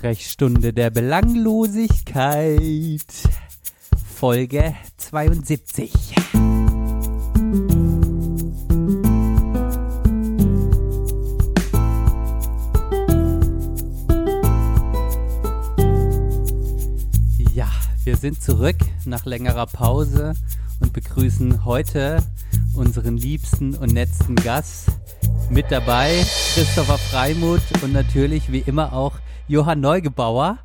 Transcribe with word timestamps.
Sprechstunde 0.00 0.72
der 0.72 0.88
Belanglosigkeit. 0.88 3.04
Folge 4.14 4.74
72. 4.96 5.92
Ja, 17.52 17.68
wir 18.04 18.16
sind 18.16 18.42
zurück 18.42 18.76
nach 19.04 19.26
längerer 19.26 19.66
Pause 19.66 20.32
und 20.80 20.94
begrüßen 20.94 21.66
heute 21.66 22.24
unseren 22.72 23.18
liebsten 23.18 23.74
und 23.74 23.92
netzten 23.92 24.36
Gast. 24.36 24.92
Mit 25.50 25.70
dabei 25.70 26.24
Christopher 26.54 26.96
Freimuth 26.96 27.82
und 27.82 27.92
natürlich 27.92 28.50
wie 28.50 28.60
immer 28.60 28.94
auch 28.94 29.18
Johann 29.50 29.80
Neugebauer. 29.80 30.58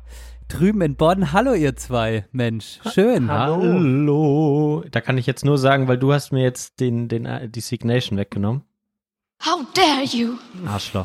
Drüben 0.46 0.80
in 0.80 0.94
Bonn. 0.94 1.32
Hallo 1.32 1.54
ihr 1.54 1.74
zwei. 1.74 2.24
Mensch, 2.30 2.78
schön. 2.94 3.28
Hallo. 3.28 4.84
Da 4.92 5.00
kann 5.00 5.18
ich 5.18 5.26
jetzt 5.26 5.44
nur 5.44 5.58
sagen, 5.58 5.88
weil 5.88 5.98
du 5.98 6.12
hast 6.12 6.30
mir 6.30 6.44
jetzt 6.44 6.78
den, 6.78 7.08
den, 7.08 7.26
äh, 7.26 7.48
die 7.48 7.58
Signation 7.60 8.16
weggenommen. 8.16 8.62
How 9.44 9.66
dare 9.74 10.04
you? 10.04 10.34
Arschloch. 10.68 11.04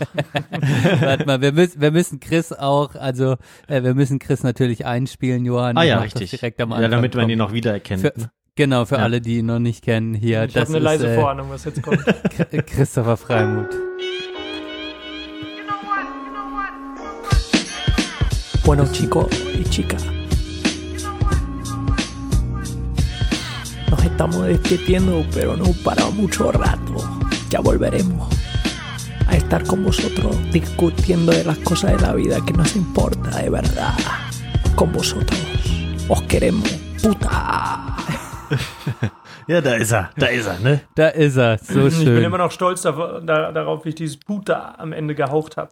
Warte 1.02 1.26
mal, 1.26 1.42
wir 1.42 1.54
müssen, 1.54 1.82
wir 1.82 1.90
müssen 1.90 2.20
Chris 2.20 2.54
auch, 2.54 2.94
also 2.94 3.38
äh, 3.68 3.82
wir 3.82 3.96
müssen 3.96 4.20
Chris 4.20 4.44
natürlich 4.44 4.86
einspielen, 4.86 5.44
Johann. 5.44 5.76
ah 5.76 5.82
ja, 5.82 5.98
richtig. 6.02 6.30
Direkt 6.30 6.62
am 6.62 6.70
ja, 6.70 6.76
Anfang. 6.76 6.92
damit 6.92 7.16
man 7.16 7.30
ihn 7.32 7.40
noch 7.40 7.52
wiedererkennt. 7.52 8.02
Für, 8.02 8.14
ne? 8.16 8.32
genau, 8.56 8.86
für 8.86 8.98
Ja. 8.98 9.02
alle, 9.02 9.22
die 9.22 9.40
ihn 9.40 9.48
noch 9.48 9.58
nicht 9.60 9.84
kennen 9.84 10.14
hier. 10.14 10.44
Ich 10.46 10.54
das 10.54 10.70
habe 10.70 10.78
eine 10.78 10.78
ist, 10.78 10.84
leise 10.84 11.08
äh, 11.14 11.16
Vorahnung, 11.16 11.50
was 11.50 11.66
jetzt 11.66 11.82
kommt. 11.82 12.00
Ch- 12.06 12.62
Christopher 12.62 13.18
Freimuth. 13.18 13.76
Bueno 18.66 18.86
chicos 18.92 19.28
y 19.54 19.64
chicas, 19.66 20.06
nos 23.90 24.04
estamos 24.04 24.46
despidiendo, 24.46 25.26
pero 25.34 25.58
no 25.58 25.66
para 25.84 26.10
mucho 26.10 26.52
rato. 26.52 26.96
Ya 27.50 27.60
volveremos 27.60 28.30
a 29.28 29.36
estar 29.36 29.64
con 29.66 29.84
vosotros 29.84 30.36
discutiendo 30.52 31.32
de 31.32 31.44
las 31.44 31.58
cosas 31.60 31.92
de 31.94 32.00
la 32.00 32.14
vida 32.14 32.40
que 32.46 32.54
nos 32.54 32.76
importa 32.76 33.30
de 33.42 33.50
verdad. 33.50 33.94
Con 34.76 34.92
vosotros. 34.94 35.40
Os 36.08 36.22
queremos. 36.24 36.70
Puta. 37.02 37.96
Ja, 39.48 39.60
da 39.60 39.76
ist 39.76 39.92
er. 39.92 40.12
Da 40.16 40.28
ist 40.28 40.46
er, 40.48 40.60
ne? 40.60 40.82
Da 40.96 41.08
ist 41.10 41.36
er, 41.36 41.58
so 41.58 41.88
Ich 41.88 41.98
bin 41.98 42.06
schön. 42.06 42.24
immer 42.24 42.38
noch 42.38 42.52
stolz 42.52 42.84
darauf, 42.84 43.22
da, 43.26 43.52
darauf 43.52 43.84
wie 43.84 43.90
ich 43.90 43.96
dieses 43.96 44.16
Puta 44.18 44.76
am 44.78 44.94
Ende 44.94 45.16
gehaucht 45.16 45.58
habe. 45.58 45.72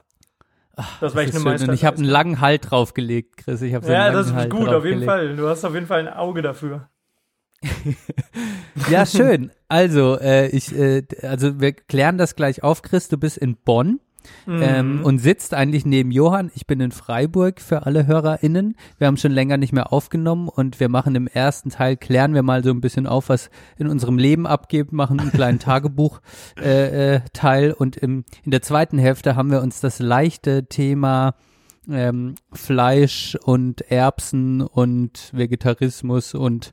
Das 1.02 1.16
war 1.16 1.24
echt 1.24 1.34
ist 1.34 1.46
eine. 1.46 1.56
Und 1.56 1.74
ich 1.74 1.86
habe 1.86 1.98
einen 1.98 2.06
Meisterleistung. 2.06 2.06
langen 2.06 2.42
Halt 2.42 2.72
draufgelegt, 2.72 3.38
Chris. 3.38 3.62
Ich 3.62 3.76
so 3.82 3.92
Ja, 3.92 4.12
das 4.12 4.28
ist 4.28 4.34
Halt 4.34 4.50
gut, 4.52 4.70
auf 4.70 4.86
jeden. 4.86 5.04
Fall. 5.04 5.36
Du 5.36 5.48
hast 5.48 5.64
auf 5.66 5.74
jeden 5.74 5.88
Fall 5.88 6.00
ein 6.00 6.14
Auge 6.14 6.42
dafür. 6.42 6.90
Ja, 8.90 9.06
schön. 9.06 9.52
Also, 9.68 10.18
äh, 10.20 10.48
ich, 10.48 10.74
äh, 10.76 11.04
also 11.22 11.60
wir 11.60 11.74
klären 11.74 12.18
das 12.18 12.36
gleich 12.36 12.64
auf, 12.64 12.82
Chris. 12.82 13.10
Du 13.10 13.18
bist 13.18 13.38
in 13.38 13.56
Bonn 13.56 14.00
Mhm. 14.46 14.62
ähm, 14.62 15.02
und 15.04 15.20
sitzt 15.20 15.54
eigentlich 15.54 15.86
neben 15.86 16.12
Johann. 16.12 16.52
Ich 16.56 16.66
bin 16.68 16.80
in 16.80 16.92
Freiburg 16.92 17.62
für 17.62 17.86
alle 17.86 18.08
HörerInnen. 18.08 18.76
Wir 18.98 19.08
haben 19.08 19.18
schon 19.18 19.32
länger 19.32 19.58
nicht 19.58 19.74
mehr 19.74 19.94
aufgenommen 19.94 20.48
und 20.50 20.80
wir 20.80 20.90
machen 20.90 21.16
im 21.16 21.28
ersten 21.28 21.70
Teil, 21.70 21.98
klären 21.98 22.34
wir 22.34 22.44
mal 22.44 22.64
so 22.64 22.72
ein 22.72 22.82
bisschen 22.82 23.08
auf, 23.08 23.30
was 23.30 23.50
in 23.78 23.88
unserem 23.88 24.18
Leben 24.18 24.48
abgeht, 24.48 24.92
machen 24.92 25.20
einen 25.20 25.32
kleinen 25.32 25.60
Tagebuch 25.60 26.22
äh, 26.60 27.16
äh, 27.16 27.74
und 27.74 27.98
im, 27.98 28.26
in 28.44 28.52
der 28.52 28.62
zweiten 28.62 28.98
Hälfte 28.98 29.36
haben 29.36 29.52
wir 29.52 29.62
uns 29.62 29.82
das 29.82 30.00
leichte 30.00 30.66
Thema 30.68 31.36
ähm, 31.90 32.36
Fleisch 32.52 33.38
und 33.44 33.82
Erbsen 33.92 34.62
und 34.62 35.32
Vegetarismus 35.34 36.34
und 36.34 36.72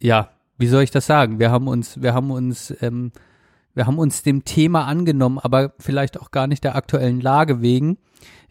ja, 0.00 0.30
wie 0.58 0.66
soll 0.66 0.82
ich 0.82 0.90
das 0.90 1.06
sagen? 1.06 1.38
Wir 1.38 1.50
haben 1.50 1.68
uns, 1.68 2.02
wir 2.02 2.14
haben 2.14 2.30
uns, 2.30 2.74
ähm, 2.80 3.12
wir 3.78 3.86
haben 3.86 4.00
uns 4.00 4.24
dem 4.24 4.44
Thema 4.44 4.86
angenommen, 4.86 5.38
aber 5.38 5.72
vielleicht 5.78 6.20
auch 6.20 6.32
gar 6.32 6.48
nicht 6.48 6.64
der 6.64 6.74
aktuellen 6.74 7.20
Lage 7.20 7.62
wegen. 7.62 7.96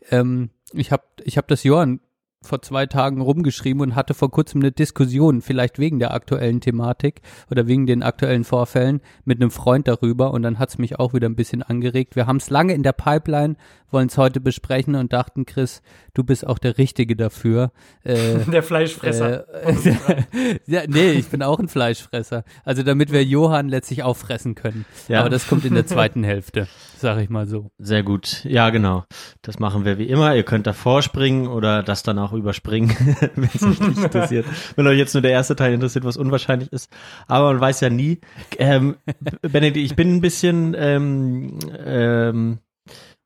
Ähm, 0.10 0.52
ich 0.72 0.94
habe 0.94 1.04
ich 1.22 1.38
hab 1.38 1.50
das 1.50 1.64
Johann 1.66 2.00
vor 2.42 2.62
zwei 2.62 2.86
Tagen 2.86 3.20
rumgeschrieben 3.20 3.82
und 3.82 3.96
hatte 3.96 4.14
vor 4.14 4.32
kurzem 4.32 4.62
eine 4.62 4.72
Diskussion, 4.72 5.42
vielleicht 5.42 5.80
wegen 5.80 6.00
der 6.00 6.14
aktuellen 6.14 6.62
Thematik 6.62 7.20
oder 7.52 7.68
wegen 7.68 7.86
den 7.88 8.04
aktuellen 8.04 8.46
Vorfällen, 8.46 9.02
mit 9.26 9.42
einem 9.42 9.52
Freund 9.52 9.90
darüber 9.90 10.32
und 10.32 10.44
dann 10.44 10.60
hat's 10.60 10.78
mich 10.78 10.98
auch 10.98 11.14
wieder 11.14 11.28
ein 11.28 11.36
bisschen 11.36 11.62
angeregt. 11.62 12.16
Wir 12.16 12.26
haben 12.26 12.38
es 12.38 12.50
lange 12.50 12.74
in 12.74 12.84
der 12.84 12.94
Pipeline, 12.94 13.58
wollen 13.92 14.08
es 14.08 14.18
heute 14.18 14.40
besprechen 14.40 14.96
und 14.96 15.14
dachten, 15.14 15.46
Chris, 15.46 15.82
du 16.14 16.24
bist 16.24 16.46
auch 16.46 16.58
der 16.60 16.78
Richtige 16.78 17.16
dafür. 17.16 17.72
Äh, 18.04 18.40
Der 18.52 18.64
Fleischfresser. 18.64 19.46
äh, 19.64 19.74
ja, 20.66 20.82
nee, 20.88 21.12
ich 21.12 21.28
bin 21.28 21.44
auch 21.44 21.60
ein 21.60 21.68
Fleischfresser. 21.68 22.44
Also 22.64 22.84
damit 22.84 23.12
wir 23.12 23.24
Johann 23.24 23.70
letztlich 23.70 24.04
auffressen 24.04 24.56
können. 24.56 24.86
Ja. 25.08 25.22
Aber 25.22 25.30
das 25.30 25.48
kommt 25.48 25.66
in 25.66 25.74
der 25.74 25.86
zweiten 25.86 26.24
Hälfte, 26.24 26.68
sag 26.98 27.20
ich 27.20 27.30
mal 27.30 27.48
so. 27.48 27.72
Sehr 27.78 28.04
gut. 28.04 28.44
Ja, 28.44 28.70
genau. 28.70 29.06
Das 29.42 29.60
machen 29.60 29.86
wir 29.86 29.98
wie 29.98 30.08
immer. 30.08 30.36
Ihr 30.36 30.44
könnt 30.44 30.68
davor 30.68 31.02
springen 31.02 31.48
oder 31.48 31.84
das 31.84 32.04
dann 32.04 32.20
auch 32.20 32.34
überspringen, 32.34 32.90
wenn 33.36 33.50
es 33.54 33.64
euch 33.64 33.80
nicht 33.80 34.04
interessiert. 34.04 34.46
Wenn 34.76 34.88
euch 34.88 34.98
jetzt 34.98 35.14
nur 35.14 35.22
der 35.22 35.32
erste 35.32 35.56
Teil 35.56 35.74
interessiert, 35.74 36.04
was 36.04 36.18
unwahrscheinlich 36.18 36.72
ist. 36.72 36.92
Aber 37.28 37.52
man 37.54 37.62
weiß 37.62 37.82
ja 37.82 37.90
nie. 37.90 38.20
Ähm, 38.58 38.96
Benedikt, 39.42 39.86
ich 39.86 39.96
bin 39.96 40.16
ein 40.16 40.22
bisschen, 40.22 40.76
ähm, 40.78 41.60
ähm, 41.86 42.60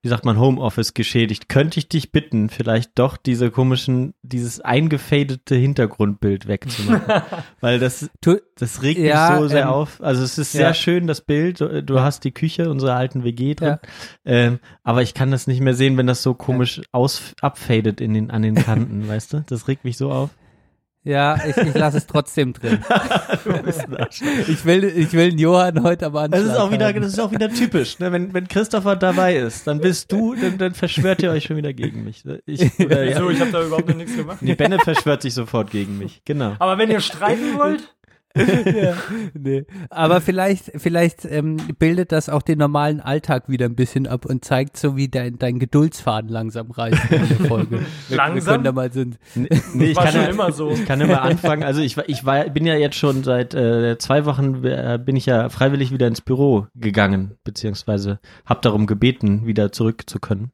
wie 0.03 0.07
sagt 0.07 0.25
man, 0.25 0.39
Homeoffice 0.39 0.95
geschädigt. 0.95 1.47
Könnte 1.47 1.77
ich 1.79 1.87
dich 1.87 2.11
bitten, 2.11 2.49
vielleicht 2.49 2.97
doch 2.97 3.17
diese 3.17 3.51
komischen, 3.51 4.15
dieses 4.23 4.59
eingefadete 4.59 5.55
Hintergrundbild 5.55 6.47
wegzumachen? 6.47 7.21
Weil 7.61 7.79
das, 7.79 8.09
das 8.57 8.81
regt 8.81 8.99
Ja, 8.99 9.31
mich 9.31 9.39
so 9.41 9.47
sehr 9.47 9.63
ähm, 9.63 9.69
auf. 9.69 10.01
Also 10.01 10.23
es 10.23 10.39
ist 10.39 10.53
sehr 10.53 10.61
ja. 10.69 10.73
schön, 10.73 11.05
das 11.05 11.21
Bild. 11.21 11.61
Du 11.61 11.91
du 11.91 11.99
hast 11.99 12.23
die 12.23 12.31
Küche 12.31 12.69
unserer 12.69 12.95
alten 12.95 13.23
WG 13.23 13.53
drin. 13.53 13.67
Ja. 13.67 13.79
Ähm, 14.25 14.59
aber 14.83 15.03
ich 15.03 15.13
kann 15.13 15.29
das 15.29 15.45
nicht 15.45 15.61
mehr 15.61 15.75
sehen, 15.75 15.97
wenn 15.97 16.07
das 16.07 16.23
so 16.23 16.33
komisch 16.33 16.81
aus 16.91 17.35
abfadet 17.41 18.01
in 18.01 18.13
den, 18.13 18.31
an 18.31 18.41
den 18.41 18.55
Kanten, 18.55 19.07
weißt 19.07 19.33
du? 19.33 19.43
Das 19.47 19.67
regt 19.67 19.83
mich 19.83 19.97
so 19.97 20.11
auf. 20.11 20.31
Ja, 21.03 21.35
ich, 21.47 21.57
ich 21.57 21.73
lasse 21.73 21.97
es 21.97 22.07
trotzdem 22.07 22.53
drin. 22.53 22.79
Du 23.43 23.63
bist 23.63 23.87
ein 23.87 23.97
Arsch. 23.97 24.21
Ich 24.47 24.65
will, 24.65 24.83
ich 24.83 25.13
will 25.13 25.31
den 25.31 25.39
Johann 25.39 25.81
heute 25.81 26.05
aber 26.05 26.27
Das 26.29 26.43
ist 26.43 26.55
auch 26.57 26.71
wieder, 26.71 26.93
das 26.93 27.13
ist 27.13 27.19
auch 27.19 27.31
wieder 27.31 27.49
typisch. 27.49 27.97
Ne? 27.97 28.11
Wenn, 28.11 28.33
wenn 28.33 28.47
Christopher 28.47 28.95
dabei 28.95 29.35
ist, 29.35 29.65
dann 29.65 29.79
bist 29.79 30.11
du, 30.11 30.35
dann, 30.35 30.59
dann 30.59 30.73
verschwört 30.75 31.23
ihr 31.23 31.31
euch 31.31 31.45
schon 31.45 31.57
wieder 31.57 31.73
gegen 31.73 32.03
mich. 32.03 32.23
Ich, 32.45 32.79
oder, 32.79 33.03
ja, 33.03 33.15
Wieso? 33.15 33.29
Ich 33.31 33.39
habe 33.39 33.51
da 33.51 33.63
überhaupt 33.63 33.89
noch 33.89 33.95
nichts 33.95 34.15
gemacht. 34.15 34.37
die 34.41 34.53
Benne 34.53 34.77
verschwört 34.79 35.23
sich 35.23 35.33
sofort 35.33 35.71
gegen 35.71 35.97
mich. 35.97 36.21
Genau. 36.25 36.55
Aber 36.59 36.77
wenn 36.77 36.91
ihr 36.91 36.99
streiten 36.99 37.57
wollt, 37.57 37.95
ja, 38.35 38.93
nee. 39.33 39.65
Aber 39.89 40.21
vielleicht, 40.21 40.71
vielleicht 40.79 41.25
ähm, 41.25 41.57
bildet 41.79 42.11
das 42.11 42.29
auch 42.29 42.41
den 42.41 42.59
normalen 42.59 42.99
Alltag 43.01 43.49
wieder 43.49 43.65
ein 43.65 43.75
bisschen 43.75 44.07
ab 44.07 44.25
und 44.25 44.45
zeigt 44.45 44.77
so, 44.77 44.95
wie 44.95 45.07
dein, 45.09 45.37
dein 45.37 45.59
Geduldsfaden 45.59 46.29
langsam 46.29 46.71
reicht 46.71 47.11
in 47.11 47.27
der 47.27 47.47
Folge. 47.47 47.79
Wir, 48.07 48.09
wir 48.09 48.17
Langsam? 48.17 48.63
mal 48.75 48.91
so 48.91 49.01
ein, 49.01 49.17
Nee, 49.35 49.85
ich 49.91 49.95
war 49.95 50.03
kann 50.05 50.13
schon 50.13 50.21
ja, 50.23 50.27
immer 50.29 50.51
so. 50.51 50.71
Ich 50.71 50.85
kann 50.85 51.01
immer 51.01 51.21
anfangen. 51.21 51.63
Also 51.63 51.81
ich, 51.81 51.97
war- 51.97 52.07
ich 52.07 52.25
war, 52.25 52.45
bin 52.49 52.65
ja 52.65 52.75
jetzt 52.75 52.95
schon 52.97 53.23
seit 53.23 53.53
äh, 53.53 53.97
zwei 53.97 54.25
Wochen 54.25 54.63
äh, 54.63 54.99
bin 55.03 55.15
ich 55.15 55.25
ja 55.25 55.49
freiwillig 55.49 55.91
wieder 55.91 56.07
ins 56.07 56.21
Büro 56.21 56.67
gegangen, 56.75 57.37
beziehungsweise 57.43 58.19
habe 58.45 58.61
darum 58.61 58.87
gebeten, 58.87 59.45
wieder 59.45 59.71
zurück 59.71 60.09
zu 60.09 60.19
können. 60.19 60.51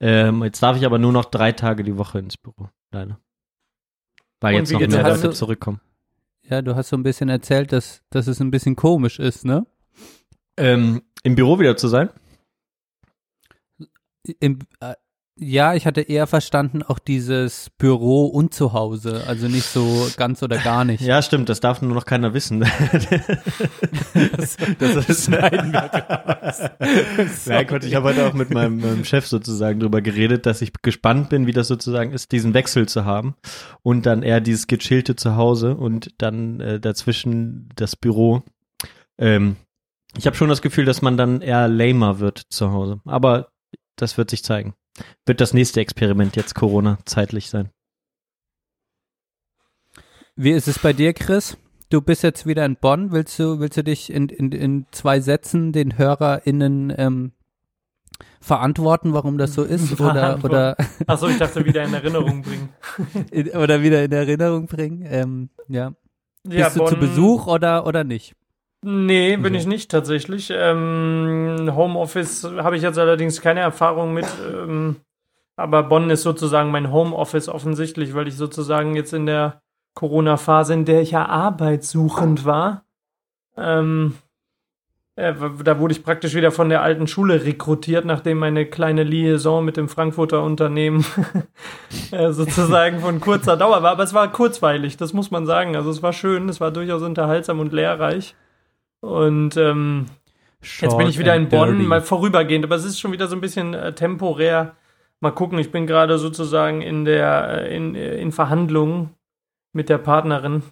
Ähm, 0.00 0.42
jetzt 0.44 0.62
darf 0.62 0.76
ich 0.76 0.86
aber 0.86 0.98
nur 0.98 1.12
noch 1.12 1.24
drei 1.24 1.52
Tage 1.52 1.82
die 1.82 1.96
Woche 1.98 2.18
ins 2.20 2.36
Büro, 2.36 2.68
leider. 2.92 3.18
Weil 4.40 4.54
Und 4.54 4.60
jetzt 4.60 4.72
noch 4.72 4.78
mehr 4.80 4.88
Leute 4.88 5.20
damit? 5.22 5.36
zurückkommen. 5.36 5.80
Ja, 6.48 6.62
du 6.62 6.74
hast 6.74 6.88
so 6.88 6.96
ein 6.96 7.02
bisschen 7.02 7.28
erzählt, 7.28 7.72
dass, 7.72 8.02
dass 8.10 8.26
es 8.26 8.40
ein 8.40 8.50
bisschen 8.50 8.76
komisch 8.76 9.18
ist, 9.18 9.44
ne? 9.44 9.66
Ähm, 10.56 11.02
Im 11.22 11.34
Büro 11.34 11.58
wieder 11.58 11.76
zu 11.76 11.88
sein? 11.88 12.10
Im, 14.40 14.58
äh, 14.80 14.94
ja, 15.40 15.74
ich 15.74 15.86
hatte 15.86 16.00
eher 16.00 16.26
verstanden 16.26 16.82
auch 16.82 16.98
dieses 16.98 17.70
Büro 17.78 18.26
und 18.26 18.52
Zuhause, 18.52 19.22
also 19.26 19.46
nicht 19.46 19.66
so 19.66 20.08
ganz 20.16 20.42
oder 20.42 20.58
gar 20.58 20.84
nicht. 20.84 21.00
Ja, 21.00 21.22
stimmt, 21.22 21.48
das 21.48 21.60
darf 21.60 21.80
nur 21.80 21.94
noch 21.94 22.06
keiner 22.06 22.34
wissen. 22.34 22.60
das, 24.36 24.56
das 24.78 25.24
schneiden 25.24 25.72
wir 25.72 25.90
Ja, 27.46 27.62
Gott, 27.62 27.84
ich 27.84 27.94
habe 27.94 28.08
heute 28.08 28.26
auch 28.26 28.32
mit 28.32 28.50
meinem, 28.50 28.80
meinem 28.80 29.04
Chef 29.04 29.26
sozusagen 29.26 29.78
drüber 29.78 30.02
geredet, 30.02 30.44
dass 30.44 30.60
ich 30.60 30.72
gespannt 30.82 31.28
bin, 31.28 31.46
wie 31.46 31.52
das 31.52 31.68
sozusagen 31.68 32.12
ist, 32.12 32.32
diesen 32.32 32.52
Wechsel 32.54 32.88
zu 32.88 33.04
haben 33.04 33.36
und 33.82 34.06
dann 34.06 34.22
eher 34.22 34.40
dieses 34.40 34.66
gechillte 34.66 35.14
Zuhause 35.14 35.76
und 35.76 36.10
dann 36.18 36.60
äh, 36.60 36.80
dazwischen 36.80 37.68
das 37.76 37.94
Büro. 37.94 38.42
Ähm, 39.18 39.56
ich 40.16 40.26
habe 40.26 40.36
schon 40.36 40.48
das 40.48 40.62
Gefühl, 40.62 40.84
dass 40.84 41.00
man 41.00 41.16
dann 41.16 41.42
eher 41.42 41.68
lamer 41.68 42.18
wird 42.18 42.42
zu 42.48 42.72
Hause, 42.72 43.00
aber 43.04 43.50
das 43.96 44.18
wird 44.18 44.30
sich 44.30 44.42
zeigen. 44.42 44.74
Wird 45.26 45.40
das 45.40 45.54
nächste 45.54 45.80
Experiment 45.80 46.36
jetzt 46.36 46.54
Corona 46.54 46.98
zeitlich 47.04 47.48
sein. 47.50 47.70
Wie 50.36 50.52
ist 50.52 50.68
es 50.68 50.78
bei 50.78 50.92
dir, 50.92 51.12
Chris? 51.12 51.56
Du 51.90 52.00
bist 52.00 52.22
jetzt 52.22 52.46
wieder 52.46 52.64
in 52.64 52.76
Bonn. 52.76 53.12
Willst 53.12 53.38
du, 53.38 53.60
willst 53.60 53.76
du 53.76 53.82
dich 53.84 54.12
in, 54.12 54.28
in, 54.28 54.52
in 54.52 54.86
zwei 54.90 55.20
Sätzen 55.20 55.72
den 55.72 55.96
HörerInnen 55.98 56.92
ähm, 56.96 57.32
verantworten, 58.40 59.12
warum 59.14 59.38
das 59.38 59.54
so 59.54 59.64
ist 59.64 60.00
oder 60.00 60.38
oder 60.44 60.76
Achso, 61.06 61.28
ich 61.28 61.38
dachte 61.38 61.64
wieder 61.64 61.82
in 61.84 61.94
Erinnerung 61.94 62.42
bringen. 62.42 62.68
in, 63.30 63.48
oder 63.50 63.82
wieder 63.82 64.04
in 64.04 64.12
Erinnerung 64.12 64.66
bringen. 64.66 65.02
Ähm, 65.06 65.50
ja. 65.68 65.94
Ja, 66.46 66.66
Bist 66.66 66.76
du 66.76 66.86
zu 66.86 66.96
Bonn- 66.96 67.00
Besuch 67.00 67.46
oder 67.46 67.86
oder 67.86 68.04
nicht? 68.04 68.34
Nee, 68.82 69.36
bin 69.36 69.54
So. 69.54 69.58
ich 69.58 69.66
nicht 69.66 69.90
tatsächlich. 69.90 70.52
Ähm, 70.54 71.70
Homeoffice 71.74 72.44
habe 72.44 72.76
ich 72.76 72.82
jetzt 72.82 72.98
allerdings 72.98 73.40
keine 73.40 73.60
Erfahrung 73.60 74.14
mit. 74.14 74.26
Ähm, 74.46 74.96
aber 75.56 75.82
Bonn 75.82 76.10
ist 76.10 76.22
sozusagen 76.22 76.70
mein 76.70 76.92
Homeoffice 76.92 77.48
offensichtlich, 77.48 78.14
weil 78.14 78.28
ich 78.28 78.36
sozusagen 78.36 78.94
jetzt 78.94 79.12
in 79.12 79.26
der 79.26 79.60
Corona-Phase, 79.94 80.74
in 80.74 80.84
der 80.84 81.02
ich 81.02 81.10
ja 81.10 81.26
arbeitssuchend 81.26 82.44
war, 82.44 82.84
ähm, 83.56 84.14
äh, 85.16 85.34
da 85.64 85.80
wurde 85.80 85.90
ich 85.92 86.04
praktisch 86.04 86.36
wieder 86.36 86.52
von 86.52 86.68
der 86.68 86.82
alten 86.82 87.08
Schule 87.08 87.44
rekrutiert, 87.44 88.04
nachdem 88.04 88.38
meine 88.38 88.66
kleine 88.66 89.02
Liaison 89.02 89.64
mit 89.64 89.76
dem 89.76 89.88
Frankfurter 89.88 90.44
Unternehmen 90.44 91.04
äh, 92.12 92.30
sozusagen 92.30 93.00
von 93.00 93.18
kurzer 93.18 93.56
Dauer 93.56 93.82
war. 93.82 93.90
Aber 93.90 94.04
es 94.04 94.14
war 94.14 94.30
kurzweilig, 94.30 94.96
das 94.96 95.12
muss 95.12 95.32
man 95.32 95.44
sagen. 95.46 95.74
Also 95.74 95.90
es 95.90 96.04
war 96.04 96.12
schön, 96.12 96.48
es 96.48 96.60
war 96.60 96.70
durchaus 96.70 97.02
unterhaltsam 97.02 97.58
und 97.58 97.72
lehrreich. 97.72 98.36
Und 99.00 99.56
ähm, 99.56 100.06
Jetzt 100.60 100.98
bin 100.98 101.06
ich 101.06 101.18
wieder 101.18 101.36
in 101.36 101.48
Bonn, 101.48 101.86
mal 101.86 102.00
vorübergehend, 102.02 102.64
aber 102.64 102.74
es 102.74 102.84
ist 102.84 102.98
schon 102.98 103.12
wieder 103.12 103.28
so 103.28 103.36
ein 103.36 103.40
bisschen 103.40 103.74
äh, 103.74 103.94
temporär. 103.94 104.74
Mal 105.20 105.30
gucken, 105.30 105.58
ich 105.58 105.70
bin 105.70 105.86
gerade 105.86 106.18
sozusagen 106.18 106.82
in 106.82 107.04
der 107.04 107.62
äh, 107.62 107.76
in, 107.76 107.94
äh, 107.94 108.16
in 108.16 108.32
Verhandlungen 108.32 109.10
mit 109.72 109.88
der 109.88 109.98
Partnerin 109.98 110.62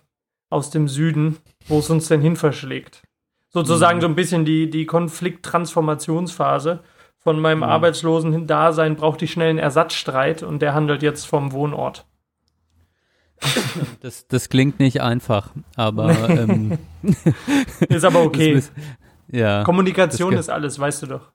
aus 0.50 0.70
dem 0.70 0.88
Süden, 0.88 1.36
wo 1.68 1.78
es 1.78 1.88
uns 1.90 2.08
denn 2.08 2.20
hin 2.20 2.34
verschlägt. 2.36 3.02
Sozusagen 3.50 3.98
Mhm. 3.98 4.02
so 4.02 4.08
ein 4.08 4.14
bisschen 4.16 4.44
die, 4.44 4.68
die 4.70 4.86
Konflikt-Transformationsphase 4.86 6.80
von 7.16 7.40
meinem 7.40 7.62
arbeitslosen 7.62 8.46
Dasein 8.46 8.96
braucht 8.96 9.20
die 9.20 9.28
schnell 9.28 9.50
einen 9.50 9.58
Ersatzstreit 9.58 10.42
und 10.42 10.62
der 10.62 10.74
handelt 10.74 11.02
jetzt 11.02 11.26
vom 11.26 11.52
Wohnort. 11.52 12.06
Das, 14.00 14.26
das 14.28 14.48
klingt 14.48 14.78
nicht 14.80 15.00
einfach, 15.02 15.50
aber 15.74 16.28
ähm, 16.30 16.78
Ist 17.88 18.04
aber 18.04 18.22
okay. 18.22 18.54
das, 18.54 18.72
ja, 19.30 19.64
Kommunikation 19.64 20.32
das- 20.32 20.46
ist 20.46 20.48
alles, 20.50 20.78
weißt 20.78 21.02
du 21.02 21.06
doch. 21.06 21.32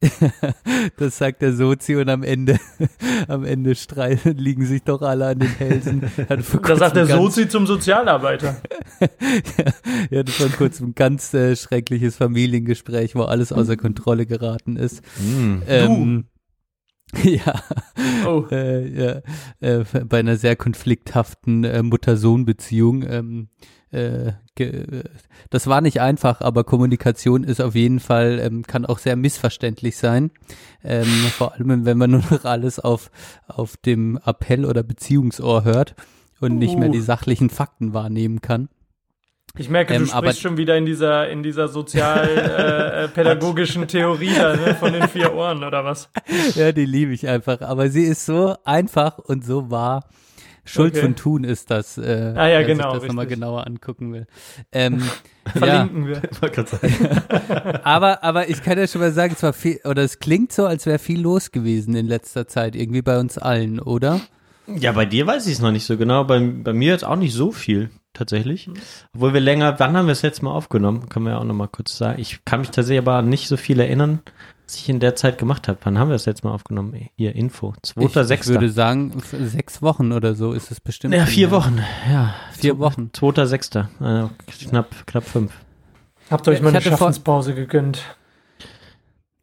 das 0.96 1.18
sagt 1.18 1.42
der 1.42 1.52
Sozi 1.54 1.96
und 1.96 2.08
am 2.08 2.22
Ende, 2.22 2.60
am 3.26 3.44
Ende 3.44 3.74
streiten, 3.74 4.36
liegen 4.36 4.64
sich 4.64 4.84
doch 4.84 5.02
alle 5.02 5.26
an 5.26 5.40
den 5.40 5.48
Hälsen. 5.50 6.02
Hat 6.28 6.42
vor 6.42 6.60
Da 6.60 6.76
sagt 6.76 6.94
der 6.94 7.06
Sozi 7.06 7.48
zum 7.48 7.66
Sozialarbeiter. 7.66 8.62
ja, 10.10 10.22
das 10.22 10.40
war 10.40 10.48
kurz 10.50 10.78
ein 10.80 10.94
ganz 10.94 11.34
äh, 11.34 11.56
schreckliches 11.56 12.16
Familiengespräch, 12.16 13.16
wo 13.16 13.22
alles 13.22 13.50
außer 13.52 13.76
Kontrolle 13.76 14.26
geraten 14.26 14.76
ist. 14.76 15.02
Mm. 15.18 15.62
Ähm, 15.66 16.24
ja, 17.22 17.62
Oh. 18.26 18.44
äh, 18.50 18.86
ja 18.88 19.20
äh, 19.60 19.84
bei 20.04 20.18
einer 20.18 20.36
sehr 20.36 20.56
konflikthaften 20.56 21.64
äh, 21.64 21.82
Mutter-Sohn-Beziehung. 21.82 23.02
Ähm, 23.08 23.48
äh, 23.90 24.32
ge- 24.54 25.04
das 25.48 25.66
war 25.66 25.80
nicht 25.80 26.00
einfach, 26.02 26.42
aber 26.42 26.64
Kommunikation 26.64 27.44
ist 27.44 27.60
auf 27.62 27.74
jeden 27.74 28.00
Fall, 28.00 28.38
ähm, 28.40 28.62
kann 28.66 28.84
auch 28.84 28.98
sehr 28.98 29.16
missverständlich 29.16 29.96
sein. 29.96 30.30
Ähm, 30.84 31.06
vor 31.06 31.54
allem, 31.54 31.86
wenn 31.86 31.96
man 31.96 32.10
nur 32.10 32.22
noch 32.30 32.44
alles 32.44 32.78
auf, 32.78 33.10
auf 33.46 33.78
dem 33.78 34.18
Appell 34.26 34.66
oder 34.66 34.82
Beziehungsohr 34.82 35.64
hört 35.64 35.94
und 36.40 36.58
nicht 36.58 36.76
mehr 36.78 36.90
Uh. 36.90 36.92
die 36.92 37.00
sachlichen 37.00 37.48
Fakten 37.48 37.94
wahrnehmen 37.94 38.42
kann. 38.42 38.68
Ich 39.58 39.68
merke, 39.68 39.94
du 39.94 40.00
Ähm, 40.04 40.10
aber- 40.12 40.26
sprichst 40.28 40.42
schon 40.42 40.56
wieder 40.56 40.76
in 40.76 40.86
dieser, 40.86 41.28
in 41.28 41.42
dieser 41.42 41.68
sozial-pädagogischen 41.68 43.86
Theorie 43.88 44.32
da, 44.36 44.56
ne, 44.56 44.74
von 44.74 44.92
den 44.92 45.08
vier 45.08 45.34
Ohren 45.34 45.62
oder 45.64 45.84
was? 45.84 46.08
Ja, 46.54 46.72
die 46.72 46.86
liebe 46.86 47.12
ich 47.12 47.28
einfach. 47.28 47.60
Aber 47.60 47.88
sie 47.90 48.04
ist 48.04 48.24
so 48.26 48.54
einfach 48.64 49.18
und 49.18 49.44
so 49.44 49.70
wahr. 49.70 50.04
Schuld 50.64 50.92
Okay. 50.92 51.00
von 51.02 51.16
Tun 51.16 51.44
ist 51.44 51.70
das, 51.70 51.96
äh, 51.96 52.34
Ah 52.36 52.46
ja, 52.48 52.62
genau, 52.62 52.90
sich 52.92 53.00
das 53.00 53.08
nochmal 53.08 53.26
genauer 53.26 53.66
angucken 53.66 54.12
will. 54.12 54.26
Ähm, 54.70 55.02
ja, 55.54 55.60
Verlinken 55.88 56.06
wir. 56.08 56.20
Ich 56.82 57.80
aber, 57.84 58.22
aber 58.22 58.50
ich 58.50 58.62
kann 58.62 58.76
ja 58.78 58.86
schon 58.86 59.00
mal 59.00 59.12
sagen, 59.12 59.32
es 59.34 59.42
war 59.42 59.54
viel, 59.54 59.80
oder 59.84 60.02
es 60.02 60.18
klingt 60.18 60.52
so, 60.52 60.66
als 60.66 60.84
wäre 60.84 60.98
viel 60.98 61.22
los 61.22 61.52
gewesen 61.52 61.94
in 61.96 62.06
letzter 62.06 62.46
Zeit, 62.48 62.76
irgendwie 62.76 63.00
bei 63.00 63.18
uns 63.18 63.38
allen, 63.38 63.80
oder? 63.80 64.20
Ja, 64.66 64.92
bei 64.92 65.06
dir 65.06 65.26
weiß 65.26 65.46
ich 65.46 65.54
es 65.54 65.60
noch 65.60 65.70
nicht 65.72 65.86
so 65.86 65.96
genau. 65.96 66.24
Bei, 66.24 66.38
bei 66.38 66.74
mir 66.74 66.92
jetzt 66.92 67.04
auch 67.06 67.16
nicht 67.16 67.32
so 67.32 67.50
viel, 67.50 67.88
tatsächlich. 68.18 68.68
Obwohl 69.14 69.32
wir 69.34 69.40
länger, 69.40 69.78
wann 69.78 69.96
haben 69.96 70.06
wir 70.06 70.12
es 70.12 70.22
jetzt 70.22 70.42
mal 70.42 70.50
aufgenommen? 70.52 71.08
Können 71.08 71.24
wir 71.26 71.32
ja 71.32 71.38
auch 71.38 71.44
noch 71.44 71.54
mal 71.54 71.68
kurz 71.68 71.96
sagen. 71.96 72.20
Ich 72.20 72.44
kann 72.44 72.60
mich 72.60 72.70
tatsächlich 72.70 72.98
aber 73.06 73.22
nicht 73.22 73.48
so 73.48 73.56
viel 73.56 73.80
erinnern, 73.80 74.20
was 74.66 74.76
ich 74.76 74.88
in 74.88 75.00
der 75.00 75.16
Zeit 75.16 75.38
gemacht 75.38 75.68
habe. 75.68 75.78
Wann 75.84 75.98
haben 75.98 76.08
wir 76.08 76.16
es 76.16 76.24
jetzt 76.26 76.44
mal 76.44 76.50
aufgenommen? 76.52 77.08
Hier, 77.16 77.34
Info. 77.34 77.72
Ich, 77.76 77.90
Zweiter, 77.94 78.20
ich 78.22 78.26
sechster. 78.28 78.52
würde 78.54 78.68
sagen, 78.70 79.12
sechs 79.32 79.80
Wochen 79.80 80.12
oder 80.12 80.34
so 80.34 80.52
ist 80.52 80.70
es 80.70 80.80
bestimmt. 80.80 81.14
Ja, 81.14 81.24
vier. 81.26 81.50
Wochen. 81.50 81.78
Ja, 82.10 82.34
Vier 82.52 82.78
Wochen. 82.78 83.10
Zweiter, 83.12 83.46
sechster. 83.46 83.88
Also 84.00 84.30
knapp, 84.68 85.06
knapp 85.06 85.24
fünf. 85.24 85.52
Habt 86.30 86.46
ihr 86.46 86.52
euch 86.52 86.60
mal 86.60 86.70
Ich 86.76 86.86
eine 86.86 86.96
Schaffenspause 86.96 87.54
gegönnt? 87.54 88.02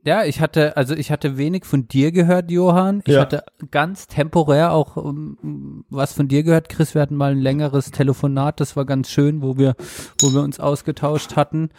Ja, 0.06 0.24
ich 0.24 0.40
hatte, 0.40 0.78
also 0.78 0.94
ich 0.96 1.12
hatte 1.12 1.38
wenig 1.38 1.66
von 1.66 1.88
dir 1.88 2.12
gehört, 2.12 2.52
Johann. 2.52 3.02
Ich 3.06 3.14
Ja. 3.16 3.22
hatte 3.22 3.44
ganz 3.72 4.06
temporär 4.06 4.72
auch 4.72 4.98
um, 4.98 5.84
was 5.90 6.14
von 6.14 6.28
dir 6.28 6.44
gehört, 6.44 6.70
Chris. 6.70 6.94
Wir 6.94 7.02
hatten 7.02 7.16
mal 7.16 7.32
ein 7.32 7.40
längeres 7.40 7.90
Telefonat, 7.92 8.60
das 8.60 8.76
war 8.76 8.86
ganz 8.86 9.10
schön, 9.10 9.42
wo 9.42 9.58
wir, 9.58 9.76
wo 10.22 10.32
wir 10.32 10.42
uns 10.42 10.60
ausgetauscht 10.60 11.36
hatten. 11.36 11.70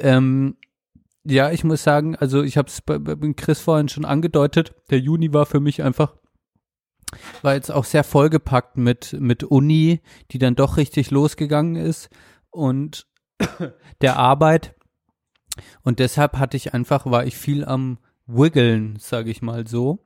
Ähm, 0.00 0.56
ja, 1.24 1.50
ich 1.52 1.64
muss 1.64 1.82
sagen, 1.82 2.16
also 2.16 2.42
ich 2.42 2.56
habe 2.56 2.68
es 2.68 2.80
bei, 2.80 2.98
bei 2.98 3.16
Chris 3.34 3.60
vorhin 3.60 3.88
schon 3.88 4.04
angedeutet. 4.04 4.74
Der 4.90 4.98
Juni 4.98 5.32
war 5.32 5.46
für 5.46 5.60
mich 5.60 5.82
einfach 5.82 6.14
war 7.42 7.54
jetzt 7.54 7.70
auch 7.70 7.84
sehr 7.84 8.02
vollgepackt 8.04 8.76
mit 8.76 9.16
mit 9.18 9.44
Uni, 9.44 10.00
die 10.32 10.38
dann 10.38 10.56
doch 10.56 10.76
richtig 10.76 11.12
losgegangen 11.12 11.76
ist 11.76 12.10
und 12.50 13.06
der 14.00 14.16
Arbeit. 14.16 14.75
Und 15.82 15.98
deshalb 15.98 16.38
hatte 16.38 16.56
ich 16.56 16.74
einfach, 16.74 17.06
war 17.06 17.24
ich 17.24 17.36
viel 17.36 17.64
am 17.64 17.98
Wiggeln, 18.26 18.96
sage 18.98 19.30
ich 19.30 19.42
mal 19.42 19.66
so. 19.66 19.98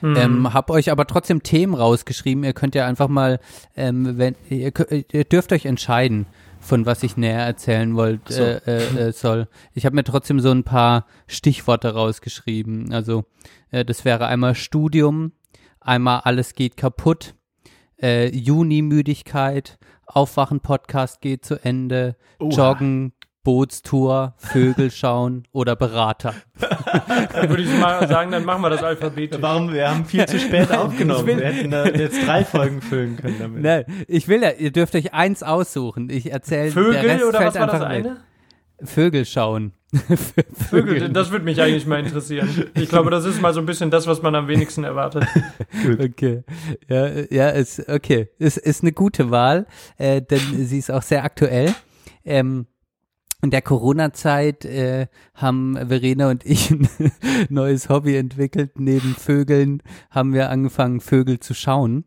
Hm. 0.00 0.16
Ähm, 0.16 0.54
hab 0.54 0.70
euch 0.70 0.90
aber 0.90 1.06
trotzdem 1.06 1.42
Themen 1.42 1.74
rausgeschrieben. 1.74 2.44
Ihr 2.44 2.52
könnt 2.52 2.74
ja 2.74 2.86
einfach 2.86 3.08
mal, 3.08 3.40
ähm, 3.76 4.18
wenn 4.18 4.36
ihr, 4.48 4.72
ihr 5.12 5.24
dürft 5.24 5.52
euch 5.52 5.64
entscheiden, 5.64 6.26
von 6.60 6.84
was 6.84 7.02
ich 7.02 7.16
näher 7.16 7.40
erzählen 7.40 7.96
wollt 7.96 8.28
so. 8.28 8.42
äh, 8.42 8.60
äh, 8.66 9.08
äh, 9.08 9.12
soll. 9.12 9.48
Ich 9.72 9.86
habe 9.86 9.96
mir 9.96 10.04
trotzdem 10.04 10.40
so 10.40 10.50
ein 10.50 10.64
paar 10.64 11.06
Stichworte 11.26 11.94
rausgeschrieben. 11.94 12.92
Also 12.92 13.24
äh, 13.70 13.84
das 13.84 14.04
wäre 14.04 14.26
einmal 14.26 14.54
Studium, 14.54 15.32
einmal 15.80 16.20
alles 16.20 16.54
geht 16.54 16.76
kaputt, 16.76 17.34
äh, 18.00 18.28
Juni-Müdigkeit, 18.28 19.78
Aufwachen-Podcast 20.06 21.20
geht 21.20 21.44
zu 21.44 21.62
Ende, 21.64 22.16
Oha. 22.38 22.50
Joggen, 22.50 23.12
Bootstour, 23.42 24.34
Vögel 24.36 24.90
schauen 24.90 25.48
oder 25.52 25.74
Berater. 25.76 26.34
Dann 27.32 27.48
würde 27.48 27.62
ich 27.62 27.78
mal 27.80 28.06
sagen, 28.06 28.30
dann 28.30 28.44
machen 28.44 28.62
wir 28.62 28.70
das 28.70 28.82
alphabetisch. 28.82 29.40
Warum? 29.40 29.72
Wir 29.72 29.90
haben 29.90 30.04
viel 30.04 30.26
zu 30.26 30.38
spät 30.38 30.70
aufgenommen. 30.76 31.26
will- 31.26 31.38
Wir 31.38 31.46
hätten 31.46 31.70
da 31.70 31.86
jetzt 31.86 32.26
drei 32.26 32.44
Folgen 32.44 32.82
füllen 32.82 33.16
können 33.16 33.36
damit. 33.38 33.62
Nein, 33.62 33.84
ich 34.08 34.28
will 34.28 34.42
ja, 34.42 34.50
ihr 34.50 34.70
dürft 34.72 34.94
euch 34.94 35.14
eins 35.14 35.42
aussuchen. 35.42 36.10
Ich 36.10 36.30
erzähle 36.30 36.64
der 36.64 36.72
Vögel 36.72 37.00
Rest 37.10 37.24
oder 37.24 37.38
fällt 37.38 37.54
was 37.54 37.60
war 37.60 37.66
das 37.66 37.74
einfach 37.82 37.96
mit. 37.96 38.06
eine? 38.06 38.16
Vögel 38.82 39.24
schauen. 39.26 39.72
Vögel, 40.70 41.08
das 41.10 41.30
würde 41.30 41.44
mich 41.44 41.60
eigentlich 41.60 41.86
mal 41.86 41.98
interessieren. 42.00 42.48
Ich 42.74 42.88
glaube, 42.88 43.10
das 43.10 43.24
ist 43.24 43.40
mal 43.42 43.52
so 43.52 43.60
ein 43.60 43.66
bisschen 43.66 43.90
das, 43.90 44.06
was 44.06 44.22
man 44.22 44.34
am 44.34 44.48
wenigsten 44.48 44.84
erwartet. 44.84 45.24
Okay. 45.98 46.42
Ja, 46.88 47.08
ja, 47.30 47.48
ist 47.50 47.88
okay. 47.88 48.28
Ist, 48.38 48.58
ist 48.58 48.82
eine 48.82 48.92
gute 48.92 49.30
Wahl, 49.30 49.66
äh, 49.98 50.20
denn 50.22 50.38
sie 50.66 50.78
ist 50.78 50.90
auch 50.90 51.02
sehr 51.02 51.24
aktuell. 51.24 51.74
Ähm, 52.24 52.66
in 53.42 53.50
der 53.50 53.62
Corona-Zeit 53.62 54.64
äh, 54.64 55.06
haben 55.34 55.76
Verena 55.88 56.30
und 56.30 56.44
ich 56.44 56.70
ein 56.70 56.88
neues 57.48 57.88
Hobby 57.88 58.16
entwickelt. 58.16 58.78
Neben 58.78 59.14
Vögeln 59.14 59.82
haben 60.10 60.32
wir 60.34 60.50
angefangen, 60.50 61.00
Vögel 61.00 61.40
zu 61.40 61.54
schauen 61.54 62.04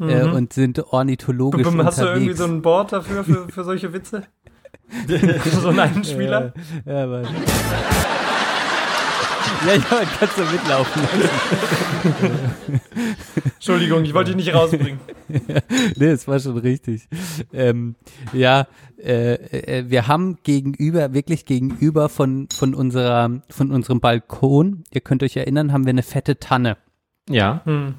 äh, 0.00 0.24
Mhm. 0.24 0.32
und 0.34 0.52
sind 0.52 0.78
ornithologisch 0.92 1.64
Hast 1.66 1.72
unterwegs. 1.74 1.96
du 1.96 2.04
irgendwie 2.06 2.32
so 2.34 2.44
ein 2.44 2.62
Board 2.62 2.92
dafür, 2.92 3.24
für, 3.24 3.48
für 3.48 3.64
solche 3.64 3.92
Witze? 3.92 4.24
so 5.62 5.68
einen 5.68 5.80
Einspieler? 5.80 6.52
Ja, 6.84 7.06
ja. 7.22 7.28
Ja, 9.66 9.74
ja, 9.74 10.06
kannst 10.18 10.38
du 10.38 10.42
mitlaufen. 10.44 11.02
Entschuldigung, 13.54 14.04
ich 14.04 14.14
wollte 14.14 14.34
dich 14.34 14.44
nicht 14.44 14.54
rausbringen. 14.54 15.00
nee, 15.96 16.06
es 16.06 16.28
war 16.28 16.38
schon 16.38 16.58
richtig. 16.58 17.08
Ähm, 17.52 17.94
ja, 18.32 18.66
äh, 18.98 19.34
äh, 19.34 19.90
wir 19.90 20.06
haben 20.06 20.38
gegenüber, 20.42 21.14
wirklich 21.14 21.46
gegenüber 21.46 22.08
von, 22.08 22.48
von 22.52 22.74
unserer, 22.74 23.42
von 23.48 23.70
unserem 23.70 24.00
Balkon, 24.00 24.84
ihr 24.92 25.00
könnt 25.00 25.22
euch 25.22 25.36
erinnern, 25.36 25.72
haben 25.72 25.84
wir 25.84 25.90
eine 25.90 26.02
fette 26.02 26.38
Tanne. 26.38 26.76
Ja. 27.28 27.62
Hm. 27.64 27.94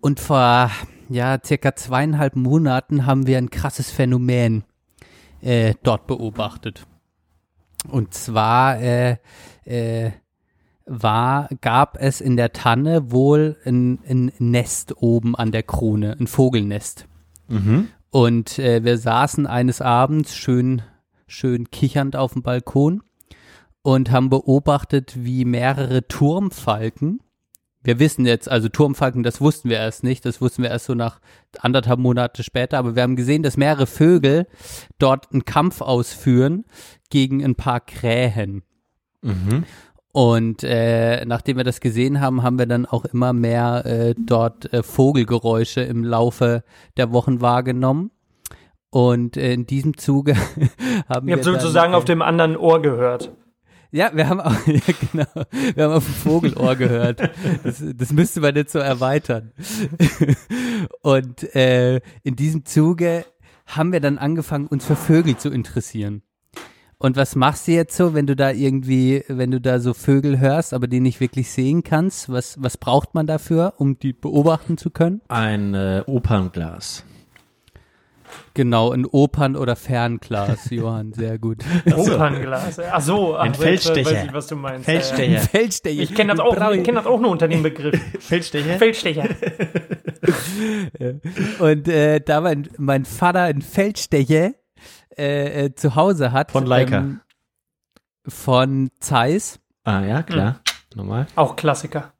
Und 0.00 0.18
vor, 0.18 0.70
ja, 1.08 1.38
circa 1.44 1.76
zweieinhalb 1.76 2.36
Monaten 2.36 3.06
haben 3.06 3.26
wir 3.26 3.38
ein 3.38 3.50
krasses 3.50 3.90
Phänomen 3.90 4.64
äh, 5.40 5.74
dort 5.82 6.06
beobachtet. 6.06 6.86
Und 7.88 8.14
zwar, 8.14 8.80
äh, 8.80 9.16
äh, 9.64 10.12
war, 10.86 11.48
gab 11.60 11.96
es 12.00 12.20
in 12.20 12.36
der 12.36 12.52
Tanne 12.52 13.10
wohl 13.10 13.56
ein, 13.64 13.98
ein 14.08 14.32
Nest 14.38 14.94
oben 14.96 15.36
an 15.36 15.52
der 15.52 15.62
Krone, 15.62 16.16
ein 16.18 16.26
Vogelnest. 16.26 17.06
Mhm. 17.48 17.88
Und 18.10 18.58
äh, 18.58 18.84
wir 18.84 18.98
saßen 18.98 19.46
eines 19.46 19.80
Abends 19.80 20.34
schön, 20.34 20.82
schön 21.26 21.70
kichernd 21.70 22.16
auf 22.16 22.34
dem 22.34 22.42
Balkon 22.42 23.02
und 23.82 24.10
haben 24.10 24.30
beobachtet, 24.30 25.14
wie 25.16 25.44
mehrere 25.44 26.06
Turmfalken, 26.06 27.20
wir 27.84 27.98
wissen 27.98 28.26
jetzt, 28.26 28.48
also 28.48 28.68
Turmfalken, 28.68 29.22
das 29.22 29.40
wussten 29.40 29.68
wir 29.68 29.78
erst 29.78 30.04
nicht, 30.04 30.24
das 30.24 30.40
wussten 30.40 30.62
wir 30.62 30.70
erst 30.70 30.86
so 30.86 30.94
nach 30.94 31.20
anderthalb 31.58 31.98
Monate 31.98 32.44
später, 32.44 32.78
aber 32.78 32.94
wir 32.94 33.02
haben 33.02 33.16
gesehen, 33.16 33.42
dass 33.42 33.56
mehrere 33.56 33.86
Vögel 33.86 34.46
dort 34.98 35.32
einen 35.32 35.44
Kampf 35.44 35.80
ausführen 35.80 36.64
gegen 37.10 37.44
ein 37.44 37.56
paar 37.56 37.80
Krähen. 37.80 38.62
Mhm. 39.22 39.64
Und 40.12 40.62
äh, 40.62 41.24
nachdem 41.24 41.56
wir 41.56 41.64
das 41.64 41.80
gesehen 41.80 42.20
haben, 42.20 42.42
haben 42.42 42.58
wir 42.58 42.66
dann 42.66 42.84
auch 42.84 43.06
immer 43.06 43.32
mehr 43.32 43.86
äh, 43.86 44.14
dort 44.18 44.70
äh, 44.72 44.82
Vogelgeräusche 44.82 45.80
im 45.80 46.04
Laufe 46.04 46.64
der 46.98 47.12
Wochen 47.12 47.40
wahrgenommen. 47.40 48.10
Und 48.90 49.38
äh, 49.38 49.54
in 49.54 49.66
diesem 49.66 49.96
Zuge 49.96 50.36
haben 51.08 51.26
Ihr 51.26 51.36
wir 51.36 51.36
habt 51.36 51.44
sozusagen 51.44 51.94
äh, 51.94 51.96
auf 51.96 52.04
dem 52.04 52.20
anderen 52.20 52.58
Ohr 52.58 52.82
gehört. 52.82 53.32
ja, 53.90 54.10
wir 54.14 54.28
haben 54.28 54.42
auch, 54.42 54.54
ja, 54.66 54.80
genau, 55.12 55.46
wir 55.74 55.84
haben 55.84 55.94
auf 55.94 56.04
dem 56.04 56.14
Vogelohr 56.14 56.76
gehört. 56.76 57.30
Das, 57.64 57.82
das 57.82 58.12
müsste 58.12 58.42
man 58.42 58.54
jetzt 58.54 58.72
so 58.72 58.80
erweitern. 58.80 59.52
Und 61.00 61.54
äh, 61.56 62.02
in 62.22 62.36
diesem 62.36 62.66
Zuge 62.66 63.24
haben 63.64 63.92
wir 63.92 64.00
dann 64.00 64.18
angefangen, 64.18 64.66
uns 64.66 64.84
für 64.84 64.96
Vögel 64.96 65.38
zu 65.38 65.48
interessieren. 65.48 66.22
Und 67.02 67.16
was 67.16 67.34
machst 67.34 67.66
du 67.66 67.72
jetzt 67.72 67.96
so, 67.96 68.14
wenn 68.14 68.28
du 68.28 68.36
da 68.36 68.52
irgendwie, 68.52 69.24
wenn 69.26 69.50
du 69.50 69.60
da 69.60 69.80
so 69.80 69.92
Vögel 69.92 70.38
hörst, 70.38 70.72
aber 70.72 70.86
die 70.86 71.00
nicht 71.00 71.18
wirklich 71.18 71.50
sehen 71.50 71.82
kannst? 71.82 72.30
Was, 72.30 72.62
was 72.62 72.76
braucht 72.76 73.12
man 73.12 73.26
dafür, 73.26 73.74
um 73.78 73.98
die 73.98 74.12
beobachten 74.12 74.78
zu 74.78 74.90
können? 74.90 75.20
Ein 75.26 75.74
äh, 75.74 76.04
Opernglas. 76.06 77.04
Genau, 78.54 78.92
ein 78.92 79.04
Opern- 79.04 79.56
oder 79.56 79.74
Fernglas, 79.74 80.70
Johann, 80.70 81.12
sehr 81.16 81.40
gut. 81.40 81.64
Opernglas. 81.92 82.78
Ach 82.78 83.00
so, 83.00 83.36
ach, 83.36 83.46
Ein 83.46 83.54
Feldstecher. 83.54 84.08
Weiß 84.08 84.24
ich, 84.26 84.32
was 84.32 84.46
du 84.46 84.54
meinst. 84.54 84.84
Feldstecher. 84.84 85.40
Feldstecher. 85.40 86.02
Ich 86.02 86.14
kenne 86.14 86.36
das 86.36 86.38
auch, 86.38 86.70
ich 86.70 86.84
kenn 86.84 86.94
das 86.94 87.06
auch 87.06 87.18
nur 87.18 87.32
unter 87.32 87.48
dem 87.48 87.64
Begriff. 87.64 88.00
Feldstecher? 88.20 88.78
Feldstecher. 88.78 89.28
Und 91.58 91.88
äh, 91.88 92.20
da 92.20 92.40
mein, 92.40 92.68
mein 92.78 93.04
Vater 93.04 93.40
ein 93.40 93.60
Feldstecher 93.60 94.52
äh, 95.16 95.64
äh, 95.66 95.74
zu 95.74 95.94
Hause 95.94 96.32
hat. 96.32 96.52
Von 96.52 96.66
Leica. 96.66 96.98
Ähm, 96.98 97.20
von 98.26 98.90
Zeiss, 99.00 99.58
ah 99.84 100.02
ja, 100.02 100.22
klar. 100.22 100.60
Normal. 100.94 101.26
Auch 101.34 101.56
Klassiker. 101.56 102.12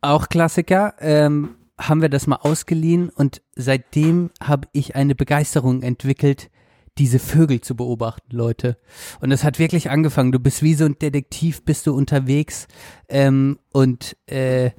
auch 0.00 0.28
Klassiker, 0.28 0.94
ähm, 1.00 1.56
haben 1.78 2.02
wir 2.02 2.08
das 2.08 2.26
mal 2.26 2.36
ausgeliehen 2.36 3.08
und 3.08 3.42
seitdem 3.56 4.30
habe 4.42 4.68
ich 4.72 4.94
eine 4.94 5.14
Begeisterung 5.14 5.82
entwickelt, 5.82 6.50
diese 6.98 7.18
Vögel 7.18 7.62
zu 7.62 7.74
beobachten, 7.74 8.36
Leute. 8.36 8.76
Und 9.20 9.32
es 9.32 9.44
hat 9.44 9.58
wirklich 9.58 9.90
angefangen. 9.90 10.32
Du 10.32 10.38
bist 10.38 10.62
wie 10.62 10.74
so 10.74 10.84
ein 10.84 10.98
Detektiv, 10.98 11.64
bist 11.64 11.86
du 11.86 11.94
unterwegs 11.94 12.68
ähm, 13.08 13.58
und 13.72 14.16
äh, 14.26 14.70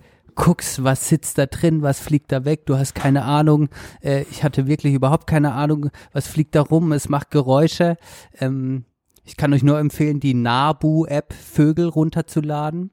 guckst, 0.42 0.84
was 0.84 1.08
sitzt 1.08 1.38
da 1.38 1.46
drin, 1.46 1.84
was 1.84 2.00
fliegt 2.00 2.32
da 2.32 2.46
weg. 2.46 2.66
Du 2.66 2.76
hast 2.76 2.96
keine 2.96 3.26
Ahnung. 3.26 3.70
Äh, 4.02 4.24
ich 4.32 4.44
hatte 4.44 4.66
wirklich 4.66 4.96
überhaupt 4.96 5.28
keine 5.28 5.54
Ahnung, 5.54 5.92
was 6.14 6.28
fliegt 6.28 6.56
da 6.56 6.62
rum. 6.62 6.92
Es 6.94 7.10
macht 7.10 7.30
Geräusche. 7.30 7.96
Ähm, 8.40 8.86
ich 9.24 9.38
kann 9.38 9.54
euch 9.54 9.62
nur 9.62 9.78
empfehlen, 9.78 10.20
die 10.20 10.34
Nabu-App 10.34 11.32
Vögel 11.32 11.88
runterzuladen. 11.88 12.90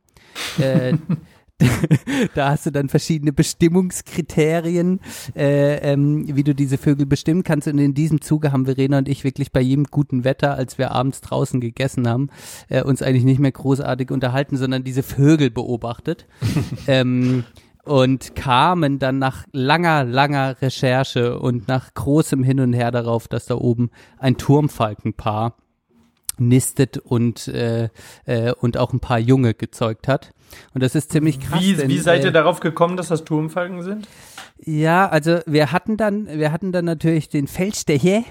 äh, 0.59 0.93
da 2.35 2.51
hast 2.51 2.67
du 2.67 2.71
dann 2.71 2.89
verschiedene 2.89 3.33
Bestimmungskriterien, 3.33 5.01
äh, 5.35 5.77
ähm, 5.93 6.25
wie 6.29 6.45
du 6.45 6.55
diese 6.55 6.79
Vögel 6.79 7.07
bestimmen 7.07 7.43
kannst. 7.43 7.67
Und 7.69 7.79
in 7.79 7.95
diesem 7.95 8.21
Zuge 8.21 8.53
haben 8.53 8.67
Verena 8.67 8.99
und 8.99 9.09
ich 9.09 9.25
wirklich 9.25 9.51
bei 9.53 9.61
jedem 9.61 9.85
guten 9.85 10.25
Wetter, 10.25 10.55
als 10.55 10.79
wir 10.79 10.93
abends 10.93 11.21
draußen 11.21 11.61
gegessen 11.61 12.09
haben, 12.09 12.31
äh, 12.69 12.83
uns 12.83 13.03
eigentlich 13.03 13.25
nicht 13.25 13.41
mehr 13.41 13.53
großartig 13.53 14.11
unterhalten, 14.11 14.57
sondern 14.57 14.85
diese 14.85 15.03
Vögel 15.03 15.51
beobachtet. 15.51 16.27
ähm, 16.87 17.45
und 17.85 18.37
kamen 18.37 18.99
dann 18.99 19.19
nach 19.19 19.47
langer, 19.53 20.05
langer 20.05 20.61
Recherche 20.61 21.39
und 21.39 21.69
nach 21.69 21.95
großem 21.95 22.45
Hin 22.45 22.61
und 22.61 22.75
Her 22.75 22.91
darauf, 22.91 23.29
dass 23.29 23.47
da 23.47 23.55
oben 23.55 23.91
ein 24.19 24.37
Turmfalkenpaar 24.37 25.57
nistet 26.41 26.99
und 26.99 27.49
äh, 27.49 27.89
äh, 28.25 28.53
und 28.53 28.77
auch 28.77 28.93
ein 28.93 29.01
paar 29.01 29.19
Junge 29.19 29.55
gezeugt 29.55 30.09
hat. 30.09 30.33
Und 30.75 30.83
das 30.83 30.95
ist 30.95 31.13
ziemlich 31.13 31.41
krass. 31.41 31.61
Wie, 31.61 31.75
denn, 31.75 31.89
wie 31.89 31.99
seid 31.99 32.23
ihr 32.23 32.31
äh, 32.31 32.33
darauf 32.33 32.61
gekommen, 32.61 32.97
dass 32.97 33.09
das 33.09 33.25
Turmfalken 33.25 33.83
sind? 33.83 34.09
Ja, 34.59 35.09
also 35.09 35.41
wir 35.47 35.73
hatten 35.73 35.97
dann, 35.97 36.27
wir 36.27 36.53
hatten 36.53 36.73
dann 36.73 36.85
natürlich 36.85 37.29
den 37.29 37.47
Feldstecher 37.47 38.25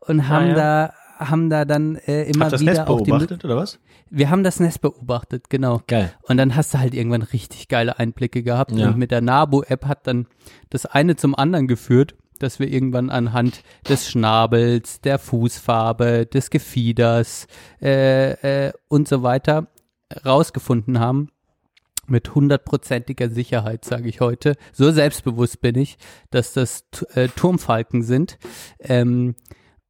und 0.00 0.28
haben 0.28 0.48
ja. 0.48 0.54
da 0.54 0.94
haben 1.18 1.50
da 1.50 1.64
dann 1.64 1.96
äh, 1.96 2.24
immer 2.24 2.46
Habt 2.46 2.54
das 2.54 2.60
wieder 2.60 2.72
Nest 2.72 2.88
auch 2.88 3.00
die, 3.00 3.10
beobachtet, 3.10 3.44
oder 3.44 3.56
was? 3.56 3.78
wir 4.14 4.28
haben 4.28 4.44
das 4.44 4.60
Nest 4.60 4.82
beobachtet, 4.82 5.48
genau. 5.48 5.80
Geil. 5.86 6.12
Und 6.22 6.36
dann 6.36 6.54
hast 6.54 6.74
du 6.74 6.78
halt 6.78 6.92
irgendwann 6.92 7.22
richtig 7.22 7.68
geile 7.68 7.98
Einblicke 7.98 8.42
gehabt. 8.42 8.72
Ja. 8.72 8.88
Und 8.88 8.98
mit 8.98 9.10
der 9.10 9.22
Nabu-App 9.22 9.86
hat 9.86 10.06
dann 10.06 10.26
das 10.68 10.84
eine 10.84 11.16
zum 11.16 11.34
anderen 11.34 11.66
geführt, 11.66 12.14
dass 12.42 12.58
wir 12.58 12.68
irgendwann 12.68 13.10
anhand 13.10 13.62
des 13.88 14.08
Schnabels, 14.10 15.00
der 15.00 15.18
Fußfarbe, 15.18 16.26
des 16.26 16.50
Gefieders 16.50 17.46
äh, 17.80 18.66
äh, 18.66 18.72
und 18.88 19.08
so 19.08 19.22
weiter 19.22 19.68
rausgefunden 20.24 21.00
haben, 21.00 21.30
mit 22.06 22.34
hundertprozentiger 22.34 23.30
Sicherheit, 23.30 23.84
sage 23.84 24.08
ich 24.08 24.20
heute. 24.20 24.56
So 24.72 24.90
selbstbewusst 24.90 25.60
bin 25.60 25.76
ich, 25.76 25.96
dass 26.30 26.52
das 26.52 26.84
äh, 27.14 27.28
Turmfalken 27.28 28.02
sind. 28.02 28.38
Ähm, 28.80 29.34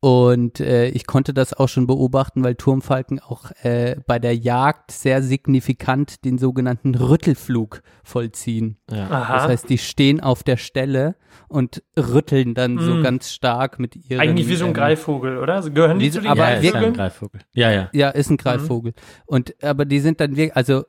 und 0.04 0.58
äh, 0.58 0.88
ich 0.88 1.06
konnte 1.06 1.32
das 1.32 1.54
auch 1.54 1.68
schon 1.68 1.86
beobachten, 1.86 2.42
weil 2.42 2.56
Turmfalken 2.56 3.20
auch 3.20 3.52
äh, 3.62 3.94
bei 4.04 4.18
der 4.18 4.34
Jagd 4.36 4.90
sehr 4.90 5.22
signifikant 5.22 6.24
den 6.24 6.38
sogenannten 6.38 6.96
Rüttelflug 6.96 7.82
vollziehen. 8.02 8.78
Ja. 8.90 9.08
Das 9.08 9.44
heißt, 9.44 9.68
die 9.68 9.78
stehen 9.78 10.20
auf 10.20 10.42
der 10.42 10.56
Stelle 10.56 11.14
und 11.46 11.84
rütteln 11.96 12.54
dann 12.54 12.80
so 12.80 12.96
Mm. 12.96 13.02
ganz 13.04 13.30
stark 13.30 13.78
mit 13.78 13.94
ihren. 13.94 14.18
Eigentlich 14.18 14.48
wie 14.48 14.56
so 14.56 14.64
ein 14.64 14.70
ähm, 14.70 14.74
Greifvogel, 14.74 15.38
oder? 15.38 15.54
Also 15.54 15.70
Gehören 15.70 16.00
die 16.00 16.06
wie 16.06 16.10
zu 16.10 16.20
den 16.20 16.32
aber 16.32 16.50
ja, 16.50 16.56
ist 16.56 16.74
ja 16.74 16.80
ein? 16.80 16.92
Greifvogel. 16.94 17.40
Ja, 17.54 17.70
ja. 17.70 17.88
Ja, 17.92 18.08
ist 18.10 18.28
ein 18.28 18.38
Greifvogel. 18.38 18.94
Und 19.24 19.54
aber 19.62 19.84
die 19.84 20.00
sind 20.00 20.20
dann 20.20 20.34
wirklich, 20.34 20.56
also 20.56 20.82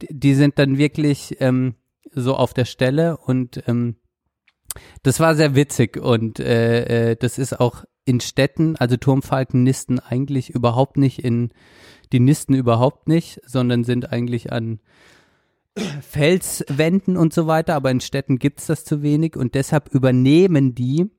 die, 0.00 0.16
die 0.16 0.34
sind 0.34 0.60
dann 0.60 0.78
wirklich 0.78 1.38
ähm, 1.40 1.74
so 2.12 2.36
auf 2.36 2.54
der 2.54 2.66
Stelle 2.66 3.16
und 3.16 3.64
ähm, 3.66 3.96
das 5.02 5.18
war 5.18 5.34
sehr 5.34 5.56
witzig 5.56 5.96
und 5.96 6.38
äh, 6.38 7.10
äh, 7.10 7.16
das 7.16 7.36
ist 7.36 7.58
auch 7.58 7.82
in 8.04 8.20
Städten, 8.20 8.76
also 8.76 8.96
Turmfalken 8.96 9.62
nisten 9.62 9.98
eigentlich 9.98 10.50
überhaupt 10.50 10.96
nicht 10.96 11.22
in, 11.24 11.50
die 12.12 12.20
nisten 12.20 12.54
überhaupt 12.54 13.08
nicht, 13.08 13.40
sondern 13.46 13.84
sind 13.84 14.12
eigentlich 14.12 14.52
an 14.52 14.80
Felswänden 15.76 17.16
und 17.16 17.32
so 17.32 17.46
weiter, 17.46 17.74
aber 17.74 17.90
in 17.90 18.00
Städten 18.00 18.38
gibt's 18.38 18.66
das 18.66 18.84
zu 18.84 19.02
wenig 19.02 19.36
und 19.36 19.54
deshalb 19.54 19.88
übernehmen 19.94 20.74
die, 20.74 21.10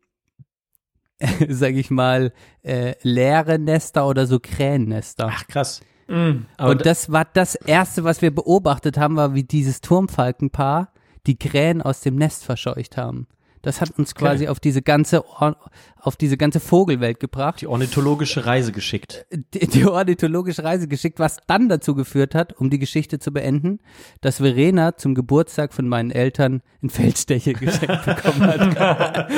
sage 1.47 1.79
ich 1.79 1.89
mal, 1.89 2.33
äh, 2.63 2.95
leere 3.01 3.59
Nester 3.59 4.07
oder 4.07 4.25
so 4.25 4.39
Krähennester. 4.39 5.29
Ach, 5.31 5.47
krass. 5.47 5.81
Mm. 6.07 6.45
Aber 6.57 6.71
und 6.71 6.85
das 6.85 7.11
war 7.11 7.25
das 7.25 7.55
Erste, 7.55 8.03
was 8.03 8.21
wir 8.21 8.33
beobachtet 8.33 8.97
haben, 8.97 9.15
war, 9.15 9.33
wie 9.33 9.43
dieses 9.43 9.81
Turmfalkenpaar 9.81 10.91
die 11.27 11.37
Krähen 11.37 11.81
aus 11.81 12.01
dem 12.01 12.15
Nest 12.15 12.43
verscheucht 12.43 12.97
haben. 12.97 13.27
Das 13.61 13.81
hat 13.81 13.97
uns 13.97 14.15
quasi 14.15 14.47
auf 14.47 14.59
diese 14.59 14.81
ganze 14.81 15.25
Or 15.25 15.55
auf 16.03 16.15
diese 16.15 16.35
ganze 16.35 16.59
Vogelwelt 16.59 17.19
gebracht, 17.19 17.61
die 17.61 17.67
ornithologische 17.67 18.45
Reise 18.45 18.71
geschickt. 18.71 19.25
die, 19.53 19.67
die 19.67 19.85
ornithologische 19.85 20.63
Reise 20.63 20.87
geschickt, 20.87 21.19
was 21.19 21.37
dann 21.45 21.69
dazu 21.69 21.93
geführt 21.93 22.33
hat, 22.33 22.53
um 22.53 22.71
die 22.71 22.79
Geschichte 22.79 23.19
zu 23.19 23.31
beenden, 23.31 23.79
dass 24.19 24.37
Verena 24.37 24.97
zum 24.97 25.13
Geburtstag 25.13 25.73
von 25.73 25.87
meinen 25.87 26.09
Eltern 26.09 26.61
einen 26.81 26.89
Feldstecher 26.89 27.53
geschenkt 27.53 28.05
bekommen 28.05 28.47
hat. 28.47 29.31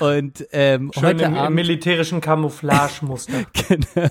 und 0.00 0.46
ähm, 0.52 0.90
Schön 0.94 1.04
heute 1.04 1.24
im, 1.24 1.32
im 1.32 1.38
Abend 1.38 1.54
militärischen 1.54 2.20
Camouflagemuster. 2.20 3.32
Genau. 3.66 4.08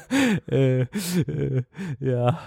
äh, 0.52 0.82
äh, 0.82 1.64
ja, 2.00 2.40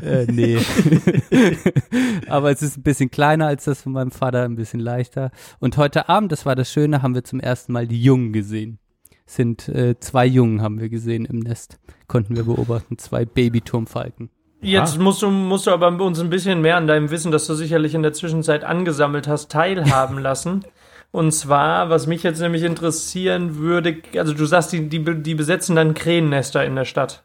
äh, 0.00 0.26
nee. 0.30 0.58
Aber 2.28 2.50
es 2.50 2.62
ist 2.62 2.78
ein 2.78 2.82
bisschen 2.82 3.10
kleiner 3.10 3.48
als 3.48 3.64
das 3.64 3.82
von 3.82 3.92
meinem 3.92 4.12
Vater, 4.12 4.44
ein 4.44 4.54
bisschen 4.54 4.78
leichter. 4.78 5.32
Und 5.58 5.76
heute 5.82 6.08
Abend, 6.08 6.30
das 6.30 6.46
war 6.46 6.54
das 6.54 6.70
Schöne, 6.70 7.02
haben 7.02 7.14
wir 7.14 7.24
zum 7.24 7.40
ersten 7.40 7.72
Mal 7.72 7.86
die 7.88 8.00
Jungen 8.00 8.32
gesehen. 8.32 8.78
Es 9.26 9.34
Sind 9.34 9.68
äh, 9.68 9.98
zwei 9.98 10.26
Jungen 10.26 10.62
haben 10.62 10.80
wir 10.80 10.88
gesehen 10.88 11.24
im 11.24 11.40
Nest, 11.40 11.78
konnten 12.06 12.36
wir 12.36 12.44
beobachten, 12.44 12.98
zwei 12.98 13.24
Babyturmfalken. 13.24 14.30
Jetzt 14.60 14.98
musst 15.00 15.22
du, 15.22 15.30
musst 15.30 15.66
du 15.66 15.72
aber 15.72 15.88
uns 16.04 16.20
ein 16.20 16.30
bisschen 16.30 16.60
mehr 16.60 16.76
an 16.76 16.86
deinem 16.86 17.10
Wissen, 17.10 17.32
das 17.32 17.48
du 17.48 17.54
sicherlich 17.54 17.94
in 17.94 18.02
der 18.02 18.12
Zwischenzeit 18.12 18.62
angesammelt 18.62 19.26
hast, 19.26 19.50
teilhaben 19.50 20.18
lassen. 20.20 20.64
Und 21.10 21.32
zwar, 21.32 21.90
was 21.90 22.06
mich 22.06 22.22
jetzt 22.22 22.40
nämlich 22.40 22.62
interessieren 22.62 23.56
würde, 23.56 24.00
also 24.16 24.32
du 24.34 24.46
sagst, 24.46 24.72
die, 24.72 24.88
die, 24.88 25.04
die 25.22 25.34
besetzen 25.34 25.74
dann 25.74 25.94
Krähennester 25.94 26.64
in 26.64 26.76
der 26.76 26.84
Stadt. 26.84 27.24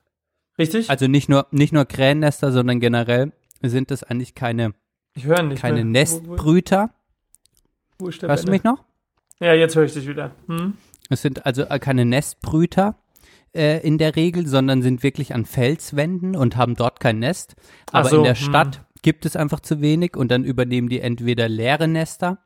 Richtig? 0.58 0.90
Also 0.90 1.08
nicht 1.08 1.30
nur 1.30 1.46
nicht 1.52 1.74
nur 1.74 1.86
Krähennester, 1.86 2.52
sondern 2.52 2.80
generell 2.80 3.32
sind 3.62 3.92
das 3.92 4.04
eigentlich 4.04 4.34
keine, 4.34 4.74
Ich 5.16 5.26
höre 5.26 5.44
nicht. 5.44 5.62
keine 5.62 5.86
mehr. 5.86 6.02
Nestbrüter. 6.02 6.90
Wo, 8.00 8.06
wo 8.06 8.10
ist 8.10 8.22
der 8.22 8.30
Hörst 8.30 8.44
du 8.44 8.48
Benne? 8.48 8.58
mich 8.58 8.64
noch? 8.64 8.84
Ja, 9.40 9.54
jetzt 9.54 9.76
höre 9.76 9.86
ich 9.86 9.94
dich 9.94 10.08
wieder. 10.08 10.32
Hm? 10.48 10.74
Es 11.10 11.22
sind 11.22 11.46
also 11.46 11.64
äh, 11.64 11.80
keine 11.80 12.06
Nestbrüter 12.06 12.96
äh, 13.54 13.86
in 13.86 13.98
der 13.98 14.16
Regel, 14.16 14.48
sondern 14.48 14.82
sind 14.82 15.04
wirklich 15.04 15.34
an 15.34 15.46
Felswänden 15.46 16.36
und 16.36 16.58
haben 16.58 16.76
dort 16.76 17.00
kein 17.00 17.20
Nest. 17.20 17.56
Aber 17.92 18.10
so, 18.10 18.18
in 18.18 18.24
der 18.24 18.36
hm. 18.36 18.46
Stadt 18.46 18.86
gibt 19.02 19.26
es 19.26 19.36
einfach 19.36 19.60
zu 19.60 19.82
wenig 19.82 20.16
und 20.16 20.30
dann 20.30 20.44
übernehmen 20.44 20.90
die 20.90 21.00
entweder 21.00 21.48
leere 21.48 21.88
Nester 21.88 22.40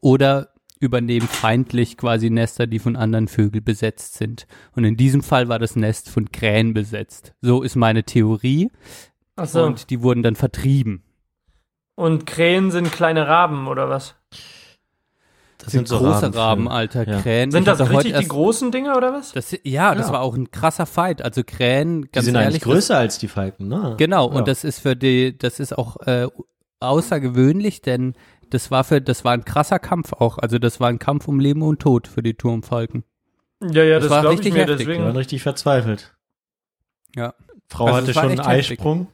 oder 0.00 0.48
übernehmen 0.80 1.26
feindlich 1.26 1.96
quasi 1.96 2.30
Nester, 2.30 2.66
die 2.66 2.78
von 2.78 2.96
anderen 2.96 3.28
Vögeln 3.28 3.64
besetzt 3.64 4.14
sind. 4.14 4.46
Und 4.74 4.84
in 4.84 4.96
diesem 4.96 5.22
Fall 5.22 5.48
war 5.48 5.58
das 5.58 5.76
Nest 5.76 6.08
von 6.08 6.30
Krähen 6.30 6.72
besetzt. 6.72 7.34
So 7.40 7.62
ist 7.62 7.76
meine 7.76 8.04
Theorie. 8.04 8.70
Ach 9.36 9.46
so. 9.46 9.62
Und, 9.62 9.68
Und 9.68 9.90
die 9.90 10.02
wurden 10.02 10.22
dann 10.22 10.36
vertrieben. 10.36 11.02
Krähen 12.26 12.70
sind 12.70 12.92
kleine 12.92 13.26
Raben 13.26 13.66
oder 13.66 13.88
was? 13.88 14.14
Das 15.58 15.72
sind 15.72 15.88
so 15.88 15.98
große. 15.98 16.34
Raben, 16.34 16.68
Alter. 16.68 17.06
Ja. 17.08 17.20
Krähen. 17.20 17.50
Sind 17.50 17.66
das 17.66 17.80
richtig 17.90 18.16
die 18.16 18.28
großen 18.28 18.70
Dinger 18.70 18.96
oder 18.96 19.12
was? 19.12 19.32
Das, 19.32 19.56
ja, 19.64 19.94
das 19.94 20.06
Ja. 20.06 20.12
war 20.12 20.20
auch 20.22 20.34
ein 20.36 20.50
krasser 20.52 20.86
Fight. 20.86 21.20
Also 21.20 21.42
Krähen, 21.44 22.02
Die 22.02 22.08
ganz 22.12 22.26
sind 22.26 22.34
ehrlich, 22.36 22.46
eigentlich 22.48 22.62
das- 22.62 22.72
größer 22.72 22.96
als 22.96 23.18
die 23.18 23.28
Falken, 23.28 23.66
ne? 23.68 23.94
Genau, 23.98 24.30
Ja. 24.30 24.36
und 24.38 24.46
das 24.48 24.62
ist 24.64 24.78
für 24.78 24.94
die, 24.94 25.36
das 25.36 25.58
ist 25.58 25.76
auch 25.76 25.96
äh, 26.06 26.28
außergewöhnlich, 26.80 27.82
denn 27.82 28.14
das 28.50 28.70
war 28.70 28.84
für, 28.84 29.00
das 29.00 29.24
war 29.24 29.32
ein 29.32 29.44
krasser 29.44 29.78
Kampf 29.78 30.12
auch. 30.12 30.38
Also 30.38 30.58
das 30.58 30.80
war 30.80 30.88
ein 30.88 30.98
Kampf 30.98 31.28
um 31.28 31.40
Leben 31.40 31.62
und 31.62 31.80
Tod 31.80 32.08
für 32.08 32.22
die 32.22 32.34
Turmfalken. 32.34 33.04
Ja, 33.60 33.82
ja, 33.82 33.96
Das 33.96 34.04
das, 34.04 34.10
war 34.12 34.20
glaube 34.22 34.34
ich 34.34 34.38
richtig 34.40 34.52
mir. 34.54 34.60
heftig, 34.60 34.76
Die 34.78 34.84
Deswegen. 34.84 35.04
waren 35.04 35.16
richtig 35.16 35.42
verzweifelt. 35.42 36.14
Ja. 37.16 37.34
Frau 37.68 37.86
Also 37.86 37.96
hatte 37.98 38.14
schon 38.14 38.30
einen. 38.30 38.40
Eisprung. 38.40 39.08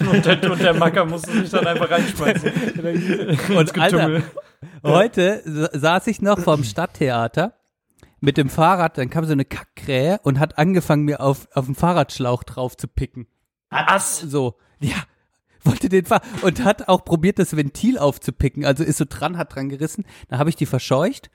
Und 0.00 0.26
der, 0.26 0.50
und 0.50 0.60
der 0.60 0.74
Macker 0.74 1.04
musste 1.04 1.32
sich 1.32 1.50
dann 1.50 1.66
einfach 1.66 1.90
reinschmeißen. 1.90 2.52
Und 3.56 3.78
Alter, 3.78 4.22
heute 4.82 5.42
sa- 5.44 5.70
saß 5.72 6.06
ich 6.08 6.20
noch 6.22 6.38
vorm 6.40 6.64
Stadttheater 6.64 7.54
mit 8.20 8.36
dem 8.36 8.48
Fahrrad, 8.48 8.98
dann 8.98 9.10
kam 9.10 9.24
so 9.24 9.32
eine 9.32 9.44
Kackkrähe 9.44 10.20
und 10.22 10.38
hat 10.38 10.58
angefangen, 10.58 11.04
mir 11.04 11.20
auf, 11.20 11.48
auf 11.54 11.66
den 11.66 11.74
Fahrradschlauch 11.74 12.44
drauf 12.44 12.76
zu 12.76 12.88
picken. 12.88 13.26
Ass. 13.70 14.20
So, 14.20 14.58
ja, 14.80 14.96
wollte 15.64 15.88
den 15.88 16.04
Fahr 16.06 16.22
und 16.42 16.64
hat 16.64 16.88
auch 16.88 17.04
probiert, 17.04 17.38
das 17.38 17.56
Ventil 17.56 17.98
aufzupicken. 17.98 18.64
Also 18.64 18.84
ist 18.84 18.98
so 18.98 19.04
dran, 19.08 19.38
hat 19.38 19.54
dran 19.54 19.68
gerissen. 19.68 20.04
Dann 20.28 20.38
habe 20.38 20.50
ich 20.50 20.56
die 20.56 20.66
verscheucht 20.66 21.30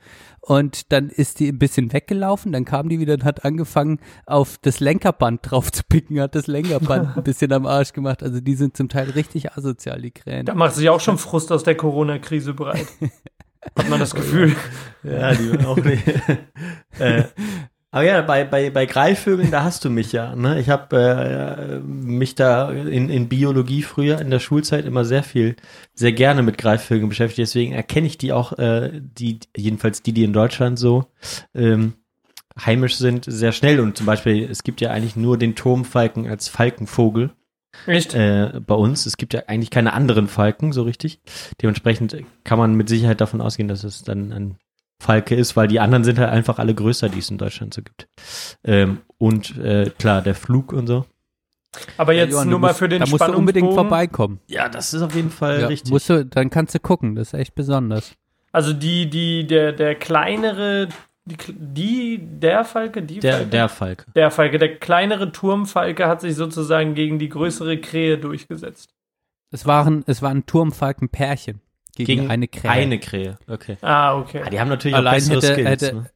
und 0.48 0.92
dann 0.92 1.10
ist 1.10 1.40
die 1.40 1.48
ein 1.48 1.58
bisschen 1.58 1.92
weggelaufen. 1.92 2.52
Dann 2.52 2.64
kam 2.64 2.88
die 2.88 2.98
wieder 2.98 3.12
und 3.12 3.24
hat 3.24 3.44
angefangen, 3.44 4.00
auf 4.24 4.56
das 4.62 4.80
Lenkerband 4.80 5.40
drauf 5.42 5.70
zu 5.70 5.82
picken, 5.86 6.18
hat 6.22 6.34
das 6.34 6.46
Lenkerband 6.46 7.16
ein 7.18 7.22
bisschen 7.22 7.52
am 7.52 7.66
Arsch 7.66 7.92
gemacht. 7.92 8.22
Also 8.22 8.40
die 8.40 8.54
sind 8.54 8.74
zum 8.74 8.88
Teil 8.88 9.10
richtig 9.10 9.52
asozial, 9.52 10.00
die 10.00 10.10
Krähen. 10.10 10.46
Da 10.46 10.54
macht 10.54 10.74
sich 10.74 10.88
auch 10.88 11.00
schon 11.00 11.18
Frust 11.18 11.52
aus 11.52 11.64
der 11.64 11.76
Corona-Krise 11.76 12.54
bereit. 12.54 12.86
Hat 13.76 13.90
man 13.90 14.00
das 14.00 14.14
Gefühl. 14.14 14.56
Ja, 15.02 15.34
die 15.34 15.58
auch 15.66 15.76
nicht. 15.76 16.02
äh, 16.98 17.24
aber 17.90 18.04
ja, 18.04 18.20
bei, 18.20 18.44
bei, 18.44 18.68
bei 18.68 18.84
Greifvögeln, 18.84 19.50
da 19.50 19.62
hast 19.62 19.84
du 19.84 19.90
mich 19.90 20.12
ja. 20.12 20.36
Ne? 20.36 20.60
Ich 20.60 20.68
habe 20.68 20.96
äh, 20.96 21.78
mich 21.80 22.34
da 22.34 22.70
in, 22.70 23.08
in 23.08 23.28
Biologie 23.30 23.82
früher 23.82 24.20
in 24.20 24.30
der 24.30 24.40
Schulzeit 24.40 24.84
immer 24.84 25.06
sehr 25.06 25.22
viel, 25.22 25.56
sehr 25.94 26.12
gerne 26.12 26.42
mit 26.42 26.58
Greifvögeln 26.58 27.08
beschäftigt. 27.08 27.38
Deswegen 27.38 27.72
erkenne 27.72 28.06
ich 28.06 28.18
die 28.18 28.32
auch, 28.32 28.52
äh, 28.58 28.90
die 28.92 29.40
jedenfalls 29.56 30.02
die, 30.02 30.12
die 30.12 30.24
in 30.24 30.34
Deutschland 30.34 30.78
so 30.78 31.06
ähm, 31.54 31.94
heimisch 32.62 32.96
sind, 32.96 33.24
sehr 33.26 33.52
schnell. 33.52 33.80
Und 33.80 33.96
zum 33.96 34.04
Beispiel, 34.04 34.46
es 34.50 34.64
gibt 34.64 34.82
ja 34.82 34.90
eigentlich 34.90 35.16
nur 35.16 35.38
den 35.38 35.54
Turmfalken 35.54 36.28
als 36.28 36.48
Falkenvogel 36.48 37.30
Echt? 37.86 38.12
äh, 38.12 38.60
bei 38.66 38.74
uns. 38.74 39.06
Es 39.06 39.16
gibt 39.16 39.32
ja 39.32 39.44
eigentlich 39.46 39.70
keine 39.70 39.94
anderen 39.94 40.28
Falken, 40.28 40.72
so 40.72 40.82
richtig. 40.82 41.20
Dementsprechend 41.62 42.14
kann 42.44 42.58
man 42.58 42.74
mit 42.74 42.90
Sicherheit 42.90 43.22
davon 43.22 43.40
ausgehen, 43.40 43.68
dass 43.68 43.82
es 43.82 44.02
dann 44.02 44.32
ein 44.32 44.58
Falke 45.00 45.34
ist, 45.34 45.56
weil 45.56 45.68
die 45.68 45.80
anderen 45.80 46.04
sind 46.04 46.18
halt 46.18 46.30
einfach 46.30 46.58
alle 46.58 46.74
größer, 46.74 47.08
die 47.08 47.20
es 47.20 47.30
in 47.30 47.38
Deutschland 47.38 47.72
so 47.74 47.82
gibt. 47.82 48.08
Ähm, 48.64 48.98
und 49.16 49.56
äh, 49.58 49.90
klar, 49.98 50.22
der 50.22 50.34
Flug 50.34 50.72
und 50.72 50.86
so. 50.86 51.04
Aber 51.96 52.12
Ja, 52.12 52.24
jetzt 52.24 52.32
Johann, 52.32 52.48
nur 52.48 52.58
mal 52.58 52.68
musst- 52.68 52.78
für 52.78 52.88
den 52.88 53.00
Da 53.00 53.06
musst 53.06 53.26
du 53.26 53.32
unbedingt 53.32 53.72
vorbeikommen. 53.74 54.40
Ja, 54.48 54.68
das 54.68 54.94
ist 54.94 55.02
auf 55.02 55.14
jeden 55.14 55.30
Fall 55.30 55.60
Ja, 55.60 55.66
richtig. 55.68 55.92
musst 55.92 56.08
du, 56.10 56.24
dann 56.24 56.50
kannst 56.50 56.74
du 56.74 56.80
gucken, 56.80 57.14
das 57.14 57.28
ist 57.28 57.34
echt 57.38 57.54
besonders. 57.54 58.14
Also 58.50 58.72
die, 58.72 59.08
die, 59.08 59.46
der, 59.46 59.72
der 59.72 59.94
kleinere, 59.94 60.88
die, 61.26 61.36
die 61.48 62.18
der 62.22 62.64
Falke, 62.64 63.02
die 63.02 63.20
der, 63.20 63.34
Falke? 63.34 63.50
der 63.50 63.68
Falke. 63.68 64.04
der 64.16 64.30
Falke, 64.30 64.58
der 64.58 64.76
kleinere 64.78 65.30
Turmfalke 65.30 66.08
hat 66.08 66.22
sich 66.22 66.34
sozusagen 66.34 66.94
gegen 66.94 67.18
die 67.18 67.28
größere 67.28 67.78
Krähe 67.78 68.18
durchgesetzt. 68.18 68.94
Es 69.50 69.64
waren, 69.66 70.02
es 70.06 70.22
waren 70.22 70.44
Turmfalkenpärchen 70.46 71.60
gegen, 72.04 72.20
Gegen 72.22 72.30
eine 72.30 72.48
Krähe. 72.48 72.70
Eine 72.70 72.98
Krähe. 72.98 73.38
Okay. 73.46 73.76
Ah, 73.82 74.16
okay. 74.18 74.42
Ah, 74.44 74.50
die 74.50 74.58
haben 74.60 74.68
natürlich 74.68 74.96
Allein 74.96 75.14
auch 75.22 75.28
bessere 75.28 75.36
hätte- 75.36 75.52
Skills. 75.54 75.68
hätte- 75.82 75.96
ne? 75.96 76.10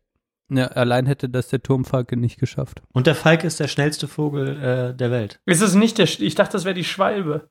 Ja, 0.61 0.67
allein 0.69 1.07
hätte 1.07 1.29
das 1.31 1.49
der 1.49 1.63
Turmfalke 1.63 2.17
nicht 2.17 2.39
geschafft. 2.39 2.83
Und 2.93 3.07
der 3.07 3.15
Falke 3.15 3.47
ist 3.47 3.59
der 3.59 3.69
schnellste 3.69 4.07
Vogel 4.07 4.91
äh, 4.93 4.95
der 4.95 5.11
Welt. 5.11 5.41
Ist 5.47 5.63
es 5.63 5.75
nicht 5.75 5.97
der, 5.99 6.07
Sch- 6.07 6.21
ich 6.21 6.35
dachte, 6.35 6.53
das 6.53 6.65
wäre 6.67 6.75
die 6.75 6.85
Schwalbe. 6.85 7.49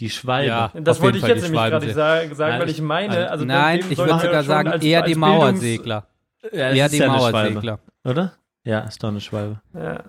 Die 0.00 0.08
Schwalbe. 0.10 0.48
Ja. 0.48 0.72
Das 0.74 0.96
Auf 0.98 1.02
wollte 1.02 1.18
jeden 1.18 1.18
ich 1.18 1.20
Fall 1.20 1.30
jetzt 1.30 1.46
die 1.46 1.52
nämlich 1.52 1.70
gerade 1.70 1.92
sagen, 1.92 2.34
sagen 2.34 2.50
Nein, 2.52 2.60
weil 2.62 2.70
ich- 2.70 2.80
meine, 2.80 3.30
also 3.30 3.44
Nein, 3.44 3.80
ich 3.90 3.98
würde 3.98 4.18
sogar 4.18 4.42
sagen, 4.42 4.68
als- 4.68 4.82
eher 4.84 5.02
als 5.02 5.12
die 5.12 5.18
Mauersegler. 5.18 6.06
Ja, 6.52 6.70
eher 6.72 6.88
die 6.88 7.00
Mauersegler. 7.00 7.78
Oder? 8.04 8.32
Ja, 8.66 8.80
ist 8.80 9.02
doch 9.02 9.10
eine 9.10 9.20
Schwalbe. 9.20 9.60
Ja. 9.74 10.02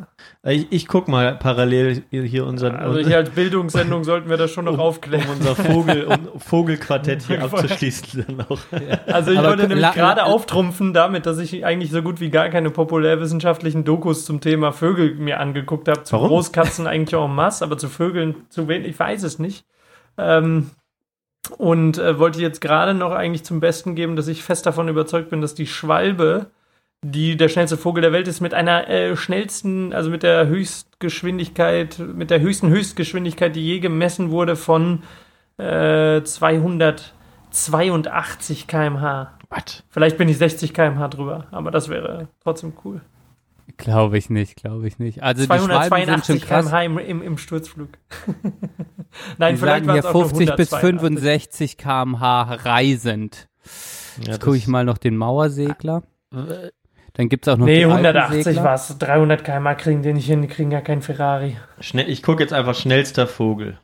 Ich, 0.44 0.68
ich 0.72 0.88
guck 0.88 1.10
mal 1.10 1.36
parallel 1.36 2.04
hier, 2.10 2.46
unseren, 2.46 2.78
Also 2.78 3.00
hier 3.00 3.18
als 3.18 3.30
Bildungssendung 3.32 4.04
sollten 4.06 4.30
wir 4.30 4.38
das 4.38 4.52
schon 4.52 4.64
noch 4.64 4.80
aufklären. 4.80 5.26
um 5.26 5.32
unser 5.32 5.56
Vogel, 5.58 6.06
um 6.06 6.40
Vogelquartett 6.40 7.24
hier 7.24 7.44
abzuschließen. 7.44 8.26
Dann 8.26 8.46
auch. 8.48 8.60
Also 9.08 9.32
ich 9.32 9.40
Aber 9.40 9.50
wollte 9.50 9.68
nämlich 9.68 9.92
gerade 9.92 10.24
auftrumpfen 10.24 10.94
damit, 10.94 11.26
dass 11.26 11.38
ich 11.40 11.66
eigentlich 11.66 11.92
so 11.92 12.02
gut 12.02 12.22
wie 12.22 12.30
gar 12.30 12.48
keine 12.48 12.70
populärwissenschaftlichen 12.70 13.84
Dokus 13.84 14.24
zum 14.26 14.40
Thema 14.40 14.72
Vögel 14.72 15.16
mir 15.16 15.42
angeguckt 15.42 15.90
habe. 15.90 16.04
Zu 16.04 16.14
Warum? 16.14 16.30
Großkatzen 16.30 16.88
eigentlich 16.88 17.20
en 17.20 17.36
masse, 17.36 17.64
aber 17.64 17.78
zu 17.78 17.90
Vögeln 17.90 18.36
zu 18.50 18.70
wenig, 18.70 18.88
ich 18.92 19.00
weiß 19.00 19.24
es 19.24 19.38
nicht. 19.38 19.66
Ähm, 20.18 20.72
und 21.58 21.98
äh, 21.98 22.18
wollte 22.20 22.40
jetzt 22.42 22.62
gerade 22.62 22.94
noch 22.94 23.12
eigentlich 23.12 23.44
zum 23.44 23.60
Besten 23.60 23.96
geben, 23.96 24.16
dass 24.16 24.30
ich 24.30 24.44
fest 24.44 24.66
davon 24.66 24.88
überzeugt 24.88 25.30
bin, 25.30 25.42
dass 25.42 25.56
die 25.56 25.68
Schwalbe, 25.68 26.48
die 27.12 27.38
der 27.38 27.50
schnellste 27.50 27.78
Vogel 27.78 28.02
der 28.02 28.12
Welt 28.12 28.28
ist, 28.28 28.42
mit 28.42 28.56
einer 28.56 28.90
äh, 28.90 29.16
schnellsten, 29.16 29.94
also 29.94 30.10
mit 30.10 30.24
der 30.24 30.48
Höchstgeschwindigkeit, 30.48 32.00
mit 32.00 32.32
der 32.32 32.40
höchsten 32.42 32.70
Höchstgeschwindigkeit, 32.70 33.56
die 33.56 33.64
je 33.64 33.80
gemessen 33.80 34.32
wurde, 34.32 34.56
von 34.56 35.04
äh, 35.58 36.24
282 36.24 38.66
km/h. 38.68 39.34
Was? 39.50 39.84
Vielleicht 39.90 40.18
bin 40.18 40.28
ich 40.30 40.40
60 40.40 40.74
km/h 40.74 41.08
drüber, 41.10 41.46
aber 41.52 41.70
das 41.70 41.90
wäre 41.90 42.28
trotzdem 42.44 42.74
cool. 42.84 43.02
Glaube 43.78 44.18
ich 44.18 44.30
nicht, 44.30 44.56
glaube 44.56 44.88
ich 44.88 45.00
nicht. 45.00 45.22
Also 45.22 45.42
die 45.42 45.48
Schwalben 45.48 45.66
sind 45.66 45.74
schon 46.26 46.40
282 46.40 46.48
krass. 46.48 46.66
km/h 46.66 46.82
im, 46.84 46.98
im, 46.98 47.22
im 47.22 47.38
Sturzflug. 47.38 47.90
Nein, 49.38 49.56
Die 49.56 49.60
vielleicht 49.60 49.86
sagen 49.86 49.88
waren 49.88 49.94
hier 49.94 50.00
es 50.00 50.06
auch 50.06 50.14
nur 50.14 50.30
50 50.30 50.56
bis 50.56 50.74
182. 50.74 50.82
65 50.82 51.78
km/h 51.78 52.44
reisend. 52.64 53.48
Ja, 54.22 54.34
Jetzt 54.34 54.42
gucke 54.42 54.58
ich 54.58 54.68
mal 54.68 54.86
noch 54.86 54.98
den 54.98 55.18
Mauersegler. 55.18 56.04
Dann 57.16 57.30
gibt's 57.30 57.48
auch 57.48 57.58
noch 57.58 57.66
Nee, 57.66 57.80
die 57.80 57.86
180 57.86 58.30
Alpensegler. 58.38 58.64
war 58.64 58.76
es. 58.76 58.98
300 58.98 59.44
km/h 59.44 59.76
kriegen 59.76 60.02
die 60.04 60.14
nicht 60.14 60.26
hin, 60.28 60.42
die 60.42 60.48
kriegen 60.48 60.72
ja 60.72 60.82
kein 60.82 61.02
Ferrari. 61.02 61.58
Schnell, 61.80 62.10
ich 62.10 62.22
gucke 62.24 62.44
jetzt 62.44 62.54
einfach 62.54 62.76
schnellster 62.76 63.26
Vogel. 63.28 63.80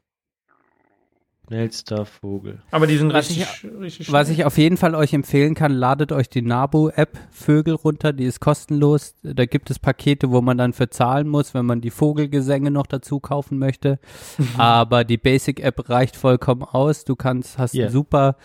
Schnellster 1.48 2.06
Vogel. 2.06 2.62
Aber 2.72 2.88
die 2.88 2.98
sind 2.98 3.12
Was 3.14 3.30
richtig, 3.30 3.48
richtig 3.80 4.12
Was 4.12 4.30
ich 4.30 4.46
auf 4.46 4.58
jeden 4.58 4.78
Fall 4.78 4.96
euch 4.96 5.14
empfehlen 5.14 5.54
kann, 5.54 5.74
ladet 5.74 6.14
euch 6.14 6.30
die 6.30 6.42
Nabu-App 6.42 7.18
Vögel 7.30 7.74
runter, 7.76 8.14
die 8.14 8.24
ist 8.24 8.40
kostenlos. 8.40 9.16
Da 9.22 9.46
gibt 9.46 9.70
es 9.70 9.78
Pakete, 9.80 10.32
wo 10.32 10.40
man 10.42 10.58
dann 10.58 10.72
für 10.72 10.90
zahlen 10.90 11.28
muss, 11.28 11.54
wenn 11.54 11.66
man 11.66 11.82
die 11.82 11.90
Vogelgesänge 11.90 12.72
noch 12.72 12.88
dazu 12.88 13.20
kaufen 13.20 13.60
möchte. 13.60 14.00
Aber 14.58 15.04
die 15.04 15.18
Basic-App 15.18 15.90
reicht 15.90 16.16
vollkommen 16.16 16.64
aus. 16.64 17.04
Du 17.04 17.16
kannst, 17.18 17.58
hast 17.58 17.74
Yeah. 17.74 17.86
einen 17.88 17.94
super 17.94 18.36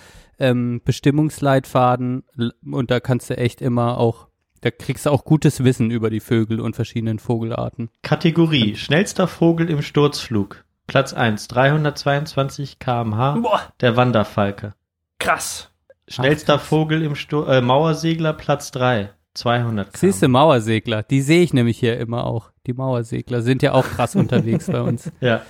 ähm, 0.40 0.80
Bestimmungsleitfaden 0.84 2.24
und 2.70 2.90
da 2.90 2.98
kannst 3.00 3.30
du 3.30 3.36
echt 3.36 3.62
immer 3.62 3.98
auch, 3.98 4.26
da 4.66 4.72
kriegst 4.72 5.06
du 5.06 5.10
auch 5.10 5.24
gutes 5.24 5.62
Wissen 5.62 5.92
über 5.92 6.10
die 6.10 6.18
Vögel 6.18 6.60
und 6.60 6.74
verschiedenen 6.74 7.20
Vogelarten. 7.20 7.88
Kategorie. 8.02 8.74
Schnellster 8.74 9.28
Vogel 9.28 9.70
im 9.70 9.80
Sturzflug. 9.80 10.64
Platz 10.88 11.12
1. 11.12 11.46
322 11.46 12.80
km/h. 12.80 13.70
Der 13.80 13.96
Wanderfalke. 13.96 14.74
krass. 15.20 15.70
Schnellster 16.08 16.58
Vogel 16.58 17.02
im 17.02 17.14
Stur 17.14 17.48
äh, 17.48 17.60
Mauersegler. 17.60 18.32
Platz 18.32 18.72
3. 18.72 19.10
200 19.34 19.92
km. 19.92 19.98
Siehst 19.98 20.22
du, 20.22 20.28
Mauersegler, 20.28 21.04
die 21.04 21.20
sehe 21.20 21.42
ich 21.42 21.52
nämlich 21.52 21.78
hier 21.78 21.98
immer 21.98 22.24
auch. 22.26 22.50
Die 22.66 22.72
Mauersegler 22.72 23.42
sind 23.42 23.62
ja 23.62 23.72
auch 23.72 23.84
krass 23.84 24.16
unterwegs 24.16 24.66
bei 24.66 24.80
uns. 24.80 25.12
Ja. 25.20 25.42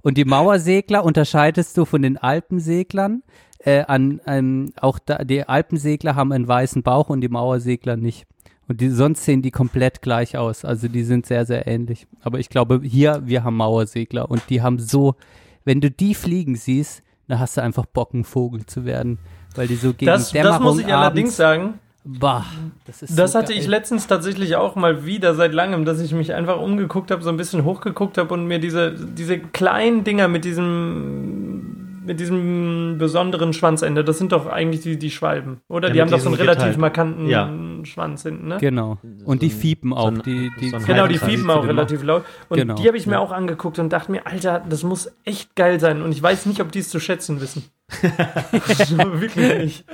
Und 0.00 0.18
die 0.18 0.24
Mauersegler 0.24 1.04
unterscheidest 1.04 1.78
du 1.78 1.84
von 1.84 2.02
den 2.02 2.18
Alpenseglern. 2.18 3.22
Äh, 3.64 3.84
an, 3.84 4.20
ähm, 4.26 4.72
auch 4.80 4.98
da, 4.98 5.18
die 5.18 5.48
Alpensegler 5.48 6.16
haben 6.16 6.32
einen 6.32 6.48
weißen 6.48 6.82
Bauch 6.82 7.10
und 7.10 7.20
die 7.20 7.28
Mauersegler 7.28 7.96
nicht. 7.96 8.26
Und 8.72 8.80
die, 8.80 8.90
sonst 8.90 9.24
sehen 9.24 9.40
die 9.40 9.50
komplett 9.50 10.02
gleich 10.02 10.36
aus. 10.36 10.64
Also 10.64 10.88
die 10.88 11.04
sind 11.04 11.26
sehr, 11.26 11.46
sehr 11.46 11.66
ähnlich. 11.66 12.06
Aber 12.22 12.38
ich 12.38 12.48
glaube, 12.48 12.80
hier, 12.82 13.22
wir 13.24 13.44
haben 13.44 13.56
Mauersegler 13.56 14.30
und 14.30 14.42
die 14.50 14.60
haben 14.62 14.78
so 14.78 15.14
wenn 15.64 15.80
du 15.80 15.90
die 15.90 16.14
fliegen 16.14 16.56
siehst, 16.56 17.02
dann 17.28 17.38
hast 17.38 17.56
du 17.56 17.62
einfach 17.62 17.86
Bock, 17.86 18.14
ein 18.14 18.24
Vogel 18.24 18.66
zu 18.66 18.84
werden, 18.84 19.18
weil 19.54 19.68
die 19.68 19.76
so 19.76 19.92
gegen 19.92 20.06
Das, 20.06 20.30
Dämmerung 20.32 20.52
das 20.52 20.62
muss 20.62 20.78
ich 20.80 20.86
allerdings 20.86 21.28
abends, 21.28 21.36
sagen. 21.36 21.78
Bah, 22.04 22.44
das 22.84 23.02
ist 23.02 23.16
Das 23.16 23.32
so 23.32 23.38
hatte 23.38 23.52
geil. 23.52 23.62
ich 23.62 23.68
letztens 23.68 24.08
tatsächlich 24.08 24.56
auch 24.56 24.74
mal 24.74 25.06
wieder 25.06 25.36
seit 25.36 25.52
langem, 25.54 25.84
dass 25.84 26.00
ich 26.00 26.12
mich 26.12 26.34
einfach 26.34 26.60
umgeguckt 26.60 27.12
habe, 27.12 27.22
so 27.22 27.30
ein 27.30 27.36
bisschen 27.36 27.64
hochgeguckt 27.64 28.18
habe 28.18 28.34
und 28.34 28.46
mir 28.46 28.58
diese, 28.58 28.92
diese 28.92 29.38
kleinen 29.38 30.02
Dinger 30.02 30.26
mit 30.26 30.44
diesem 30.44 31.81
mit 32.04 32.18
diesem 32.20 32.96
besonderen 32.98 33.52
Schwanzende, 33.52 34.02
das 34.04 34.18
sind 34.18 34.32
doch 34.32 34.46
eigentlich 34.46 34.80
die, 34.82 34.98
die 34.98 35.10
Schwalben, 35.10 35.60
oder? 35.68 35.88
Ja, 35.88 35.94
die 35.94 36.00
haben 36.02 36.10
doch 36.10 36.18
so 36.20 36.28
einen 36.28 36.34
relativ 36.36 36.58
geteilten. 36.76 36.80
markanten 36.80 37.26
Ja. 37.26 37.50
Schwanz 37.84 38.22
hinten, 38.22 38.48
ne? 38.48 38.58
Genau. 38.60 38.98
Und 39.24 39.42
die 39.42 39.48
So 39.48 39.56
ein- 39.56 39.60
fiepen 39.60 39.92
auch. 39.92 40.02
so 40.02 40.08
ein- 40.08 40.22
die, 40.22 40.50
die 40.60 40.70
so 40.70 40.78
Genau, 40.78 41.06
die 41.06 41.18
fiepen 41.18 41.48
auch 41.50 41.66
relativ 41.66 42.02
laut. 42.02 42.24
Und 42.48 42.58
Genau, 42.58 42.74
die 42.74 42.86
habe 42.88 42.96
ich 42.96 43.06
mir 43.06 43.14
ja. 43.14 43.18
auch 43.20 43.32
angeguckt 43.32 43.78
und 43.78 43.92
dachte 43.92 44.10
mir, 44.10 44.26
Alter, 44.26 44.62
das 44.68 44.82
muss 44.82 45.10
echt 45.24 45.54
geil 45.56 45.78
sein. 45.80 46.02
Und 46.02 46.12
ich 46.12 46.22
weiß 46.22 46.46
nicht, 46.46 46.60
ob 46.60 46.72
die 46.72 46.80
es 46.80 46.88
zu 46.90 46.98
schätzen 47.00 47.40
wissen. 47.40 47.64
Wirklich 49.20 49.58
nicht. 49.58 49.84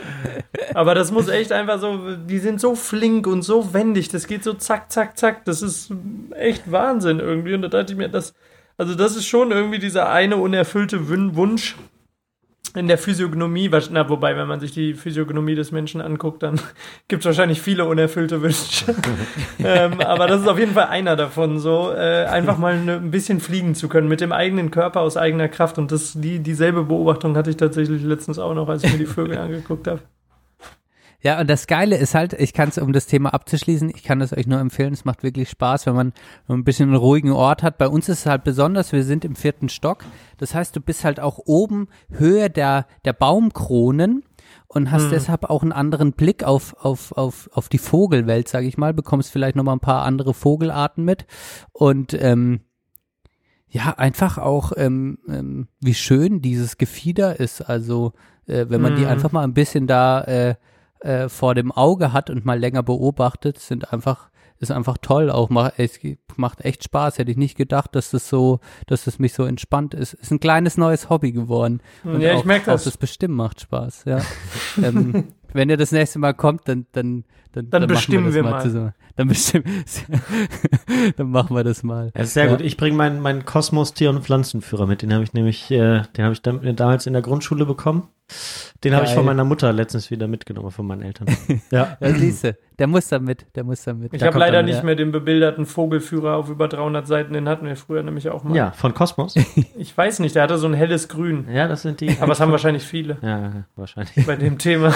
Aber 0.74 0.94
das 0.94 1.10
muss 1.12 1.28
echt 1.28 1.52
einfach 1.52 1.80
so, 1.80 2.16
die 2.16 2.38
sind 2.38 2.60
so 2.60 2.74
flink 2.74 3.26
und 3.26 3.42
so 3.42 3.72
wendig. 3.74 4.08
Das 4.08 4.26
geht 4.26 4.44
so 4.44 4.52
zack, 4.54 4.90
zack, 4.92 5.18
zack. 5.18 5.44
Das 5.44 5.62
ist 5.62 5.92
echt 6.36 6.70
Wahnsinn 6.70 7.20
irgendwie. 7.20 7.54
Und 7.54 7.62
da 7.62 7.68
dachte 7.68 7.92
ich 7.92 7.98
mir, 7.98 8.08
das, 8.08 8.34
also 8.76 8.94
das 8.94 9.16
ist 9.16 9.26
schon 9.26 9.50
irgendwie 9.50 9.78
dieser 9.78 10.10
eine 10.10 10.36
unerfüllte 10.36 11.08
Wunsch 11.08 11.76
in 12.74 12.88
der 12.88 12.98
Physiognomie, 12.98 13.70
na, 13.90 14.08
wobei, 14.08 14.36
wenn 14.36 14.46
man 14.46 14.60
sich 14.60 14.72
die 14.72 14.94
Physiognomie 14.94 15.54
des 15.54 15.72
Menschen 15.72 16.00
anguckt, 16.00 16.42
dann 16.42 16.60
gibt 17.08 17.22
es 17.22 17.26
wahrscheinlich 17.26 17.60
viele 17.60 17.84
unerfüllte 17.84 18.42
Wünsche. 18.42 18.94
ähm, 19.58 20.00
aber 20.00 20.26
das 20.26 20.42
ist 20.42 20.48
auf 20.48 20.58
jeden 20.58 20.74
Fall 20.74 20.86
einer 20.86 21.16
davon, 21.16 21.58
so 21.58 21.92
äh, 21.92 22.24
einfach 22.24 22.58
mal 22.58 22.78
ne, 22.78 22.96
ein 22.96 23.10
bisschen 23.10 23.40
fliegen 23.40 23.74
zu 23.74 23.88
können 23.88 24.08
mit 24.08 24.20
dem 24.20 24.32
eigenen 24.32 24.70
Körper 24.70 25.00
aus 25.00 25.16
eigener 25.16 25.48
Kraft. 25.48 25.78
Und 25.78 25.92
das, 25.92 26.12
die, 26.14 26.40
dieselbe 26.40 26.84
Beobachtung 26.84 27.36
hatte 27.36 27.50
ich 27.50 27.56
tatsächlich 27.56 28.02
letztens 28.02 28.38
auch 28.38 28.54
noch, 28.54 28.68
als 28.68 28.84
ich 28.84 28.92
mir 28.92 28.98
die 28.98 29.06
Vögel 29.06 29.38
angeguckt 29.38 29.86
habe. 29.86 30.00
Ja, 31.20 31.40
und 31.40 31.50
das 31.50 31.66
Geile 31.66 31.96
ist 31.96 32.14
halt, 32.14 32.32
ich 32.34 32.52
kann 32.52 32.68
es, 32.68 32.78
um 32.78 32.92
das 32.92 33.06
Thema 33.06 33.34
abzuschließen, 33.34 33.90
ich 33.90 34.04
kann 34.04 34.20
das 34.20 34.32
euch 34.32 34.46
nur 34.46 34.60
empfehlen, 34.60 34.92
es 34.92 35.04
macht 35.04 35.24
wirklich 35.24 35.50
Spaß, 35.50 35.86
wenn 35.86 35.94
man 35.96 36.12
ein 36.48 36.62
bisschen 36.62 36.90
einen 36.90 36.96
ruhigen 36.98 37.32
Ort 37.32 37.64
hat. 37.64 37.76
Bei 37.76 37.88
uns 37.88 38.08
ist 38.08 38.20
es 38.20 38.26
halt 38.26 38.44
besonders, 38.44 38.92
wir 38.92 39.02
sind 39.02 39.24
im 39.24 39.34
vierten 39.34 39.68
Stock. 39.68 40.04
Das 40.36 40.54
heißt, 40.54 40.76
du 40.76 40.80
bist 40.80 41.04
halt 41.04 41.18
auch 41.18 41.40
oben 41.44 41.88
Höhe 42.10 42.50
der, 42.50 42.86
der 43.04 43.14
Baumkronen 43.14 44.22
und 44.68 44.92
hast 44.92 45.10
deshalb 45.10 45.44
auch 45.44 45.62
einen 45.62 45.72
anderen 45.72 46.12
Blick 46.12 46.44
auf, 46.44 46.76
auf, 46.84 47.10
auf, 47.12 47.50
auf 47.52 47.68
die 47.68 47.78
Vogelwelt, 47.78 48.46
sage 48.48 48.68
ich 48.68 48.78
mal, 48.78 48.94
bekommst 48.94 49.32
vielleicht 49.32 49.56
nochmal 49.56 49.74
ein 49.74 49.80
paar 49.80 50.04
andere 50.04 50.34
Vogelarten 50.34 51.04
mit 51.04 51.26
und 51.72 52.14
ähm, 52.14 52.60
ja, 53.70 53.94
einfach 53.98 54.38
auch, 54.38 54.72
ähm, 54.76 55.18
ähm, 55.28 55.68
wie 55.80 55.94
schön 55.94 56.40
dieses 56.40 56.78
Gefieder 56.78 57.38
ist. 57.40 57.60
Also, 57.60 58.12
äh, 58.46 58.66
wenn 58.68 58.80
man 58.80 58.94
die 58.94 59.02
Mhm. 59.02 59.08
einfach 59.08 59.32
mal 59.32 59.44
ein 59.44 59.52
bisschen 59.52 59.86
da 59.86 60.22
äh, 60.22 60.54
äh, 61.00 61.28
vor 61.28 61.54
dem 61.54 61.72
Auge 61.72 62.12
hat 62.12 62.30
und 62.30 62.44
mal 62.44 62.58
länger 62.58 62.82
beobachtet, 62.82 63.58
sind 63.58 63.92
einfach, 63.92 64.30
ist 64.58 64.70
einfach 64.70 64.98
toll 65.00 65.30
auch. 65.30 65.50
Macht, 65.50 65.74
es 65.78 65.98
macht 66.36 66.64
echt 66.64 66.84
Spaß. 66.84 67.18
Hätte 67.18 67.30
ich 67.30 67.36
nicht 67.36 67.56
gedacht, 67.56 67.94
dass 67.94 68.10
das 68.10 68.28
so, 68.28 68.60
dass 68.86 69.04
das 69.04 69.18
mich 69.18 69.32
so 69.32 69.44
entspannt 69.44 69.94
ist. 69.94 70.14
Ist 70.14 70.30
ein 70.30 70.40
kleines 70.40 70.76
neues 70.76 71.08
Hobby 71.10 71.32
geworden. 71.32 71.80
Und 72.04 72.20
Ja, 72.20 72.32
ich 72.32 72.40
auch, 72.40 72.44
merk 72.44 72.64
das. 72.64 72.82
Auch 72.82 72.84
das 72.84 72.96
bestimmen 72.96 73.34
macht 73.34 73.60
Spaß, 73.60 74.04
ja. 74.06 74.20
ähm, 74.82 75.28
wenn 75.52 75.70
ihr 75.70 75.76
das 75.76 75.92
nächste 75.92 76.18
Mal 76.18 76.34
kommt, 76.34 76.68
dann, 76.68 76.86
dann, 76.92 77.24
dann, 77.52 77.70
Dann 77.70 77.82
machen 77.82 77.88
bestimmen 77.94 78.26
das 78.26 78.34
wir 78.34 78.42
mal. 78.42 78.50
mal. 78.50 78.62
Zusammen. 78.62 78.94
Dann 79.18 79.26
bestimmen, 79.26 79.64
dann 81.16 81.30
machen 81.30 81.56
wir 81.56 81.64
das 81.64 81.82
mal. 81.82 82.12
Ja, 82.16 82.24
sehr 82.24 82.44
Ja. 82.44 82.50
gut. 82.52 82.60
Ich 82.60 82.76
bringe 82.76 82.96
meinen 82.96 83.20
meinen 83.20 83.44
Kosmos 83.44 83.92
Tier- 83.92 84.10
und 84.10 84.22
Pflanzenführer 84.22 84.86
mit. 84.86 85.02
Den 85.02 85.12
habe 85.12 85.24
ich 85.24 85.32
nämlich, 85.32 85.68
äh, 85.72 86.02
den 86.16 86.24
habe 86.24 86.34
ich 86.34 86.40
dann, 86.40 86.76
damals 86.76 87.04
in 87.08 87.14
der 87.14 87.22
Grundschule 87.22 87.66
bekommen. 87.66 88.06
Den 88.84 88.94
habe 88.94 89.06
ich 89.06 89.10
von 89.12 89.24
meiner 89.24 89.42
Mutter 89.42 89.72
letztens 89.72 90.12
wieder 90.12 90.28
mitgenommen, 90.28 90.70
von 90.70 90.86
meinen 90.86 91.02
Eltern. 91.02 91.26
ja. 91.72 91.96
Ja, 91.98 92.10
siehste, 92.14 92.58
der 92.78 92.86
muss 92.86 93.08
da 93.08 93.18
mit, 93.18 93.44
der 93.56 93.64
muss 93.64 93.82
da 93.82 93.92
mit. 93.92 94.14
Ich 94.14 94.22
habe 94.22 94.38
leider 94.38 94.58
dann, 94.58 94.66
nicht 94.66 94.76
ja. 94.76 94.84
mehr 94.84 94.94
den 94.94 95.10
bebilderten 95.10 95.66
Vogelführer 95.66 96.36
auf 96.36 96.48
über 96.48 96.68
300 96.68 97.04
Seiten, 97.04 97.32
den 97.32 97.48
hatten 97.48 97.66
wir 97.66 97.74
früher 97.74 98.04
nämlich 98.04 98.28
auch 98.28 98.44
mal. 98.44 98.54
Ja, 98.54 98.70
von 98.70 98.94
Kosmos. 98.94 99.34
Ich 99.76 99.96
weiß 99.96 100.20
nicht, 100.20 100.36
der 100.36 100.44
hatte 100.44 100.58
so 100.58 100.68
ein 100.68 100.74
helles 100.74 101.08
Grün. 101.08 101.48
Ja, 101.52 101.66
das 101.66 101.82
sind 101.82 102.00
die. 102.00 102.16
Aber 102.20 102.32
es 102.32 102.40
haben 102.40 102.52
wahrscheinlich 102.52 102.84
viele 102.84 103.16
Ja, 103.22 103.64
wahrscheinlich. 103.74 104.26
bei 104.26 104.36
dem 104.36 104.58
Thema. 104.58 104.94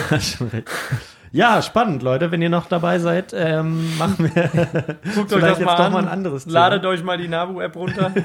Ja, 1.35 1.63
spannend, 1.63 2.03
Leute. 2.03 2.31
Wenn 2.31 2.43
ihr 2.43 2.51
noch 2.51 2.67
dabei 2.67 2.99
seid, 2.99 3.33
ähm, 3.35 3.97
machen 3.97 4.31
wir 4.35 4.43
Guckt 5.15 5.33
euch 5.33 5.39
vielleicht 5.39 5.43
das 5.43 5.59
jetzt 5.59 5.65
mal 5.67 5.77
doch 5.77 5.85
an. 5.87 5.93
mal 5.93 5.99
ein 6.03 6.09
anderes 6.09 6.45
Thema. 6.45 6.55
Ladet 6.55 6.85
euch 6.85 7.03
mal 7.03 7.17
die 7.17 7.29
Nabu-App 7.29 7.75
runter. 7.75 8.13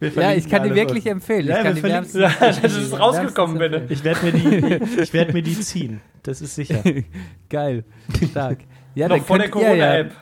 Ja, 0.00 0.32
ich 0.32 0.48
kann 0.48 0.62
die 0.64 0.74
wirklich 0.74 1.04
unten. 1.04 1.08
empfehlen. 1.18 1.46
Ja, 1.46 1.58
ich 1.58 1.62
kann 1.64 1.76
wir 1.76 1.82
die 1.82 1.88
wärmstens- 1.88 2.20
Ja, 2.22 2.32
das 2.62 2.74
ist 2.76 2.98
rausgekommen, 2.98 3.58
Benne. 3.58 3.82
Ich 3.90 4.02
werde 4.02 4.24
mir 4.24 4.32
die, 4.32 5.00
ich 5.02 5.12
werde 5.12 5.32
mir 5.34 5.42
die 5.42 5.60
ziehen. 5.60 6.00
Das 6.22 6.40
ist 6.40 6.54
sicher. 6.54 6.82
Geil, 7.50 7.84
stark. 8.30 8.58
Ja, 8.94 9.08
Noch 9.08 9.18
vor 9.24 9.36
der 9.38 9.46
ja, 9.46 9.52
Corona-App. 9.52 10.12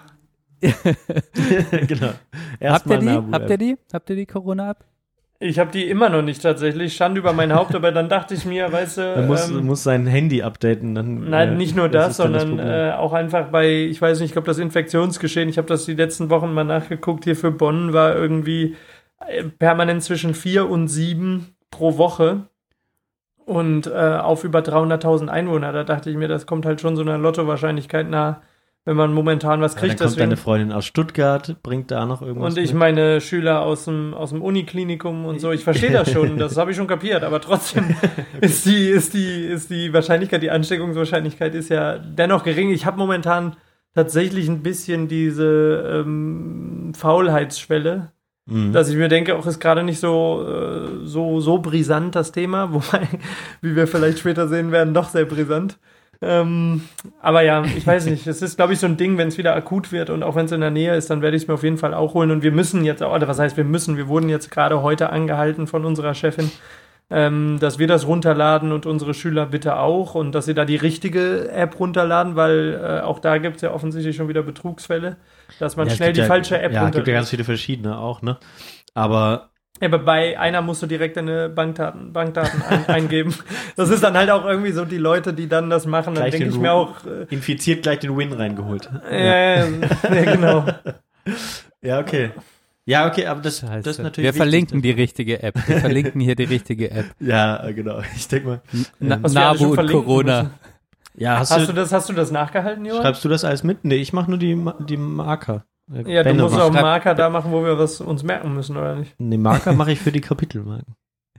genau. 0.60 2.06
Habt 2.08 2.18
ihr 2.60 2.66
Erstmal 2.66 2.98
die? 2.98 3.32
Habt 3.32 3.50
ihr 3.50 3.58
die? 3.58 3.76
Habt 3.92 4.10
ihr 4.10 4.16
die 4.16 4.26
Corona-App? 4.26 4.84
Ich 5.40 5.60
habe 5.60 5.70
die 5.70 5.88
immer 5.88 6.08
noch 6.08 6.22
nicht 6.22 6.42
tatsächlich. 6.42 6.94
Schande 6.94 7.20
über 7.20 7.32
mein 7.32 7.54
Haupt, 7.54 7.74
aber 7.74 7.92
dann 7.92 8.08
dachte 8.08 8.34
ich 8.34 8.44
mir, 8.44 8.72
weißt 8.72 8.98
du. 8.98 9.02
Er 9.02 9.22
muss, 9.22 9.48
ähm, 9.48 9.66
muss 9.66 9.84
sein 9.84 10.06
Handy 10.06 10.42
updaten. 10.42 10.96
Dann, 10.96 11.30
Nein, 11.30 11.50
äh, 11.50 11.54
nicht 11.54 11.76
nur 11.76 11.88
das, 11.88 12.16
dann 12.16 12.32
sondern 12.32 12.48
Problem. 12.56 12.66
äh, 12.66 12.92
auch 12.92 13.12
einfach 13.12 13.48
bei, 13.48 13.70
ich 13.70 14.02
weiß 14.02 14.18
nicht, 14.18 14.30
ich 14.30 14.32
glaube, 14.32 14.46
das 14.46 14.58
Infektionsgeschehen, 14.58 15.48
ich 15.48 15.56
habe 15.56 15.68
das 15.68 15.84
die 15.84 15.94
letzten 15.94 16.28
Wochen 16.30 16.52
mal 16.52 16.64
nachgeguckt, 16.64 17.22
hier 17.22 17.36
für 17.36 17.52
Bonn 17.52 17.92
war 17.92 18.16
irgendwie 18.16 18.74
äh, 19.28 19.44
permanent 19.44 20.02
zwischen 20.02 20.34
vier 20.34 20.68
und 20.68 20.88
sieben 20.88 21.54
pro 21.70 21.98
Woche 21.98 22.48
und 23.44 23.86
äh, 23.86 23.90
auf 23.92 24.42
über 24.42 24.58
300.000 24.58 25.28
Einwohner. 25.28 25.72
Da 25.72 25.84
dachte 25.84 26.10
ich 26.10 26.16
mir, 26.16 26.28
das 26.28 26.46
kommt 26.46 26.66
halt 26.66 26.80
schon 26.80 26.96
so 26.96 27.02
einer 27.02 27.16
Lottowahrscheinlichkeit 27.16 28.10
nah, 28.10 28.42
wenn 28.88 28.96
man 28.96 29.12
momentan 29.12 29.60
was 29.60 29.74
ja, 29.74 29.80
dann 29.80 29.88
kriegt. 29.90 30.00
kommt 30.00 30.10
deswegen. 30.12 30.30
deine 30.30 30.36
Freundin 30.38 30.72
aus 30.72 30.86
Stuttgart, 30.86 31.56
bringt 31.62 31.90
da 31.90 32.06
noch 32.06 32.22
irgendwas 32.22 32.54
Und 32.54 32.58
ich 32.58 32.70
mit. 32.72 32.78
meine 32.78 33.20
Schüler 33.20 33.60
aus 33.60 33.84
dem, 33.84 34.14
aus 34.14 34.30
dem 34.30 34.40
Uniklinikum 34.40 35.26
und 35.26 35.40
so, 35.42 35.52
ich 35.52 35.62
verstehe 35.62 35.90
das 35.92 36.10
schon, 36.10 36.38
das 36.38 36.56
habe 36.56 36.70
ich 36.70 36.76
schon 36.78 36.86
kapiert, 36.86 37.22
aber 37.22 37.42
trotzdem 37.42 37.94
ist 38.40 38.64
die, 38.64 38.88
ist 38.88 39.12
die, 39.12 39.44
ist 39.44 39.68
die 39.68 39.92
Wahrscheinlichkeit, 39.92 40.42
die 40.42 40.50
Ansteckungswahrscheinlichkeit 40.50 41.54
ist 41.54 41.68
ja 41.68 41.98
dennoch 41.98 42.44
gering. 42.44 42.70
Ich 42.70 42.86
habe 42.86 42.96
momentan 42.96 43.56
tatsächlich 43.94 44.48
ein 44.48 44.62
bisschen 44.62 45.06
diese 45.06 46.02
ähm, 46.06 46.92
Faulheitsschwelle, 46.96 48.10
Mhm. 48.50 48.72
dass 48.72 48.88
ich 48.88 48.96
mir 48.96 49.08
denke, 49.08 49.36
auch 49.36 49.44
ist 49.44 49.60
gerade 49.60 49.82
nicht 49.82 50.00
so, 50.00 50.42
äh, 50.48 51.04
so, 51.06 51.38
so 51.40 51.58
brisant 51.58 52.16
das 52.16 52.32
Thema, 52.32 52.72
wobei, 52.72 53.06
wie 53.60 53.76
wir 53.76 53.86
vielleicht 53.86 54.20
später 54.20 54.48
sehen 54.48 54.72
werden, 54.72 54.94
doch 54.94 55.10
sehr 55.10 55.26
brisant. 55.26 55.76
Ähm, 56.20 56.82
aber 57.22 57.42
ja, 57.42 57.64
ich 57.64 57.86
weiß 57.86 58.06
nicht, 58.06 58.26
es 58.26 58.42
ist, 58.42 58.56
glaube 58.56 58.72
ich, 58.72 58.80
so 58.80 58.86
ein 58.86 58.96
Ding, 58.96 59.18
wenn 59.18 59.28
es 59.28 59.38
wieder 59.38 59.54
akut 59.54 59.92
wird 59.92 60.10
und 60.10 60.22
auch 60.24 60.34
wenn 60.34 60.46
es 60.46 60.52
in 60.52 60.60
der 60.60 60.70
Nähe 60.70 60.96
ist, 60.96 61.10
dann 61.10 61.22
werde 61.22 61.36
ich 61.36 61.44
es 61.44 61.48
mir 61.48 61.54
auf 61.54 61.62
jeden 61.62 61.78
Fall 61.78 61.94
auch 61.94 62.14
holen. 62.14 62.30
Und 62.32 62.42
wir 62.42 62.50
müssen 62.52 62.84
jetzt, 62.84 63.02
auch- 63.02 63.14
oder 63.14 63.28
was 63.28 63.38
heißt 63.38 63.56
wir 63.56 63.64
müssen, 63.64 63.96
wir 63.96 64.08
wurden 64.08 64.28
jetzt 64.28 64.50
gerade 64.50 64.82
heute 64.82 65.10
angehalten 65.10 65.66
von 65.68 65.84
unserer 65.84 66.14
Chefin, 66.14 66.50
ähm, 67.10 67.58
dass 67.60 67.78
wir 67.78 67.86
das 67.86 68.06
runterladen 68.06 68.72
und 68.72 68.84
unsere 68.84 69.14
Schüler 69.14 69.46
bitte 69.46 69.78
auch 69.78 70.14
und 70.16 70.32
dass 70.32 70.44
sie 70.46 70.54
da 70.54 70.64
die 70.64 70.76
richtige 70.76 71.50
App 71.52 71.78
runterladen, 71.78 72.34
weil 72.36 72.80
äh, 72.82 73.00
auch 73.02 73.20
da 73.20 73.38
gibt 73.38 73.56
es 73.56 73.62
ja 73.62 73.72
offensichtlich 73.72 74.16
schon 74.16 74.28
wieder 74.28 74.42
Betrugsfälle, 74.42 75.16
dass 75.60 75.76
man 75.76 75.86
Ja, 75.88 75.94
schnell 75.94 76.12
die 76.12 76.20
ja, 76.20 76.26
falsche 76.26 76.58
App 76.60 76.72
Ja, 76.72 76.80
es 76.80 76.86
gibt 76.86 76.94
ja 76.96 76.98
runterlädt. 76.98 77.14
ganz 77.14 77.30
viele 77.30 77.44
verschiedene 77.44 77.96
auch, 77.96 78.22
ne? 78.22 78.36
Aber 78.92 79.50
Ja, 79.80 79.88
aber 79.88 79.98
bei 80.00 80.38
einer 80.38 80.60
musst 80.62 80.82
du 80.82 80.86
direkt 80.86 81.16
deine 81.16 81.48
Bankdaten, 81.48 82.12
Bankdaten 82.12 82.62
ein, 82.62 82.86
eingeben. 82.88 83.34
Das 83.76 83.90
ist 83.90 84.02
dann 84.02 84.16
halt 84.16 84.30
auch 84.30 84.44
irgendwie 84.44 84.72
so 84.72 84.84
die 84.84 84.98
Leute, 84.98 85.32
die 85.32 85.48
dann 85.48 85.70
das 85.70 85.86
machen. 85.86 86.14
Dann 86.14 86.24
denke 86.24 86.38
den 86.46 86.50
ich 86.50 86.58
mir 86.58 86.72
auch, 86.72 87.04
äh, 87.06 87.26
infiziert 87.30 87.82
gleich 87.82 88.00
den 88.00 88.16
Win 88.16 88.32
reingeholt. 88.32 88.88
äh, 89.10 89.60
ja, 89.70 90.34
genau. 90.34 90.64
Ja, 91.82 92.00
okay. 92.00 92.30
Ja, 92.86 93.06
okay, 93.06 93.26
aber 93.26 93.42
das, 93.42 93.60
Scheiße. 93.60 93.82
das 93.82 93.98
ist 93.98 94.02
natürlich 94.02 94.24
Wir 94.24 94.28
wichtig, 94.30 94.36
verlinken 94.38 94.82
die 94.82 94.90
richtige 94.90 95.42
App. 95.42 95.54
Wir 95.68 95.76
verlinken 95.80 96.20
hier 96.20 96.34
die 96.34 96.44
richtige 96.44 96.90
App. 96.90 97.06
Ja, 97.20 97.70
genau. 97.70 98.00
Ich 98.16 98.26
denke 98.28 98.48
mal. 98.48 98.60
Na, 98.98 99.18
Was 99.22 99.34
wir 99.34 99.46
alle 99.46 99.58
Nabu 99.60 99.72
und 99.80 99.90
Corona. 99.90 100.42
müssen. 100.44 100.54
Ja, 101.14 101.38
hast, 101.38 101.50
Hast 101.50 101.62
du, 101.68 101.72
du 101.72 101.72
das, 101.74 101.92
hast 101.92 102.08
du 102.08 102.14
das 102.14 102.30
nachgehalten, 102.30 102.84
Johann? 102.86 103.02
schreibst 103.02 103.24
du 103.24 103.28
das 103.28 103.44
alles 103.44 103.62
mit? 103.62 103.84
Nee, 103.84 103.96
ich 103.96 104.12
mache 104.12 104.30
nur 104.30 104.38
die, 104.38 104.58
die 104.88 104.96
Marker. 104.96 105.64
Ja, 105.90 106.02
du 106.22 106.24
Bände 106.24 106.42
musst 106.42 106.54
macht- 106.54 106.64
auch 106.64 106.72
einen 106.74 106.82
Marker 106.82 107.14
da 107.14 107.30
machen, 107.30 107.50
wo 107.52 107.64
wir 107.64 107.78
was 107.78 108.00
uns 108.00 108.22
merken 108.22 108.54
müssen, 108.54 108.76
oder 108.76 108.96
nicht? 108.96 109.14
Nee, 109.18 109.38
Marker 109.38 109.72
mache 109.72 109.92
ich 109.92 109.98
für 110.00 110.12
die 110.12 110.20
Kapitelmarken. 110.20 110.94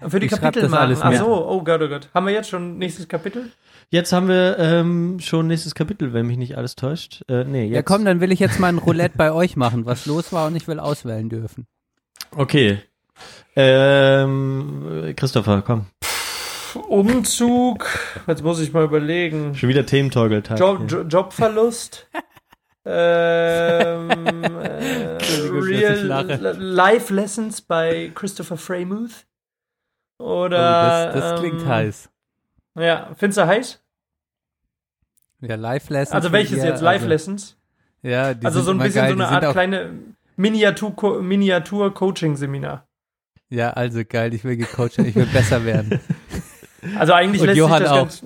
Für 0.08 0.20
die 0.20 0.28
Ich 0.28 0.32
Kapitelmarken. 0.32 0.78
alles 0.88 1.02
Ach 1.02 1.14
so, 1.14 1.48
oh 1.48 1.62
Gott, 1.64 1.82
oh 1.82 1.90
Gott. 1.90 2.10
Haben 2.14 2.26
wir 2.28 2.34
jetzt 2.34 2.50
schon 2.50 2.78
nächstes 2.78 3.08
Kapitel? 3.08 3.52
Jetzt 3.90 4.14
haben 4.14 4.28
wir 4.30 4.58
ähm, 4.58 5.20
schon 5.20 5.48
nächstes 5.48 5.76
Kapitel, 5.76 6.14
wenn 6.14 6.26
mich 6.26 6.38
nicht 6.38 6.58
alles 6.58 6.76
täuscht. 6.76 7.22
Äh, 7.28 7.44
nee, 7.44 7.66
jetzt. 7.66 7.76
Ja 7.76 7.82
komm, 7.82 8.06
dann 8.06 8.22
will 8.22 8.32
ich 8.32 8.40
jetzt 8.40 8.60
mal 8.60 8.68
ein 8.70 8.78
Roulette 8.78 9.18
bei 9.18 9.32
euch 9.32 9.56
machen, 9.58 9.86
was 9.86 10.06
los 10.06 10.32
war 10.32 10.48
und 10.48 10.56
ich 10.56 10.68
will 10.68 10.80
auswählen 10.80 11.28
dürfen. 11.30 11.68
Okay. 12.36 12.80
Ähm, 13.56 15.14
Christopher, 15.18 15.62
komm. 15.66 15.88
Umzug. 16.88 17.86
Jetzt 18.28 18.44
muss 18.44 18.60
ich 18.60 18.72
mal 18.74 18.84
überlegen. 18.86 19.56
Schon 19.56 19.70
wieder 19.70 19.86
Thementeugeltag. 19.86 20.60
Job, 20.60 20.78
hier. 20.88 21.00
Jo- 21.00 21.04
Jobverlust. 21.04 22.08
ähm, 22.86 24.10
äh, 24.44 25.18
Real. 25.52 26.58
Life 26.58 27.14
Lessons 27.14 27.62
bei 27.62 28.12
Christopher 28.16 28.58
Freymuth. 28.58 29.26
Oder. 30.20 31.10
oh, 31.12 31.14
das, 31.16 31.32
das 31.32 31.40
klingt 31.40 31.62
ähm, 31.62 31.68
heiß. 31.68 32.10
Ja, 32.78 33.12
findest 33.18 33.38
du 33.40 33.48
heiß? 33.48 33.82
Ja, 35.42 35.56
Live-Lessons. 35.56 36.14
Also 36.14 36.32
welches 36.34 36.58
jetzt? 36.58 36.80
eher- 36.80 36.84
Live-Lessons? 36.84 37.56
Ja, 38.02 38.34
die 38.34 38.46
Also 38.46 38.60
sind 38.60 38.66
so 38.66 38.72
ein 38.72 38.78
bisschen 38.80 39.02
geil. 39.02 39.10
so 39.10 39.16
eine 39.24 39.28
Art 39.30 39.52
kleine 39.54 39.92
Miniatur- 40.38 41.22
Miniatur-Coaching-Seminar. 41.22 42.86
Ja, 43.50 43.72
also 43.72 44.02
geil, 44.08 44.34
ich 44.34 44.44
will 44.44 44.58
gecoacht 44.58 44.98
werden, 44.98 45.08
ich 45.10 45.16
will 45.16 45.26
besser 45.28 45.64
werden. 45.66 46.00
Also 46.98 47.14
eigentlich 47.14 47.42
Und 47.42 47.48
lässt 47.48 47.58
Johann 47.58 47.80
sich 47.80 47.90
das 47.90 47.92
auch. 47.92 47.98
ganz, 47.98 48.24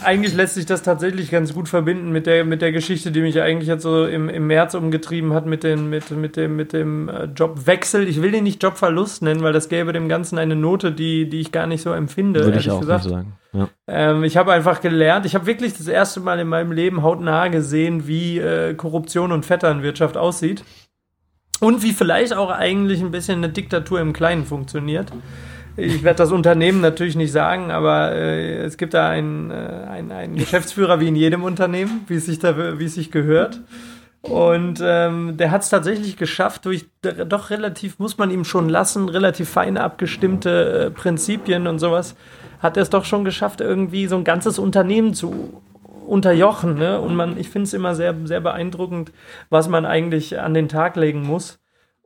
eigentlich 0.00 0.34
lässt 0.34 0.54
sich 0.54 0.64
das 0.64 0.82
tatsächlich 0.82 1.30
ganz 1.30 1.52
gut 1.52 1.68
verbinden 1.68 2.12
mit 2.12 2.26
der 2.26 2.44
mit 2.44 2.62
der 2.62 2.72
Geschichte, 2.72 3.12
die 3.12 3.20
mich 3.20 3.40
eigentlich 3.40 3.68
jetzt 3.68 3.82
so 3.82 4.06
im, 4.06 4.30
im 4.30 4.46
März 4.46 4.74
umgetrieben 4.74 5.34
hat 5.34 5.44
mit 5.44 5.64
den 5.64 5.90
mit 5.90 6.10
mit 6.10 6.36
dem 6.36 6.56
mit 6.56 6.72
dem 6.72 7.08
äh, 7.08 7.24
Jobwechsel. 7.24 8.08
Ich 8.08 8.22
will 8.22 8.32
den 8.32 8.44
nicht 8.44 8.62
Jobverlust 8.62 9.22
nennen, 9.22 9.42
weil 9.42 9.52
das 9.52 9.68
gäbe 9.68 9.92
dem 9.92 10.08
Ganzen 10.08 10.38
eine 10.38 10.56
Note, 10.56 10.92
die 10.92 11.28
die 11.28 11.40
ich 11.40 11.52
gar 11.52 11.66
nicht 11.66 11.82
so 11.82 11.92
empfinde. 11.92 12.42
Würde 12.44 12.58
ich 12.58 12.70
auch 12.70 12.80
gesagt. 12.80 13.04
nicht 13.04 13.12
sagen. 13.12 13.32
Ja. 13.52 13.68
Ähm, 13.86 14.24
ich 14.24 14.38
habe 14.38 14.52
einfach 14.52 14.80
gelernt, 14.80 15.26
ich 15.26 15.34
habe 15.34 15.44
wirklich 15.44 15.74
das 15.76 15.88
erste 15.88 16.20
Mal 16.20 16.38
in 16.38 16.48
meinem 16.48 16.72
Leben 16.72 17.02
hautnah 17.02 17.48
gesehen, 17.48 18.06
wie 18.06 18.38
äh, 18.38 18.74
Korruption 18.74 19.30
und 19.30 19.44
Vetternwirtschaft 19.44 20.16
aussieht. 20.16 20.64
Und 21.60 21.82
wie 21.84 21.92
vielleicht 21.92 22.34
auch 22.34 22.50
eigentlich 22.50 23.00
ein 23.02 23.12
bisschen 23.12 23.38
eine 23.38 23.50
Diktatur 23.50 24.00
im 24.00 24.12
Kleinen 24.12 24.44
funktioniert. 24.46 25.12
Ich 25.76 26.02
werde 26.02 26.18
das 26.18 26.32
Unternehmen 26.32 26.80
natürlich 26.80 27.16
nicht 27.16 27.32
sagen, 27.32 27.70
aber 27.70 28.12
äh, 28.12 28.58
es 28.58 28.76
gibt 28.76 28.92
da 28.94 29.08
einen, 29.08 29.50
äh, 29.50 29.86
einen, 29.88 30.12
einen 30.12 30.36
Geschäftsführer 30.36 31.00
wie 31.00 31.08
in 31.08 31.16
jedem 31.16 31.44
Unternehmen, 31.44 32.04
wie 32.08 32.16
es 32.16 32.26
sich, 32.26 32.38
da, 32.38 32.78
wie 32.78 32.84
es 32.84 32.94
sich 32.94 33.10
gehört. 33.10 33.60
Und 34.20 34.80
ähm, 34.84 35.36
der 35.36 35.50
hat 35.50 35.62
es 35.62 35.70
tatsächlich 35.70 36.16
geschafft, 36.16 36.66
durch 36.66 36.86
doch 37.02 37.50
relativ, 37.50 37.98
muss 37.98 38.18
man 38.18 38.30
ihm 38.30 38.44
schon 38.44 38.68
lassen, 38.68 39.08
relativ 39.08 39.48
fein 39.48 39.76
abgestimmte 39.76 40.86
äh, 40.86 40.90
Prinzipien 40.90 41.66
und 41.66 41.80
sowas, 41.80 42.14
hat 42.60 42.76
er 42.76 42.84
es 42.84 42.90
doch 42.90 43.04
schon 43.04 43.24
geschafft, 43.24 43.60
irgendwie 43.60 44.06
so 44.06 44.16
ein 44.16 44.24
ganzes 44.24 44.60
Unternehmen 44.60 45.14
zu 45.14 45.60
unterjochen. 46.06 46.74
Ne? 46.74 47.00
Und 47.00 47.16
man, 47.16 47.36
ich 47.36 47.48
finde 47.48 47.64
es 47.64 47.72
immer 47.72 47.96
sehr, 47.96 48.14
sehr 48.24 48.40
beeindruckend, 48.40 49.10
was 49.50 49.68
man 49.68 49.84
eigentlich 49.86 50.38
an 50.38 50.54
den 50.54 50.68
Tag 50.68 50.96
legen 50.96 51.22
muss, 51.22 51.58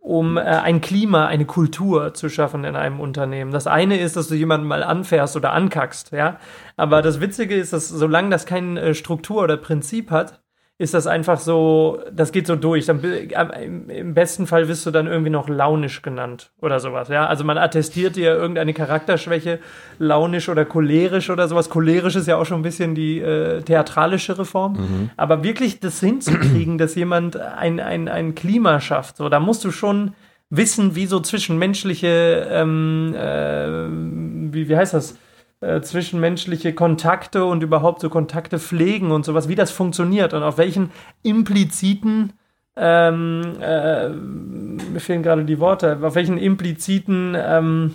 um 0.06 0.36
äh, 0.36 0.42
ein 0.42 0.80
Klima, 0.80 1.26
eine 1.26 1.46
Kultur 1.46 2.14
zu 2.14 2.28
schaffen 2.28 2.64
in 2.64 2.76
einem 2.76 3.00
Unternehmen. 3.00 3.50
Das 3.50 3.66
eine 3.66 3.98
ist, 3.98 4.14
dass 4.14 4.28
du 4.28 4.36
jemanden 4.36 4.68
mal 4.68 4.84
anfährst 4.84 5.34
oder 5.34 5.52
ankackst, 5.52 6.12
ja. 6.12 6.38
Aber 6.76 7.02
das 7.02 7.20
Witzige 7.20 7.56
ist, 7.56 7.72
dass 7.72 7.88
solange 7.88 8.30
das 8.30 8.46
keine 8.46 8.80
äh, 8.80 8.94
Struktur 8.94 9.42
oder 9.42 9.56
Prinzip 9.56 10.12
hat, 10.12 10.40
ist 10.78 10.92
das 10.92 11.06
einfach 11.06 11.40
so, 11.40 12.00
das 12.12 12.32
geht 12.32 12.46
so 12.46 12.54
durch. 12.54 12.84
Dann, 12.84 13.00
im, 13.02 14.12
besten 14.12 14.46
Fall 14.46 14.68
wirst 14.68 14.84
du 14.84 14.90
dann 14.90 15.06
irgendwie 15.06 15.30
noch 15.30 15.48
launisch 15.48 16.02
genannt 16.02 16.50
oder 16.60 16.80
sowas, 16.80 17.08
ja. 17.08 17.26
Also 17.26 17.44
man 17.44 17.56
attestiert 17.56 18.16
dir 18.16 18.34
irgendeine 18.34 18.74
Charakterschwäche, 18.74 19.58
launisch 19.98 20.50
oder 20.50 20.66
cholerisch 20.66 21.30
oder 21.30 21.48
sowas. 21.48 21.70
Cholerisch 21.70 22.16
ist 22.16 22.28
ja 22.28 22.36
auch 22.36 22.44
schon 22.44 22.60
ein 22.60 22.62
bisschen 22.62 22.94
die 22.94 23.20
äh, 23.20 23.62
theatralischere 23.62 24.44
Form. 24.44 25.10
Aber 25.16 25.42
wirklich 25.42 25.80
das 25.80 26.00
hinzukriegen, 26.00 26.76
dass 26.76 26.94
jemand 26.94 27.36
ein, 27.38 27.80
ein, 27.80 28.08
ein 28.08 28.34
Klima 28.34 28.80
schafft, 28.80 29.16
so, 29.16 29.30
da 29.30 29.40
musst 29.40 29.64
du 29.64 29.70
schon 29.70 30.12
wissen, 30.50 30.94
wie 30.94 31.06
so 31.06 31.20
zwischenmenschliche, 31.20 32.48
ähm, 32.50 33.14
äh, 33.14 34.52
wie, 34.52 34.68
wie 34.68 34.76
heißt 34.76 34.94
das? 34.94 35.16
Äh, 35.60 35.80
zwischenmenschliche 35.80 36.74
Kontakte 36.74 37.44
und 37.44 37.62
überhaupt 37.62 38.00
so 38.00 38.10
Kontakte 38.10 38.58
pflegen 38.58 39.10
und 39.10 39.24
sowas, 39.24 39.48
wie 39.48 39.54
das 39.54 39.70
funktioniert 39.70 40.34
und 40.34 40.42
auf 40.42 40.58
welchen 40.58 40.90
impliziten, 41.22 42.32
ähm, 42.76 43.56
äh, 43.60 44.10
mir 44.10 45.00
fehlen 45.00 45.22
gerade 45.22 45.44
die 45.44 45.58
Worte, 45.58 45.98
auf 46.02 46.14
welchen 46.14 46.36
impliziten, 46.36 47.34
ähm, 47.38 47.94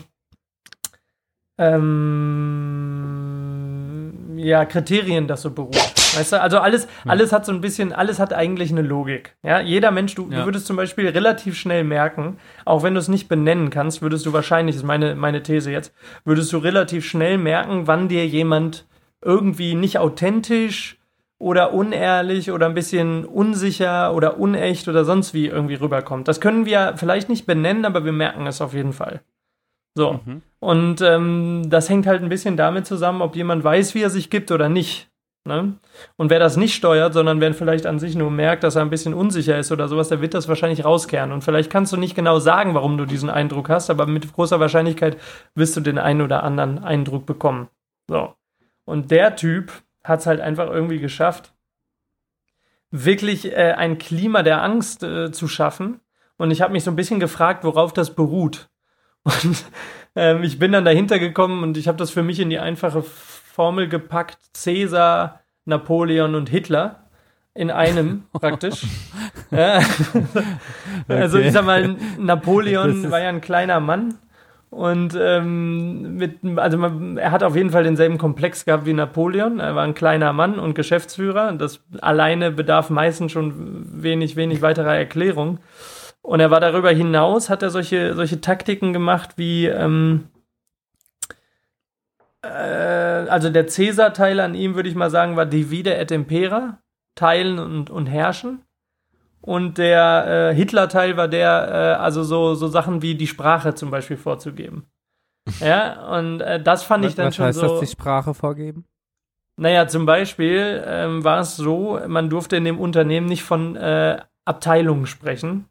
ähm, 1.59 2.50
ja, 4.43 4.65
Kriterien 4.65 5.27
das 5.27 5.41
so 5.43 5.51
beruht. 5.51 5.75
Weißt 5.75 6.33
du, 6.33 6.41
also 6.41 6.59
alles, 6.59 6.87
alles 7.05 7.31
hat 7.31 7.45
so 7.45 7.51
ein 7.51 7.61
bisschen, 7.61 7.93
alles 7.93 8.19
hat 8.19 8.33
eigentlich 8.33 8.71
eine 8.71 8.81
Logik. 8.81 9.35
Ja, 9.43 9.61
jeder 9.61 9.91
Mensch, 9.91 10.15
du, 10.15 10.27
Ja. 10.29 10.39
du 10.39 10.45
würdest 10.45 10.65
zum 10.67 10.75
Beispiel 10.75 11.07
relativ 11.07 11.57
schnell 11.57 11.83
merken, 11.83 12.37
auch 12.65 12.83
wenn 12.83 12.93
du 12.93 12.99
es 12.99 13.07
nicht 13.07 13.27
benennen 13.29 13.69
kannst, 13.69 14.01
würdest 14.01 14.25
du 14.25 14.33
wahrscheinlich, 14.33 14.75
ist 14.75 14.83
meine, 14.83 15.15
meine 15.15 15.43
These 15.43 15.71
jetzt, 15.71 15.93
würdest 16.25 16.51
du 16.53 16.57
relativ 16.57 17.05
schnell 17.05 17.37
merken, 17.37 17.87
wann 17.87 18.07
dir 18.09 18.25
jemand 18.27 18.85
irgendwie 19.23 19.75
nicht 19.75 19.99
authentisch 19.99 20.97
oder 21.37 21.73
unehrlich 21.73 22.51
oder 22.51 22.67
ein 22.67 22.73
bisschen 22.73 23.25
unsicher 23.25 24.13
oder 24.13 24.37
unecht 24.39 24.87
oder 24.87 25.05
sonst 25.05 25.33
wie 25.33 25.47
irgendwie 25.47 25.75
rüberkommt. 25.75 26.27
Das 26.27 26.39
können 26.41 26.65
wir 26.65 26.93
vielleicht 26.97 27.29
nicht 27.29 27.45
benennen, 27.47 27.85
aber 27.85 28.05
wir 28.05 28.11
merken 28.11 28.45
es 28.47 28.61
auf 28.61 28.73
jeden 28.73 28.93
Fall. 28.93 29.21
So. 29.95 30.19
Und 30.59 31.01
ähm, 31.01 31.63
das 31.67 31.89
hängt 31.89 32.07
halt 32.07 32.21
ein 32.21 32.29
bisschen 32.29 32.57
damit 32.57 32.85
zusammen, 32.85 33.21
ob 33.21 33.35
jemand 33.35 33.63
weiß, 33.63 33.95
wie 33.95 34.03
er 34.03 34.09
sich 34.09 34.29
gibt 34.29 34.51
oder 34.51 34.69
nicht. 34.69 35.11
Ne? 35.43 35.73
Und 36.17 36.29
wer 36.29 36.39
das 36.39 36.55
nicht 36.55 36.75
steuert, 36.75 37.13
sondern 37.13 37.41
wer 37.41 37.53
vielleicht 37.53 37.87
an 37.87 37.97
sich 37.97 38.15
nur 38.15 38.29
merkt, 38.29 38.63
dass 38.63 38.75
er 38.75 38.83
ein 38.83 38.91
bisschen 38.91 39.15
unsicher 39.15 39.57
ist 39.57 39.71
oder 39.71 39.87
sowas, 39.87 40.09
der 40.09 40.21
wird 40.21 40.35
das 40.35 40.47
wahrscheinlich 40.47 40.85
rauskehren. 40.85 41.31
Und 41.31 41.43
vielleicht 41.43 41.71
kannst 41.71 41.91
du 41.91 41.97
nicht 41.97 42.15
genau 42.15 42.39
sagen, 42.39 42.75
warum 42.75 42.97
du 42.97 43.05
diesen 43.05 43.29
Eindruck 43.29 43.69
hast, 43.69 43.89
aber 43.89 44.05
mit 44.05 44.31
großer 44.31 44.59
Wahrscheinlichkeit 44.59 45.17
wirst 45.55 45.75
du 45.75 45.81
den 45.81 45.97
einen 45.97 46.21
oder 46.21 46.43
anderen 46.43 46.83
Eindruck 46.83 47.25
bekommen. 47.25 47.69
So. 48.07 48.35
Und 48.85 49.09
der 49.09 49.35
Typ 49.35 49.71
hat 50.03 50.19
es 50.19 50.27
halt 50.27 50.41
einfach 50.41 50.69
irgendwie 50.69 50.99
geschafft, 50.99 51.53
wirklich 52.91 53.51
äh, 53.51 53.73
ein 53.73 53.97
Klima 53.97 54.43
der 54.43 54.61
Angst 54.61 55.01
äh, 55.01 55.31
zu 55.31 55.47
schaffen. 55.47 56.01
Und 56.37 56.51
ich 56.51 56.61
habe 56.61 56.73
mich 56.73 56.83
so 56.83 56.91
ein 56.91 56.95
bisschen 56.95 57.19
gefragt, 57.19 57.63
worauf 57.63 57.93
das 57.93 58.13
beruht. 58.13 58.70
Und 59.23 59.65
ähm, 60.15 60.43
ich 60.43 60.59
bin 60.59 60.71
dann 60.71 60.85
dahinter 60.85 61.19
gekommen 61.19 61.63
und 61.63 61.77
ich 61.77 61.87
habe 61.87 61.97
das 61.97 62.11
für 62.11 62.23
mich 62.23 62.39
in 62.39 62.49
die 62.49 62.59
einfache 62.59 63.03
Formel 63.03 63.87
gepackt: 63.87 64.37
Cäsar, 64.53 65.41
Napoleon 65.65 66.35
und 66.35 66.49
Hitler 66.49 67.07
in 67.53 67.69
einem 67.69 68.23
praktisch. 68.33 68.83
ja. 69.51 69.81
Also 71.07 71.37
Okay. 71.37 71.47
ich 71.47 71.53
sag 71.53 71.65
mal, 71.65 71.95
Napoleon 72.17 73.11
war 73.11 73.19
ja 73.21 73.29
ein 73.29 73.41
kleiner 73.41 73.79
Mann 73.79 74.15
und 74.69 75.17
ähm, 75.19 76.15
mit, 76.15 76.39
also 76.55 76.77
man, 76.77 77.17
er 77.17 77.31
hat 77.31 77.43
auf 77.43 77.57
jeden 77.57 77.71
Fall 77.71 77.83
denselben 77.83 78.17
Komplex 78.17 78.63
gehabt 78.63 78.85
wie 78.85 78.93
Napoleon. 78.93 79.59
Er 79.59 79.75
war 79.75 79.83
ein 79.83 79.93
kleiner 79.93 80.31
Mann 80.31 80.57
und 80.59 80.75
Geschäftsführer. 80.75 81.51
Das 81.53 81.81
alleine 81.99 82.51
bedarf 82.51 82.89
meistens 82.89 83.33
schon 83.33 84.01
wenig, 84.01 84.37
wenig 84.37 84.61
weiterer 84.61 84.95
Erklärung. 84.95 85.59
Und 86.21 86.39
er 86.39 86.51
war 86.51 86.59
darüber 86.59 86.91
hinaus, 86.91 87.49
hat 87.49 87.63
er 87.63 87.71
solche, 87.71 88.13
solche 88.13 88.41
Taktiken 88.41 88.93
gemacht 88.93 89.31
wie, 89.37 89.65
ähm, 89.65 90.27
äh, 92.43 92.47
also 92.47 93.49
der 93.49 93.67
Cäsar-Teil 93.67 94.39
an 94.39 94.53
ihm, 94.53 94.75
würde 94.75 94.89
ich 94.89 94.95
mal 94.95 95.09
sagen, 95.09 95.35
war 95.35 95.45
Divide 95.45 95.95
et 95.95 96.11
Impera, 96.11 96.79
teilen 97.15 97.59
und, 97.59 97.89
und 97.89 98.05
herrschen. 98.05 98.63
Und 99.41 99.79
der 99.79 100.51
äh, 100.51 100.55
Hitler-Teil 100.55 101.17
war 101.17 101.27
der, 101.27 101.97
äh, 101.97 102.01
also 102.01 102.23
so, 102.23 102.53
so 102.53 102.67
Sachen 102.67 103.01
wie 103.01 103.15
die 103.15 103.27
Sprache 103.27 103.73
zum 103.73 103.91
Beispiel 103.91 104.17
vorzugeben. 104.17 104.85
Ja, 105.59 106.15
und 106.15 106.39
äh, 106.41 106.61
das 106.61 106.83
fand 106.83 107.03
ich 107.03 107.15
dann 107.15 107.27
was 107.27 107.35
schon 107.35 107.45
heißt 107.45 107.59
so. 107.59 107.67
das, 107.67 107.79
die 107.79 107.87
Sprache 107.87 108.35
vorgeben? 108.35 108.85
Naja, 109.57 109.87
zum 109.87 110.05
Beispiel 110.05 110.83
ähm, 110.85 111.23
war 111.23 111.39
es 111.39 111.55
so, 111.57 111.99
man 112.07 112.29
durfte 112.29 112.57
in 112.57 112.63
dem 112.63 112.79
Unternehmen 112.79 113.25
nicht 113.25 113.43
von 113.43 113.75
äh, 113.75 114.21
Abteilungen 114.45 115.07
sprechen, 115.07 115.65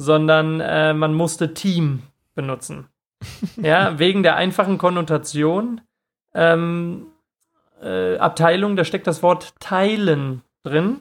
sondern 0.00 0.60
äh, 0.60 0.94
man 0.94 1.12
musste 1.12 1.52
Team 1.52 2.02
benutzen. 2.34 2.88
ja, 3.56 3.98
wegen 3.98 4.22
der 4.22 4.36
einfachen 4.36 4.78
Konnotation. 4.78 5.82
Ähm, 6.32 7.08
äh, 7.82 8.16
Abteilung, 8.16 8.76
da 8.76 8.84
steckt 8.84 9.06
das 9.06 9.22
Wort 9.22 9.52
teilen 9.60 10.40
drin 10.62 11.00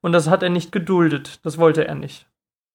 und 0.00 0.10
das 0.10 0.28
hat 0.28 0.42
er 0.42 0.48
nicht 0.48 0.72
geduldet. 0.72 1.38
Das 1.44 1.58
wollte 1.58 1.86
er 1.86 1.94
nicht. 1.94 2.26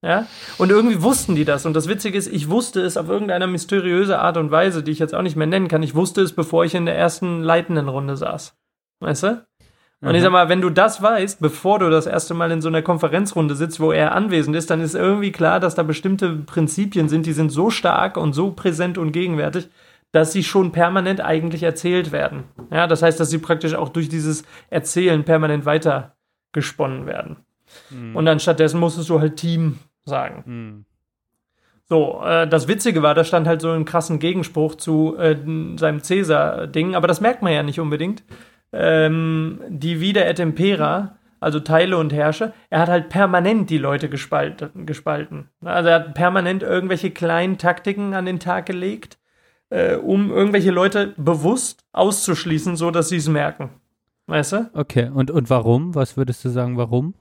Ja? 0.02 0.26
Und 0.58 0.70
irgendwie 0.70 1.02
wussten 1.02 1.36
die 1.36 1.44
das. 1.44 1.66
Und 1.66 1.74
das 1.74 1.90
Witzige 1.90 2.18
ist, 2.18 2.28
ich 2.28 2.50
wusste 2.50 2.80
es 2.80 2.96
auf 2.96 3.10
irgendeine 3.10 3.48
mysteriöse 3.48 4.20
Art 4.20 4.38
und 4.38 4.52
Weise, 4.52 4.84
die 4.84 4.92
ich 4.92 5.00
jetzt 5.00 5.14
auch 5.14 5.22
nicht 5.22 5.36
mehr 5.36 5.48
nennen 5.48 5.68
kann. 5.68 5.84
Ich 5.84 5.96
wusste 5.96 6.22
es, 6.22 6.32
bevor 6.32 6.64
ich 6.64 6.76
in 6.76 6.86
der 6.86 6.98
ersten 6.98 7.42
leitenden 7.42 7.90
Runde 7.90 8.16
saß. 8.16 8.56
Weißt 9.02 9.24
du? 9.24 9.47
Und 10.00 10.14
ich 10.14 10.22
sag 10.22 10.32
mal, 10.32 10.48
wenn 10.48 10.62
du 10.62 10.70
das 10.70 11.02
weißt, 11.02 11.42
bevor 11.42 11.80
du 11.80 11.90
das 11.90 12.06
erste 12.06 12.36
Mal 12.36 12.52
in 12.52 12.62
so 12.62 12.68
einer 12.68 12.84
Konferenzrunde 12.84 13.56
sitzt, 13.56 13.80
wo 13.80 13.92
er 13.92 14.14
anwesend 14.14 14.56
ist, 14.56 14.70
dann 14.70 14.80
ist 14.80 14.94
irgendwie 14.94 15.32
klar, 15.32 15.60
dass 15.60 15.74
da 15.74 15.82
bestimmte 15.82 16.36
Prinzipien 16.36 17.10
sind, 17.10 17.26
die 17.26 17.34
sind 17.34 17.50
so 17.50 17.72
stark 17.72 18.16
und 18.16 18.34
so 18.34 18.52
präsent 18.52 19.00
und 19.00 19.12
gegenwärtig, 19.12 19.70
dass 20.12 20.32
sie 20.32 20.44
schon 20.44 20.72
permanent 20.72 21.20
eigentlich 21.20 21.64
erzählt 21.64 22.12
werden. 22.12 22.44
Ja, 22.72 22.86
das 22.86 23.02
heißt, 23.02 23.20
dass 23.20 23.32
sie 23.32 23.40
praktisch 23.40 23.74
auch 23.74 23.90
durch 23.90 24.08
dieses 24.08 24.44
Erzählen 24.70 25.24
permanent 25.24 25.66
weiter 25.66 26.16
gesponnen 26.52 27.08
werden. 27.08 27.38
Und 28.16 28.26
dann 28.26 28.40
stattdessen 28.40 28.80
musstest 28.80 29.10
du 29.10 29.20
halt 29.20 29.36
Team 29.36 29.80
sagen. 30.06 30.44
Hm. 30.46 30.86
So, 31.90 32.22
äh, 32.24 32.48
das 32.48 32.68
Witzige 32.68 33.02
war, 33.02 33.14
da 33.14 33.24
stand 33.24 33.48
halt 33.48 33.62
so 33.62 33.72
einen 33.72 33.86
krassen 33.86 34.20
Gegenspruch 34.20 34.76
zu 34.76 35.16
äh, 35.18 35.38
seinem 35.78 36.04
Cäsar-Ding, 36.04 36.96
aber 36.96 37.08
das 37.08 37.22
merkt 37.22 37.42
man 37.42 37.54
ja 37.54 37.64
nicht 37.64 37.80
unbedingt. 37.80 38.24
Ähm, 38.74 39.62
die 39.70 40.00
Vida 40.00 40.22
et 40.22 40.40
Impera, 40.40 41.18
also 41.40 41.60
Teile 41.60 41.98
und 41.98 42.14
Herrsche, 42.14 42.54
er 42.70 42.80
hat 42.82 42.90
halt 42.90 43.10
permanent 43.10 43.70
die 43.70 43.78
Leute 43.78 44.10
gespalten. 44.10 44.86
gespalten. 44.86 45.50
Also 45.64 45.90
er 45.90 45.96
hat 45.96 46.14
permanent 46.14 46.64
irgendwelche 46.64 47.12
kleinen 47.12 47.58
Taktiken 47.58 48.14
an 48.14 48.26
den 48.26 48.40
Tag 48.40 48.66
gelegt, 48.66 49.18
äh, 49.70 49.96
um 49.96 50.32
irgendwelche 50.32 50.72
Leute 50.72 51.14
bewusst 51.18 51.86
auszuschließen, 51.92 52.76
so 52.76 52.92
dass 52.92 53.10
sie 53.10 53.18
es 53.18 53.28
merken. 53.28 53.70
Weißt 54.28 54.52
du? 54.54 54.70
Okay, 54.74 55.10
und, 55.14 55.32
und 55.32 55.50
warum? 55.50 55.96
Was 55.96 56.18
würdest 56.18 56.44
du 56.44 56.50
sagen, 56.50 56.78
warum? 56.78 57.14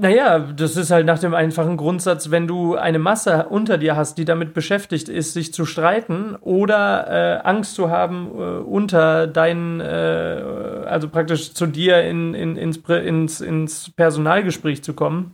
Naja, 0.00 0.38
das 0.38 0.76
ist 0.76 0.90
halt 0.90 1.04
nach 1.04 1.18
dem 1.18 1.34
einfachen 1.34 1.76
Grundsatz, 1.76 2.30
wenn 2.30 2.46
du 2.46 2.74
eine 2.74 2.98
Masse 2.98 3.48
unter 3.50 3.76
dir 3.76 3.96
hast, 3.96 4.16
die 4.16 4.24
damit 4.24 4.54
beschäftigt 4.54 5.10
ist, 5.10 5.34
sich 5.34 5.52
zu 5.52 5.66
streiten 5.66 6.36
oder 6.40 7.42
äh, 7.42 7.46
Angst 7.46 7.74
zu 7.74 7.90
haben, 7.90 8.30
äh, 8.34 8.40
unter 8.60 9.26
deinen, 9.26 9.80
äh, 9.80 10.42
also 10.86 11.10
praktisch 11.10 11.52
zu 11.52 11.66
dir 11.66 12.02
in, 12.02 12.32
in, 12.32 12.56
ins, 12.56 12.78
ins, 12.78 13.42
ins 13.42 13.90
Personalgespräch 13.90 14.82
zu 14.82 14.94
kommen, 14.94 15.32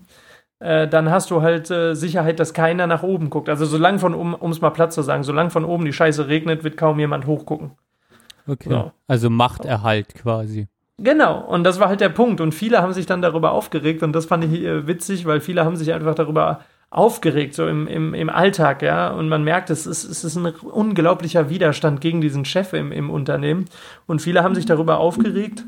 äh, 0.59 0.89
dann 0.89 1.11
hast 1.11 1.31
du 1.31 1.43
halt 1.43 1.71
äh, 1.71 1.95
Sicherheit, 1.95 2.41
dass 2.41 2.53
keiner 2.53 2.89
nach 2.89 3.05
oben 3.05 3.31
guckt. 3.31 3.49
Also 3.49 3.67
solange 3.67 4.01
von 4.01 4.15
oben, 4.15 4.35
um 4.35 4.51
es 4.51 4.61
mal 4.61 4.71
platt 4.71 4.93
zu 4.93 5.03
sagen, 5.03 5.23
solange 5.23 5.51
von 5.51 5.65
oben 5.65 5.85
die 5.85 5.93
Scheiße 5.93 6.27
regnet, 6.27 6.65
wird 6.65 6.77
kaum 6.77 6.99
jemand 6.99 7.27
hochgucken. 7.27 7.71
Okay. 8.49 8.71
So. 8.71 8.91
Also 9.07 9.31
Machterhalt 9.31 10.13
quasi. 10.17 10.67
Genau, 10.99 11.41
und 11.41 11.65
das 11.65 11.79
war 11.79 11.89
halt 11.89 12.01
der 12.01 12.09
Punkt. 12.09 12.41
Und 12.41 12.55
viele 12.55 12.81
haben 12.81 12.95
sich 12.95 13.07
dann 13.07 13.21
darüber 13.21 13.53
aufgeregt 13.53 14.03
und 14.03 14.13
das 14.13 14.27
fand 14.27 14.45
ich 14.45 14.63
äh, 14.63 14.87
witzig, 14.87 15.27
weil 15.27 15.41
viele 15.41 15.65
haben 15.65 15.77
sich 15.77 15.93
einfach 15.93 16.15
darüber 16.15 16.61
aufgeregt, 16.89 17.55
so 17.55 17.67
im, 17.67 17.87
im, 17.87 18.15
im 18.15 18.31
Alltag, 18.31 18.81
ja. 18.81 19.11
Und 19.11 19.29
man 19.29 19.45
merkt, 19.45 19.69
es 19.69 19.87
ist, 19.87 20.05
es 20.05 20.25
ist 20.25 20.37
ein 20.37 20.47
unglaublicher 20.47 21.51
Widerstand 21.51 22.01
gegen 22.01 22.21
diesen 22.23 22.47
Chef 22.47 22.73
im, 22.73 22.93
im 22.93 23.11
Unternehmen. 23.11 23.67
Und 24.07 24.23
viele 24.23 24.43
haben 24.43 24.55
sich 24.55 24.65
darüber 24.65 24.99
aufgeregt. 24.99 25.65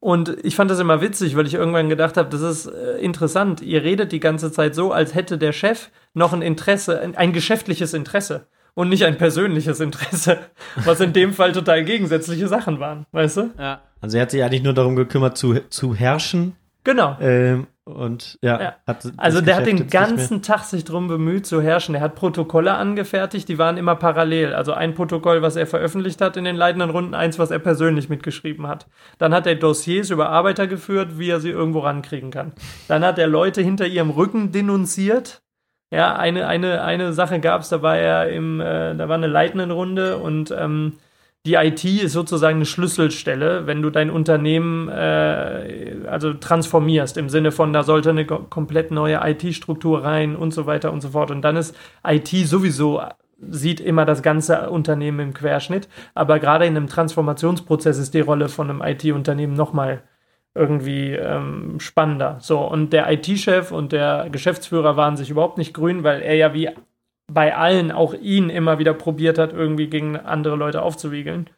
Und 0.00 0.36
ich 0.44 0.54
fand 0.56 0.70
das 0.70 0.78
immer 0.78 1.02
witzig, 1.02 1.36
weil 1.36 1.46
ich 1.46 1.54
irgendwann 1.54 1.88
gedacht 1.88 2.16
habe, 2.16 2.30
das 2.30 2.40
ist 2.40 2.66
äh, 2.66 2.98
interessant. 3.00 3.60
Ihr 3.60 3.82
redet 3.82 4.12
die 4.12 4.20
ganze 4.20 4.52
Zeit 4.52 4.74
so, 4.74 4.92
als 4.92 5.14
hätte 5.14 5.36
der 5.36 5.52
Chef 5.52 5.90
noch 6.14 6.32
ein 6.32 6.40
Interesse, 6.40 7.00
ein, 7.00 7.16
ein 7.16 7.32
geschäftliches 7.32 7.92
Interesse 7.92 8.46
und 8.78 8.90
nicht 8.90 9.04
ein 9.04 9.18
persönliches 9.18 9.80
Interesse, 9.80 10.38
was 10.84 11.00
in 11.00 11.12
dem 11.12 11.32
Fall 11.32 11.50
total 11.50 11.82
gegensätzliche 11.82 12.46
Sachen 12.46 12.78
waren, 12.78 13.06
weißt 13.10 13.36
du? 13.38 13.50
Ja. 13.58 13.80
Also 14.00 14.18
er 14.18 14.22
hat 14.22 14.30
sich 14.30 14.40
eigentlich 14.44 14.62
nur 14.62 14.72
darum 14.72 14.94
gekümmert, 14.94 15.36
zu, 15.36 15.68
zu 15.68 15.96
herrschen. 15.96 16.54
Genau. 16.84 17.16
Ähm, 17.20 17.66
und 17.84 18.38
ja, 18.40 18.60
Ja. 18.60 18.74
hat 18.86 19.04
das 19.04 19.12
Also 19.16 19.40
der 19.40 19.56
hat 19.56 19.66
den 19.66 19.88
ganzen 19.88 20.42
Tag 20.42 20.62
sich 20.62 20.84
drum 20.84 21.08
bemüht 21.08 21.44
zu 21.44 21.60
herrschen. 21.60 21.96
Er 21.96 22.02
hat 22.02 22.14
Protokolle 22.14 22.74
angefertigt, 22.74 23.48
die 23.48 23.58
waren 23.58 23.78
immer 23.78 23.96
parallel. 23.96 24.54
Also 24.54 24.74
ein 24.74 24.94
Protokoll, 24.94 25.42
was 25.42 25.56
er 25.56 25.66
veröffentlicht 25.66 26.20
hat 26.20 26.36
in 26.36 26.44
den 26.44 26.54
leitenden 26.54 26.90
Runden, 26.90 27.14
eins, 27.14 27.36
was 27.40 27.50
er 27.50 27.58
persönlich 27.58 28.08
mitgeschrieben 28.08 28.68
hat. 28.68 28.86
Dann 29.18 29.34
hat 29.34 29.48
er 29.48 29.56
Dossiers 29.56 30.10
über 30.10 30.28
Arbeiter 30.28 30.68
geführt, 30.68 31.18
wie 31.18 31.30
er 31.30 31.40
sie 31.40 31.50
irgendwo 31.50 31.80
rankriegen 31.80 32.30
kann. 32.30 32.52
Dann 32.86 33.04
hat 33.04 33.18
er 33.18 33.26
Leute 33.26 33.60
hinter 33.60 33.88
ihrem 33.88 34.10
Rücken 34.10 34.52
denunziert. 34.52 35.42
Ja, 35.90 36.16
eine, 36.16 36.46
eine, 36.46 36.82
eine 36.82 37.12
Sache 37.14 37.40
gab 37.40 37.62
es, 37.62 37.70
da 37.70 37.80
war 37.80 37.96
er 37.96 38.28
im, 38.30 38.60
äh, 38.60 38.94
da 38.94 39.08
war 39.08 39.14
eine 39.16 39.26
leitenden 39.26 39.70
Runde 39.70 40.18
und 40.18 40.50
ähm, 40.50 40.94
die 41.46 41.54
IT 41.54 41.82
ist 41.84 42.12
sozusagen 42.12 42.56
eine 42.56 42.66
Schlüsselstelle, 42.66 43.66
wenn 43.66 43.80
du 43.80 43.88
dein 43.88 44.10
Unternehmen 44.10 44.88
äh, 44.90 45.96
also 46.06 46.34
transformierst, 46.34 47.16
im 47.16 47.30
Sinne 47.30 47.52
von, 47.52 47.72
da 47.72 47.84
sollte 47.84 48.10
eine 48.10 48.26
ko- 48.26 48.40
komplett 48.50 48.90
neue 48.90 49.18
IT-Struktur 49.22 50.04
rein 50.04 50.36
und 50.36 50.52
so 50.52 50.66
weiter 50.66 50.92
und 50.92 51.00
so 51.00 51.10
fort. 51.10 51.30
Und 51.30 51.40
dann 51.42 51.56
ist 51.56 51.74
IT 52.06 52.28
sowieso, 52.28 53.00
sieht 53.40 53.80
immer 53.80 54.04
das 54.04 54.22
ganze 54.22 54.68
Unternehmen 54.68 55.20
im 55.20 55.32
Querschnitt, 55.34 55.88
aber 56.14 56.38
gerade 56.38 56.66
in 56.66 56.76
einem 56.76 56.88
Transformationsprozess 56.88 57.96
ist 57.98 58.12
die 58.12 58.20
Rolle 58.20 58.50
von 58.50 58.68
einem 58.68 58.82
IT-Unternehmen 58.82 59.54
nochmal 59.54 60.02
irgendwie 60.54 61.12
ähm, 61.12 61.80
spannender. 61.80 62.38
So, 62.40 62.60
und 62.60 62.92
der 62.92 63.10
IT-Chef 63.10 63.70
und 63.70 63.92
der 63.92 64.28
Geschäftsführer 64.30 64.96
waren 64.96 65.16
sich 65.16 65.30
überhaupt 65.30 65.58
nicht 65.58 65.74
grün, 65.74 66.04
weil 66.04 66.20
er 66.22 66.34
ja 66.34 66.54
wie 66.54 66.70
bei 67.30 67.54
allen 67.54 67.92
auch 67.92 68.14
ihn 68.14 68.50
immer 68.50 68.78
wieder 68.78 68.94
probiert 68.94 69.38
hat, 69.38 69.52
irgendwie 69.52 69.88
gegen 69.88 70.16
andere 70.16 70.56
Leute 70.56 70.82
aufzuwiegeln. 70.82 71.50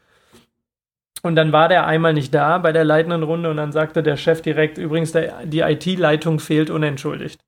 Und 1.23 1.37
dann 1.37 1.53
war 1.53 1.69
der 1.69 1.87
einmal 1.87 2.15
nicht 2.15 2.35
da 2.35 2.59
bei 2.59 2.73
der 2.73 2.85
leitenden 2.85 3.23
Runde 3.23 3.51
und 3.51 3.57
dann 3.59 3.73
sagte 3.73 4.03
der 4.03 4.17
Chef 4.17 4.41
direkt, 4.43 4.79
übrigens, 4.79 5.13
der, 5.13 5.45
die 5.45 5.61
IT-Leitung 5.61 6.41
fehlt 6.41 6.71
unentschuldigt. 6.71 7.41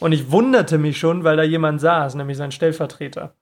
Und 0.00 0.12
ich 0.12 0.30
wunderte 0.30 0.78
mich 0.78 0.98
schon, 0.98 1.24
weil 1.24 1.36
da 1.36 1.42
jemand 1.42 1.80
saß, 1.80 2.14
nämlich 2.14 2.36
sein 2.36 2.52
Stellvertreter. 2.52 3.34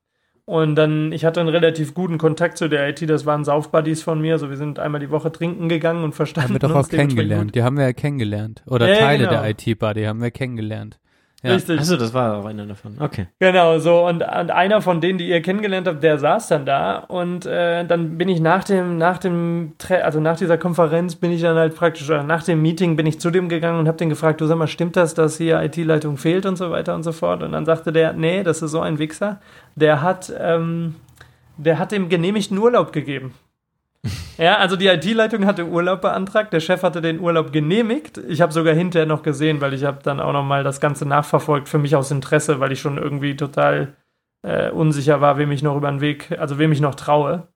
Und 0.49 0.77
dann, 0.77 1.11
ich 1.11 1.25
hatte 1.25 1.41
einen 1.41 1.49
relativ 1.49 1.93
guten 1.93 2.19
Kontakt 2.19 2.57
zu 2.57 2.69
der 2.69 2.89
IT, 2.89 3.11
das 3.11 3.27
waren 3.27 3.45
Saufbuddies 3.45 4.05
von 4.05 4.21
mir, 4.21 4.39
so 4.39 4.49
wir 4.49 4.57
sind 4.57 4.79
einmal 4.79 5.01
die 5.01 5.11
Woche 5.11 5.33
trinken 5.33 5.69
gegangen 5.69 6.05
und 6.05 6.15
verstanden 6.15 6.55
Haben 6.55 6.63
wir 6.63 6.69
doch 6.69 6.77
auch 6.77 6.89
kennengelernt. 6.89 7.57
Die 7.57 7.65
haben 7.65 7.77
wir 7.77 7.85
ja 7.85 7.93
kennengelernt. 7.93 8.63
Oder 8.65 8.89
ja, 8.89 9.01
Teile 9.01 9.27
genau. 9.27 9.43
der 9.43 9.51
IT-Buddy 9.51 10.05
haben 10.05 10.23
wir 10.23 10.31
kennengelernt. 10.31 11.01
Ja. 11.43 11.53
Richtig. 11.53 11.79
Achso, 11.79 11.97
das 11.97 12.15
war 12.15 12.39
auch 12.39 12.47
einer 12.47 12.65
davon. 12.65 12.97
Okay. 12.99 13.27
Genau, 13.39 13.79
so 13.79 14.07
und, 14.07 14.23
und 14.23 14.51
einer 14.51 14.81
von 14.81 15.03
denen, 15.03 15.19
die 15.19 15.29
ihr 15.29 15.43
kennengelernt 15.43 15.87
habt, 15.87 16.03
der 16.03 16.19
saß 16.19 16.49
dann 16.49 16.65
da 16.65 16.99
und 16.99 17.45
äh, 17.45 17.85
dann 17.85 18.17
bin 18.17 18.29
ich 18.29 18.41
nach 18.41 18.65
dem, 18.65 18.97
nach 18.97 19.19
dem, 19.19 19.75
also 20.03 20.19
nach 20.19 20.39
dieser 20.39 20.57
Konferenz 20.57 21.15
bin 21.15 21.31
ich 21.33 21.43
dann 21.43 21.57
halt 21.57 21.75
praktisch, 21.77 22.09
oder 22.09 22.23
nach 22.23 22.43
dem 22.43 22.63
Meeting 22.63 22.97
bin 22.97 23.05
ich 23.05 23.21
zu 23.21 23.31
dem 23.31 23.51
gegangen 23.51 23.79
und 23.79 23.87
habe 23.87 23.99
den 23.99 24.09
gefragt, 24.09 24.41
du 24.41 24.47
sag 24.47 24.57
mal, 24.57 24.67
stimmt 24.67 24.97
das, 24.97 25.13
dass 25.13 25.37
hier 25.37 25.63
IT-Leitung 25.63 26.17
fehlt 26.17 26.47
und 26.47 26.57
so 26.57 26.71
weiter 26.71 26.95
und 26.95 27.03
so 27.03 27.13
fort? 27.13 27.43
Und 27.43 27.53
dann 27.53 27.67
sagte 27.67 27.93
der, 27.93 28.15
nee, 28.15 28.43
das 28.43 28.63
ist 28.63 28.71
so 28.71 28.81
ein 28.81 28.99
Wichser, 28.99 29.39
der 29.75 30.01
hat, 30.01 30.33
ähm, 30.41 30.95
der 31.59 31.79
hat 31.79 31.93
dem 31.93 32.09
genehmigten 32.09 32.57
Urlaub 32.57 32.93
gegeben. 32.93 33.35
Ja, 34.39 34.59
also 34.59 34.77
die 34.77 34.87
IT-Leitung 34.87 35.47
hatte 35.47 35.67
Urlaub 35.67 36.01
beantragt, 36.03 36.53
der 36.53 36.61
Chef 36.61 36.83
hatte 36.83 37.01
den 37.01 37.21
Urlaub 37.21 37.53
genehmigt. 37.53 38.19
Ich 38.29 38.41
habe 38.41 38.53
sogar 38.53 38.75
hinterher 38.75 39.07
noch 39.07 39.23
gesehen, 39.23 39.61
weil 39.61 39.75
ich 39.75 39.85
habe 39.85 40.03
dann 40.03 40.21
auch 40.21 40.33
noch 40.33 40.45
mal 40.45 40.65
das 40.65 40.81
Ganze 40.81 41.07
nachverfolgt 41.07 41.69
für 41.69 41.79
mich 41.79 41.97
aus 41.97 42.11
Interesse, 42.11 42.61
weil 42.61 42.73
ich 42.73 42.81
schon 42.81 42.99
irgendwie 42.99 43.37
total 43.37 43.95
äh, 44.43 44.71
unsicher 44.71 45.21
war, 45.21 45.39
wem 45.39 45.53
ich 45.53 45.63
noch 45.63 45.77
über 45.77 45.91
den 45.91 46.01
Weg, 46.01 46.37
also 46.39 46.59
wem 46.59 46.73
ich 46.73 46.81
noch 46.81 46.95
traue. 46.95 47.49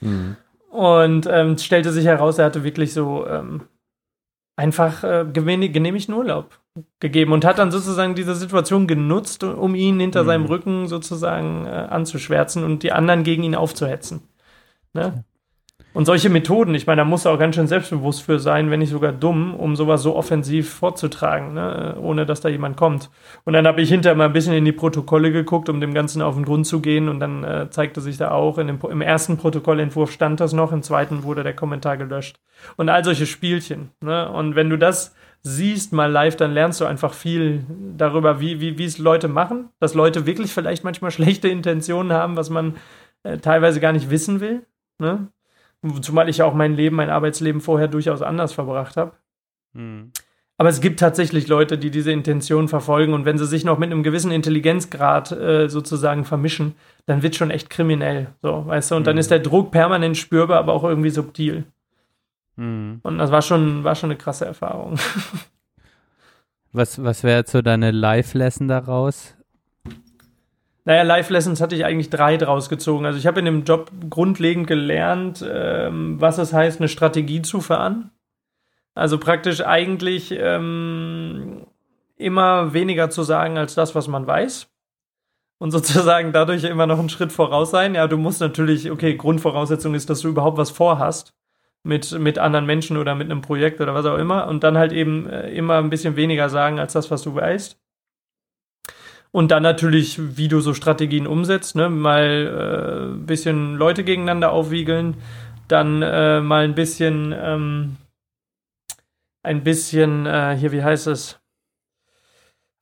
Mhm. 0.00 0.36
Und 0.70 1.26
ähm, 1.30 1.52
es 1.52 1.64
stellte 1.64 1.92
sich 1.92 2.06
heraus, 2.06 2.38
er 2.38 2.46
hatte 2.46 2.64
wirklich 2.64 2.94
so 2.94 3.26
ähm, 3.26 3.62
einfach 4.56 5.04
äh, 5.04 5.26
genehmigten 5.30 6.14
Urlaub 6.14 6.58
gegeben 7.00 7.32
und 7.32 7.44
hat 7.44 7.58
dann 7.58 7.70
sozusagen 7.70 8.14
diese 8.14 8.34
Situation 8.34 8.86
genutzt, 8.86 9.44
um 9.44 9.74
ihn 9.74 10.00
hinter 10.00 10.22
Mhm. 10.22 10.26
seinem 10.26 10.44
Rücken 10.46 10.88
sozusagen 10.88 11.66
äh, 11.66 11.70
anzuschwärzen 11.70 12.64
und 12.64 12.82
die 12.82 12.92
anderen 12.92 13.24
gegen 13.24 13.42
ihn 13.42 13.54
aufzuhetzen. 13.54 14.22
Ne? 14.94 15.24
Und 15.94 16.06
solche 16.06 16.30
Methoden, 16.30 16.74
ich 16.74 16.86
meine, 16.86 17.02
da 17.02 17.04
muss 17.04 17.24
er 17.24 17.32
auch 17.32 17.38
ganz 17.38 17.54
schön 17.54 17.66
selbstbewusst 17.66 18.22
für 18.22 18.38
sein, 18.38 18.70
wenn 18.70 18.80
nicht 18.80 18.90
sogar 18.90 19.12
dumm, 19.12 19.54
um 19.54 19.76
sowas 19.76 20.02
so 20.02 20.16
offensiv 20.16 20.72
vorzutragen, 20.72 21.52
ne? 21.52 21.96
ohne 22.00 22.24
dass 22.24 22.40
da 22.40 22.48
jemand 22.48 22.76
kommt. 22.76 23.10
Und 23.44 23.52
dann 23.52 23.66
habe 23.66 23.82
ich 23.82 23.90
hinterher 23.90 24.16
mal 24.16 24.26
ein 24.26 24.32
bisschen 24.32 24.54
in 24.54 24.64
die 24.64 24.72
Protokolle 24.72 25.32
geguckt, 25.32 25.68
um 25.68 25.80
dem 25.80 25.92
Ganzen 25.92 26.22
auf 26.22 26.34
den 26.34 26.44
Grund 26.44 26.66
zu 26.66 26.80
gehen. 26.80 27.08
Und 27.08 27.20
dann 27.20 27.44
äh, 27.44 27.68
zeigte 27.70 28.00
sich 28.00 28.16
da 28.16 28.30
auch, 28.30 28.56
dem, 28.56 28.78
im 28.90 29.00
ersten 29.02 29.36
Protokollentwurf 29.36 30.10
stand 30.10 30.40
das 30.40 30.54
noch, 30.54 30.72
im 30.72 30.82
zweiten 30.82 31.24
wurde 31.24 31.42
der 31.42 31.54
Kommentar 31.54 31.98
gelöscht. 31.98 32.40
Und 32.76 32.88
all 32.88 33.04
solche 33.04 33.26
Spielchen. 33.26 33.90
Ne? 34.00 34.30
Und 34.30 34.54
wenn 34.54 34.70
du 34.70 34.78
das 34.78 35.14
siehst 35.42 35.92
mal 35.92 36.10
live, 36.10 36.36
dann 36.36 36.52
lernst 36.52 36.80
du 36.80 36.84
einfach 36.84 37.12
viel 37.12 37.64
darüber, 37.96 38.40
wie, 38.40 38.60
wie, 38.60 38.78
wie 38.78 38.84
es 38.84 38.98
Leute 38.98 39.28
machen, 39.28 39.70
dass 39.80 39.94
Leute 39.94 40.24
wirklich 40.24 40.52
vielleicht 40.52 40.84
manchmal 40.84 41.10
schlechte 41.12 41.48
Intentionen 41.48 42.12
haben, 42.12 42.36
was 42.36 42.48
man 42.48 42.76
äh, 43.24 43.38
teilweise 43.38 43.80
gar 43.80 43.92
nicht 43.92 44.08
wissen 44.08 44.40
will. 44.40 44.62
Ne? 44.98 45.28
Zumal 46.00 46.28
ich 46.28 46.38
ja 46.38 46.44
auch 46.44 46.54
mein 46.54 46.74
Leben, 46.74 46.96
mein 46.96 47.10
Arbeitsleben 47.10 47.60
vorher 47.60 47.88
durchaus 47.88 48.22
anders 48.22 48.52
verbracht 48.52 48.96
habe. 48.96 49.12
Hm. 49.74 50.12
Aber 50.58 50.68
es 50.68 50.80
gibt 50.80 51.00
tatsächlich 51.00 51.48
Leute, 51.48 51.76
die 51.76 51.90
diese 51.90 52.12
Intention 52.12 52.68
verfolgen 52.68 53.14
und 53.14 53.24
wenn 53.24 53.36
sie 53.38 53.46
sich 53.46 53.64
noch 53.64 53.78
mit 53.78 53.90
einem 53.90 54.04
gewissen 54.04 54.30
Intelligenzgrad 54.30 55.32
äh, 55.32 55.68
sozusagen 55.68 56.24
vermischen, 56.24 56.76
dann 57.06 57.22
wird 57.22 57.34
schon 57.34 57.50
echt 57.50 57.68
kriminell, 57.68 58.28
so, 58.42 58.64
weißt 58.66 58.92
du? 58.92 58.94
Und 58.96 59.06
dann 59.08 59.16
Mhm. 59.16 59.20
ist 59.20 59.30
der 59.32 59.40
Druck 59.40 59.72
permanent 59.72 60.16
spürbar, 60.16 60.58
aber 60.58 60.72
auch 60.74 60.84
irgendwie 60.84 61.10
subtil. 61.10 61.64
Hm. 62.56 63.00
Und 63.02 63.18
das 63.18 63.32
war 63.32 63.42
schon, 63.42 63.82
war 63.82 63.94
schon 63.96 64.10
eine 64.10 64.18
krasse 64.18 64.44
Erfahrung. 64.44 64.98
Was, 66.74 67.02
was 67.04 67.22
wäre 67.22 67.40
jetzt 67.40 67.52
so 67.52 67.60
deine 67.60 67.90
Live-Lesson 67.90 68.66
daraus? 68.66 69.36
Naja, 70.84 71.02
Live-Lessons 71.02 71.60
hatte 71.60 71.76
ich 71.76 71.84
eigentlich 71.84 72.10
drei 72.10 72.36
draus 72.36 72.68
gezogen. 72.68 73.06
Also 73.06 73.18
ich 73.18 73.26
habe 73.26 73.38
in 73.38 73.44
dem 73.44 73.64
Job 73.64 73.90
grundlegend 74.10 74.66
gelernt, 74.66 75.44
ähm, 75.48 76.20
was 76.20 76.38
es 76.38 76.52
heißt, 76.52 76.80
eine 76.80 76.88
Strategie 76.88 77.42
zu 77.42 77.60
fahren. 77.60 78.10
Also 78.94 79.18
praktisch 79.18 79.64
eigentlich 79.64 80.32
ähm, 80.36 81.66
immer 82.16 82.72
weniger 82.72 83.10
zu 83.10 83.22
sagen 83.22 83.58
als 83.58 83.74
das, 83.74 83.94
was 83.94 84.08
man 84.08 84.26
weiß. 84.26 84.68
Und 85.58 85.70
sozusagen 85.70 86.32
dadurch 86.32 86.64
immer 86.64 86.88
noch 86.88 86.98
einen 86.98 87.08
Schritt 87.08 87.30
voraus 87.30 87.70
sein. 87.70 87.94
Ja, 87.94 88.08
du 88.08 88.16
musst 88.16 88.40
natürlich, 88.40 88.90
okay, 88.90 89.16
Grundvoraussetzung 89.16 89.94
ist, 89.94 90.10
dass 90.10 90.20
du 90.20 90.28
überhaupt 90.28 90.58
was 90.58 90.70
vorhast 90.70 91.34
mit, 91.84 92.10
mit 92.18 92.38
anderen 92.38 92.66
Menschen 92.66 92.96
oder 92.96 93.14
mit 93.14 93.30
einem 93.30 93.40
Projekt 93.40 93.80
oder 93.80 93.94
was 93.94 94.06
auch 94.06 94.18
immer. 94.18 94.48
Und 94.48 94.64
dann 94.64 94.76
halt 94.76 94.92
eben 94.92 95.28
äh, 95.28 95.50
immer 95.50 95.78
ein 95.78 95.90
bisschen 95.90 96.16
weniger 96.16 96.48
sagen 96.48 96.80
als 96.80 96.92
das, 96.92 97.12
was 97.12 97.22
du 97.22 97.36
weißt. 97.36 97.81
Und 99.32 99.50
dann 99.50 99.62
natürlich, 99.62 100.36
wie 100.36 100.48
du 100.48 100.60
so 100.60 100.74
Strategien 100.74 101.26
umsetzt, 101.26 101.74
ne? 101.74 101.88
mal 101.88 102.22
äh, 102.22 103.14
ein 103.14 103.26
bisschen 103.26 103.76
Leute 103.76 104.04
gegeneinander 104.04 104.52
aufwiegeln, 104.52 105.16
dann 105.68 106.02
äh, 106.02 106.40
mal 106.40 106.64
ein 106.64 106.74
bisschen, 106.74 107.34
ähm, 107.36 107.96
ein 109.42 109.64
bisschen, 109.64 110.26
äh, 110.26 110.54
hier, 110.58 110.70
wie 110.72 110.82
heißt 110.82 111.06
es? 111.06 111.42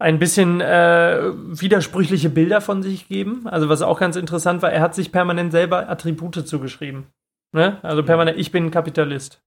ein 0.01 0.19
bisschen 0.19 0.63
äh, 0.63 1.21
widersprüchliche 1.35 2.31
Bilder 2.31 2.61
von 2.63 2.83
sich 2.83 3.07
geben. 3.07 3.47
Also 3.47 3.69
was 3.69 3.83
auch 3.83 4.01
ganz 4.01 4.17
interessant 4.17 4.63
war, 4.63 4.73
er 4.73 4.81
hat 4.81 4.95
sich 4.95 5.13
permanent 5.13 5.53
selber 5.53 5.89
Attribute 5.91 6.47
zugeschrieben. 6.49 7.07
Ne? 7.53 7.79
Also 7.83 8.03
permanent, 8.03 8.39
ich 8.39 8.51
bin 8.51 8.71
Kapitalist. 8.71 9.43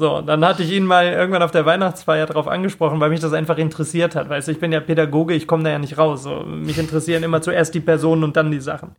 So, 0.00 0.20
dann 0.20 0.44
hatte 0.44 0.62
ich 0.62 0.70
ihn 0.70 0.84
mal 0.84 1.06
irgendwann 1.06 1.42
auf 1.42 1.50
der 1.50 1.66
Weihnachtsfeier 1.66 2.26
darauf 2.26 2.46
angesprochen, 2.46 3.00
weil 3.00 3.10
mich 3.10 3.18
das 3.18 3.32
einfach 3.32 3.58
interessiert 3.58 4.14
hat. 4.14 4.28
Weißt 4.28 4.46
du, 4.46 4.52
ich 4.52 4.60
bin 4.60 4.70
ja 4.70 4.78
Pädagoge, 4.78 5.34
ich 5.34 5.48
komme 5.48 5.64
da 5.64 5.70
ja 5.70 5.80
nicht 5.80 5.98
raus. 5.98 6.22
So, 6.22 6.44
mich 6.44 6.78
interessieren 6.78 7.24
immer 7.24 7.42
zuerst 7.42 7.74
die 7.74 7.80
Personen 7.80 8.22
und 8.22 8.36
dann 8.36 8.52
die 8.52 8.60
Sachen. 8.60 8.94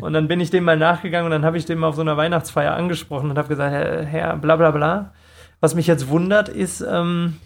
Und 0.00 0.14
dann 0.14 0.26
bin 0.26 0.40
ich 0.40 0.50
dem 0.50 0.64
mal 0.64 0.76
nachgegangen 0.76 1.26
und 1.26 1.30
dann 1.30 1.44
habe 1.44 1.58
ich 1.58 1.64
dem 1.64 1.84
auf 1.84 1.94
so 1.94 2.00
einer 2.00 2.16
Weihnachtsfeier 2.16 2.74
angesprochen 2.74 3.30
und 3.30 3.38
habe 3.38 3.46
gesagt, 3.46 3.72
Herr, 3.72 4.04
Herr, 4.04 4.36
bla 4.36 4.56
bla 4.56 4.72
bla. 4.72 5.12
Was 5.60 5.76
mich 5.76 5.86
jetzt 5.86 6.08
wundert, 6.08 6.48
ist, 6.48 6.80
ähm, 6.80 7.36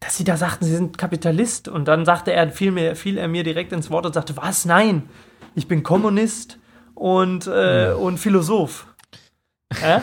dass 0.00 0.16
Sie 0.16 0.24
da 0.24 0.38
sagten, 0.38 0.64
Sie 0.64 0.74
sind 0.74 0.96
Kapitalist. 0.96 1.68
Und 1.68 1.86
dann 1.86 2.06
sagte 2.06 2.32
er, 2.32 2.50
fiel, 2.50 2.70
mir, 2.70 2.96
fiel 2.96 3.18
er 3.18 3.28
mir 3.28 3.44
direkt 3.44 3.72
ins 3.72 3.90
Wort 3.90 4.06
und 4.06 4.14
sagte, 4.14 4.38
was? 4.38 4.64
Nein, 4.64 5.02
ich 5.54 5.68
bin 5.68 5.82
Kommunist 5.82 6.58
und, 6.94 7.46
äh, 7.46 7.92
und 7.92 8.16
Philosoph. 8.16 8.86
Äh? 9.82 10.00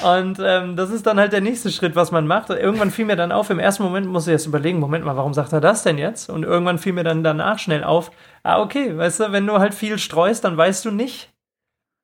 Und 0.00 0.38
ähm, 0.42 0.76
das 0.76 0.90
ist 0.90 1.06
dann 1.06 1.18
halt 1.18 1.32
der 1.32 1.40
nächste 1.40 1.70
Schritt, 1.70 1.94
was 1.94 2.10
man 2.10 2.26
macht. 2.26 2.50
Irgendwann 2.50 2.90
fiel 2.90 3.04
mir 3.04 3.16
dann 3.16 3.32
auf, 3.32 3.50
im 3.50 3.58
ersten 3.58 3.82
Moment 3.82 4.06
muss 4.06 4.26
ich 4.26 4.32
jetzt 4.32 4.46
überlegen, 4.46 4.78
Moment 4.78 5.04
mal, 5.04 5.16
warum 5.16 5.34
sagt 5.34 5.52
er 5.52 5.60
das 5.60 5.82
denn 5.82 5.98
jetzt? 5.98 6.30
Und 6.30 6.44
irgendwann 6.44 6.78
fiel 6.78 6.92
mir 6.92 7.04
dann 7.04 7.22
danach 7.22 7.58
schnell 7.58 7.84
auf, 7.84 8.10
ah, 8.42 8.60
okay, 8.60 8.96
weißt 8.96 9.20
du, 9.20 9.32
wenn 9.32 9.46
du 9.46 9.58
halt 9.58 9.74
viel 9.74 9.98
streust, 9.98 10.44
dann 10.44 10.56
weißt 10.56 10.84
du 10.84 10.90
nicht, 10.90 11.30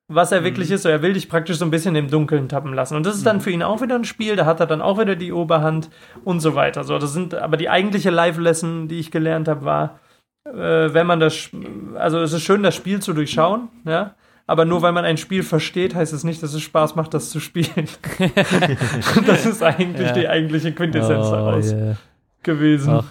was 0.08 0.32
er 0.32 0.44
wirklich 0.44 0.70
ist. 0.70 0.82
So, 0.82 0.88
er 0.88 1.02
will 1.02 1.14
dich 1.14 1.28
praktisch 1.28 1.58
so 1.58 1.64
ein 1.64 1.70
bisschen 1.70 1.96
im 1.96 2.10
Dunkeln 2.10 2.48
tappen 2.48 2.74
lassen. 2.74 2.96
Und 2.96 3.06
das 3.06 3.16
ist 3.16 3.26
dann 3.26 3.40
für 3.40 3.50
ihn 3.50 3.62
auch 3.62 3.80
wieder 3.80 3.94
ein 3.94 4.04
Spiel, 4.04 4.36
da 4.36 4.44
hat 4.44 4.60
er 4.60 4.66
dann 4.66 4.82
auch 4.82 4.98
wieder 4.98 5.16
die 5.16 5.32
Oberhand 5.32 5.88
und 6.24 6.40
so 6.40 6.54
weiter. 6.54 6.84
So, 6.84 6.98
das 6.98 7.12
sind 7.12 7.34
aber 7.34 7.56
die 7.56 7.70
eigentliche 7.70 8.10
Live-Lesson, 8.10 8.88
die 8.88 8.98
ich 8.98 9.10
gelernt 9.10 9.48
habe, 9.48 9.64
war, 9.64 10.00
äh, 10.44 10.92
wenn 10.92 11.06
man 11.06 11.20
das, 11.20 11.50
also 11.94 12.20
es 12.20 12.32
ist 12.32 12.42
schön, 12.42 12.62
das 12.62 12.74
Spiel 12.74 13.00
zu 13.00 13.12
durchschauen, 13.12 13.68
ja. 13.84 14.14
Aber 14.48 14.64
nur 14.64 14.80
weil 14.82 14.92
man 14.92 15.04
ein 15.04 15.18
Spiel 15.18 15.42
versteht, 15.44 15.94
heißt 15.94 16.12
es 16.12 16.24
nicht, 16.24 16.42
dass 16.42 16.54
es 16.54 16.62
Spaß 16.62 16.96
macht, 16.96 17.12
das 17.14 17.28
zu 17.30 17.38
spielen. 17.38 17.86
das 19.26 19.46
ist 19.46 19.62
eigentlich 19.62 20.08
Ja. 20.08 20.12
die 20.14 20.26
eigentliche 20.26 20.72
Quintessenz 20.72 21.26
Oh, 21.26 21.30
daraus 21.32 21.70
yeah. 21.72 21.96
gewesen. 22.42 22.94
Ach, 22.94 23.04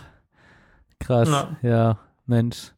krass, 0.99 1.29
Ja. 1.29 1.69
ja. 1.69 1.99
Mensch. 2.25 2.71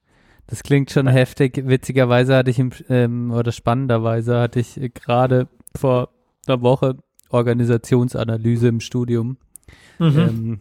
Das 0.47 0.61
klingt 0.61 0.91
schon 0.91 1.07
heftig. 1.07 1.61
Witzigerweise 1.65 2.35
hatte 2.35 2.51
ich 2.51 2.59
im, 2.59 2.71
ähm, 2.89 3.31
oder 3.31 3.51
spannenderweise 3.51 4.39
hatte 4.39 4.59
ich 4.59 4.79
gerade 4.93 5.47
vor 5.75 6.09
einer 6.47 6.61
Woche 6.61 6.97
Organisationsanalyse 7.29 8.67
im 8.67 8.79
Studium. 8.79 9.37
Mhm. 9.99 10.17
Ähm, 10.19 10.59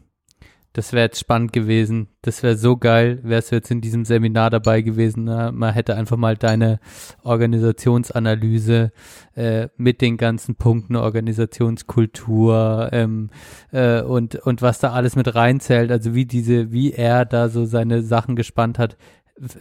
das 0.73 0.93
wäre 0.93 1.07
jetzt 1.07 1.19
spannend 1.19 1.53
gewesen. 1.53 2.09
Das 2.23 2.43
wäre 2.43 2.57
so 2.57 2.77
geil, 2.77 3.21
wärst 3.23 3.51
du 3.51 3.57
jetzt 3.57 3.71
in 3.71 3.81
diesem 3.81 4.05
Seminar 4.05 4.51
dabei 4.51 4.83
gewesen. 4.83 5.25
Ne? 5.25 5.51
Man 5.53 5.73
hätte 5.73 5.97
einfach 5.97 6.16
mal 6.16 6.37
deine 6.37 6.79
Organisationsanalyse 7.23 8.93
äh, 9.35 9.69
mit 9.77 10.01
den 10.01 10.16
ganzen 10.16 10.57
Punkten 10.57 10.97
Organisationskultur 10.97 12.91
ähm, 12.93 13.31
äh, 13.73 14.03
und 14.03 14.35
und 14.37 14.62
was 14.62 14.79
da 14.79 14.93
alles 14.93 15.16
mit 15.16 15.35
reinzählt. 15.35 15.91
Also 15.91 16.14
wie 16.14 16.27
diese, 16.27 16.71
wie 16.71 16.93
er 16.93 17.25
da 17.25 17.49
so 17.49 17.64
seine 17.64 18.03
Sachen 18.03 18.37
gespannt 18.37 18.79
hat, 18.79 18.97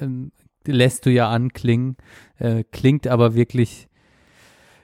ähm, 0.01 0.31
lässt 0.65 1.05
du 1.05 1.09
ja 1.09 1.29
anklingen. 1.29 1.97
Äh, 2.37 2.63
klingt 2.71 3.07
aber 3.07 3.33
wirklich 3.33 3.87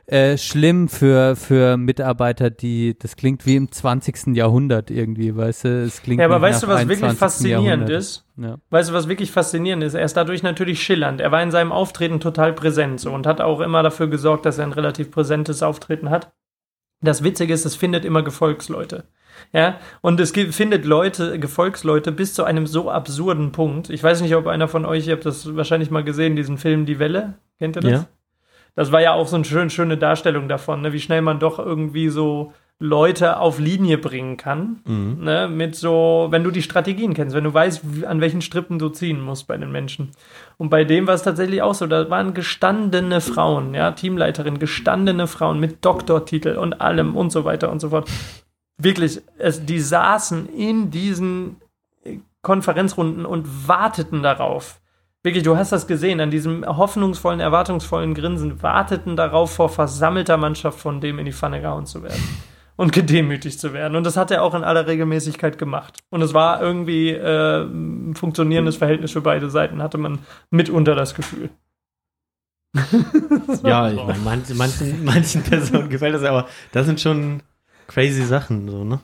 äh, 0.06 0.38
schlimm 0.38 0.90
für, 0.90 1.36
für 1.36 1.78
Mitarbeiter, 1.78 2.50
die, 2.50 2.98
das 2.98 3.16
klingt 3.16 3.46
wie 3.46 3.56
im 3.56 3.72
20. 3.72 4.36
Jahrhundert 4.36 4.92
irgendwie, 4.92 5.36
weißt 5.36 5.64
du, 5.64 5.84
es 5.84 6.02
klingt 6.02 6.20
Ja, 6.20 6.26
aber 6.26 6.42
weißt 6.42 6.64
du, 6.64 6.68
was 6.68 6.82
wirklich 6.82 7.04
21. 7.04 7.20
faszinierend 7.20 7.90
ist? 7.90 8.26
Ja. 8.36 8.58
Weißt 8.70 8.90
du, 8.90 8.94
was 8.94 9.08
wirklich 9.08 9.32
faszinierend 9.32 9.84
ist? 9.84 9.94
Er 9.94 10.04
ist 10.04 10.18
dadurch 10.18 10.44
natürlich 10.44 10.84
schillernd. 10.84 11.22
Er 11.22 11.32
war 11.32 11.42
in 11.42 11.52
seinem 11.52 11.72
Auftreten 11.72 12.20
total 12.20 12.54
präsent 12.54 13.00
so 13.00 13.12
und 13.14 13.26
hat 13.26 13.40
auch 13.40 13.62
immer 13.62 13.82
dafür 13.82 14.08
gesorgt, 14.08 14.46
dass 14.46 14.58
er 14.58 14.66
ein 14.66 14.74
relativ 14.74 15.10
präsentes 15.10 15.64
Auftreten 15.64 16.10
hat. 16.10 16.34
Das 17.02 17.24
Witzige 17.24 17.54
ist, 17.54 17.66
es 17.66 17.76
findet 17.76 18.06
immer 18.06 18.24
Gefolgsleute. 18.24 19.06
Ja, 19.52 19.80
und 20.02 20.20
es 20.20 20.34
gibt, 20.34 20.54
findet 20.54 20.86
Leute, 20.86 21.40
Gefolgsleute 21.40 22.12
bis 22.12 22.34
zu 22.34 22.44
einem 22.44 22.68
so 22.68 22.90
absurden 22.90 23.52
Punkt. 23.52 23.90
Ich 23.90 24.04
weiß 24.04 24.22
nicht, 24.22 24.36
ob 24.36 24.48
einer 24.48 24.68
von 24.68 24.86
euch, 24.86 25.08
ihr 25.08 25.14
habt 25.14 25.26
das 25.26 25.56
wahrscheinlich 25.56 25.92
mal 25.92 26.04
gesehen, 26.04 26.36
diesen 26.36 26.58
Film 26.58 26.86
Die 26.86 27.00
Welle. 27.00 27.36
Kennt 27.60 27.78
ihr 27.78 27.82
das? 27.82 27.92
Ja. 27.92 28.08
Das 28.76 28.92
war 28.92 29.02
ja 29.02 29.14
auch 29.14 29.28
so 29.28 29.36
eine 29.36 29.46
schön, 29.46 29.70
schöne 29.70 29.98
Darstellung 29.98 30.48
davon, 30.48 30.82
ne? 30.82 30.94
wie 30.94 31.00
schnell 31.00 31.22
man 31.22 31.40
doch 31.40 31.60
irgendwie 31.60 32.10
so 32.10 32.54
Leute 32.80 33.40
auf 33.40 33.60
Linie 33.60 33.98
bringen 33.98 34.36
kann. 34.36 34.82
Mhm. 34.86 35.24
Ne? 35.24 35.48
Mit 35.48 35.76
so, 35.76 36.28
wenn 36.32 36.44
du 36.44 36.52
die 36.52 36.62
Strategien 36.62 37.14
kennst, 37.14 37.36
wenn 37.36 37.44
du 37.44 37.54
weißt, 37.54 37.82
an 38.06 38.20
welchen 38.20 38.42
Strippen 38.42 38.80
du 38.80 38.90
ziehen 38.90 39.22
musst 39.22 39.48
bei 39.48 39.58
den 39.58 39.72
Menschen. 39.72 40.12
Und 40.58 40.70
bei 40.70 40.84
dem 40.84 41.08
war 41.08 41.14
es 41.14 41.24
tatsächlich 41.24 41.62
auch 41.62 41.76
so, 41.76 41.88
da 41.88 42.10
waren 42.10 42.34
gestandene 42.34 43.22
Frauen, 43.22 43.74
ja, 43.74 43.92
Teamleiterin, 43.92 44.60
gestandene 44.60 45.28
Frauen 45.28 45.60
mit 45.60 45.86
Doktortitel 45.86 46.58
und 46.58 46.82
allem 46.82 47.16
und 47.16 47.32
so 47.32 47.46
weiter 47.46 47.72
und 47.72 47.80
so 47.80 47.90
fort. 47.90 48.10
Wirklich, 48.78 49.22
es, 49.38 49.66
die 49.66 49.80
saßen 49.80 50.50
in 50.50 50.90
diesen 50.92 51.58
äh, 52.04 52.18
Konferenzrunden 52.42 53.26
und 53.26 53.68
warteten 53.68 54.24
darauf. 54.24 54.82
Wirklich, 55.24 55.44
du 55.44 55.56
hast 55.56 55.72
das 55.72 55.88
gesehen, 55.88 56.20
an 56.20 56.32
diesem 56.32 56.66
hoffnungsvollen, 56.66 57.40
erwartungsvollen 57.40 58.14
Grinsen, 58.14 58.62
warteten 58.62 59.16
darauf, 59.16 59.54
vor 59.54 59.70
versammelter 59.70 60.36
Mannschaft 60.36 60.80
von 60.80 61.00
dem 61.00 61.18
in 61.18 61.26
die 61.26 61.32
Pfanne 61.32 61.62
gehauen 61.62 61.86
zu 61.86 62.04
werden 62.04 62.22
und 62.76 62.92
gedemütigt 62.92 63.58
zu 63.58 63.72
werden. 63.72 63.96
Und 63.96 64.04
das 64.04 64.18
hat 64.18 64.32
er 64.32 64.44
auch 64.44 64.54
in 64.54 64.66
aller 64.66 64.86
Regelmäßigkeit 64.86 65.58
gemacht. 65.58 66.00
Und 66.10 66.22
es 66.22 66.34
war 66.34 66.62
irgendwie 66.62 67.12
äh, 67.12 67.64
ein 67.64 68.16
funktionierendes 68.16 68.76
Verhältnis 68.76 69.12
für 69.12 69.22
beide 69.22 69.50
Seiten, 69.50 69.82
hatte 69.82 69.98
man 69.98 70.20
mitunter 70.50 70.94
das 70.94 71.16
Gefühl. 71.16 71.50
Ja, 73.64 73.90
ich 73.90 74.04
meine, 74.04 74.20
manchen, 74.20 74.58
manchen, 74.58 75.06
manchen 75.06 75.44
Personen 75.44 75.88
gefällt 75.90 76.16
das, 76.16 76.24
aber 76.24 76.48
das 76.72 76.86
sind 76.86 77.00
schon 77.00 77.44
crazy 77.88 78.24
Sachen, 78.24 78.68
so, 78.68 78.84
ne? 78.84 79.00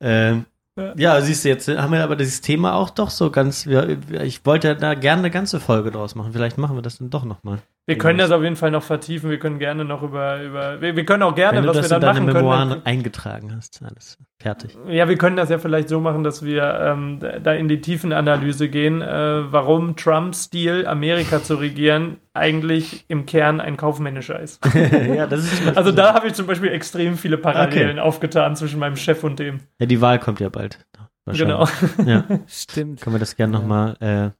Ähm, 0.00 0.44
Ja. 0.76 1.20
siehst 1.22 1.44
du, 1.44 1.48
jetzt 1.48 1.68
haben 1.68 1.92
wir 1.92 2.04
aber 2.04 2.16
dieses 2.16 2.42
Thema 2.42 2.74
auch 2.74 2.90
doch 2.90 3.10
so 3.10 3.30
ganz, 3.30 3.66
ich 3.66 4.44
wollte 4.44 4.76
da 4.76 4.94
gerne 4.94 5.20
eine 5.20 5.30
ganze 5.30 5.58
Folge 5.58 5.90
draus 5.90 6.14
machen. 6.14 6.32
Vielleicht 6.32 6.58
machen 6.58 6.76
wir 6.76 6.82
das 6.82 6.98
dann 6.98 7.08
doch 7.10 7.24
nochmal. 7.24 7.58
Wir 7.86 7.96
können 7.98 8.18
das 8.18 8.30
auf 8.30 8.42
jeden 8.42 8.56
Fall 8.56 8.70
noch 8.72 8.82
vertiefen. 8.82 9.30
Wir 9.30 9.38
können 9.38 9.58
gerne 9.58 9.84
noch 9.84 10.02
über, 10.02 10.42
über 10.42 10.80
wir, 10.80 10.96
wir 10.96 11.04
können 11.04 11.22
auch 11.22 11.34
gerne, 11.34 11.58
Wenn 11.58 11.62
du 11.64 11.68
was 11.70 11.76
das 11.76 11.90
wir 11.90 11.96
in 11.96 12.00
dann 12.02 12.14
deine 12.14 12.26
machen 12.26 12.42
Memoiren 12.42 12.68
können. 12.70 12.86
eingetragen 12.86 13.54
hast, 13.56 13.80
alles 13.82 14.18
fertig. 14.46 14.78
Ja, 14.88 15.08
wir 15.08 15.18
können 15.18 15.36
das 15.36 15.48
ja 15.48 15.58
vielleicht 15.58 15.88
so 15.88 16.00
machen, 16.00 16.22
dass 16.22 16.44
wir 16.44 16.62
ähm, 16.80 17.18
da 17.42 17.52
in 17.52 17.66
die 17.66 17.80
Tiefenanalyse 17.80 18.68
gehen, 18.68 19.02
äh, 19.02 19.52
warum 19.52 19.96
Trump-Stil, 19.96 20.86
Amerika 20.86 21.42
zu 21.42 21.56
regieren, 21.56 22.18
eigentlich 22.32 23.04
im 23.08 23.26
Kern 23.26 23.60
ein 23.60 23.76
kaufmännischer 23.76 24.38
ist. 24.38 24.64
ja, 25.14 25.26
das 25.26 25.40
ist 25.40 25.76
Also 25.76 25.90
da 25.90 26.14
habe 26.14 26.28
ich 26.28 26.34
zum 26.34 26.46
Beispiel 26.46 26.70
extrem 26.70 27.16
viele 27.16 27.38
Parallelen 27.38 27.98
aufgetan 27.98 28.54
zwischen 28.54 28.78
meinem 28.78 28.96
Chef 28.96 29.24
und 29.24 29.40
dem. 29.40 29.60
Ja, 29.80 29.86
die 29.86 30.00
Wahl 30.00 30.20
kommt 30.20 30.38
ja 30.38 30.48
bald. 30.48 30.78
Genau. 31.26 31.58
Wahrscheinlich. 31.58 32.06
Ja. 32.06 32.24
Stimmt. 32.46 33.00
können 33.00 33.16
wir 33.16 33.20
das 33.20 33.34
gerne 33.34 33.52
nochmal 33.52 33.96
äh, 33.98 34.30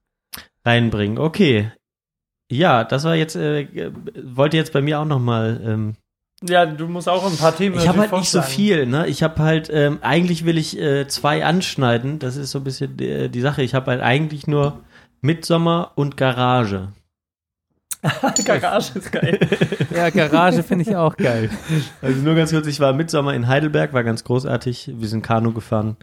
reinbringen. 0.65 1.19
Okay. 1.19 1.73
Ja, 2.49 2.85
das 2.85 3.03
war 3.03 3.17
jetzt, 3.17 3.35
äh, 3.35 3.63
äh, 3.63 3.93
wollte 4.23 4.57
jetzt 4.57 4.73
bei 4.73 4.83
mir 4.83 5.01
auch 5.01 5.05
nochmal. 5.05 5.61
Ähm, 5.65 5.97
Ja, 6.43 6.67
du 6.67 6.87
musst 6.87 7.09
auch 7.09 7.25
ein 7.25 7.37
paar 7.37 7.57
Themen 7.57 7.77
ich 7.77 7.89
habe 7.89 8.01
halt 8.01 8.13
nicht 8.13 8.31
so 8.31 8.43
viel, 8.43 8.87
ne? 8.87 9.07
Ich 9.07 9.23
habe 9.23 9.43
halt, 9.43 9.71
ähm, 9.73 9.99
eigentlich 10.03 10.45
will 10.45 10.59
ich 10.59 10.79
äh, 10.79 11.09
zwei 11.09 11.45
anschneiden. 11.45 12.19
Das 12.19 12.37
ist 12.37 12.51
so 12.51 12.59
ein 12.59 12.65
bisschen 12.65 12.97
die, 12.97 13.31
die 13.31 13.41
Sache. 13.41 13.63
Ich 13.63 13.75
habe 13.75 13.91
halt 13.91 14.03
eigentlich 14.03 14.47
nur 14.47 14.85
Midsommer 15.23 15.93
und 15.95 16.17
Garage. 16.17 16.93
Garage 18.45 18.99
ist 18.99 19.13
geil. 19.13 19.39
Ja, 19.95 20.11
Garage 20.11 20.63
finde 20.63 20.85
ich 20.89 20.95
auch 20.97 21.17
geil. 21.17 21.51
Also 22.03 22.21
nur 22.21 22.35
ganz 22.35 22.51
kurz, 22.51 22.67
ich 22.67 22.81
war 22.81 22.93
Midsommer 22.93 23.35
in 23.35 23.49
Heidelberg, 23.49 23.93
war 23.93 24.05
ganz 24.05 24.25
großartig. 24.25 24.93
Wir 24.95 25.09
sind 25.09 25.23
Kanu 25.23 25.53
gefahren. 25.53 25.97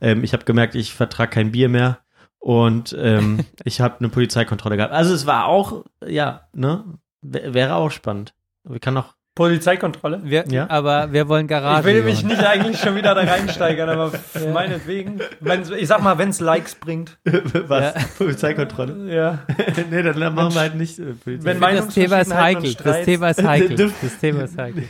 Ähm, 0.00 0.24
ich 0.24 0.32
habe 0.32 0.44
gemerkt, 0.44 0.74
ich 0.74 0.94
vertrage 0.94 1.30
kein 1.30 1.52
Bier 1.52 1.68
mehr. 1.68 1.98
Und 2.38 2.96
ähm, 2.98 3.44
ich 3.64 3.80
habe 3.80 3.98
eine 3.98 4.08
Polizeikontrolle 4.08 4.76
gehabt. 4.76 4.94
Also 4.94 5.12
es 5.14 5.26
war 5.26 5.46
auch, 5.46 5.84
ja, 6.06 6.48
ne? 6.52 6.84
W 7.22 7.52
wäre 7.52 7.74
auch 7.74 7.90
spannend. 7.90 8.34
Wir 8.64 8.80
können 8.80 8.98
auch. 8.98 9.14
Polizeikontrolle. 9.34 10.20
Wir, 10.24 10.44
Ja? 10.48 10.68
Aber 10.68 11.12
wir 11.12 11.28
wollen 11.28 11.46
Garage. 11.46 11.88
Ich 11.88 11.94
will 11.94 12.02
mich 12.02 12.24
nicht 12.24 12.44
eigentlich 12.44 12.78
schon 12.78 12.96
wieder 12.96 13.14
da 13.14 13.22
reinsteigern, 13.22 13.88
aber 13.88 14.12
meinetwegen. 14.52 15.20
Wenn's, 15.40 15.70
ich 15.70 15.86
sag 15.86 16.02
mal, 16.02 16.18
wenn 16.18 16.30
es 16.30 16.40
Likes 16.40 16.74
bringt. 16.74 17.18
Was? 17.24 17.94
Ja. 17.94 18.00
Polizeikontrolle? 18.18 19.14
Ja. 19.14 19.38
nee, 19.90 20.02
dann 20.02 20.34
machen 20.34 20.54
wir 20.54 20.60
halt 20.60 20.74
nicht 20.74 20.98
äh, 20.98 21.12
Polizei. 21.14 21.44
Wenn 21.44 21.60
Das 21.76 21.94
Thema 21.94 22.20
ist 22.20 22.34
heikel. 22.34 22.74
Das 22.74 23.04
Thema 23.04 23.30
ist 23.30 23.42
heikel. 23.42 23.76
Das 24.02 24.18
Thema 24.18 24.42
ist 24.42 24.58
heikel. 24.58 24.84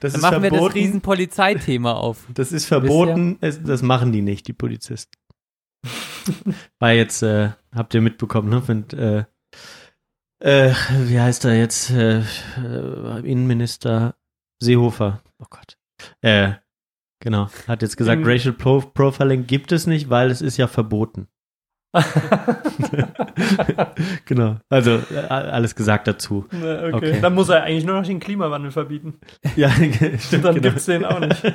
das 0.00 0.12
Dann 0.12 0.20
ist 0.20 0.22
machen 0.22 0.42
wir 0.42 0.50
das 0.50 0.58
verboten. 0.58 0.78
riesen 0.78 1.00
Polizeithema 1.00 1.92
auf. 1.92 2.18
Das 2.32 2.52
ist 2.52 2.66
verboten. 2.66 3.38
Es, 3.40 3.62
das 3.62 3.82
machen 3.82 4.12
die 4.12 4.22
nicht, 4.22 4.46
die 4.46 4.52
Polizisten. 4.52 5.12
War 6.78 6.92
jetzt, 6.92 7.22
äh, 7.22 7.50
habt 7.74 7.94
ihr 7.94 8.00
mitbekommen, 8.02 8.50
ne? 8.50 8.62
Mit, 8.66 8.92
äh, 8.92 9.24
äh, 10.40 10.72
wie 11.06 11.20
heißt 11.20 11.44
er 11.44 11.56
jetzt? 11.56 11.90
Äh, 11.90 12.20
äh, 12.20 13.20
Innenminister 13.20 14.16
Seehofer. 14.60 15.22
Oh 15.38 15.46
Gott. 15.48 15.76
Äh, 16.20 16.54
Genau. 17.22 17.48
Hat 17.68 17.82
jetzt 17.82 17.98
gesagt, 17.98 18.22
Racial 18.24 18.54
Pro 18.54 18.80
Profiling 18.80 19.46
gibt 19.46 19.72
es 19.72 19.86
nicht, 19.86 20.08
weil 20.08 20.30
es 20.30 20.40
ist 20.40 20.56
ja 20.56 20.66
verboten. 20.66 21.28
genau. 24.26 24.56
Also 24.68 25.00
äh, 25.12 25.26
alles 25.28 25.74
gesagt 25.74 26.06
dazu. 26.06 26.46
Na, 26.52 26.84
okay. 26.84 26.92
Okay. 26.92 27.18
Dann 27.20 27.34
muss 27.34 27.48
er 27.48 27.64
eigentlich 27.64 27.84
nur 27.84 27.96
noch 27.96 28.06
den 28.06 28.20
Klimawandel 28.20 28.70
verbieten. 28.70 29.14
Ja, 29.56 29.70
stimmt. 30.18 30.44
Dann 30.44 30.54
genau. 30.54 30.68
gibt's 30.68 30.86
den 30.86 31.04
auch 31.04 31.18
nicht. 31.18 31.42
ja, 31.44 31.50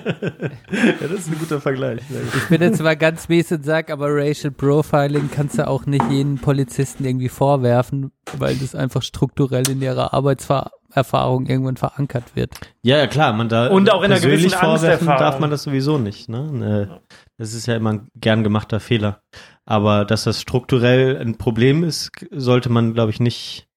das 1.01 1.11
ist 1.11 1.29
ein 1.29 1.39
guter 1.39 1.61
Vergleich. 1.61 2.01
Ich 2.35 2.49
bin 2.49 2.61
jetzt 2.61 2.79
zwar 2.79 2.97
ganz 2.97 3.29
mies 3.29 3.49
und 3.51 3.63
sag, 3.63 3.89
aber 3.89 4.07
Racial 4.09 4.51
Profiling 4.51 5.29
kannst 5.33 5.57
du 5.57 5.67
auch 5.67 5.85
nicht 5.85 6.03
jeden 6.09 6.37
Polizisten 6.37 7.05
irgendwie 7.05 7.29
vorwerfen, 7.29 8.11
weil 8.37 8.55
das 8.55 8.75
einfach 8.75 9.03
strukturell 9.03 9.69
in 9.69 9.81
ihrer 9.81 10.13
Arbeitserfahrung 10.13 11.45
irgendwann 11.45 11.77
verankert 11.77 12.35
wird. 12.35 12.51
Ja, 12.81 12.97
ja, 12.97 13.07
klar, 13.07 13.31
man 13.31 13.47
da 13.47 13.67
Und 13.67 13.89
auch 13.89 14.03
in 14.03 14.11
einer 14.11 14.19
gewissen 14.19 14.49
vorwerfen 14.49 15.07
darf 15.07 15.39
man 15.39 15.49
das 15.49 15.63
sowieso 15.63 15.97
nicht. 15.97 16.27
Ne? 16.27 16.89
Äh, 16.91 17.13
Das 17.37 17.53
ist 17.53 17.67
ja 17.67 17.75
immer 17.75 17.93
ein 17.93 18.07
gern 18.15 18.43
gemachter 18.43 18.81
Fehler. 18.81 19.21
Aber 19.65 20.05
dass 20.05 20.23
das 20.23 20.41
strukturell 20.41 21.17
ein 21.17 21.37
Problem 21.37 21.83
ist, 21.83 22.11
sollte 22.31 22.69
man, 22.69 22.93
glaube 22.93 23.11
ich, 23.11 23.19
nicht 23.19 23.67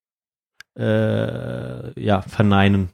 äh, 0.78 2.00
ja, 2.00 2.22
verneinen. 2.22 2.90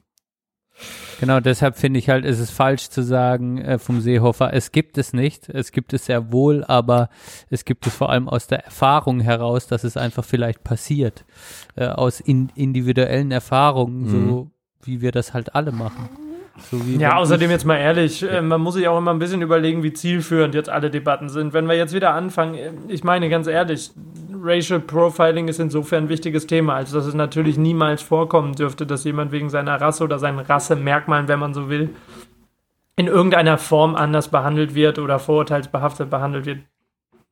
Genau, 1.19 1.39
deshalb 1.39 1.77
finde 1.77 1.99
ich 1.99 2.09
halt, 2.09 2.25
es 2.25 2.39
ist 2.39 2.51
falsch 2.51 2.89
zu 2.89 3.01
sagen 3.01 3.57
äh, 3.59 3.79
vom 3.79 4.01
Seehofer, 4.01 4.53
es 4.53 4.73
gibt 4.73 4.97
es 4.97 5.13
nicht, 5.13 5.47
es 5.47 5.71
gibt 5.71 5.93
es 5.93 6.05
sehr 6.05 6.33
wohl, 6.33 6.65
aber 6.65 7.09
es 7.49 7.63
gibt 7.63 7.87
es 7.87 7.95
vor 7.95 8.09
allem 8.09 8.27
aus 8.27 8.47
der 8.47 8.65
Erfahrung 8.65 9.21
heraus, 9.21 9.67
dass 9.67 9.85
es 9.85 9.95
einfach 9.95 10.25
vielleicht 10.25 10.63
passiert, 10.63 11.23
äh, 11.75 11.87
aus 11.87 12.19
in, 12.19 12.51
individuellen 12.55 13.31
Erfahrungen, 13.31 14.09
so 14.09 14.51
wie 14.83 14.99
wir 14.99 15.13
das 15.13 15.33
halt 15.33 15.55
alle 15.55 15.71
machen. 15.71 16.09
So 16.57 16.77
Ja, 16.77 17.17
außerdem 17.17 17.51
jetzt 17.51 17.65
mal 17.65 17.77
ehrlich, 17.77 18.23
äh, 18.23 18.41
man 18.41 18.61
muss 18.61 18.75
sich 18.75 18.87
auch 18.87 18.97
immer 18.97 19.11
ein 19.11 19.19
bisschen 19.19 19.41
überlegen, 19.41 19.83
wie 19.83 19.93
zielführend 19.93 20.55
jetzt 20.55 20.69
alle 20.69 20.89
Debatten 20.89 21.29
sind. 21.29 21.53
Wenn 21.53 21.67
wir 21.67 21.75
jetzt 21.75 21.93
wieder 21.93 22.13
anfangen, 22.13 22.55
äh, 22.55 22.71
ich 22.87 23.03
meine 23.03 23.29
ganz 23.29 23.47
ehrlich, 23.47 23.91
Racial 24.41 24.79
Profiling 24.79 25.47
ist 25.47 25.59
insofern 25.59 26.05
ein 26.05 26.09
wichtiges 26.09 26.47
Thema, 26.47 26.75
als 26.75 26.91
dass 26.91 27.05
es 27.05 27.13
natürlich 27.13 27.57
niemals 27.57 28.01
vorkommen 28.01 28.53
dürfte, 28.53 28.85
dass 28.85 29.03
jemand 29.03 29.31
wegen 29.31 29.49
seiner 29.49 29.79
Rasse 29.81 30.03
oder 30.03 30.19
seinen 30.19 30.39
Rassemerkmalen, 30.39 31.27
wenn 31.27 31.39
man 31.39 31.53
so 31.53 31.69
will, 31.69 31.89
in 32.95 33.07
irgendeiner 33.07 33.57
Form 33.57 33.95
anders 33.95 34.29
behandelt 34.29 34.75
wird 34.75 34.99
oder 34.99 35.19
vorurteilsbehaftet 35.19 36.09
behandelt 36.09 36.45
wird. 36.45 36.59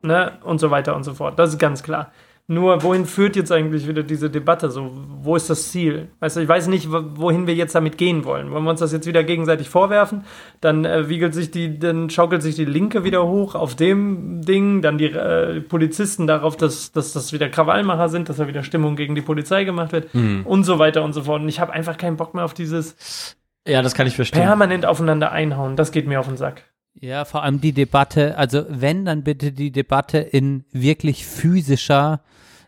Ne? 0.02 0.34
Und 0.44 0.60
so 0.60 0.72
weiter 0.72 0.96
und 0.96 1.04
so 1.04 1.14
fort. 1.14 1.40
Das 1.40 1.52
ist 1.52 1.60
ganz 1.60 1.84
klar. 1.84 2.12
Nur, 2.48 2.84
wohin 2.84 3.06
führt 3.06 3.38
jetzt 3.38 3.54
eigentlich 3.54 3.88
wieder 3.88 4.04
diese 4.04 4.30
Debatte? 4.30 4.70
So, 4.70 4.92
wo 5.22 5.38
ist 5.38 5.50
das 5.50 5.72
Ziel? 5.72 6.10
Weißt 6.20 6.36
du, 6.36 6.42
ich 6.42 6.48
weiß 6.50 6.68
nicht, 6.68 6.92
wo- 6.92 7.04
wohin 7.16 7.48
wir 7.48 7.56
jetzt 7.56 7.74
damit 7.74 7.98
gehen 7.98 8.26
wollen. 8.26 8.52
Wollen 8.52 8.66
wir 8.66 8.70
uns 8.72 8.82
das 8.82 8.92
jetzt 8.92 9.08
wieder 9.08 9.24
gegenseitig 9.24 9.70
vorwerfen? 9.70 10.26
Dann 10.60 10.84
äh, 10.84 11.08
wiegelt 11.08 11.34
sich 11.34 11.52
die, 11.52 11.80
dann 11.80 12.10
schaukelt 12.10 12.42
sich 12.44 12.56
die 12.56 12.66
Linke 12.66 13.06
wieder 13.06 13.26
hoch 13.26 13.56
auf 13.56 13.76
dem 13.78 14.42
Ding, 14.42 14.82
dann 14.82 14.98
die 14.98 15.06
äh, 15.06 15.62
Polizisten 15.62 16.28
darauf, 16.28 16.58
dass, 16.58 16.92
dass 16.92 17.14
das 17.14 17.32
wieder 17.32 17.48
Krawallmacher 17.48 18.10
sind, 18.10 18.28
dass 18.28 18.36
da 18.38 18.48
wieder 18.48 18.64
Stimmung 18.64 18.98
gegen 18.98 19.16
die 19.16 19.22
Polizei 19.22 19.64
gemacht 19.64 19.94
wird 19.94 20.10
und 20.14 20.66
so 20.66 20.80
weiter 20.80 21.04
und 21.06 21.14
so 21.14 21.24
fort. 21.24 21.42
Und 21.42 21.48
ich 21.48 21.62
habe 21.62 21.72
einfach 21.72 21.96
keinen 21.98 22.18
Bock 22.18 22.34
mehr 22.34 22.44
auf 22.44 22.54
dieses 22.54 23.38
Ja, 23.66 23.82
das 23.82 23.96
kann 23.96 24.06
ich 24.06 24.18
verstehen. 24.18 24.42
permanent 24.44 24.86
aufeinander 24.86 25.32
einhauen. 25.32 25.78
Das 25.78 25.94
geht 25.94 26.08
mir 26.08 26.20
auf 26.20 26.28
den 26.28 26.36
Sack. 26.36 26.64
Ja, 27.00 27.24
vor 27.26 27.42
allem 27.42 27.60
die 27.62 27.72
Debatte, 27.72 28.38
also 28.38 28.66
wenn, 28.70 29.06
dann 29.06 29.24
bitte 29.24 29.52
die 29.54 29.72
Debatte 29.72 30.18
in 30.20 30.66
wirklich 30.74 31.26
physischer, 31.26 32.22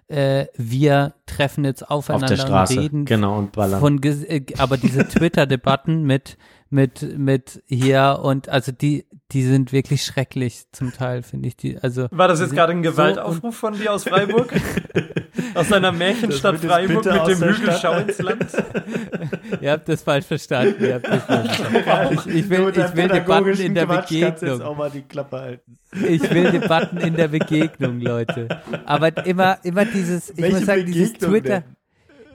äh, 0.08 0.46
wir 0.56 1.16
treffen 1.26 1.66
jetzt 1.66 1.84
Auf 1.84 2.10
aufeinander 2.10 2.28
der 2.28 2.38
Straße. 2.38 2.74
und 2.74 2.80
reden 2.80 3.06
genau, 3.06 3.38
und 3.38 3.52
ballern. 3.54 3.80
von, 3.80 4.02
äh, 4.04 4.46
aber 4.58 4.78
diese 4.78 5.08
Twitter-Debatten 5.08 6.04
mit, 6.04 6.38
mit, 6.76 7.18
mit 7.18 7.64
hier 7.68 8.20
und 8.22 8.50
also 8.50 8.72
die, 8.72 9.06
die 9.32 9.44
sind 9.44 9.72
wirklich 9.72 10.04
schrecklich 10.04 10.66
zum 10.72 10.94
Teil, 10.94 11.24
finde 11.24 11.48
ich 11.48 11.56
die, 11.56 11.78
also. 11.80 12.08
War 12.12 12.28
das 12.28 12.42
jetzt 12.42 12.54
gerade 12.54 12.74
ein 12.74 12.84
so 12.84 12.92
Gewaltaufruf 12.92 13.56
von 13.56 13.74
dir 13.74 13.94
aus 13.94 14.04
Freiburg? 14.04 14.54
aus 15.56 15.70
deiner 15.70 15.92
Märchenstadt 15.92 16.60
Freiburg 16.60 17.06
mit 17.06 17.28
dem 17.28 17.44
Hügel. 17.50 17.78
Schau 17.82 17.98
ins 17.98 18.20
Land? 18.20 18.46
Ihr 19.62 19.72
habt 19.72 19.88
das 19.88 20.04
falsch 20.04 20.26
verstanden. 20.26 20.84
Ihr 20.84 20.96
habt 20.96 21.08
das 21.08 21.24
falsch 21.24 21.52
verstanden. 21.56 22.20
Ich, 22.30 22.36
ich 22.36 22.50
will, 22.50 22.70
ich 22.70 22.96
will 22.96 23.08
Debatten 23.08 23.62
in 23.62 23.74
der 23.74 23.86
Begegnung. 23.86 24.78
mal 24.78 24.92
die 24.92 25.02
Klappe 25.02 25.40
halten. 25.40 25.78
Ich 26.08 26.30
will 26.30 26.52
Debatten 26.52 26.98
in 26.98 27.16
der 27.16 27.30
Begegnung, 27.30 28.02
Leute. 28.02 28.50
Aber 28.86 29.26
immer, 29.26 29.58
immer 29.64 29.86
dieses, 29.86 30.30
ich 30.32 30.38
Welche 30.38 30.58
muss 30.58 30.66
sagen, 30.66 30.86
dieses 30.86 31.14
Begegnung 31.14 31.32
Twitter. 31.32 31.62
denn? 31.62 31.75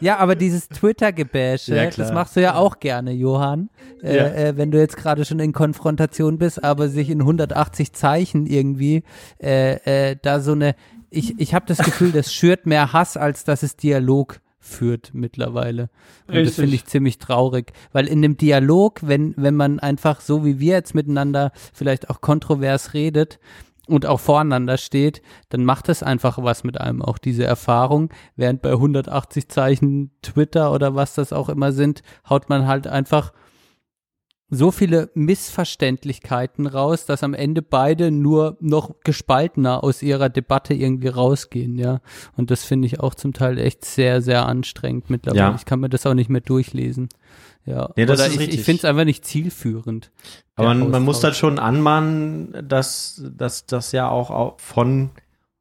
Ja, 0.00 0.18
aber 0.18 0.34
dieses 0.34 0.68
Twitter-Gebäsche, 0.68 1.76
Ja, 1.76 1.90
das 1.90 2.12
machst 2.12 2.36
du 2.36 2.40
ja 2.40 2.54
auch 2.54 2.80
gerne, 2.80 3.12
Johann. 3.12 3.70
Äh, 4.02 4.16
Ja. 4.16 4.24
äh, 4.28 4.56
wenn 4.56 4.70
du 4.70 4.78
jetzt 4.78 4.96
gerade 4.96 5.24
schon 5.24 5.40
in 5.40 5.52
Konfrontation 5.52 6.38
bist, 6.38 6.62
aber 6.64 6.88
sich 6.88 7.10
in 7.10 7.20
180 7.20 7.92
Zeichen 7.92 8.46
irgendwie 8.46 9.02
äh, 9.42 10.10
äh, 10.10 10.16
da 10.20 10.40
so 10.40 10.52
eine, 10.52 10.74
ich, 11.10 11.38
ich 11.38 11.54
habe 11.54 11.66
das 11.66 11.78
Gefühl, 11.78 12.12
das 12.12 12.32
schürt 12.32 12.66
mehr 12.66 12.92
Hass, 12.92 13.16
als 13.16 13.44
dass 13.44 13.62
es 13.62 13.76
Dialog 13.76 14.40
führt 14.62 15.10
mittlerweile. 15.14 15.88
Und 16.28 16.34
das 16.34 16.42
Richtig. 16.44 16.54
finde 16.56 16.74
ich 16.76 16.84
ziemlich 16.86 17.18
traurig, 17.18 17.72
weil 17.92 18.06
in 18.06 18.20
dem 18.22 18.36
Dialog, 18.36 19.00
wenn, 19.02 19.34
wenn 19.38 19.56
man 19.56 19.80
einfach 19.80 20.20
so 20.20 20.44
wie 20.44 20.60
wir 20.60 20.74
jetzt 20.74 20.94
miteinander 20.94 21.50
vielleicht 21.72 22.10
auch 22.10 22.20
kontrovers 22.20 22.92
redet, 22.94 23.38
und 23.90 24.06
auch 24.06 24.20
voreinander 24.20 24.78
steht, 24.78 25.22
dann 25.48 25.64
macht 25.64 25.88
es 25.88 26.02
einfach 26.02 26.42
was 26.42 26.64
mit 26.64 26.80
einem, 26.80 27.02
auch 27.02 27.18
diese 27.18 27.44
Erfahrung. 27.44 28.10
Während 28.36 28.62
bei 28.62 28.70
180 28.70 29.48
Zeichen 29.48 30.10
Twitter 30.22 30.72
oder 30.72 30.94
was 30.94 31.14
das 31.14 31.32
auch 31.32 31.48
immer 31.48 31.72
sind, 31.72 32.02
haut 32.28 32.48
man 32.48 32.66
halt 32.66 32.86
einfach 32.86 33.32
so 34.50 34.70
viele 34.72 35.10
Missverständlichkeiten 35.14 36.66
raus, 36.66 37.06
dass 37.06 37.22
am 37.22 37.34
Ende 37.34 37.62
beide 37.62 38.10
nur 38.10 38.56
noch 38.60 38.94
gespaltener 39.04 39.84
aus 39.84 40.02
ihrer 40.02 40.28
Debatte 40.28 40.74
irgendwie 40.74 41.08
rausgehen, 41.08 41.78
ja. 41.78 42.00
Und 42.36 42.50
das 42.50 42.64
finde 42.64 42.86
ich 42.86 43.00
auch 43.00 43.14
zum 43.14 43.32
Teil 43.32 43.58
echt 43.58 43.84
sehr, 43.84 44.20
sehr 44.22 44.46
anstrengend 44.46 45.08
mittlerweile. 45.10 45.40
Ja. 45.40 45.54
Ich 45.56 45.64
kann 45.64 45.80
mir 45.80 45.88
das 45.88 46.06
auch 46.06 46.14
nicht 46.14 46.30
mehr 46.30 46.40
durchlesen. 46.40 47.08
Ja, 47.66 47.90
Nee, 47.96 48.06
das 48.06 48.18
Oder 48.18 48.26
ist 48.28 48.34
ich, 48.34 48.40
richtig. 48.40 48.58
ich 48.60 48.64
finde 48.64 48.78
es 48.78 48.84
einfach 48.84 49.04
nicht 49.04 49.24
zielführend. 49.24 50.10
Aber 50.56 50.68
man, 50.68 50.90
man 50.90 51.04
muss 51.04 51.20
dann 51.20 51.34
schon 51.34 51.58
anmahnen, 51.58 52.54
dass, 52.66 53.22
dass 53.36 53.66
das 53.66 53.92
ja 53.92 54.08
auch 54.08 54.30
au- 54.30 54.54
von 54.58 55.10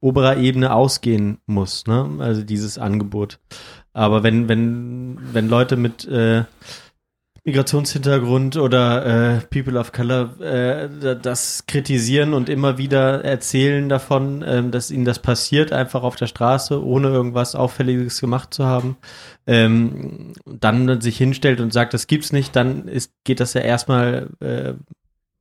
oberer 0.02 0.38
Ebene 0.38 0.74
ausgehen 0.74 1.40
muss, 1.46 1.86
ne? 1.88 2.10
Also 2.20 2.42
dieses 2.44 2.78
Angebot. 2.78 3.40
Aber 3.92 4.24
wenn, 4.24 4.48
wenn, 4.48 5.20
wenn 5.34 5.50
Leute 5.50 5.76
mit 5.76 6.06
äh, 6.08 6.46
Migrationshintergrund 7.50 8.58
oder 8.58 9.06
äh, 9.36 9.40
People 9.50 9.80
of 9.80 9.92
Color 9.92 10.40
äh, 10.42 10.90
da- 11.02 11.16
das 11.16 11.66
kritisieren 11.68 12.34
und 12.34 12.50
immer 12.50 12.78
wieder 12.78 13.24
erzählen 13.24 13.90
davon, 13.90 14.44
ähm, 14.48 14.72
dass 14.72 14.92
ihnen 14.92 15.06
das 15.06 15.20
passiert, 15.20 15.72
einfach 15.74 16.04
auf 16.04 16.16
der 16.16 16.28
Straße, 16.28 16.84
ohne 16.84 17.10
irgendwas 17.10 17.56
Auffälliges 17.56 18.22
gemacht 18.22 18.54
zu 18.54 18.66
haben, 18.66 18.98
ähm, 19.48 20.34
dann 20.46 21.02
sich 21.02 21.18
hinstellt 21.18 21.60
und 21.62 21.74
sagt, 21.74 21.94
das 21.94 22.08
gibt's 22.08 22.32
nicht, 22.32 22.56
dann 22.56 22.88
ist, 22.88 23.12
geht 23.24 23.40
das 23.40 23.54
ja 23.54 23.62
erstmal 23.62 24.30
äh, 24.40 24.74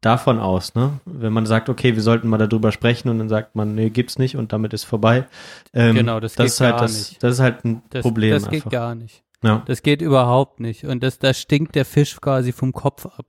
davon 0.00 0.38
aus, 0.38 0.74
ne? 0.74 1.00
Wenn 1.04 1.32
man 1.32 1.44
sagt, 1.44 1.68
okay, 1.68 1.94
wir 1.96 2.02
sollten 2.02 2.28
mal 2.28 2.38
darüber 2.38 2.70
sprechen 2.72 3.08
und 3.08 3.18
dann 3.18 3.28
sagt 3.28 3.56
man, 3.56 3.74
nee, 3.74 3.90
gibt's 3.90 4.18
nicht 4.18 4.36
und 4.36 4.52
damit 4.52 4.72
ist 4.72 4.84
vorbei. 4.84 5.26
Ähm, 5.74 5.94
Genau, 5.96 6.20
das 6.20 6.36
geht 6.36 6.46
ist 6.46 6.60
halt 6.60 6.72
gar 6.76 6.82
das, 6.82 6.96
nicht. 7.10 7.22
Das 7.22 7.34
ist 7.34 7.40
halt 7.40 7.64
ein 7.64 7.82
Das, 7.90 8.02
Problem 8.02 8.32
das 8.34 8.44
geht 8.44 8.54
einfach. 8.54 8.70
gar 8.70 8.94
nicht. 8.94 9.22
Ja. 9.42 9.62
Das 9.66 9.82
geht 9.82 10.02
überhaupt 10.02 10.60
nicht. 10.60 10.84
Und 10.84 11.02
das, 11.02 11.18
da 11.18 11.32
stinkt 11.32 11.74
der 11.74 11.84
Fisch 11.84 12.20
quasi 12.20 12.52
vom 12.52 12.72
Kopf 12.72 13.06
ab. 13.06 13.26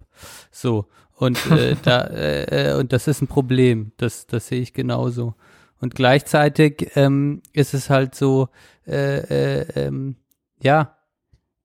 So. 0.51 0.87
Und 1.13 1.39
äh, 1.51 1.75
da, 1.83 2.01
äh, 2.01 2.71
äh, 2.71 2.79
und 2.79 2.93
das 2.93 3.07
ist 3.07 3.21
ein 3.21 3.27
Problem. 3.27 3.91
Das, 3.97 4.25
das 4.25 4.47
sehe 4.47 4.61
ich 4.61 4.73
genauso. 4.73 5.35
Und 5.79 5.95
gleichzeitig 5.95 6.91
ähm, 6.95 7.41
ist 7.53 7.73
es 7.73 7.89
halt 7.89 8.15
so, 8.15 8.49
äh, 8.87 9.19
äh, 9.59 9.67
ähm, 9.75 10.15
ja, 10.61 10.97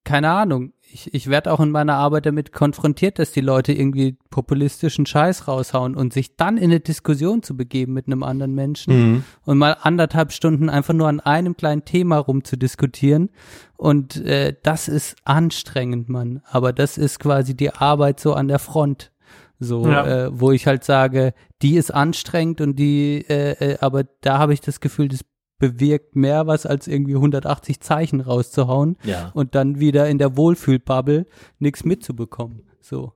keine 0.04 0.30
Ahnung. 0.30 0.73
Ich, 0.94 1.12
ich 1.12 1.26
werde 1.28 1.52
auch 1.52 1.58
in 1.58 1.72
meiner 1.72 1.94
Arbeit 1.94 2.24
damit 2.26 2.52
konfrontiert, 2.52 3.18
dass 3.18 3.32
die 3.32 3.40
Leute 3.40 3.72
irgendwie 3.72 4.16
populistischen 4.30 5.06
Scheiß 5.06 5.48
raushauen 5.48 5.96
und 5.96 6.12
sich 6.12 6.36
dann 6.36 6.56
in 6.56 6.70
eine 6.70 6.78
Diskussion 6.78 7.42
zu 7.42 7.56
begeben 7.56 7.94
mit 7.94 8.06
einem 8.06 8.22
anderen 8.22 8.54
Menschen 8.54 8.94
Mhm. 9.14 9.24
und 9.44 9.58
mal 9.58 9.76
anderthalb 9.82 10.30
Stunden 10.32 10.70
einfach 10.70 10.94
nur 10.94 11.08
an 11.08 11.18
einem 11.18 11.56
kleinen 11.56 11.84
Thema 11.84 12.18
rumzudiskutieren. 12.18 13.30
Und 13.76 14.24
äh, 14.24 14.54
das 14.62 14.86
ist 14.86 15.16
anstrengend, 15.24 16.08
Mann. 16.08 16.42
Aber 16.48 16.72
das 16.72 16.96
ist 16.96 17.18
quasi 17.18 17.56
die 17.56 17.72
Arbeit 17.72 18.20
so 18.20 18.34
an 18.34 18.46
der 18.46 18.60
Front. 18.60 19.10
So, 19.58 19.88
Ja. 19.88 20.06
äh, 20.26 20.30
wo 20.32 20.52
ich 20.52 20.68
halt 20.68 20.84
sage, 20.84 21.34
die 21.60 21.74
ist 21.76 21.92
anstrengend 21.92 22.60
und 22.60 22.76
die, 22.78 23.24
äh, 23.28 23.72
äh, 23.72 23.78
aber 23.80 24.04
da 24.20 24.38
habe 24.38 24.52
ich 24.52 24.60
das 24.60 24.78
Gefühl, 24.78 25.08
das 25.08 25.24
bewirkt 25.58 26.16
mehr 26.16 26.46
was, 26.46 26.66
als 26.66 26.88
irgendwie 26.88 27.14
180 27.14 27.80
Zeichen 27.80 28.20
rauszuhauen 28.20 28.96
Ja. 29.04 29.30
und 29.34 29.54
dann 29.54 29.80
wieder 29.80 30.08
in 30.08 30.18
der 30.18 30.36
Wohlfühlbubble 30.36 31.26
nichts 31.58 31.84
mitzubekommen. 31.84 32.62
So, 32.80 33.12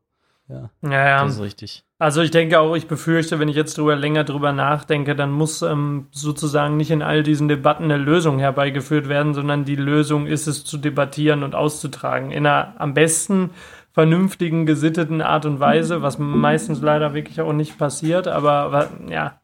ja. 0.49 0.71
Ja, 0.83 0.91
ja. 1.09 1.25
Das 1.25 1.35
ist 1.35 1.43
richtig. 1.43 1.85
Also 2.01 2.23
ich 2.23 2.31
denke 2.31 2.61
auch, 2.61 2.77
ich 2.77 2.87
befürchte, 2.87 3.41
wenn 3.41 3.49
ich 3.49 3.57
jetzt 3.57 3.77
drüber 3.77 3.97
länger 3.97 4.23
drüber 4.23 4.53
nachdenke, 4.53 5.17
dann 5.17 5.33
muss 5.33 5.63
ähm, 5.63 6.07
sozusagen 6.13 6.77
nicht 6.77 6.93
in 6.93 7.03
all 7.03 7.25
diesen 7.25 7.49
Debatten 7.49 7.85
eine 7.85 7.97
Lösung 7.97 8.39
herbeigeführt 8.39 9.09
werden, 9.09 9.35
sondern 9.35 9.65
die 9.65 9.75
Lösung 9.75 10.27
ist 10.27 10.47
es 10.47 10.65
zu 10.65 10.79
debattieren 10.79 11.43
und 11.43 11.57
auszutragen. 11.57 12.31
In 12.31 12.47
einer 12.47 12.75
am 12.79 12.95
besten 12.95 13.51
vernünftigen, 13.93 14.65
gesitteten 14.65 15.21
Art 15.23 15.45
und 15.45 15.59
Weise, 15.59 16.03
was 16.03 16.19
meistens 16.21 16.81
leider 16.81 17.15
wirklich 17.15 17.41
auch 17.41 17.53
nicht 17.53 17.79
passiert, 17.79 18.29
aber 18.29 18.91
ja. 19.09 19.41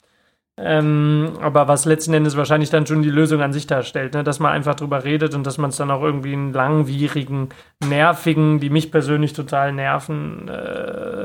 Ähm, 0.57 1.33
aber 1.41 1.67
was 1.67 1.85
letzten 1.85 2.15
Endes 2.15 2.37
wahrscheinlich 2.37 2.71
dann 2.71 2.87
schon 2.87 3.03
die 3.03 3.11
Lösung 3.11 3.43
an 3.43 3.53
sich 3.53 3.67
darstellt, 3.67 4.15
ne? 4.15 4.23
dass 4.23 4.39
man 4.39 4.53
einfach 4.53 4.77
drüber 4.77 5.03
redet 5.03 5.35
und 5.35 5.45
dass 5.45 5.59
man 5.59 5.71
es 5.71 5.77
dann 5.77 5.91
auch 5.91 6.03
irgendwie 6.03 6.33
einen 6.33 6.53
langwierigen, 6.53 7.49
nervigen, 7.85 8.61
die 8.61 8.71
mich 8.71 8.93
persönlich 8.93 9.33
total 9.33 9.73
nerven, 9.73 10.49
äh, 10.49 11.25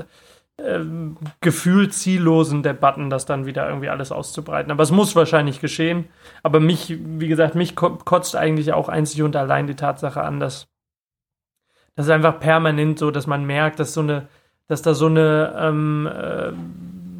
äh, 0.58 0.84
gefühlt 1.42 1.94
ziellosen 1.94 2.64
Debatten, 2.64 3.12
das 3.12 3.26
dann 3.26 3.46
wieder 3.46 3.68
irgendwie 3.68 3.90
alles 3.90 4.12
auszubreiten. 4.12 4.72
Aber 4.72 4.82
es 4.82 4.92
muss 4.92 5.16
wahrscheinlich 5.16 5.62
geschehen. 5.62 6.10
Aber 6.42 6.60
mich, 6.60 6.98
wie 7.00 7.28
gesagt, 7.28 7.54
mich 7.54 7.76
kotzt 7.76 8.36
eigentlich 8.36 8.74
auch 8.74 8.90
einzig 8.90 9.22
und 9.22 9.36
allein 9.36 9.68
die 9.68 9.76
Tatsache 9.76 10.22
an, 10.24 10.40
dass 10.40 10.68
das 12.00 12.06
ist 12.06 12.12
einfach 12.12 12.40
permanent 12.40 12.98
so, 12.98 13.12
dass 13.12 13.28
man 13.28 13.46
merkt, 13.46 13.80
dass 13.80 13.94
so 13.94 14.00
eine, 14.00 14.30
dass 14.68 14.82
da 14.82 14.94
so 14.94 15.08
eine, 15.08 15.54
ähm, 15.60 16.08
äh, 16.08 16.54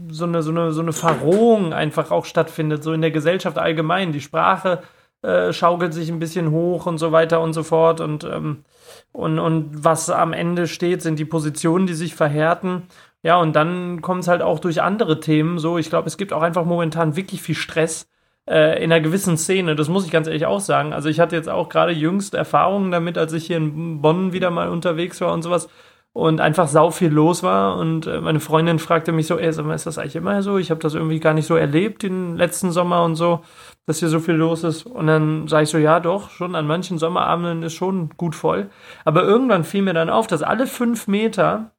so 0.10 0.26
eine, 0.26 0.44
so 0.44 0.52
eine, 0.52 0.72
so 0.72 0.82
eine 0.82 0.94
Verrohung 0.94 1.74
einfach 1.74 2.12
auch 2.12 2.26
stattfindet, 2.26 2.84
so 2.84 2.94
in 2.94 3.02
der 3.02 3.12
Gesellschaft 3.12 3.58
allgemein. 3.58 4.12
Die 4.12 4.22
Sprache 4.22 4.82
äh, 5.22 5.52
schaukelt 5.54 5.94
sich 5.94 6.10
ein 6.10 6.20
bisschen 6.20 6.52
hoch 6.52 6.86
und 6.86 6.98
so 6.98 7.12
weiter 7.12 7.42
und 7.42 7.54
so 7.54 7.64
fort 7.64 8.02
und, 8.02 8.24
ähm, 8.24 8.64
und, 9.12 9.40
und 9.40 9.84
was 9.84 10.10
am 10.10 10.34
Ende 10.34 10.68
steht, 10.68 11.02
sind 11.02 11.20
die 11.20 11.26
Positionen, 11.26 11.88
die 11.88 11.94
sich 11.94 12.16
verhärten. 12.16 12.84
Ja, 13.22 13.38
und 13.38 13.56
dann 13.56 14.02
kommt 14.02 14.24
es 14.24 14.28
halt 14.30 14.42
auch 14.42 14.60
durch 14.60 14.82
andere 14.82 15.20
Themen 15.20 15.60
so. 15.60 15.78
Ich 15.78 15.90
glaube, 15.90 16.08
es 16.08 16.18
gibt 16.18 16.32
auch 16.32 16.42
einfach 16.42 16.64
momentan 16.64 17.16
wirklich 17.18 17.42
viel 17.42 17.56
Stress 17.56 18.08
äh, 18.50 18.84
in 18.84 18.92
einer 18.92 19.02
gewissen 19.02 19.38
Szene. 19.38 19.76
Das 19.76 19.90
muss 19.90 20.06
ich 20.06 20.12
ganz 20.12 20.28
ehrlich 20.28 20.46
auch 20.46 20.62
sagen. 20.62 20.94
Also 20.94 21.10
ich 21.10 21.20
hatte 21.20 21.36
jetzt 21.36 21.50
auch 21.50 21.70
gerade 21.70 21.92
jüngst 21.92 22.34
Erfahrungen 22.34 22.92
damit, 22.92 23.18
als 23.18 23.34
ich 23.34 23.46
hier 23.48 23.58
in 23.58 24.02
Bonn 24.02 24.32
wieder 24.32 24.52
mal 24.52 24.70
unterwegs 24.70 25.20
war 25.22 25.34
und 25.34 25.42
sowas 25.42 25.70
und 26.14 26.42
einfach 26.42 26.68
sau 26.68 26.92
viel 26.92 27.10
los 27.10 27.44
war 27.44 27.78
und 27.78 28.08
äh, 28.08 28.20
meine 28.20 28.40
Freundin 28.40 28.80
fragte 28.80 29.12
mich 29.12 29.28
so, 29.28 29.38
ey, 29.38 29.52
sag 29.54 29.66
mal, 29.66 29.76
ist 29.76 29.86
das 29.86 29.98
eigentlich 29.98 30.16
immer 30.16 30.42
so? 30.42 30.58
Ich 30.58 30.72
habe 30.72 30.82
das 30.82 30.96
irgendwie 30.96 31.20
gar 31.20 31.34
nicht 31.34 31.46
so 31.46 31.56
erlebt 31.56 32.04
den 32.04 32.36
letzten 32.36 32.72
Sommer 32.72 33.04
und 33.04 33.16
so, 33.16 33.42
dass 33.86 34.00
hier 34.00 34.10
so 34.10 34.20
viel 34.20 34.36
los 34.36 34.64
ist 34.64 34.86
und 34.86 35.08
dann 35.08 35.48
sage 35.48 35.64
ich 35.64 35.70
so, 35.70 35.78
ja 35.78 36.00
doch, 36.00 36.30
schon 36.32 36.56
an 36.56 36.68
manchen 36.68 36.98
Sommerabenden 36.98 37.64
ist 37.64 37.74
schon 37.74 38.10
gut 38.18 38.36
voll, 38.36 38.70
aber 39.06 39.24
irgendwann 39.24 39.64
fiel 39.64 39.84
mir 39.84 39.94
dann 39.94 40.10
auf, 40.10 40.28
dass 40.28 40.42
alle 40.42 40.68
fünf 40.68 41.08
Meter 41.08 41.72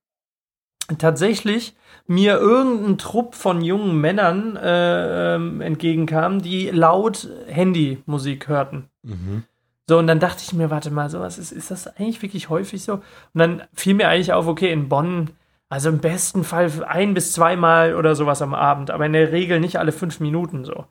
tatsächlich 0.98 1.76
mir 2.06 2.38
irgendein 2.38 2.98
Trupp 2.98 3.34
von 3.34 3.62
jungen 3.62 4.00
Männern 4.00 4.56
äh, 4.56 5.36
ähm, 5.36 5.60
entgegenkam, 5.60 6.42
die 6.42 6.70
laut 6.70 7.28
Handymusik 7.46 8.48
hörten. 8.48 8.86
Mhm. 9.02 9.44
So, 9.90 9.98
und 9.98 10.06
dann 10.06 10.20
dachte 10.20 10.44
ich 10.44 10.52
mir, 10.52 10.70
warte 10.70 10.92
mal, 10.92 11.10
sowas 11.10 11.36
ist, 11.36 11.50
ist 11.50 11.72
das 11.72 11.88
eigentlich 11.88 12.22
wirklich 12.22 12.48
häufig 12.48 12.84
so? 12.84 12.92
Und 12.92 13.02
dann 13.34 13.62
fiel 13.74 13.94
mir 13.94 14.06
eigentlich 14.06 14.32
auf, 14.32 14.46
okay, 14.46 14.70
in 14.70 14.88
Bonn, 14.88 15.30
also 15.68 15.88
im 15.88 15.98
besten 15.98 16.44
Fall 16.44 16.70
ein 16.86 17.12
bis 17.12 17.32
zweimal 17.32 17.96
oder 17.96 18.14
sowas 18.14 18.40
am 18.40 18.54
Abend, 18.54 18.92
aber 18.92 19.06
in 19.06 19.14
der 19.14 19.32
Regel 19.32 19.58
nicht 19.58 19.80
alle 19.80 19.90
fünf 19.90 20.20
Minuten 20.20 20.64
so. 20.64 20.84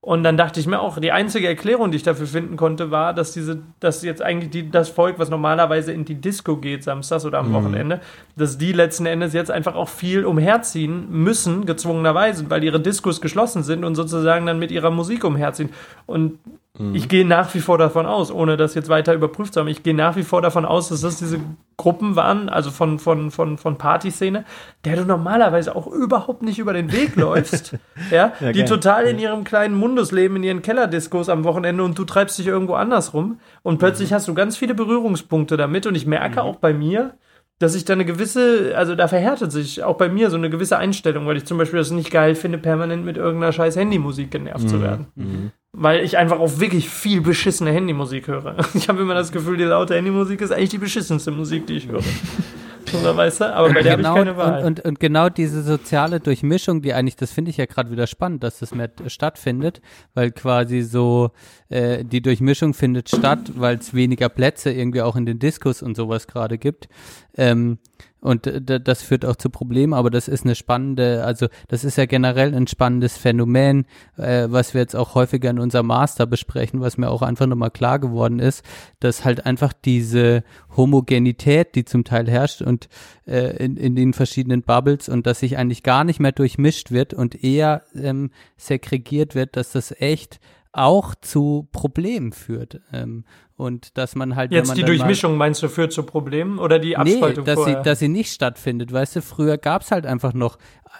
Und 0.00 0.22
dann 0.22 0.38
dachte 0.38 0.58
ich 0.58 0.66
mir 0.66 0.80
auch, 0.80 0.98
die 0.98 1.12
einzige 1.12 1.48
Erklärung, 1.48 1.90
die 1.90 1.98
ich 1.98 2.02
dafür 2.02 2.26
finden 2.26 2.56
konnte, 2.56 2.90
war, 2.90 3.12
dass 3.12 3.32
diese, 3.32 3.60
dass 3.80 4.02
jetzt 4.02 4.22
eigentlich 4.22 4.50
die, 4.50 4.70
das 4.70 4.88
Volk, 4.88 5.18
was 5.18 5.28
normalerweise 5.28 5.92
in 5.92 6.06
die 6.06 6.14
Disco 6.14 6.56
geht, 6.56 6.82
samstags 6.82 7.26
oder 7.26 7.40
am 7.40 7.50
mhm. 7.50 7.54
Wochenende, 7.54 8.00
dass 8.36 8.56
die 8.56 8.72
letzten 8.72 9.04
Endes 9.04 9.34
jetzt 9.34 9.50
einfach 9.50 9.74
auch 9.74 9.90
viel 9.90 10.24
umherziehen 10.24 11.10
müssen, 11.10 11.66
gezwungenerweise, 11.66 12.48
weil 12.48 12.64
ihre 12.64 12.80
Diskos 12.80 13.20
geschlossen 13.20 13.62
sind 13.64 13.84
und 13.84 13.96
sozusagen 13.96 14.46
dann 14.46 14.58
mit 14.58 14.70
ihrer 14.70 14.90
Musik 14.90 15.24
umherziehen. 15.24 15.68
Und 16.06 16.38
Mhm. 16.78 16.94
Ich 16.94 17.08
gehe 17.08 17.26
nach 17.26 17.54
wie 17.54 17.60
vor 17.60 17.78
davon 17.78 18.06
aus, 18.06 18.30
ohne 18.30 18.56
das 18.56 18.74
jetzt 18.74 18.88
weiter 18.88 19.14
überprüft 19.14 19.54
zu 19.54 19.60
haben, 19.60 19.68
ich 19.68 19.82
gehe 19.82 19.94
nach 19.94 20.16
wie 20.16 20.22
vor 20.22 20.42
davon 20.42 20.64
aus, 20.64 20.88
dass 20.88 21.00
das 21.00 21.18
diese 21.18 21.40
Gruppen 21.76 22.16
waren, 22.16 22.48
also 22.48 22.70
von, 22.70 22.98
von, 22.98 23.30
von, 23.30 23.58
von 23.58 23.78
Partyszene, 23.78 24.44
der 24.84 24.96
du 24.96 25.04
normalerweise 25.04 25.76
auch 25.76 25.86
überhaupt 25.86 26.42
nicht 26.42 26.58
über 26.58 26.72
den 26.72 26.92
Weg 26.92 27.16
läufst, 27.16 27.76
ja, 28.10 28.32
ja, 28.40 28.52
die 28.52 28.64
total 28.64 29.04
in 29.06 29.18
ihrem 29.18 29.44
kleinen 29.44 29.74
Mundus 29.74 30.12
leben, 30.12 30.36
in 30.36 30.42
ihren 30.42 30.62
Kellerdiskos 30.62 31.28
am 31.28 31.44
Wochenende 31.44 31.82
und 31.82 31.98
du 31.98 32.04
treibst 32.04 32.38
dich 32.38 32.46
irgendwo 32.46 32.74
anders 32.74 33.14
rum 33.14 33.40
und 33.62 33.78
plötzlich 33.78 34.10
mhm. 34.10 34.14
hast 34.14 34.28
du 34.28 34.34
ganz 34.34 34.56
viele 34.56 34.74
Berührungspunkte 34.74 35.56
damit 35.56 35.86
und 35.86 35.94
ich 35.94 36.06
merke 36.06 36.42
mhm. 36.42 36.46
auch 36.46 36.56
bei 36.56 36.72
mir, 36.72 37.14
dass 37.58 37.74
ich 37.74 37.86
da 37.86 37.94
eine 37.94 38.04
gewisse, 38.04 38.74
also 38.76 38.94
da 38.94 39.08
verhärtet 39.08 39.50
sich 39.50 39.82
auch 39.82 39.96
bei 39.96 40.10
mir 40.10 40.28
so 40.28 40.36
eine 40.36 40.50
gewisse 40.50 40.76
Einstellung, 40.76 41.26
weil 41.26 41.38
ich 41.38 41.46
zum 41.46 41.56
Beispiel 41.56 41.78
das 41.78 41.90
nicht 41.90 42.10
geil 42.10 42.34
finde, 42.34 42.58
permanent 42.58 43.04
mit 43.04 43.16
irgendeiner 43.16 43.52
scheiß 43.52 43.76
Handymusik 43.76 44.30
genervt 44.30 44.64
mhm. 44.64 44.68
zu 44.68 44.82
werden. 44.82 45.06
Mhm. 45.14 45.52
Weil 45.78 46.04
ich 46.04 46.16
einfach 46.16 46.38
auch 46.38 46.58
wirklich 46.58 46.88
viel 46.88 47.20
beschissene 47.20 47.70
Handymusik 47.70 48.28
höre. 48.28 48.56
Ich 48.74 48.88
habe 48.88 49.02
immer 49.02 49.14
das 49.14 49.30
Gefühl, 49.30 49.58
die 49.58 49.64
laute 49.64 49.94
Handymusik 49.94 50.40
ist 50.40 50.50
eigentlich 50.50 50.70
die 50.70 50.78
beschissenste 50.78 51.30
Musik, 51.30 51.66
die 51.66 51.74
ich 51.74 51.88
höre. 51.88 52.00
Oder 53.00 53.16
weißt 53.16 53.40
du? 53.40 53.54
Aber 53.54 53.72
bei 53.72 53.82
der 53.82 53.96
genau, 53.96 54.10
habe 54.10 54.20
ich 54.20 54.24
keine 54.26 54.36
Wahl. 54.36 54.58
Und, 54.64 54.80
und, 54.80 54.84
und, 54.84 55.00
genau 55.00 55.28
diese 55.28 55.62
soziale 55.62 56.20
Durchmischung, 56.20 56.82
die 56.82 56.94
eigentlich, 56.94 57.16
das 57.16 57.32
finde 57.32 57.50
ich 57.50 57.56
ja 57.56 57.66
gerade 57.66 57.90
wieder 57.90 58.06
spannend, 58.06 58.42
dass 58.42 58.60
das 58.60 58.74
mehr 58.74 58.90
stattfindet, 59.08 59.80
weil 60.14 60.30
quasi 60.30 60.82
so 60.82 61.30
äh, 61.68 62.04
die 62.04 62.22
Durchmischung 62.22 62.74
findet 62.74 63.08
statt, 63.08 63.52
weil 63.56 63.76
es 63.76 63.92
weniger 63.92 64.28
Plätze 64.28 64.72
irgendwie 64.72 65.02
auch 65.02 65.16
in 65.16 65.26
den 65.26 65.38
Diskos 65.38 65.82
und 65.82 65.96
sowas 65.96 66.26
gerade 66.26 66.58
gibt. 66.58 66.88
Ähm, 67.36 67.78
und 68.26 68.50
das 68.66 69.02
führt 69.02 69.24
auch 69.24 69.36
zu 69.36 69.50
Problemen, 69.50 69.94
aber 69.94 70.10
das 70.10 70.26
ist 70.26 70.44
eine 70.44 70.56
spannende, 70.56 71.24
also 71.24 71.46
das 71.68 71.84
ist 71.84 71.96
ja 71.96 72.06
generell 72.06 72.54
ein 72.54 72.66
spannendes 72.66 73.16
Phänomen, 73.16 73.86
äh, 74.16 74.48
was 74.48 74.74
wir 74.74 74.80
jetzt 74.80 74.96
auch 74.96 75.14
häufiger 75.14 75.48
in 75.48 75.60
unserem 75.60 75.86
Master 75.86 76.26
besprechen, 76.26 76.80
was 76.80 76.98
mir 76.98 77.08
auch 77.08 77.22
einfach 77.22 77.46
nochmal 77.46 77.70
klar 77.70 78.00
geworden 78.00 78.40
ist, 78.40 78.64
dass 78.98 79.24
halt 79.24 79.46
einfach 79.46 79.72
diese 79.72 80.42
Homogenität, 80.76 81.76
die 81.76 81.84
zum 81.84 82.02
Teil 82.02 82.28
herrscht 82.28 82.62
und 82.62 82.88
äh, 83.26 83.56
in, 83.64 83.76
in 83.76 83.94
den 83.94 84.12
verschiedenen 84.12 84.62
Bubbles 84.62 85.08
und 85.08 85.26
dass 85.26 85.40
sich 85.40 85.56
eigentlich 85.56 85.84
gar 85.84 86.02
nicht 86.02 86.18
mehr 86.18 86.32
durchmischt 86.32 86.90
wird 86.90 87.14
und 87.14 87.44
eher 87.44 87.82
ähm, 87.94 88.30
segregiert 88.56 89.36
wird, 89.36 89.56
dass 89.56 89.70
das 89.70 89.94
echt 90.00 90.40
auch 90.76 91.14
zu 91.14 91.68
Problemen 91.72 92.32
führt. 92.32 92.80
Ähm, 92.92 93.24
und 93.56 93.96
dass 93.96 94.14
man 94.14 94.36
halt. 94.36 94.52
Jetzt 94.52 94.76
die 94.76 94.82
Durchmischung 94.82 95.32
mal, 95.32 95.46
meinst 95.46 95.62
du 95.62 95.68
führt 95.68 95.92
zu 95.92 96.02
Problemen 96.02 96.58
oder 96.58 96.78
die 96.78 96.96
Abspaltung? 96.96 97.44
Nee, 97.44 97.46
dass, 97.46 97.54
vorher? 97.54 97.76
sie, 97.78 97.82
dass 97.82 97.98
sie 97.98 98.08
nicht 98.08 98.32
stattfindet. 98.32 98.92
Weißt 98.92 99.16
du, 99.16 99.22
früher 99.22 99.56
gab 99.56 99.82
es 99.82 99.90
halt 99.90 100.04
einfach 100.04 100.34
noch 100.34 100.58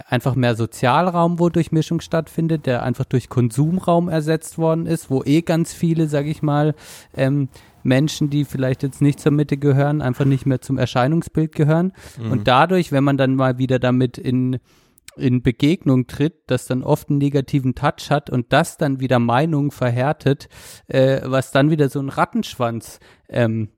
einfach 0.09 0.35
mehr 0.35 0.55
Sozialraum, 0.55 1.39
wo 1.39 1.49
Durchmischung 1.49 2.01
stattfindet, 2.01 2.67
der 2.67 2.83
einfach 2.83 3.05
durch 3.05 3.29
Konsumraum 3.29 4.09
ersetzt 4.09 4.59
worden 4.59 4.87
ist, 4.87 5.11
wo 5.11 5.23
eh 5.23 5.43
ganz 5.43 5.73
viele, 5.73 6.09
sag 6.09 6.27
ich 6.27 6.43
mal, 6.43 6.75
ähm, 7.15 7.49
Menschen, 7.83 8.31
die 8.31 8.45
vielleicht 8.45 8.83
jetzt 8.83 9.01
nicht 9.01 9.21
zur 9.21 9.33
Mitte 9.33 9.57
gehören, 9.57 10.03
einfach 10.03 10.25
nicht 10.25 10.45
mehr 10.45 10.61
zum 10.61 10.77
Erscheinungsbild 10.77 11.55
gehören. 11.55 11.93
Mhm. 12.19 12.33
Und 12.33 12.49
dadurch, 12.49 12.91
wenn 12.91 13.05
man 13.05 13.17
dann 13.17 13.37
mal 13.37 13.59
wieder 13.59 13.79
damit 13.79 14.19
in 14.19 14.59
in 15.19 15.43
Begegnung 15.43 16.07
tritt, 16.07 16.35
das 16.47 16.67
dann 16.67 16.83
oft 16.83 17.09
einen 17.09 17.19
negativen 17.19 17.75
Touch 17.75 18.11
hat 18.11 18.31
und 18.31 18.53
das 18.53 18.77
dann 18.77 19.01
wieder 19.01 19.19
Meinungen 19.19 19.71
verhärtet, 19.71 20.49
äh, 20.89 21.21
was 21.25 21.53
dann 21.53 21.71
wieder 21.71 21.89
so 21.89 21.99
einen 21.99 22.09
Rattenschwanz 22.09 23.01
ähm, 23.29 23.71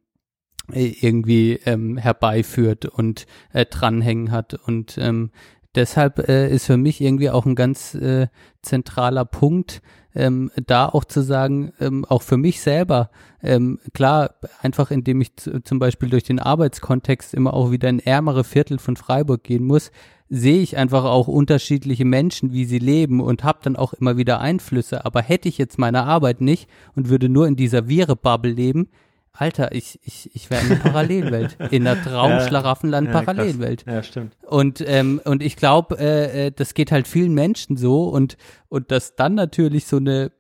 irgendwie 0.72 1.60
ähm, 1.64 1.96
herbeiführt 1.96 2.86
und 2.86 3.26
äh, 3.52 3.64
dranhängen 3.64 4.30
hat. 4.30 4.54
Und 4.54 4.98
ähm, 4.98 5.30
deshalb 5.74 6.28
äh, 6.28 6.52
ist 6.52 6.66
für 6.66 6.76
mich 6.76 7.00
irgendwie 7.00 7.30
auch 7.30 7.46
ein 7.46 7.54
ganz 7.54 7.94
äh, 7.94 8.28
zentraler 8.62 9.24
Punkt, 9.24 9.80
ähm, 10.14 10.50
da 10.66 10.86
auch 10.86 11.04
zu 11.04 11.22
sagen, 11.22 11.72
ähm, 11.80 12.04
auch 12.04 12.22
für 12.22 12.36
mich 12.36 12.60
selber, 12.60 13.10
ähm, 13.42 13.78
klar, 13.94 14.34
einfach 14.60 14.90
indem 14.90 15.20
ich 15.20 15.32
zum 15.36 15.78
Beispiel 15.78 16.10
durch 16.10 16.24
den 16.24 16.40
Arbeitskontext 16.40 17.34
immer 17.34 17.54
auch 17.54 17.70
wieder 17.70 17.88
in 17.88 18.00
ärmere 18.00 18.44
Viertel 18.44 18.78
von 18.78 18.96
Freiburg 18.96 19.44
gehen 19.44 19.64
muss, 19.64 19.90
sehe 20.28 20.60
ich 20.60 20.76
einfach 20.76 21.04
auch 21.04 21.28
unterschiedliche 21.28 22.04
Menschen, 22.04 22.52
wie 22.52 22.64
sie 22.64 22.78
leben 22.78 23.20
und 23.20 23.44
habe 23.44 23.60
dann 23.62 23.76
auch 23.76 23.94
immer 23.94 24.16
wieder 24.16 24.40
Einflüsse. 24.40 25.04
Aber 25.04 25.22
hätte 25.22 25.48
ich 25.48 25.58
jetzt 25.58 25.78
meine 25.78 26.04
Arbeit 26.04 26.40
nicht 26.40 26.68
und 26.94 27.08
würde 27.08 27.28
nur 27.28 27.46
in 27.46 27.56
dieser 27.56 27.88
Viere-Bubble 27.88 28.52
leben, 28.52 28.88
Alter, 29.32 29.72
ich, 29.72 30.00
ich, 30.02 30.34
ich 30.34 30.50
wäre 30.50 30.62
in 30.64 30.72
einer 30.72 30.80
Parallelwelt. 30.80 31.56
In 31.70 31.86
einer 31.86 32.02
Traumschlaraffenland-Parallelwelt. 32.02 33.84
Ja, 33.86 33.94
ja, 33.94 34.02
stimmt. 34.02 34.36
Und, 34.42 34.82
ähm, 34.84 35.20
und 35.24 35.44
ich 35.44 35.54
glaube, 35.54 35.96
äh, 35.98 36.46
äh, 36.46 36.50
das 36.50 36.74
geht 36.74 36.90
halt 36.90 37.06
vielen 37.06 37.34
Menschen 37.34 37.76
so 37.76 38.08
und, 38.08 38.36
und 38.68 38.90
dass 38.90 39.14
dann 39.14 39.34
natürlich 39.34 39.86
so 39.86 39.98
eine 39.98 40.32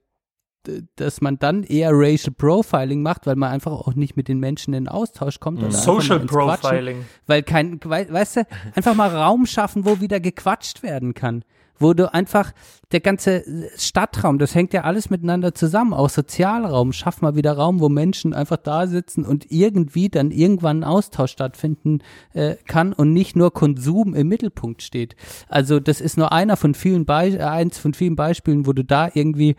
dass 0.96 1.20
man 1.20 1.38
dann 1.38 1.62
eher 1.62 1.90
Racial 1.92 2.34
Profiling 2.36 3.02
macht, 3.02 3.26
weil 3.26 3.36
man 3.36 3.50
einfach 3.50 3.72
auch 3.72 3.94
nicht 3.94 4.16
mit 4.16 4.28
den 4.28 4.38
Menschen 4.38 4.74
in 4.74 4.88
Austausch 4.88 5.40
kommt. 5.40 5.62
Oder 5.62 5.72
Social 5.72 6.20
Profiling. 6.20 7.04
weil 7.26 7.42
kein, 7.42 7.80
weißt 7.82 8.36
du, 8.36 8.46
einfach 8.74 8.94
mal 8.94 9.14
Raum 9.14 9.46
schaffen, 9.46 9.84
wo 9.84 10.00
wieder 10.00 10.20
gequatscht 10.20 10.82
werden 10.82 11.14
kann. 11.14 11.44
Wo 11.80 11.94
du 11.94 12.12
einfach, 12.12 12.52
der 12.90 12.98
ganze 12.98 13.44
Stadtraum, 13.76 14.38
das 14.38 14.54
hängt 14.54 14.72
ja 14.72 14.82
alles 14.82 15.10
miteinander 15.10 15.54
zusammen, 15.54 15.92
auch 15.92 16.10
Sozialraum, 16.10 16.92
schaff 16.92 17.20
mal 17.20 17.36
wieder 17.36 17.52
Raum, 17.52 17.78
wo 17.78 17.88
Menschen 17.88 18.34
einfach 18.34 18.56
da 18.56 18.88
sitzen 18.88 19.24
und 19.24 19.52
irgendwie 19.52 20.08
dann 20.08 20.32
irgendwann 20.32 20.80
ein 20.80 20.84
Austausch 20.84 21.30
stattfinden 21.30 22.00
äh, 22.34 22.56
kann 22.66 22.92
und 22.92 23.12
nicht 23.12 23.36
nur 23.36 23.52
Konsum 23.52 24.14
im 24.14 24.26
Mittelpunkt 24.26 24.82
steht. 24.82 25.14
Also 25.48 25.78
das 25.78 26.00
ist 26.00 26.16
nur 26.16 26.32
einer 26.32 26.56
von 26.56 26.74
vielen 26.74 27.04
Be 27.04 27.14
eins 27.14 27.78
von 27.78 27.94
vielen 27.94 28.16
Beispielen, 28.16 28.66
wo 28.66 28.72
du 28.72 28.82
da 28.82 29.10
irgendwie 29.14 29.54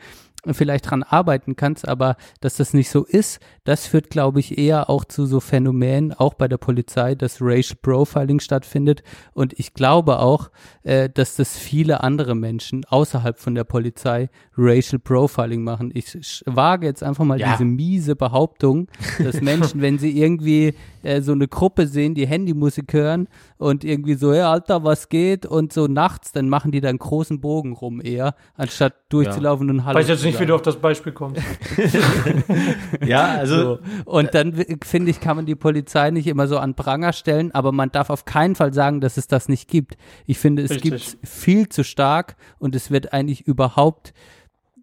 vielleicht 0.52 0.90
dran 0.90 1.04
arbeiten 1.04 1.56
kannst, 1.56 1.88
aber 1.88 2.16
dass 2.40 2.56
das 2.56 2.74
nicht 2.74 2.90
so 2.90 3.04
ist, 3.04 3.40
das 3.64 3.86
führt, 3.86 4.10
glaube 4.10 4.40
ich, 4.40 4.58
eher 4.58 4.90
auch 4.90 5.06
zu 5.06 5.26
so 5.26 5.40
Phänomenen, 5.40 6.14
auch 6.14 6.34
bei 6.34 6.48
der 6.48 6.58
Polizei, 6.58 7.16
dass 7.16 7.42
Racial 7.42 7.78
Profiling 7.82 8.40
stattfindet. 8.40 9.04
Und 9.34 9.54
ich 9.60 9.74
glaube 9.74 10.20
auch, 10.20 10.50
äh, 10.84 11.10
dass 11.10 11.36
das 11.36 11.58
viele 11.58 12.02
andere 12.04 12.36
Menschen 12.36 12.86
außerhalb 12.86 13.38
von 13.38 13.56
der 13.56 13.64
Polizei 13.64 14.30
Racial 14.58 15.00
Profiling 15.00 15.64
machen. 15.64 15.92
Ich 15.94 16.44
wage 16.46 16.88
jetzt 16.88 17.04
einfach 17.04 17.26
mal 17.26 17.40
ja. 17.40 17.52
diese 17.52 17.66
miese 17.66 18.16
Behauptung, 18.16 18.88
dass 19.20 19.42
Menschen, 19.42 19.82
wenn 19.82 20.00
sie 20.00 20.18
irgendwie 20.20 20.74
äh, 21.04 21.22
so 21.22 21.32
eine 21.32 21.48
Gruppe 21.48 21.88
sehen, 21.88 22.16
die 22.16 22.28
Handymusik 22.28 22.94
hören 22.94 23.28
und 23.58 23.84
irgendwie 23.84 24.16
so, 24.16 24.34
ja, 24.34 24.52
Alter, 24.52 24.84
was 24.84 25.10
geht? 25.10 25.46
Und 25.46 25.74
so 25.74 25.88
nachts, 25.88 26.32
dann 26.32 26.50
machen 26.50 26.72
die 26.72 26.82
dann 26.82 26.98
großen 26.98 27.40
Bogen 27.40 27.74
rum 27.74 28.02
eher, 28.02 28.36
anstatt 28.56 28.96
durchzulaufen 29.10 29.68
ja. 29.68 29.74
und 29.74 29.86
Hallo. 29.86 29.98
Nicht, 30.32 30.40
wie 30.42 30.46
du 30.46 30.56
auf 30.56 30.62
das 30.62 30.78
Beispiel 30.78 31.12
kommst. 31.12 31.42
ja, 33.06 33.26
also. 33.36 33.56
So. 33.56 33.80
Und 34.06 34.34
dann 34.34 34.54
finde 34.84 35.12
ich, 35.12 35.20
kann 35.20 35.36
man 35.36 35.46
die 35.46 35.56
Polizei 35.56 36.12
nicht 36.12 36.28
immer 36.28 36.48
so 36.48 36.58
an 36.58 36.76
Pranger 36.76 37.14
stellen, 37.14 37.52
aber 37.54 37.72
man 37.72 37.92
darf 37.92 38.10
auf 38.10 38.26
keinen 38.26 38.56
Fall 38.56 38.74
sagen, 38.74 39.02
dass 39.02 39.18
es 39.18 39.28
das 39.28 39.50
nicht 39.50 39.68
gibt. 39.70 39.98
Ich 40.26 40.40
finde, 40.40 40.64
es 40.64 40.82
gibt 40.82 41.18
viel 41.24 41.70
zu 41.70 41.84
stark 41.84 42.36
und 42.58 42.76
es 42.76 42.92
wird 42.92 43.14
eigentlich 43.14 43.42
überhaupt 43.42 44.14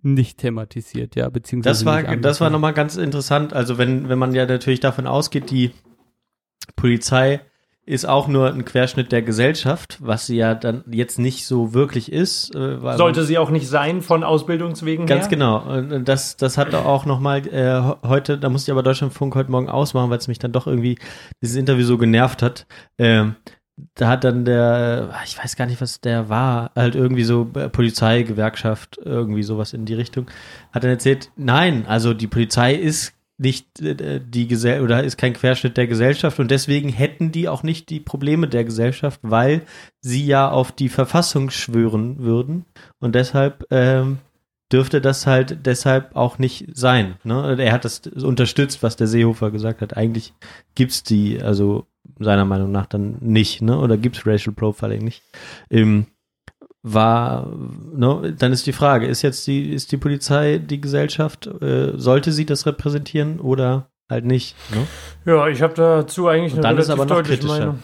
nicht 0.03 0.38
thematisiert, 0.38 1.16
ja, 1.16 1.28
beziehungsweise. 1.28 1.84
Das 1.84 1.84
war, 1.84 2.16
das 2.16 2.40
war 2.40 2.51
nochmal 2.51 2.72
ganz 2.72 2.97
interessant. 2.97 3.53
Also 3.53 3.78
wenn, 3.78 4.09
wenn 4.09 4.18
man 4.18 4.34
ja 4.34 4.47
natürlich 4.47 4.80
davon 4.80 5.07
ausgeht, 5.07 5.51
die 5.51 5.72
Polizei 6.76 7.40
ist 7.87 8.07
auch 8.07 8.26
nur 8.26 8.53
ein 8.53 8.64
Querschnitt 8.64 9.12
der 9.12 9.22
Gesellschaft, 9.22 9.99
was 10.01 10.26
sie 10.26 10.37
ja 10.37 10.57
dann 10.57 10.82
jetzt 10.91 11.20
nicht 11.20 11.47
so 11.47 11.72
wirklich 11.72 12.11
ist. 12.11 12.53
Äh, 12.55 12.78
Sollte 12.97 13.22
sie 13.22 13.39
auch 13.39 13.51
nicht 13.51 13.68
sein 13.68 14.03
von 14.03 14.24
Ausbildungswegen 14.24 15.07
Ganz 15.07 15.24
her? 15.24 15.30
genau. 15.30 15.61
Und 15.61 16.05
das, 16.05 16.37
das 16.37 16.59
hat 16.59 16.74
auch 16.74 17.07
noch 17.07 17.20
mal 17.20 17.47
äh, 17.47 17.97
heute, 18.07 18.39
da 18.39 18.49
musste 18.49 18.70
ich 18.70 18.72
aber 18.72 18.82
Deutschlandfunk 18.82 19.37
heute 19.37 19.53
Morgen 19.53 19.68
ausmachen, 19.68 20.11
weil 20.11 20.18
es 20.18 20.26
mich 20.26 20.41
dann 20.41 20.51
doch 20.51 20.66
irgendwie 20.66 20.99
dieses 21.41 21.55
Interview 21.55 21.84
so 21.84 21.97
genervt 21.97 22.43
hat. 22.43 22.66
Ähm, 22.99 23.37
da 23.95 24.09
hat 24.09 24.24
dann 24.24 24.45
der, 24.45 25.11
ich 25.24 25.39
weiß 25.39 25.55
gar 25.55 25.66
nicht, 25.66 25.80
was 25.80 26.01
der 26.01 26.28
war, 26.28 26.72
halt 26.74 26.97
irgendwie 26.97 27.24
so 27.24 27.49
äh, 27.55 27.68
Polizei, 27.68 28.22
Gewerkschaft, 28.22 28.99
irgendwie 29.05 29.43
sowas 29.43 29.74
in 29.74 29.84
die 29.84 29.95
Richtung, 29.95 30.26
hat 30.72 30.82
dann 30.82 30.91
erzählt, 30.91 31.30
nein, 31.37 31.84
also 31.87 32.14
die 32.14 32.26
Polizei 32.26 32.74
ist 32.74 33.15
nicht 33.39 33.80
äh, 33.80 34.20
die 34.20 34.49
Gesell 34.49 34.82
oder 34.82 35.05
ist 35.05 35.18
kein 35.18 35.34
Querschnitt 35.34 35.76
der 35.76 35.87
Gesellschaft 35.87 36.41
und 36.41 36.51
deswegen 36.51 36.89
hätten 36.89 37.32
die 37.32 37.49
auch 37.49 37.62
nicht 37.62 37.91
die 37.91 38.01
Probleme 38.01 38.49
der 38.49 38.64
Gesellschaft, 38.64 39.20
weil 39.22 39.62
sie 40.01 40.26
ja 40.26 40.51
auf 40.51 40.72
die 40.72 40.89
Verfassung 40.89 41.51
schwören 41.51 42.18
würden 42.18 42.64
und 42.99 43.14
deshalb 43.14 43.66
ähm, 43.70 44.18
dürfte 44.72 45.01
das 45.01 45.26
halt 45.26 45.66
deshalb 45.66 46.16
auch 46.16 46.39
nicht 46.39 46.66
sein. 46.72 47.16
Ne? 47.24 47.57
Er 47.59 47.72
hat 47.72 47.84
das 47.84 48.01
unterstützt, 48.01 48.82
was 48.82 48.97
der 48.97 49.07
Seehofer 49.07 49.51
gesagt 49.51 49.80
hat. 49.80 49.97
Eigentlich 49.97 50.34
gibt's 50.74 51.03
die, 51.03 51.41
also 51.41 51.87
seiner 52.18 52.45
Meinung 52.45 52.72
nach 52.72 52.87
dann 52.87 53.16
nicht, 53.20 53.62
ne? 53.62 53.78
Oder 53.78 53.97
gibt's 53.97 54.26
Racial 54.26 54.55
Profiling 54.55 55.05
nicht? 55.05 55.22
Ähm, 55.70 56.07
war, 56.89 57.49
ne, 57.95 58.32
dann 58.39 58.53
ist 58.53 58.66
die 58.66 58.72
Frage, 58.72 59.07
ist 59.07 59.22
jetzt 59.22 59.47
die, 59.49 59.72
ist 59.72 59.91
die 59.91 59.97
Polizei 59.97 60.59
die 60.59 60.80
Gesellschaft, 60.80 61.49
äh, 61.61 61.93
sollte 61.97 62.30
sie 62.30 62.47
das 62.47 62.64
repräsentieren 62.64 63.41
oder 63.41 63.91
halt 64.09 64.24
nicht? 64.24 64.55
Ne? 64.72 64.87
Ja, 65.32 65.49
ich 65.49 65.62
habe 65.62 65.74
dazu 65.74 66.28
eigentlich 66.28 66.53
eine 66.53 66.62
dann 66.62 66.78
ist 66.78 66.89
aber 66.89 67.05
noch 67.05 67.16
deutliche 67.16 67.45
Meinung. 67.45 67.82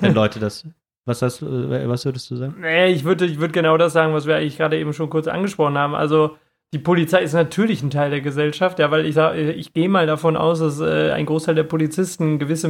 Wenn, 0.00 0.14
Leute 0.14 0.40
das 0.40 0.66
was, 1.06 1.22
hast, 1.22 1.42
was 1.42 2.04
würdest 2.04 2.30
du 2.30 2.36
sagen? 2.36 2.56
Nee, 2.60 2.88
ich 2.88 3.04
würde 3.04 3.26
ich 3.26 3.38
würd 3.38 3.52
genau 3.52 3.76
das 3.76 3.92
sagen, 3.92 4.14
was 4.14 4.26
wir 4.26 4.36
eigentlich 4.36 4.56
gerade 4.56 4.78
eben 4.78 4.92
schon 4.94 5.10
kurz 5.10 5.28
angesprochen 5.28 5.78
haben. 5.78 5.94
Also 5.94 6.36
die 6.72 6.78
Polizei 6.78 7.22
ist 7.22 7.34
natürlich 7.34 7.82
ein 7.82 7.90
Teil 7.90 8.10
der 8.10 8.20
Gesellschaft, 8.20 8.80
ja, 8.80 8.90
weil 8.90 9.06
ich 9.06 9.14
sage, 9.14 9.52
ich 9.52 9.72
gehe 9.72 9.88
mal 9.88 10.08
davon 10.08 10.36
aus, 10.36 10.58
dass 10.58 10.80
äh, 10.80 11.12
ein 11.12 11.26
Großteil 11.26 11.54
der 11.54 11.62
Polizisten 11.62 12.40
gewisse 12.40 12.68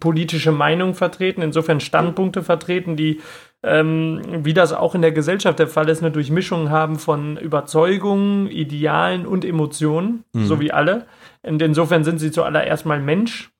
politische 0.00 0.50
Meinungen 0.50 0.94
vertreten, 0.94 1.42
insofern 1.42 1.80
Standpunkte 1.80 2.42
vertreten, 2.42 2.96
die, 2.96 3.20
ähm, 3.64 4.20
wie 4.42 4.54
das 4.54 4.72
auch 4.72 4.94
in 4.94 5.02
der 5.02 5.12
Gesellschaft 5.12 5.58
der 5.58 5.68
Fall 5.68 5.88
ist, 5.88 6.02
eine 6.02 6.12
Durchmischung 6.12 6.70
haben 6.70 6.98
von 6.98 7.36
Überzeugungen, 7.36 8.48
Idealen 8.48 9.26
und 9.26 9.44
Emotionen, 9.44 10.24
mhm. 10.32 10.46
so 10.46 10.60
wie 10.60 10.72
alle. 10.72 11.06
Und 11.42 11.62
insofern 11.62 12.04
sind 12.04 12.18
sie 12.18 12.30
zuallererst 12.30 12.86
mal 12.86 13.00
Mensch 13.00 13.50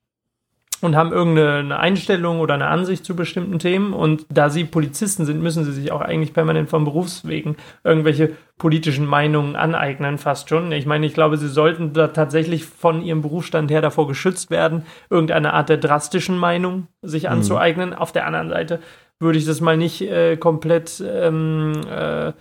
und 0.84 0.96
haben 0.96 1.12
irgendeine 1.12 1.78
Einstellung 1.78 2.40
oder 2.40 2.54
eine 2.54 2.66
Ansicht 2.66 3.04
zu 3.04 3.16
bestimmten 3.16 3.58
Themen. 3.58 3.92
Und 3.92 4.26
da 4.28 4.50
sie 4.50 4.64
Polizisten 4.64 5.24
sind, 5.24 5.42
müssen 5.42 5.64
sie 5.64 5.72
sich 5.72 5.90
auch 5.90 6.02
eigentlich 6.02 6.34
permanent 6.34 6.68
vom 6.68 6.84
Berufswegen 6.84 7.56
irgendwelche 7.82 8.32
politischen 8.58 9.06
Meinungen 9.06 9.56
aneignen, 9.56 10.18
fast 10.18 10.48
schon. 10.48 10.70
Ich 10.72 10.86
meine, 10.86 11.06
ich 11.06 11.14
glaube, 11.14 11.38
sie 11.38 11.48
sollten 11.48 11.92
da 11.92 12.08
tatsächlich 12.08 12.64
von 12.66 13.02
ihrem 13.02 13.22
Berufsstand 13.22 13.70
her 13.70 13.80
davor 13.80 14.06
geschützt 14.06 14.50
werden, 14.50 14.84
irgendeine 15.10 15.54
Art 15.54 15.70
der 15.70 15.78
drastischen 15.78 16.36
Meinung 16.38 16.86
sich 17.02 17.24
mhm. 17.24 17.30
anzueignen. 17.30 17.90
Mhm. 17.90 17.96
Auf 17.96 18.12
der 18.12 18.26
anderen 18.26 18.50
Seite 18.50 18.80
würde 19.20 19.38
ich 19.38 19.46
das 19.46 19.60
mal 19.60 19.76
nicht 19.76 20.02
äh, 20.02 20.36
komplett 20.36 21.02
ähm, 21.06 21.72
äh, 21.88 22.32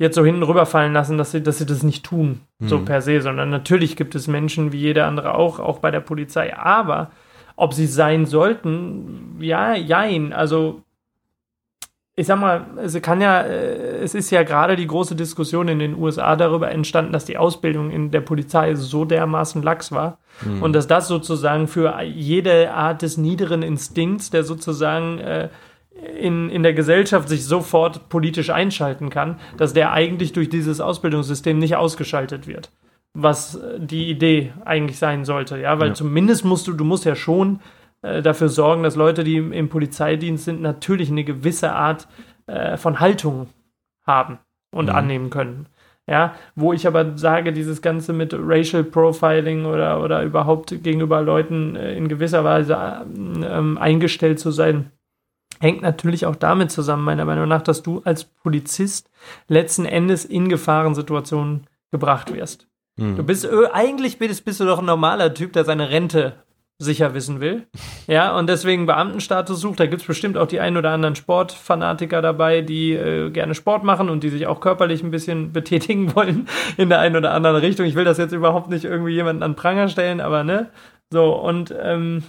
jetzt 0.00 0.14
so 0.14 0.24
hinten 0.24 0.42
rüberfallen 0.42 0.94
lassen, 0.94 1.18
dass 1.18 1.30
sie, 1.30 1.42
dass 1.42 1.58
sie 1.58 1.66
das 1.66 1.82
nicht 1.82 2.04
tun, 2.04 2.40
mhm. 2.58 2.68
so 2.68 2.78
per 2.80 3.02
se, 3.02 3.20
sondern 3.20 3.50
natürlich 3.50 3.96
gibt 3.96 4.14
es 4.14 4.28
Menschen 4.28 4.72
wie 4.72 4.78
jeder 4.78 5.06
andere 5.06 5.34
auch, 5.34 5.60
auch 5.60 5.78
bei 5.78 5.90
der 5.90 6.00
Polizei. 6.00 6.56
Aber 6.56 7.10
ob 7.54 7.74
sie 7.74 7.86
sein 7.86 8.24
sollten, 8.24 9.36
ja, 9.40 9.74
jein. 9.74 10.32
Also, 10.32 10.80
ich 12.16 12.26
sag 12.26 12.40
mal, 12.40 12.64
es 12.82 13.00
kann 13.02 13.20
ja, 13.20 13.42
äh, 13.42 13.98
es 13.98 14.14
ist 14.14 14.30
ja 14.30 14.42
gerade 14.42 14.76
die 14.76 14.86
große 14.86 15.14
Diskussion 15.14 15.68
in 15.68 15.78
den 15.78 15.94
USA 15.94 16.34
darüber 16.36 16.70
entstanden, 16.70 17.12
dass 17.12 17.26
die 17.26 17.36
Ausbildung 17.36 17.90
in 17.90 18.10
der 18.10 18.22
Polizei 18.22 18.74
so 18.76 19.04
dermaßen 19.04 19.62
lax 19.62 19.92
war 19.92 20.16
mhm. 20.40 20.62
und 20.62 20.72
dass 20.72 20.86
das 20.86 21.08
sozusagen 21.08 21.68
für 21.68 22.00
jede 22.00 22.72
Art 22.72 23.02
des 23.02 23.18
niederen 23.18 23.60
Instinkts, 23.60 24.30
der 24.30 24.44
sozusagen 24.44 25.18
äh, 25.18 25.50
in, 26.18 26.50
in 26.50 26.62
der 26.62 26.74
Gesellschaft 26.74 27.28
sich 27.28 27.44
sofort 27.44 28.08
politisch 28.08 28.50
einschalten 28.50 29.10
kann, 29.10 29.38
dass 29.56 29.72
der 29.72 29.92
eigentlich 29.92 30.32
durch 30.32 30.48
dieses 30.48 30.80
Ausbildungssystem 30.80 31.58
nicht 31.58 31.76
ausgeschaltet 31.76 32.46
wird 32.46 32.70
was 33.12 33.60
die 33.76 34.08
Idee 34.08 34.52
eigentlich 34.64 34.98
sein 34.98 35.24
sollte, 35.24 35.58
ja, 35.58 35.78
weil 35.80 35.88
ja. 35.88 35.94
zumindest 35.94 36.44
musst 36.44 36.68
du, 36.68 36.72
du 36.72 36.84
musst 36.84 37.04
ja 37.04 37.16
schon 37.16 37.60
äh, 38.02 38.22
dafür 38.22 38.48
sorgen, 38.48 38.82
dass 38.82 38.96
Leute, 38.96 39.24
die 39.24 39.36
im, 39.36 39.52
im, 39.52 39.68
Polizeidienst 39.68 40.44
sind, 40.44 40.62
natürlich 40.62 41.10
eine 41.10 41.24
gewisse 41.24 41.72
Art 41.72 42.06
äh, 42.46 42.76
von 42.76 43.00
Haltung 43.00 43.48
haben 44.06 44.38
und 44.72 44.86
mhm. 44.86 44.94
annehmen 44.94 45.30
können. 45.30 45.66
Ja, 46.06 46.34
wo 46.56 46.72
ich 46.72 46.86
aber 46.88 47.16
sage, 47.16 47.52
dieses 47.52 47.82
Ganze 47.82 48.12
mit 48.12 48.34
Racial 48.34 48.82
Profiling 48.82 49.64
oder, 49.64 50.02
oder 50.02 50.24
überhaupt 50.24 50.82
gegenüber 50.82 51.22
Leuten 51.22 51.76
äh, 51.76 51.94
in 51.94 52.08
gewisser 52.08 52.42
Weise 52.42 52.76
ähm, 53.14 53.78
eingestellt 53.78 54.40
zu 54.40 54.50
sein, 54.50 54.90
hängt 55.60 55.82
natürlich 55.82 56.26
auch 56.26 56.36
damit 56.36 56.72
zusammen, 56.72 57.04
meiner 57.04 57.24
Meinung 57.24 57.46
nach, 57.46 57.62
dass 57.62 57.82
du 57.82 58.00
als 58.04 58.24
Polizist 58.24 59.10
letzten 59.46 59.84
Endes 59.84 60.24
in 60.24 60.48
Gefahrensituationen 60.48 61.66
gebracht 61.92 62.34
wirst. 62.34 62.66
Mhm. 62.96 63.16
Du 63.16 63.22
bist, 63.22 63.44
äh, 63.44 63.66
eigentlich 63.72 64.18
bist, 64.18 64.44
bist 64.44 64.60
du 64.60 64.64
doch 64.64 64.78
ein 64.78 64.86
normaler 64.86 65.32
Typ, 65.34 65.52
der 65.52 65.64
seine 65.64 65.90
Rente 65.90 66.34
sicher 66.78 67.14
wissen 67.14 67.40
will. 67.40 67.66
Ja, 68.06 68.36
und 68.36 68.48
deswegen 68.48 68.86
Beamtenstatus 68.86 69.60
sucht. 69.60 69.78
Da 69.78 69.86
gibt 69.86 70.00
es 70.02 70.06
bestimmt 70.08 70.36
auch 70.36 70.48
die 70.48 70.58
ein 70.58 70.76
oder 70.76 70.90
anderen 70.90 71.14
Sportfanatiker 71.14 72.20
dabei, 72.22 72.60
die 72.60 72.94
äh, 72.94 73.30
gerne 73.30 73.54
Sport 73.54 73.84
machen 73.84 74.10
und 74.10 74.24
die 74.24 74.30
sich 74.30 74.48
auch 74.48 74.58
körperlich 74.58 75.04
ein 75.04 75.12
bisschen 75.12 75.52
betätigen 75.52 76.16
wollen 76.16 76.48
in 76.76 76.88
der 76.88 76.98
einen 76.98 77.14
oder 77.14 77.32
anderen 77.32 77.58
Richtung. 77.58 77.86
Ich 77.86 77.94
will 77.94 78.04
das 78.04 78.18
jetzt 78.18 78.32
überhaupt 78.32 78.68
nicht 78.68 78.84
irgendwie 78.84 79.12
jemanden 79.12 79.44
an 79.44 79.54
Pranger 79.54 79.86
stellen, 79.86 80.20
aber 80.20 80.42
ne? 80.42 80.70
So, 81.12 81.36
und 81.36 81.72
ähm, 81.80 82.24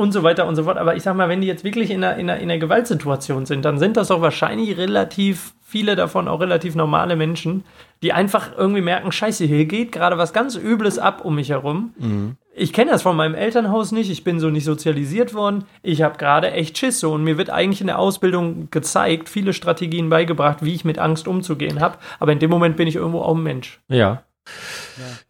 und 0.00 0.12
so 0.12 0.22
weiter 0.22 0.46
und 0.46 0.56
so 0.56 0.64
fort. 0.64 0.78
Aber 0.78 0.96
ich 0.96 1.02
sag 1.02 1.14
mal, 1.14 1.28
wenn 1.28 1.40
die 1.40 1.46
jetzt 1.46 1.62
wirklich 1.62 1.90
in 1.90 2.02
einer, 2.02 2.16
in 2.16 2.30
einer, 2.30 2.40
in 2.40 2.50
einer 2.50 2.58
Gewaltsituation 2.58 3.46
sind, 3.46 3.64
dann 3.64 3.78
sind 3.78 3.96
das 3.96 4.08
doch 4.08 4.20
wahrscheinlich 4.20 4.76
relativ 4.76 5.54
viele 5.62 5.94
davon 5.94 6.26
auch 6.26 6.40
relativ 6.40 6.74
normale 6.74 7.14
Menschen, 7.14 7.62
die 8.02 8.12
einfach 8.12 8.50
irgendwie 8.56 8.80
merken, 8.80 9.12
scheiße, 9.12 9.44
hier 9.44 9.66
geht 9.66 9.92
gerade 9.92 10.18
was 10.18 10.32
ganz 10.32 10.56
Übles 10.56 10.98
ab 10.98 11.24
um 11.24 11.36
mich 11.36 11.50
herum. 11.50 11.94
Mhm. 11.98 12.36
Ich 12.52 12.72
kenne 12.72 12.90
das 12.90 13.02
von 13.02 13.14
meinem 13.14 13.36
Elternhaus 13.36 13.92
nicht, 13.92 14.10
ich 14.10 14.24
bin 14.24 14.40
so 14.40 14.50
nicht 14.50 14.64
sozialisiert 14.64 15.32
worden. 15.32 15.64
Ich 15.82 16.02
habe 16.02 16.18
gerade 16.18 16.50
echt 16.50 16.76
Schiss 16.76 16.98
so 16.98 17.12
und 17.12 17.22
mir 17.22 17.38
wird 17.38 17.50
eigentlich 17.50 17.80
in 17.80 17.86
der 17.86 18.00
Ausbildung 18.00 18.68
gezeigt, 18.70 19.28
viele 19.28 19.52
Strategien 19.52 20.10
beigebracht, 20.10 20.64
wie 20.64 20.74
ich 20.74 20.84
mit 20.84 20.98
Angst 20.98 21.28
umzugehen 21.28 21.80
habe. 21.80 21.98
Aber 22.18 22.32
in 22.32 22.40
dem 22.40 22.50
Moment 22.50 22.76
bin 22.76 22.88
ich 22.88 22.96
irgendwo 22.96 23.20
auch 23.20 23.36
ein 23.36 23.42
Mensch. 23.42 23.80
Ja, 23.88 24.24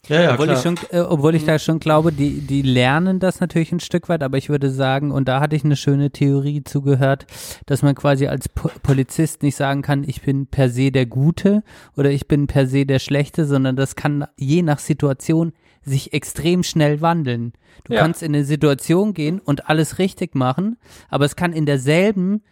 ja, 0.09 0.17
ja, 0.17 0.23
ja 0.23 0.33
obwohl, 0.35 0.51
ich 0.51 0.59
schon, 0.61 0.77
äh, 0.91 1.01
obwohl 1.01 1.35
ich 1.35 1.45
da 1.45 1.59
schon 1.59 1.81
glaube, 1.81 2.13
die, 2.13 2.41
die 2.41 2.63
lernen 2.63 3.21
das 3.21 3.41
natürlich 3.41 3.73
ein 3.73 3.81
Stück 3.81 4.09
weit, 4.09 4.23
aber 4.23 4.39
ich 4.39 4.49
würde 4.49 4.71
sagen, 4.71 5.11
und 5.11 5.29
da 5.29 5.41
hatte 5.41 5.57
ich 5.57 5.65
eine 5.65 5.77
schöne 5.77 6.11
Theorie 6.11 6.65
zugehört, 6.65 7.27
dass 7.67 7.83
man 7.83 7.95
quasi 7.95 8.27
als 8.27 8.49
po 8.49 8.71
Polizist 8.83 9.43
nicht 9.43 9.57
sagen 9.57 9.83
kann, 9.83 10.05
ich 10.07 10.23
bin 10.23 10.47
per 10.47 10.71
se 10.71 10.91
der 10.91 11.07
Gute 11.07 11.63
oder 11.97 12.11
ich 12.11 12.29
bin 12.29 12.47
per 12.47 12.67
se 12.67 12.87
der 12.87 12.99
Schlechte, 12.99 13.45
sondern 13.45 13.77
das 13.77 13.97
kann 13.97 14.27
je 14.37 14.63
nach 14.63 14.79
Situation 14.79 15.53
sich 15.83 16.13
extrem 16.13 16.63
schnell 16.63 17.01
wandeln. 17.01 17.53
Du 17.85 17.95
ja. 17.95 18.01
kannst 18.01 18.23
in 18.23 18.35
eine 18.35 18.45
Situation 18.45 19.15
gehen 19.15 19.41
und 19.41 19.69
alles 19.69 19.99
richtig 19.99 20.35
machen, 20.35 20.77
aber 21.09 21.25
es 21.25 21.37
kann 21.37 21.53
in 21.53 21.67
derselben 21.67 22.43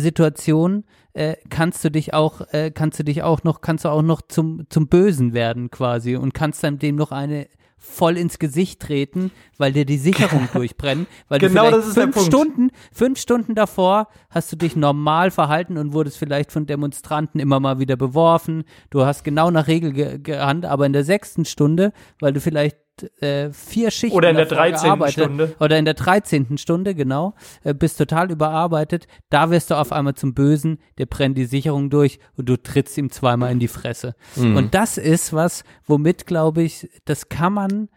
Situation 0.00 0.84
äh, 1.12 1.36
kannst 1.50 1.84
du 1.84 1.90
dich 1.90 2.14
auch, 2.14 2.40
äh, 2.52 2.70
kannst 2.70 2.98
du 2.98 3.04
dich 3.04 3.22
auch 3.22 3.44
noch, 3.44 3.60
kannst 3.60 3.84
du 3.84 3.88
auch 3.88 4.02
noch 4.02 4.22
zum, 4.22 4.64
zum 4.68 4.88
Bösen 4.88 5.32
werden 5.34 5.70
quasi 5.70 6.16
und 6.16 6.34
kannst 6.34 6.62
dann 6.64 6.78
dem 6.78 6.96
noch 6.96 7.12
eine 7.12 7.48
voll 7.76 8.16
ins 8.16 8.38
Gesicht 8.38 8.80
treten, 8.80 9.32
weil 9.58 9.72
dir 9.72 9.84
die 9.84 9.98
Sicherung 9.98 10.48
durchbrennen, 10.54 11.06
weil 11.28 11.40
Genau, 11.40 11.64
du 11.64 11.68
vielleicht 11.70 11.78
das 11.78 11.86
ist 11.88 11.96
der 11.96 12.12
fünf. 12.12 12.26
Stunden, 12.26 12.70
fünf 12.92 13.18
Stunden 13.18 13.54
davor 13.56 14.06
hast 14.30 14.52
du 14.52 14.56
dich 14.56 14.76
normal 14.76 15.32
verhalten 15.32 15.76
und 15.76 15.92
wurdest 15.92 16.16
vielleicht 16.16 16.52
von 16.52 16.66
Demonstranten 16.66 17.40
immer 17.40 17.58
mal 17.58 17.80
wieder 17.80 17.96
beworfen. 17.96 18.62
Du 18.90 19.04
hast 19.04 19.24
genau 19.24 19.50
nach 19.50 19.66
Regel 19.66 19.92
ge 19.92 20.18
gehandelt, 20.20 20.70
aber 20.70 20.86
in 20.86 20.92
der 20.92 21.04
sechsten 21.04 21.44
Stunde, 21.44 21.92
weil 22.20 22.32
du 22.32 22.40
vielleicht 22.40 22.76
äh, 23.20 23.50
vier 23.50 23.90
Schichten 23.90 24.16
Oder 24.16 24.30
in 24.30 24.36
der 24.36 24.44
davor 24.46 24.64
13. 24.64 24.84
gearbeitet- 24.84 25.12
Stunde. 25.24 25.54
oder 25.60 25.78
in 25.78 25.84
der 25.84 25.94
13. 25.94 26.58
Stunde, 26.58 26.94
genau, 26.94 27.34
äh, 27.64 27.74
bist 27.74 27.98
total 27.98 28.30
überarbeitet, 28.30 29.06
da 29.30 29.50
wirst 29.50 29.70
du 29.70 29.74
auf 29.76 29.92
einmal 29.92 30.14
zum 30.14 30.34
Bösen, 30.34 30.78
der 30.98 31.06
brennt 31.06 31.36
die 31.38 31.46
Sicherung 31.46 31.90
durch 31.90 32.18
und 32.36 32.48
du 32.48 32.56
trittst 32.56 32.96
ihm 32.98 33.10
zweimal 33.10 33.50
in 33.52 33.58
die 33.58 33.68
Fresse. 33.68 34.14
Und 34.36 34.74
das 34.74 34.98
ist 34.98 35.32
was, 35.32 35.64
womit, 35.86 36.26
glaube 36.26 36.62
ich, 36.62 36.88
das 37.04 37.28
kann 37.28 37.52
man, 37.54 37.88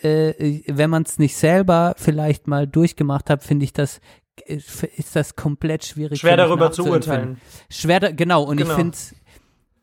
äh, 0.00 0.60
wenn 0.66 0.90
man 0.90 1.02
es 1.02 1.18
nicht 1.18 1.36
selber 1.36 1.94
vielleicht 1.98 2.46
mal 2.46 2.66
durchgemacht 2.66 3.30
hat, 3.30 3.42
finde 3.44 3.64
ich 3.64 3.72
das, 3.72 4.00
äh, 4.46 4.54
ist 4.96 5.14
das 5.14 5.36
komplett 5.36 5.84
schwierig. 5.84 6.20
Schwer 6.20 6.36
darüber 6.36 6.72
zu 6.72 6.84
urteilen. 6.86 7.40
Schwer, 7.70 8.00
da, 8.00 8.10
genau, 8.12 8.44
und 8.44 8.56
Genau. 8.56 8.70
ich 8.70 8.76
finde 8.76 8.96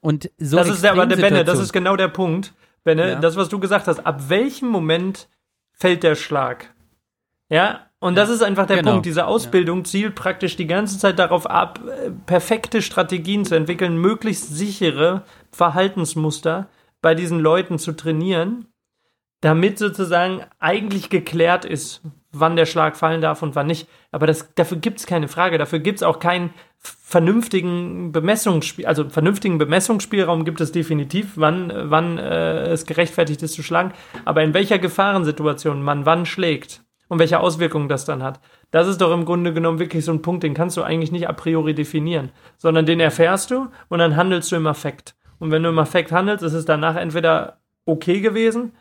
und 0.01 0.29
so 0.37 0.57
das 0.57 0.69
ist 0.69 0.83
der, 0.83 0.91
aber 0.91 1.05
der 1.07 1.15
Benne, 1.17 1.43
das 1.43 1.59
ist 1.59 1.73
genau 1.73 1.95
der 1.95 2.09
Punkt. 2.09 2.53
Benne, 2.85 3.09
Ja. 3.09 3.15
das, 3.19 3.35
was 3.35 3.49
du 3.49 3.59
gesagt 3.59 3.87
hast, 3.87 4.05
ab 4.05 4.29
welchem 4.29 4.69
Moment 4.69 5.27
fällt 5.73 6.03
der 6.03 6.15
Schlag? 6.15 6.73
Ja, 7.49 7.87
und 7.99 8.15
das 8.15 8.29
ist 8.29 8.41
einfach 8.43 8.67
der 8.67 8.77
Genau. 8.77 8.91
Punkt. 8.91 9.05
Diese 9.07 9.25
Ausbildung 9.27 9.83
zielt 9.85 10.15
praktisch 10.15 10.55
die 10.55 10.67
ganze 10.67 10.97
Zeit 10.99 11.19
darauf 11.19 11.47
ab, 11.49 11.79
äh, 11.85 12.11
perfekte 12.25 12.81
Strategien 12.81 13.43
zu 13.43 13.55
entwickeln, 13.55 13.97
möglichst 13.97 14.55
sichere 14.55 15.23
Verhaltensmuster 15.51 16.67
bei 17.01 17.15
diesen 17.15 17.39
Leuten 17.39 17.77
zu 17.79 17.91
trainieren, 17.91 18.67
damit 19.41 19.77
sozusagen 19.77 20.41
eigentlich 20.59 21.09
geklärt 21.09 21.65
ist, 21.65 22.01
wann 22.31 22.55
der 22.55 22.65
Schlag 22.65 22.97
fallen 22.97 23.21
darf 23.21 23.41
und 23.41 23.55
wann 23.55 23.67
nicht. 23.67 23.87
Aber 24.11 24.27
das, 24.27 24.53
dafür 24.55 24.77
gibt 24.77 24.99
es 24.99 25.05
keine 25.05 25.27
Frage. 25.27 25.57
Dafür 25.57 25.79
gibt 25.79 25.99
es 25.99 26.03
auch 26.03 26.19
keinen 26.19 26.53
vernünftigen 26.79 28.11
Bemessungsspiel, 28.11 28.85
also 28.85 29.09
vernünftigen 29.09 29.57
Bemessungsspielraum 29.57 30.45
gibt 30.45 30.61
es 30.61 30.71
definitiv, 30.71 31.33
wann, 31.35 31.71
wann 31.73 32.17
äh, 32.17 32.67
es 32.67 32.85
gerechtfertigt 32.85 33.41
ist 33.41 33.53
zu 33.53 33.63
schlagen. 33.63 33.93
Aber 34.23 34.43
in 34.43 34.53
welcher 34.53 34.77
Gefahrensituation 34.77 35.81
man 35.81 36.05
wann 36.05 36.25
schlägt 36.25 36.83
und 37.07 37.19
welche 37.19 37.39
Auswirkungen 37.39 37.89
das 37.89 38.05
dann 38.05 38.21
hat, 38.21 38.39
das 38.71 38.87
ist 38.87 39.01
doch 39.01 39.13
im 39.13 39.25
Grunde 39.25 39.53
genommen 39.53 39.79
wirklich 39.79 40.05
so 40.05 40.11
ein 40.11 40.21
Punkt, 40.21 40.43
den 40.43 40.53
kannst 40.53 40.77
du 40.77 40.83
eigentlich 40.83 41.11
nicht 41.11 41.29
a 41.29 41.33
priori 41.33 41.73
definieren, 41.73 42.31
sondern 42.57 42.85
den 42.85 42.99
erfährst 42.99 43.49
du 43.51 43.67
und 43.89 43.99
dann 43.99 44.15
handelst 44.15 44.51
du 44.51 44.55
im 44.55 44.67
Affekt. 44.67 45.15
Und 45.39 45.51
wenn 45.51 45.63
du 45.63 45.69
im 45.69 45.79
Affekt 45.79 46.11
handelst, 46.11 46.43
ist 46.43 46.53
es 46.53 46.65
danach 46.65 46.95
entweder 46.95 47.57
okay 47.85 48.21
gewesen 48.21 48.73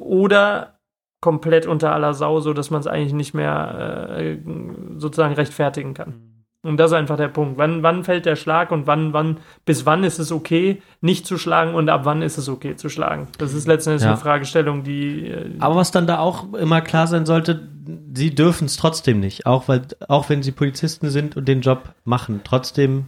oder 0.00 0.78
komplett 1.20 1.66
unter 1.66 1.92
aller 1.92 2.14
Sau, 2.14 2.40
so 2.40 2.52
dass 2.52 2.70
man 2.70 2.80
es 2.80 2.86
eigentlich 2.86 3.12
nicht 3.14 3.34
mehr 3.34 4.08
äh, 4.18 4.38
sozusagen 4.96 5.34
rechtfertigen 5.34 5.94
kann. 5.94 6.14
Und 6.62 6.78
das 6.78 6.90
ist 6.90 6.96
einfach 6.96 7.16
der 7.16 7.28
Punkt. 7.28 7.58
Wann, 7.58 7.84
wann 7.84 8.02
fällt 8.02 8.26
der 8.26 8.34
Schlag 8.34 8.72
und 8.72 8.88
wann, 8.88 9.12
wann, 9.12 9.38
bis 9.64 9.86
wann 9.86 10.02
ist 10.02 10.18
es 10.18 10.32
okay, 10.32 10.82
nicht 11.00 11.24
zu 11.24 11.38
schlagen 11.38 11.74
und 11.74 11.88
ab 11.88 12.00
wann 12.04 12.22
ist 12.22 12.38
es 12.38 12.48
okay 12.48 12.74
zu 12.74 12.88
schlagen? 12.88 13.28
Das 13.38 13.54
ist 13.54 13.68
letztendlich 13.68 14.02
Ja. 14.02 14.10
eine 14.10 14.16
Fragestellung, 14.16 14.82
die. 14.82 15.28
äh, 15.28 15.52
Aber 15.60 15.76
was 15.76 15.92
dann 15.92 16.08
da 16.08 16.18
auch 16.18 16.52
immer 16.54 16.80
klar 16.80 17.06
sein 17.06 17.24
sollte, 17.24 17.68
sie 18.14 18.34
dürfen 18.34 18.64
es 18.64 18.76
trotzdem 18.76 19.20
nicht. 19.20 19.46
Auch, 19.46 19.68
weil, 19.68 19.82
auch 20.08 20.28
wenn 20.28 20.42
sie 20.42 20.50
Polizisten 20.50 21.08
sind 21.10 21.36
und 21.36 21.46
den 21.46 21.60
Job 21.60 21.94
machen. 22.04 22.40
Trotzdem 22.42 23.06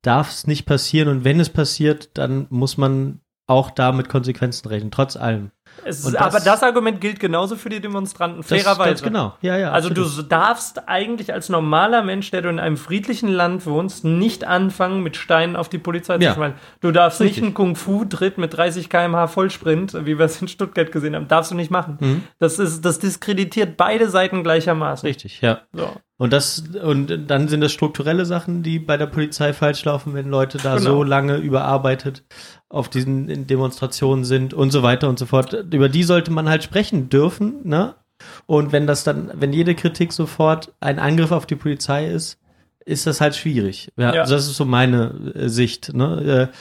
darf 0.00 0.30
es 0.30 0.46
nicht 0.46 0.64
passieren. 0.64 1.08
Und 1.08 1.24
wenn 1.24 1.38
es 1.38 1.50
passiert, 1.50 2.16
dann 2.16 2.46
muss 2.48 2.78
man 2.78 3.20
auch 3.46 3.70
da 3.70 3.92
mit 3.92 4.08
Konsequenzen 4.08 4.68
rechnen. 4.68 4.90
Trotz 4.90 5.16
allem. 5.16 5.50
Ist, 5.84 6.04
das- 6.06 6.14
aber 6.16 6.40
das 6.40 6.62
Argument 6.62 7.00
gilt 7.00 7.20
genauso 7.20 7.56
für 7.56 7.68
die 7.68 7.80
Demonstranten, 7.80 8.42
fairerweise. 8.42 8.88
Ganz 8.90 9.02
genau. 9.02 9.34
Ja, 9.42 9.56
ja. 9.56 9.70
Also 9.72 9.88
absolut. 9.90 10.18
du 10.18 10.22
darfst 10.22 10.88
eigentlich 10.88 11.32
als 11.32 11.48
normaler 11.48 12.02
Mensch, 12.02 12.30
der 12.30 12.42
du 12.42 12.48
in 12.48 12.58
einem 12.58 12.76
friedlichen 12.76 13.28
Land 13.28 13.66
wohnst, 13.66 14.04
nicht 14.04 14.44
anfangen, 14.44 15.02
mit 15.02 15.16
Steinen 15.16 15.56
auf 15.56 15.68
die 15.68 15.78
Polizei 15.78 16.16
Ja. 16.18 16.30
zu 16.30 16.36
schmeißen. 16.36 16.58
Du 16.80 16.90
darfst 16.92 17.20
Richtig. 17.20 17.36
nicht 17.38 17.44
einen 17.46 17.54
Kung-Fu-Tritt 17.54 18.38
mit 18.38 18.56
30 18.56 18.88
km/h 18.88 19.26
Vollsprint, 19.28 19.94
wie 20.06 20.18
wir 20.18 20.24
es 20.26 20.40
in 20.40 20.48
Stuttgart 20.48 20.90
gesehen 20.92 21.14
haben, 21.14 21.28
darfst 21.28 21.50
du 21.50 21.54
nicht 21.54 21.70
machen. 21.70 21.98
Mhm. 22.00 22.22
Das, 22.38 22.58
ist, 22.58 22.84
das 22.84 22.98
diskreditiert 22.98 23.76
beide 23.76 24.08
Seiten 24.08 24.42
gleichermaßen. 24.42 25.06
Richtig, 25.06 25.40
ja. 25.40 25.60
So. 25.72 25.90
Und 26.18 26.32
das, 26.32 26.64
und 26.82 27.26
dann 27.30 27.48
sind 27.48 27.60
das 27.60 27.72
strukturelle 27.72 28.24
Sachen, 28.24 28.62
die 28.62 28.78
bei 28.78 28.96
der 28.96 29.06
Polizei 29.06 29.52
falsch 29.52 29.84
laufen, 29.84 30.14
wenn 30.14 30.28
Leute 30.30 30.56
da 30.58 30.76
Genau. 30.76 30.90
so 30.90 31.02
lange 31.02 31.36
überarbeitet 31.36 32.22
auf 32.70 32.88
diesen 32.88 33.46
Demonstrationen 33.46 34.24
sind 34.24 34.54
und 34.54 34.70
so 34.70 34.82
weiter 34.82 35.08
und 35.10 35.18
so 35.18 35.26
fort. 35.26 35.52
Über 35.72 35.88
die 35.90 36.04
sollte 36.04 36.30
man 36.30 36.48
halt 36.48 36.62
sprechen 36.62 37.08
dürfen, 37.10 37.56
ne? 37.64 37.94
Und 38.46 38.72
wenn 38.72 38.86
das 38.86 39.04
dann, 39.04 39.30
wenn 39.34 39.52
jede 39.52 39.74
Kritik 39.74 40.10
sofort 40.12 40.72
ein 40.80 40.98
Angriff 40.98 41.32
auf 41.32 41.44
die 41.44 41.54
Polizei 41.54 42.06
ist, 42.06 42.38
ist 42.86 43.06
das 43.06 43.20
halt 43.20 43.36
schwierig. 43.36 43.92
Ja, 43.98 44.14
Ja. 44.14 44.20
Also 44.22 44.36
das 44.36 44.46
ist 44.46 44.56
so 44.56 44.64
meine 44.64 45.32
äh, 45.34 45.48
Sicht, 45.50 45.92
ne? 45.92 46.48
Äh, 46.50 46.56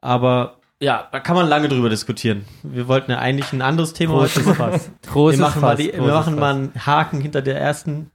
aber 0.00 0.58
ja, 0.82 1.08
da 1.10 1.18
kann 1.20 1.34
man 1.36 1.48
lange 1.48 1.68
drüber 1.68 1.88
diskutieren. 1.90 2.44
Wir 2.62 2.86
wollten 2.88 3.10
ja 3.10 3.18
eigentlich 3.18 3.52
ein 3.52 3.60
anderes 3.60 3.92
Thema 3.92 4.14
heute 4.14 4.40
Großes 4.40 4.46
machen. 4.58 4.72
Fass. 4.72 4.90
Großes 5.12 5.38
wir 5.40 5.46
machen, 5.46 5.60
mal, 5.60 5.68
Fass, 5.76 5.78
die, 5.78 5.92
wir 5.92 6.00
machen 6.00 6.34
Fass. 6.34 6.40
mal 6.40 6.54
einen 6.54 6.72
Haken 6.86 7.20
hinter 7.20 7.42
der 7.42 7.60
ersten, 7.60 8.10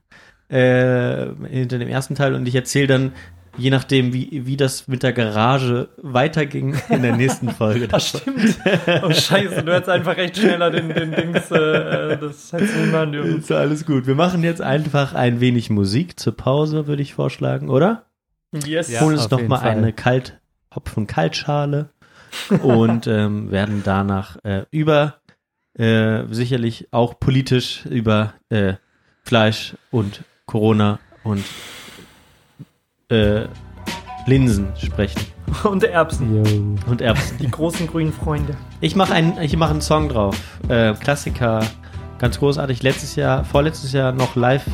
äh, 0.48 1.26
hinter 1.48 1.78
dem 1.78 1.88
ersten 1.88 2.14
Teil 2.14 2.34
und 2.34 2.46
ich 2.46 2.54
erzähle 2.54 2.86
dann, 2.86 3.12
je 3.58 3.70
nachdem, 3.70 4.12
wie, 4.12 4.46
wie 4.46 4.56
das 4.56 4.86
mit 4.86 5.02
der 5.02 5.12
Garage 5.12 5.88
weiterging, 5.96 6.76
in 6.88 7.02
der 7.02 7.16
nächsten 7.16 7.50
Folge. 7.50 7.88
Das 7.96 8.08
stimmt. 8.08 8.58
Oh 9.02 9.10
Scheiße, 9.10 9.62
du 9.62 9.72
hättest 9.72 9.88
einfach 9.88 10.16
recht 10.16 10.36
schneller 10.36 10.70
den, 10.70 10.88
den 10.88 11.12
Dings, 11.12 11.50
äh, 11.50 12.18
das 12.18 12.52
hättest 12.52 12.76
du 12.76 12.86
machen 12.86 13.12
dürfen. 13.12 13.38
Ist 13.38 13.52
alles 13.52 13.86
gut. 13.86 14.06
Wir 14.06 14.14
machen 14.14 14.42
jetzt 14.42 14.60
einfach 14.60 15.14
ein 15.14 15.40
wenig 15.40 15.70
Musik 15.70 16.18
zur 16.20 16.36
Pause, 16.36 16.86
würde 16.86 17.02
ich 17.02 17.14
vorschlagen, 17.14 17.70
oder? 17.70 18.06
Yes. 18.52 18.90
Ja. 18.90 19.00
Holen 19.00 19.14
uns 19.14 19.24
auf 19.24 19.30
noch 19.30 19.38
jeden 19.38 19.50
mal 19.50 19.58
Fall. 19.58 19.70
eine 19.70 19.92
Kalt 19.92 20.38
Hopfen-Kaltschale 20.74 21.90
und 22.62 23.06
ähm, 23.06 23.50
werden 23.50 23.82
danach 23.84 24.36
äh, 24.44 24.64
über 24.70 25.20
äh, 25.78 26.24
sicherlich 26.30 26.88
auch 26.90 27.18
politisch 27.18 27.84
über 27.86 28.34
äh, 28.50 28.74
Fleisch 29.22 29.74
und 29.90 30.22
Corona 30.46 30.98
und 31.24 31.44
äh, 33.10 33.42
Linsen 34.26 34.68
sprechen 34.76 35.20
Und 35.64 35.84
Erbsen. 35.84 36.34
Yo. 36.36 36.90
und 36.90 37.00
Erbsen. 37.00 37.38
Die 37.38 37.50
großen 37.50 37.86
grünen 37.86 38.12
Freunde. 38.12 38.56
Ich 38.80 38.96
mache 38.96 39.12
einen, 39.14 39.40
ich 39.40 39.56
mache 39.56 39.70
einen 39.70 39.80
Song 39.80 40.08
drauf. 40.08 40.36
Äh, 40.68 40.94
Klassiker, 40.94 41.64
ganz 42.18 42.38
großartig. 42.38 42.82
Letztes 42.82 43.16
Jahr, 43.16 43.44
vorletztes 43.44 43.92
Jahr 43.92 44.12
noch 44.12 44.34
live 44.36 44.64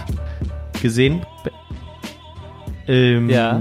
gesehen. 0.81 1.25
Ähm, 2.87 3.29
Ja. 3.31 3.61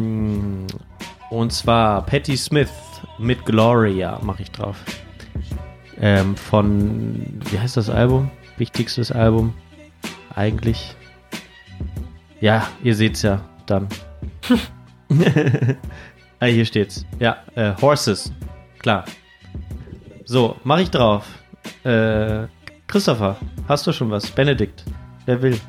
Und 1.30 1.54
zwar 1.54 2.06
Patti 2.06 2.36
Smith 2.36 2.72
mit 3.18 3.46
Gloria 3.46 4.20
mache 4.22 4.42
ich 4.42 4.52
drauf. 4.52 4.78
Ähm, 6.00 6.36
von, 6.36 7.40
wie 7.52 7.60
heißt 7.60 7.78
das 7.78 7.90
Album? 7.90 8.32
Wichtigstes 8.58 9.12
Album. 9.12 9.54
Eigentlich. 10.36 10.96
Ja, 12.42 12.68
ihr 12.84 12.96
seht's 12.96 13.22
ja 13.22 13.40
dann. 13.68 13.88
ah, 16.40 16.46
hier 16.46 16.66
steht's. 16.66 17.06
Ja, 17.20 17.38
äh, 17.54 17.74
Horses. 17.80 18.34
Klar. 18.80 19.06
So, 20.26 20.56
mach 20.64 20.80
ich 20.80 20.90
drauf. 20.90 21.26
Äh, 21.84 22.48
Christopher, 22.88 23.38
hast 23.68 23.86
du 23.86 23.94
schon 23.94 24.10
was? 24.10 24.32
Benedikt, 24.32 24.84
wer 25.28 25.42
will? 25.44 25.60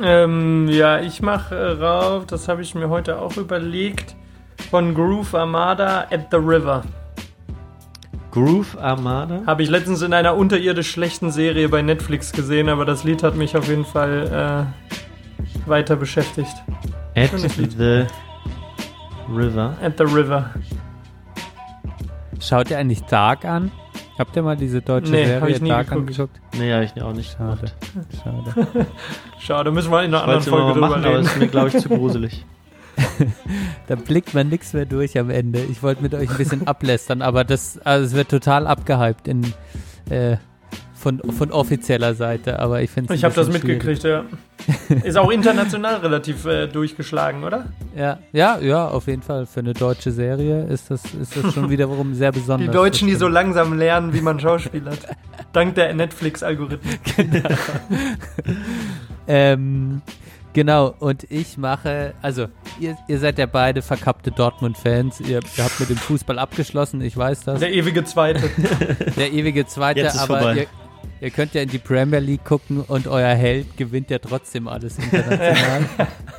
Ähm, 0.00 0.68
ja, 0.68 1.00
ich 1.00 1.20
mache 1.20 1.54
äh, 1.54 1.84
rauf, 1.84 2.26
das 2.26 2.48
habe 2.48 2.62
ich 2.62 2.74
mir 2.74 2.88
heute 2.88 3.18
auch 3.18 3.36
überlegt, 3.36 4.16
von 4.70 4.94
Groove 4.94 5.34
Armada 5.34 6.06
at 6.10 6.28
the 6.30 6.38
River. 6.38 6.82
Groove 8.30 8.78
Armada? 8.80 9.42
Habe 9.46 9.62
ich 9.62 9.68
letztens 9.68 10.00
in 10.00 10.14
einer 10.14 10.34
unterirdisch 10.34 10.90
schlechten 10.90 11.30
Serie 11.30 11.68
bei 11.68 11.82
Netflix 11.82 12.32
gesehen, 12.32 12.70
aber 12.70 12.86
das 12.86 13.04
Lied 13.04 13.22
hat 13.22 13.36
mich 13.36 13.54
auf 13.54 13.68
jeden 13.68 13.84
Fall 13.84 14.66
äh, 14.88 14.92
weiter 15.66 15.96
beschäftigt. 15.96 16.52
At 17.14 17.30
schönes 17.30 17.56
Lied. 17.56 17.72
the 17.72 18.04
River. 19.32 19.76
At 19.82 19.98
the 19.98 20.04
River. 20.04 20.50
Schaut 22.40 22.70
ihr 22.70 22.78
eigentlich 22.78 23.02
Dark 23.04 23.44
an? 23.44 23.70
Habt 24.18 24.36
ihr 24.36 24.42
mal 24.42 24.56
diese 24.56 24.82
deutsche 24.82 25.10
Nee, 25.10 25.22
hab 25.24 25.40
Serie 25.40 25.54
ich 25.56 25.62
nie 25.62 25.68
Dark 25.70 25.88
geguckt. 25.88 26.08
angeguckt? 26.08 26.40
Nee, 26.58 26.72
habe 26.72 26.84
ich 26.84 27.02
auch 27.02 27.12
nicht 27.12 27.36
Schade. 27.36 27.66
Schade. 28.22 28.86
Schade, 29.38 29.70
müssen 29.70 29.90
wir 29.90 30.02
in 30.02 30.14
einer 30.14 30.18
Ich 30.18 30.22
anderen 30.24 30.42
Folge 30.42 30.72
drüber 30.74 30.88
machen, 30.88 31.04
aber 31.04 31.14
reden. 31.14 31.24
es 31.26 31.32
ist 31.32 31.38
mir, 31.38 31.48
glaube 31.48 31.68
ich, 31.68 31.78
zu 31.78 31.88
gruselig. 31.88 32.44
Da 33.88 33.94
blickt 33.96 34.34
man 34.34 34.48
nichts 34.48 34.74
mehr 34.74 34.84
durch 34.86 35.18
am 35.18 35.30
Ende. 35.30 35.60
Ich 35.60 35.82
wollte 35.82 36.02
mit 36.02 36.14
euch 36.14 36.30
ein 36.30 36.36
bisschen 36.36 36.66
ablästern, 36.66 37.22
aber 37.22 37.42
das, 37.44 37.78
also 37.78 38.04
es 38.06 38.14
wird 38.14 38.28
total 38.30 38.66
abgehypt 38.66 39.28
in, 39.28 39.52
äh, 40.10 40.36
von, 41.02 41.20
von 41.32 41.50
offizieller 41.50 42.14
Seite, 42.14 42.60
aber 42.60 42.80
ich 42.80 42.90
finde 42.90 43.12
Ich 43.14 43.24
habe 43.24 43.34
das 43.34 43.48
mitgekriegt, 43.48 44.04
ja. 44.04 44.24
Ist 45.02 45.18
auch 45.18 45.30
international 45.30 45.96
relativ 45.96 46.44
äh, 46.44 46.68
durchgeschlagen, 46.68 47.42
oder? 47.42 47.66
Ja, 47.96 48.20
ja, 48.32 48.58
ja, 48.60 48.86
auf 48.86 49.08
jeden 49.08 49.22
Fall. 49.22 49.46
Für 49.46 49.60
eine 49.60 49.74
deutsche 49.74 50.12
Serie 50.12 50.64
ist 50.66 50.92
das, 50.92 51.02
ist 51.20 51.36
das 51.36 51.52
schon 51.52 51.70
wiederum 51.70 52.14
sehr 52.14 52.30
besonders. 52.30 52.68
Die 52.68 52.72
Deutschen, 52.72 53.08
die 53.08 53.16
so 53.16 53.26
langsam 53.26 53.76
lernen, 53.76 54.14
wie 54.14 54.20
man 54.20 54.38
schauspielert. 54.38 55.00
Dank 55.52 55.74
der 55.74 55.92
Netflix-Algorithmen. 55.92 56.98
Genau. 57.16 57.48
ähm, 59.26 60.02
genau, 60.52 60.94
und 61.00 61.26
ich 61.30 61.58
mache, 61.58 62.14
also 62.22 62.46
ihr, 62.78 62.96
ihr 63.08 63.18
seid 63.18 63.38
ja 63.38 63.46
beide 63.46 63.82
verkappte 63.82 64.30
Dortmund-Fans. 64.30 65.20
Ihr, 65.20 65.40
ihr 65.56 65.64
habt 65.64 65.80
mit 65.80 65.90
dem 65.90 65.96
Fußball 65.96 66.38
abgeschlossen, 66.38 67.00
ich 67.00 67.16
weiß 67.16 67.40
das. 67.42 67.58
Der 67.58 67.72
ewige 67.72 68.04
Zweite. 68.04 68.48
Der 69.16 69.32
ewige 69.32 69.66
Zweite, 69.66 70.00
Jetzt 70.00 70.14
ist 70.14 70.20
aber 70.20 70.38
vorbei. 70.38 70.56
ihr, 70.60 70.66
ihr 71.22 71.30
könnt 71.30 71.54
ja 71.54 71.62
in 71.62 71.68
die 71.68 71.78
Premier 71.78 72.18
League 72.18 72.44
gucken 72.44 72.80
und 72.80 73.06
euer 73.06 73.34
Held 73.34 73.76
gewinnt 73.76 74.10
ja 74.10 74.18
trotzdem 74.18 74.66
alles 74.66 74.98
international. 74.98 75.88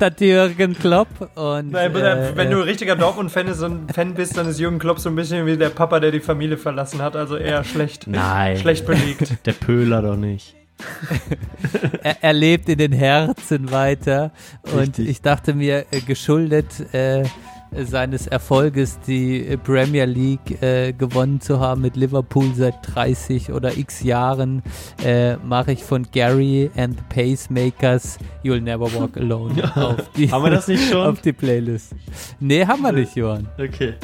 der 0.00 0.12
Jürgen 0.18 0.78
Klopp 0.78 1.08
und 1.34 1.70
Nein, 1.70 1.94
äh, 1.96 2.36
wenn 2.36 2.48
äh, 2.48 2.50
du 2.50 2.58
ein 2.58 2.64
richtiger 2.64 2.94
Dortmund-Fan 2.94 3.88
Fan 3.92 4.14
bist, 4.14 4.36
dann 4.36 4.46
ist 4.46 4.60
Jürgen 4.60 4.78
Klopp 4.78 4.98
so 4.98 5.08
ein 5.08 5.16
bisschen 5.16 5.46
wie 5.46 5.56
der 5.56 5.70
Papa, 5.70 6.00
der 6.00 6.10
die 6.10 6.20
Familie 6.20 6.58
verlassen 6.58 7.00
hat. 7.00 7.16
Also 7.16 7.36
eher 7.36 7.64
schlecht. 7.64 8.06
Nein. 8.06 8.58
Schlecht 8.58 8.86
belegt. 8.86 9.34
Der 9.46 9.52
Pöhler 9.52 10.02
doch 10.02 10.16
nicht. 10.16 10.54
er, 12.02 12.22
er 12.22 12.32
lebt 12.32 12.68
in 12.68 12.78
den 12.78 12.92
Herzen 12.92 13.70
weiter 13.70 14.32
und 14.64 14.80
Richtig. 14.80 15.08
ich 15.08 15.22
dachte 15.22 15.54
mir, 15.54 15.86
äh, 15.92 16.00
geschuldet 16.00 16.92
äh, 16.92 17.24
seines 17.84 18.26
Erfolges, 18.26 18.98
die 19.06 19.56
Premier 19.64 20.04
League 20.04 20.62
äh, 20.62 20.92
gewonnen 20.92 21.40
zu 21.40 21.60
haben 21.60 21.82
mit 21.82 21.96
Liverpool 21.96 22.52
seit 22.54 22.74
30 22.94 23.52
oder 23.52 23.76
x 23.76 24.02
Jahren, 24.02 24.62
äh, 25.04 25.36
mache 25.36 25.72
ich 25.72 25.82
von 25.82 26.06
Gary 26.12 26.70
and 26.76 26.96
the 26.96 27.04
Pacemakers 27.08 28.18
You'll 28.44 28.60
Never 28.60 28.92
Walk 28.94 29.16
Alone 29.16 29.76
auf, 29.76 30.10
die, 30.16 30.30
Haben 30.30 30.44
wir 30.44 30.50
das 30.50 30.68
nicht 30.68 30.88
schon? 30.90 31.06
auf 31.06 31.20
die 31.20 31.32
Playlist. 31.32 31.94
Nee, 32.40 32.64
haben 32.66 32.82
wir 32.82 32.92
nicht, 32.92 33.14
Johann. 33.16 33.48
Okay. 33.58 33.94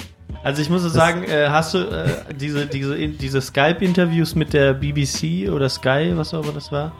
Also 0.42 0.62
ich 0.62 0.70
muss 0.70 0.82
so 0.82 0.88
sagen, 0.88 1.24
äh, 1.24 1.48
hast 1.48 1.74
du 1.74 1.78
äh, 1.78 2.08
diese, 2.34 2.66
diese, 2.66 2.96
diese 3.08 3.40
Skype-Interviews 3.40 4.34
mit 4.34 4.52
der 4.52 4.74
BBC 4.74 5.50
oder 5.50 5.68
Sky, 5.68 6.12
was 6.14 6.32
auch 6.32 6.42
immer 6.42 6.52
das 6.52 6.72
war? 6.72 6.92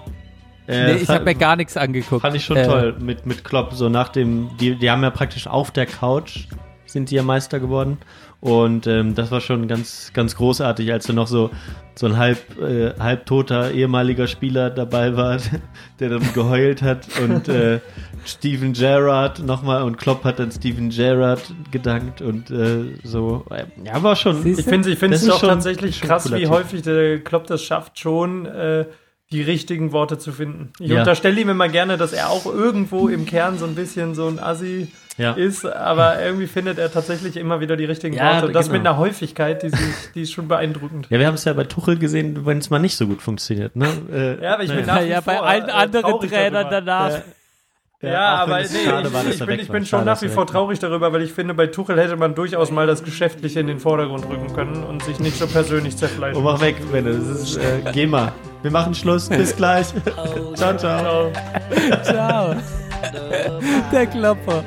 Äh, 0.71 0.95
Nee, 0.95 1.01
ich 1.03 1.09
habe 1.09 1.25
mir 1.25 1.35
gar 1.35 1.57
nichts 1.57 1.77
angeguckt. 1.77 2.23
Fand 2.23 2.37
ich 2.37 2.45
schon 2.45 2.57
Äh, 2.57 2.67
toll 2.67 2.97
mit, 2.99 3.27
mit 3.27 3.45
Klopp. 3.45 3.75
So 3.75 3.89
nach 3.89 4.09
dem, 4.09 4.51
die, 4.59 4.75
die 4.77 4.91
haben 4.91 5.03
ja 5.03 5.11
praktisch 5.11 5.47
auf 5.47 5.71
der 5.71 5.87
Couch 5.87 6.47
sind 6.87 7.11
die 7.11 7.15
ja 7.15 7.23
Meister 7.23 7.61
geworden. 7.61 7.99
Und 8.41 8.87
ähm, 8.89 9.15
das 9.15 9.31
war 9.31 9.41
schon 9.41 9.69
ganz, 9.69 10.11
ganz 10.15 10.35
großartig, 10.35 10.91
als 10.93 11.07
da 11.07 11.13
noch 11.13 11.29
so, 11.29 11.51
so 11.95 12.07
ein 12.07 12.17
halb, 12.17 12.39
äh, 12.59 12.95
halbtoter 12.99 13.71
ehemaliger 13.71 14.27
Spieler 14.27 14.71
dabei 14.71 15.15
war, 15.17 15.37
der 16.01 16.09
dann 16.09 16.33
geheult 16.33 16.83
hat 16.83 17.07
und 17.23 17.49
äh, 17.49 17.79
Steven 18.25 18.73
Gerrard 18.73 19.39
nochmal 19.41 19.83
und 19.85 19.99
Klopp 19.99 20.25
hat 20.25 20.39
dann 20.41 20.51
Steven 20.51 20.89
Gerrard 20.89 21.43
gedankt 21.71 22.23
und 22.23 22.51
äh, 22.51 22.97
so. 23.05 23.45
Ja, 23.85 24.03
war 24.03 24.17
schon. 24.17 24.43
Siehst 24.43 24.61
Ich 24.61 24.65
finde 24.67 24.91
ich 24.91 25.01
es 25.01 25.23
ist 25.23 25.31
auch 25.31 25.39
schon- 25.39 25.49
tatsächlich 25.51 25.99
schon 25.99 26.09
krass, 26.09 26.33
wie 26.33 26.49
häufig 26.49 26.83
der 26.83 27.21
Klopp 27.21 27.47
das 27.47 27.63
schafft, 27.63 27.99
schon 28.01 28.47
äh, 28.47 28.87
die 29.33 29.43
richtigen 29.43 29.93
Worte 29.93 30.19
zu 30.19 30.33
finden. 30.33 30.73
Ich 30.81 30.91
Ja. 30.91 31.01
unterstelle 31.01 31.41
ihm 31.41 31.49
immer 31.49 31.69
gerne, 31.69 31.97
dass 31.97 32.13
er 32.13 32.31
auch 32.31 32.47
irgendwo 32.47 33.09
im 33.09 33.27
Kern 33.27 33.59
so 33.59 33.65
ein 33.65 33.77
bisschen 33.77 34.15
so 34.17 34.27
ein 34.27 34.41
Assi 34.41 34.89
Ja. 35.19 35.33
ist, 35.35 35.65
aber 35.65 36.21
irgendwie 36.21 36.49
findet 36.49 36.79
er 36.79 36.91
tatsächlich 36.93 37.37
immer 37.37 37.61
wieder 37.61 37.77
die 37.77 37.85
richtigen 37.85 38.17
Ja, 38.17 38.35
Worte. 38.35 38.47
Und 38.49 38.53
das 38.55 38.67
genau. 38.67 38.79
mit 38.79 38.87
einer 38.89 38.97
Häufigkeit, 38.99 39.63
die, 39.63 39.69
sich, 39.71 39.79
die 40.17 40.23
ist 40.23 40.33
schon 40.33 40.49
beeindruckend. 40.49 41.07
Ja, 41.11 41.19
wir 41.21 41.27
haben 41.29 41.35
es 41.35 41.45
ja 41.45 41.53
bei 41.53 41.65
Tuchel 41.65 41.99
gesehen, 41.99 42.45
wenn 42.45 42.59
es 42.59 42.71
mal 42.71 42.81
nicht 42.81 42.97
so 42.97 43.07
gut 43.07 43.23
funktioniert. 43.23 43.77
Ne? 43.77 43.87
Äh, 44.13 44.43
Ja, 44.43 44.55
aber 44.55 44.65
ich 44.65 44.71
bin 44.75 44.85
naja. 44.85 44.95
nach 44.95 45.03
wie 45.05 45.09
ja, 45.11 45.21
bei 45.21 45.37
vor, 45.37 45.47
allen 45.47 45.69
äh, 45.69 45.73
anderen 45.73 46.21
Trainern 46.29 46.67
danach. 46.71 47.11
Ja, 48.03 48.43
auch 48.45 48.47
wenn 48.49 48.55
aber 48.55 48.63
nee, 48.63 48.65
ich, 48.65 49.13
war, 49.13 49.27
ich, 49.29 49.39
bin, 49.47 49.61
ich 49.61 49.69
bin 49.69 49.85
schon 49.87 50.07
nach 50.07 50.21
wie 50.23 50.29
vor 50.29 50.47
traurig 50.47 50.79
darüber, 50.79 51.13
weil 51.13 51.21
ich 51.23 51.33
finde, 51.35 51.53
bei 51.53 51.67
Tuchel 51.67 52.01
hätte 52.01 52.17
man 52.17 52.35
durchaus 52.35 52.71
mal 52.71 52.87
das 52.87 53.05
Geschäftliche 53.05 53.61
in 53.61 53.67
den 53.67 53.79
Vordergrund 53.79 54.27
rücken 54.27 54.55
können 54.55 54.83
und 54.85 55.03
sich 55.05 55.21
nicht 55.21 55.37
so 55.37 55.47
persönlich 55.47 55.99
zerfleischen. 55.99 56.39
Und 56.39 56.45
mach 56.45 56.61
weg, 56.63 56.77
Benne. 56.91 57.11
Das 57.11 57.29
ist, 57.29 57.57
äh, 57.59 57.93
geh 57.93 58.07
mal. 58.07 58.33
Wir 58.63 58.71
machen 58.71 58.95
Schluss. 58.95 59.29
Bis 59.29 59.57
gleich. 59.57 59.87
ciao, 60.55 60.77
ciao. 60.77 60.77
Ciao. 60.77 61.33
Ciao. 62.03 62.55
Der 63.93 64.07
Klopper. 64.07 64.65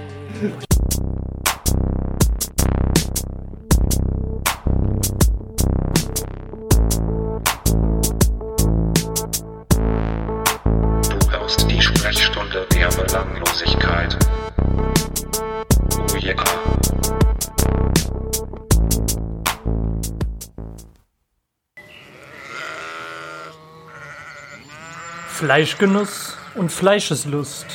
Fleischgenuss 25.44 26.38
und 26.56 26.72
Fleischeslust. 26.72 27.66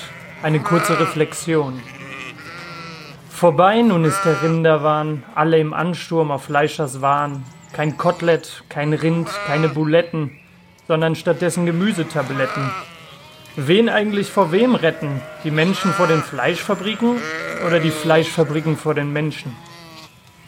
Eine 0.43 0.59
kurze 0.59 0.99
Reflexion. 0.99 1.83
Vorbei 3.29 3.83
nun 3.83 4.07
ist 4.07 4.23
der 4.25 4.41
Rinderwahn, 4.43 5.23
alle 5.35 5.59
im 5.59 5.75
Ansturm 5.75 6.31
auf 6.31 6.45
Fleischers 6.45 7.03
Wahn. 7.03 7.45
Kein 7.75 7.99
Kotelett, 7.99 8.65
kein 8.71 8.95
Rind, 8.95 9.29
keine 9.47 9.69
Buletten, 9.69 10.31
sondern 10.87 11.15
stattdessen 11.15 11.67
Gemüsetabletten. 11.67 12.71
Wen 13.57 13.91
eigentlich 13.91 14.31
vor 14.31 14.51
wem 14.51 14.75
retten? 14.75 15.21
Die 15.45 15.51
Menschen 15.51 15.93
vor 15.93 16.07
den 16.07 16.23
Fleischfabriken 16.23 17.17
oder 17.67 17.81
die 17.81 17.91
Fleischfabriken 17.91 18.79
vor 18.79 18.95
den 18.95 19.13
Menschen? 19.13 19.55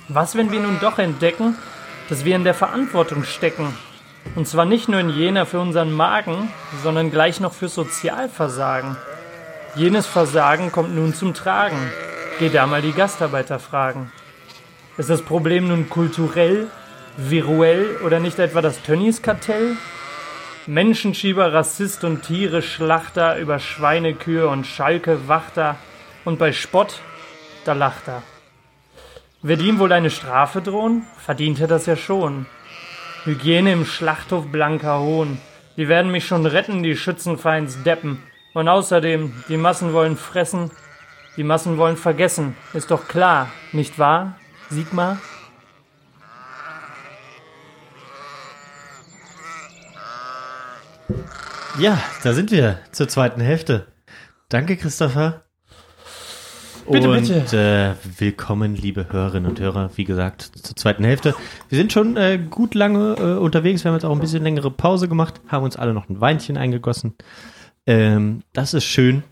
Was, 0.08 0.36
wenn 0.36 0.50
wir 0.52 0.60
nun 0.60 0.80
doch 0.80 0.98
entdecken, 0.98 1.54
dass 2.08 2.24
wir 2.24 2.34
in 2.34 2.44
der 2.44 2.54
Verantwortung 2.54 3.24
stecken? 3.24 3.74
Und 4.34 4.46
zwar 4.46 4.64
nicht 4.64 4.88
nur 4.88 5.00
in 5.00 5.10
jener 5.10 5.46
für 5.46 5.60
unseren 5.60 5.92
Magen, 5.92 6.52
sondern 6.82 7.10
gleich 7.10 7.40
noch 7.40 7.52
für 7.52 7.68
Sozialversagen. 7.68 8.96
Jenes 9.74 10.06
Versagen 10.06 10.72
kommt 10.72 10.94
nun 10.94 11.14
zum 11.14 11.34
Tragen. 11.34 11.90
Geh 12.38 12.48
da 12.48 12.66
mal 12.66 12.82
die 12.82 12.92
Gastarbeiter 12.92 13.58
fragen. 13.58 14.12
Ist 14.96 15.10
das 15.10 15.22
Problem 15.22 15.68
nun 15.68 15.88
kulturell, 15.88 16.68
viruell 17.16 17.98
oder 18.04 18.20
nicht 18.20 18.38
etwa 18.38 18.60
das 18.60 18.82
Tönnies-Kartell? 18.82 19.76
Menschenschieber, 20.66 21.52
Rassist 21.52 22.04
und 22.04 22.22
Tiere, 22.22 22.62
Schlachter 22.62 23.38
über 23.38 23.58
Schweine, 23.58 24.14
Kühe 24.14 24.46
und 24.48 24.66
Schalke, 24.66 25.26
Wachter 25.26 25.76
und 26.24 26.38
bei 26.38 26.52
Spott, 26.52 27.00
da 27.64 27.72
lacht 27.72 28.08
er. 28.08 28.22
Wird 29.42 29.62
ihm 29.62 29.78
wohl 29.78 29.92
eine 29.92 30.10
Strafe 30.10 30.60
drohen? 30.60 31.06
Verdient 31.18 31.60
er 31.60 31.66
das 31.66 31.86
ja 31.86 31.96
schon. 31.96 32.46
Hygiene 33.24 33.72
im 33.72 33.84
Schlachthof 33.84 34.46
blanker 34.46 35.00
Hohn. 35.00 35.38
Die 35.76 35.88
werden 35.88 36.10
mich 36.10 36.26
schon 36.26 36.46
retten, 36.46 36.82
die 36.82 36.96
Schützenfeinds 36.96 37.82
Deppen. 37.82 38.22
Und 38.54 38.68
außerdem, 38.68 39.44
die 39.48 39.56
Massen 39.56 39.92
wollen 39.92 40.16
fressen, 40.16 40.70
die 41.36 41.44
Massen 41.44 41.76
wollen 41.76 41.96
vergessen. 41.96 42.56
Ist 42.72 42.90
doch 42.90 43.08
klar, 43.08 43.50
nicht 43.72 43.98
wahr, 43.98 44.36
Sigmar? 44.70 45.18
Ja, 51.78 52.02
da 52.22 52.32
sind 52.32 52.50
wir 52.50 52.80
zur 52.92 53.08
zweiten 53.08 53.40
Hälfte. 53.40 53.86
Danke, 54.48 54.76
Christopher. 54.76 55.44
Bitte, 56.90 57.08
und, 57.08 57.28
bitte. 57.28 57.96
Äh, 58.02 58.20
willkommen, 58.20 58.74
liebe 58.74 59.06
Hörerinnen 59.12 59.48
und 59.48 59.60
Hörer, 59.60 59.90
wie 59.94 60.02
gesagt, 60.02 60.42
zur 60.42 60.74
zweiten 60.74 61.04
Hälfte. 61.04 61.36
Wir 61.68 61.78
sind 61.78 61.92
schon 61.92 62.16
äh, 62.16 62.36
gut 62.50 62.74
lange 62.74 63.14
äh, 63.14 63.38
unterwegs. 63.38 63.84
Wir 63.84 63.90
haben 63.90 63.96
jetzt 63.96 64.04
auch 64.04 64.12
ein 64.12 64.18
bisschen 64.20 64.42
längere 64.42 64.72
Pause 64.72 65.06
gemacht, 65.06 65.40
haben 65.46 65.62
uns 65.62 65.76
alle 65.76 65.94
noch 65.94 66.08
ein 66.08 66.20
Weinchen 66.20 66.56
eingegossen. 66.56 67.14
Ähm, 67.86 68.42
das 68.52 68.74
ist 68.74 68.84
schön, 68.84 69.22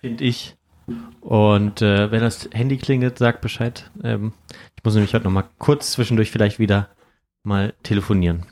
finde 0.00 0.24
ich. 0.24 0.56
Und 1.20 1.82
äh, 1.82 2.10
wenn 2.10 2.20
das 2.20 2.48
Handy 2.52 2.78
klingelt, 2.78 3.18
sagt 3.18 3.42
Bescheid. 3.42 3.90
Ähm, 4.02 4.32
ich 4.76 4.82
muss 4.82 4.94
nämlich 4.94 5.12
heute 5.12 5.24
noch 5.24 5.32
mal 5.32 5.44
kurz 5.58 5.92
zwischendurch 5.92 6.30
vielleicht 6.30 6.58
wieder 6.58 6.88
mal 7.42 7.74
telefonieren. 7.82 8.46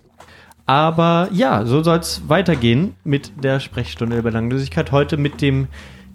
Aber 0.67 1.31
ja, 1.33 1.65
so 1.65 1.83
soll 1.83 2.01
es 2.01 2.29
weitergehen 2.29 2.97
mit 3.03 3.43
der 3.43 3.61
Sprechstunde 3.61 4.17
der 4.17 4.23
Belanglosigkeit. 4.23 4.93
Heute 4.93 5.17
mit 5.17 5.41
dem 5.41 5.69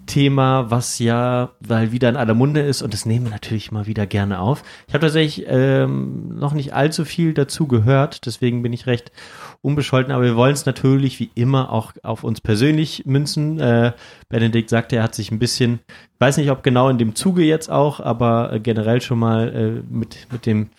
Thema, 0.06 0.70
was 0.70 0.98
ja 0.98 1.50
weil 1.60 1.92
wieder 1.92 2.08
in 2.08 2.16
aller 2.16 2.34
Munde 2.34 2.60
ist 2.60 2.82
und 2.82 2.92
das 2.92 3.06
nehmen 3.06 3.26
wir 3.26 3.32
natürlich 3.32 3.72
mal 3.72 3.86
wieder 3.86 4.06
gerne 4.06 4.40
auf. 4.40 4.62
Ich 4.86 4.94
habe 4.94 5.06
tatsächlich 5.06 5.46
ähm, 5.48 6.38
noch 6.38 6.52
nicht 6.52 6.74
allzu 6.74 7.04
viel 7.04 7.34
dazu 7.34 7.66
gehört, 7.66 8.26
deswegen 8.26 8.62
bin 8.62 8.72
ich 8.72 8.86
recht 8.86 9.12
unbescholten, 9.62 10.12
aber 10.12 10.24
wir 10.24 10.36
wollen 10.36 10.52
es 10.52 10.66
natürlich 10.66 11.20
wie 11.20 11.30
immer 11.34 11.72
auch 11.72 11.92
auf 12.02 12.24
uns 12.24 12.40
persönlich 12.40 13.06
münzen. 13.06 13.58
Äh, 13.58 13.92
Benedikt 14.28 14.70
sagte, 14.70 14.96
er 14.96 15.02
hat 15.02 15.14
sich 15.14 15.30
ein 15.30 15.38
bisschen, 15.38 15.80
weiß 16.18 16.36
nicht, 16.36 16.50
ob 16.50 16.62
genau 16.62 16.88
in 16.88 16.98
dem 16.98 17.14
Zuge 17.14 17.42
jetzt 17.42 17.70
auch, 17.70 18.00
aber 18.00 18.52
äh, 18.52 18.60
generell 18.60 19.00
schon 19.00 19.18
mal 19.18 19.48
äh, 19.54 19.92
mit, 19.92 20.26
mit 20.30 20.46
dem 20.46 20.70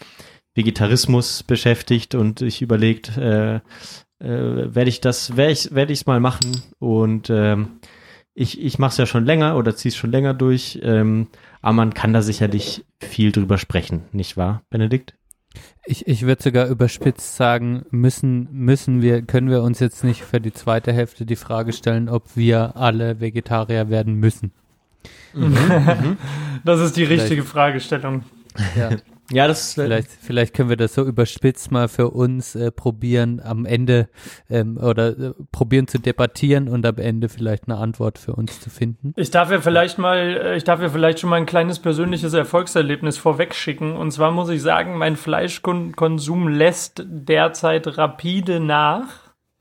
Vegetarismus 0.56 1.44
beschäftigt 1.44 2.16
und 2.16 2.42
ich 2.42 2.62
überlegt, 2.62 3.18
äh, 3.18 3.56
äh, 3.56 3.62
werde 4.20 4.90
ich 4.90 5.02
das, 5.02 5.36
werde 5.36 5.52
ich, 5.52 5.74
werde 5.74 5.94
ich 5.94 6.00
es 6.00 6.06
mal 6.06 6.20
machen 6.20 6.62
und 6.80 7.30
ähm, 7.30 7.80
ich, 8.36 8.62
ich 8.62 8.78
mache 8.78 8.92
es 8.92 8.98
ja 8.98 9.06
schon 9.06 9.26
länger 9.26 9.56
oder 9.56 9.76
ziehe 9.76 9.90
es 9.90 9.96
schon 9.96 10.12
länger 10.12 10.34
durch, 10.34 10.80
ähm, 10.84 11.28
aber 11.62 11.74
man 11.74 11.94
kann 11.94 12.14
da 12.14 12.22
sicherlich 12.22 12.86
viel 13.00 13.32
drüber 13.32 13.58
sprechen, 13.58 14.04
nicht 14.12 14.36
wahr, 14.38 14.62
Benedikt? 14.70 15.16
Ich, 15.86 16.06
ich 16.06 16.24
würde 16.24 16.44
sogar 16.44 16.68
überspitzt 16.68 17.38
sagen, 17.38 17.86
müssen, 17.90 18.50
müssen 18.52 19.02
wir, 19.02 19.22
können 19.22 19.50
wir 19.50 19.64
uns 19.64 19.80
jetzt 19.80 20.04
nicht 20.04 20.24
für 20.24 20.42
die 20.42 20.52
zweite 20.52 20.92
Hälfte 20.92 21.26
die 21.26 21.38
Frage 21.38 21.72
stellen, 21.72 22.10
ob 22.10 22.36
wir 22.36 22.76
alle 22.76 23.22
Vegetarier 23.22 23.90
werden 23.90 24.16
müssen. 24.16 24.52
Das 26.64 26.80
ist 26.80 26.98
die 26.98 27.04
richtige 27.04 27.44
Fragestellung. 27.44 28.24
Ja. 28.76 28.90
Ja, 29.32 29.48
das 29.48 29.70
ist, 29.70 29.74
Vielleicht, 29.74 30.10
vielleicht 30.22 30.54
können 30.54 30.70
wir 30.70 30.78
das 30.78 30.94
so 30.94 31.04
überspitzt 31.04 31.72
mal 31.72 31.88
für 31.88 32.12
uns 32.12 32.56
äh, 32.56 32.72
probieren, 32.72 33.42
am 33.44 33.66
Ende 33.66 34.08
ähm, 34.50 34.78
oder 34.78 35.18
äh, 35.18 35.34
probieren 35.52 35.88
zu 35.88 35.98
debattieren 35.98 36.68
und 36.68 36.86
am 36.86 36.98
Ende 36.98 37.28
vielleicht 37.28 37.68
eine 37.68 37.78
Antwort 37.78 38.20
für 38.20 38.34
uns 38.34 38.60
zu 38.62 38.70
finden. 38.70 39.14
Ich 39.16 39.32
darf 39.32 39.50
ja 39.50 39.62
vielleicht 39.62 39.98
mal, 39.98 40.18
äh, 40.18 40.58
ich 40.58 40.64
darf 40.64 40.80
ja 40.80 40.90
vielleicht 40.90 41.20
schon 41.20 41.32
mal 41.32 41.38
ein 41.38 41.48
kleines 41.48 41.80
persönliches 41.80 42.34
Erfolgserlebnis 42.34 43.18
vorwegschicken. 43.18 43.96
Und 43.96 44.12
zwar 44.12 44.32
muss 44.32 44.50
ich 44.50 44.62
sagen, 44.62 44.98
mein 44.98 45.16
Fleischkonsum 45.16 46.48
lässt 46.48 47.04
derzeit 47.08 47.98
rapide 47.98 48.60
nach. 48.60 49.08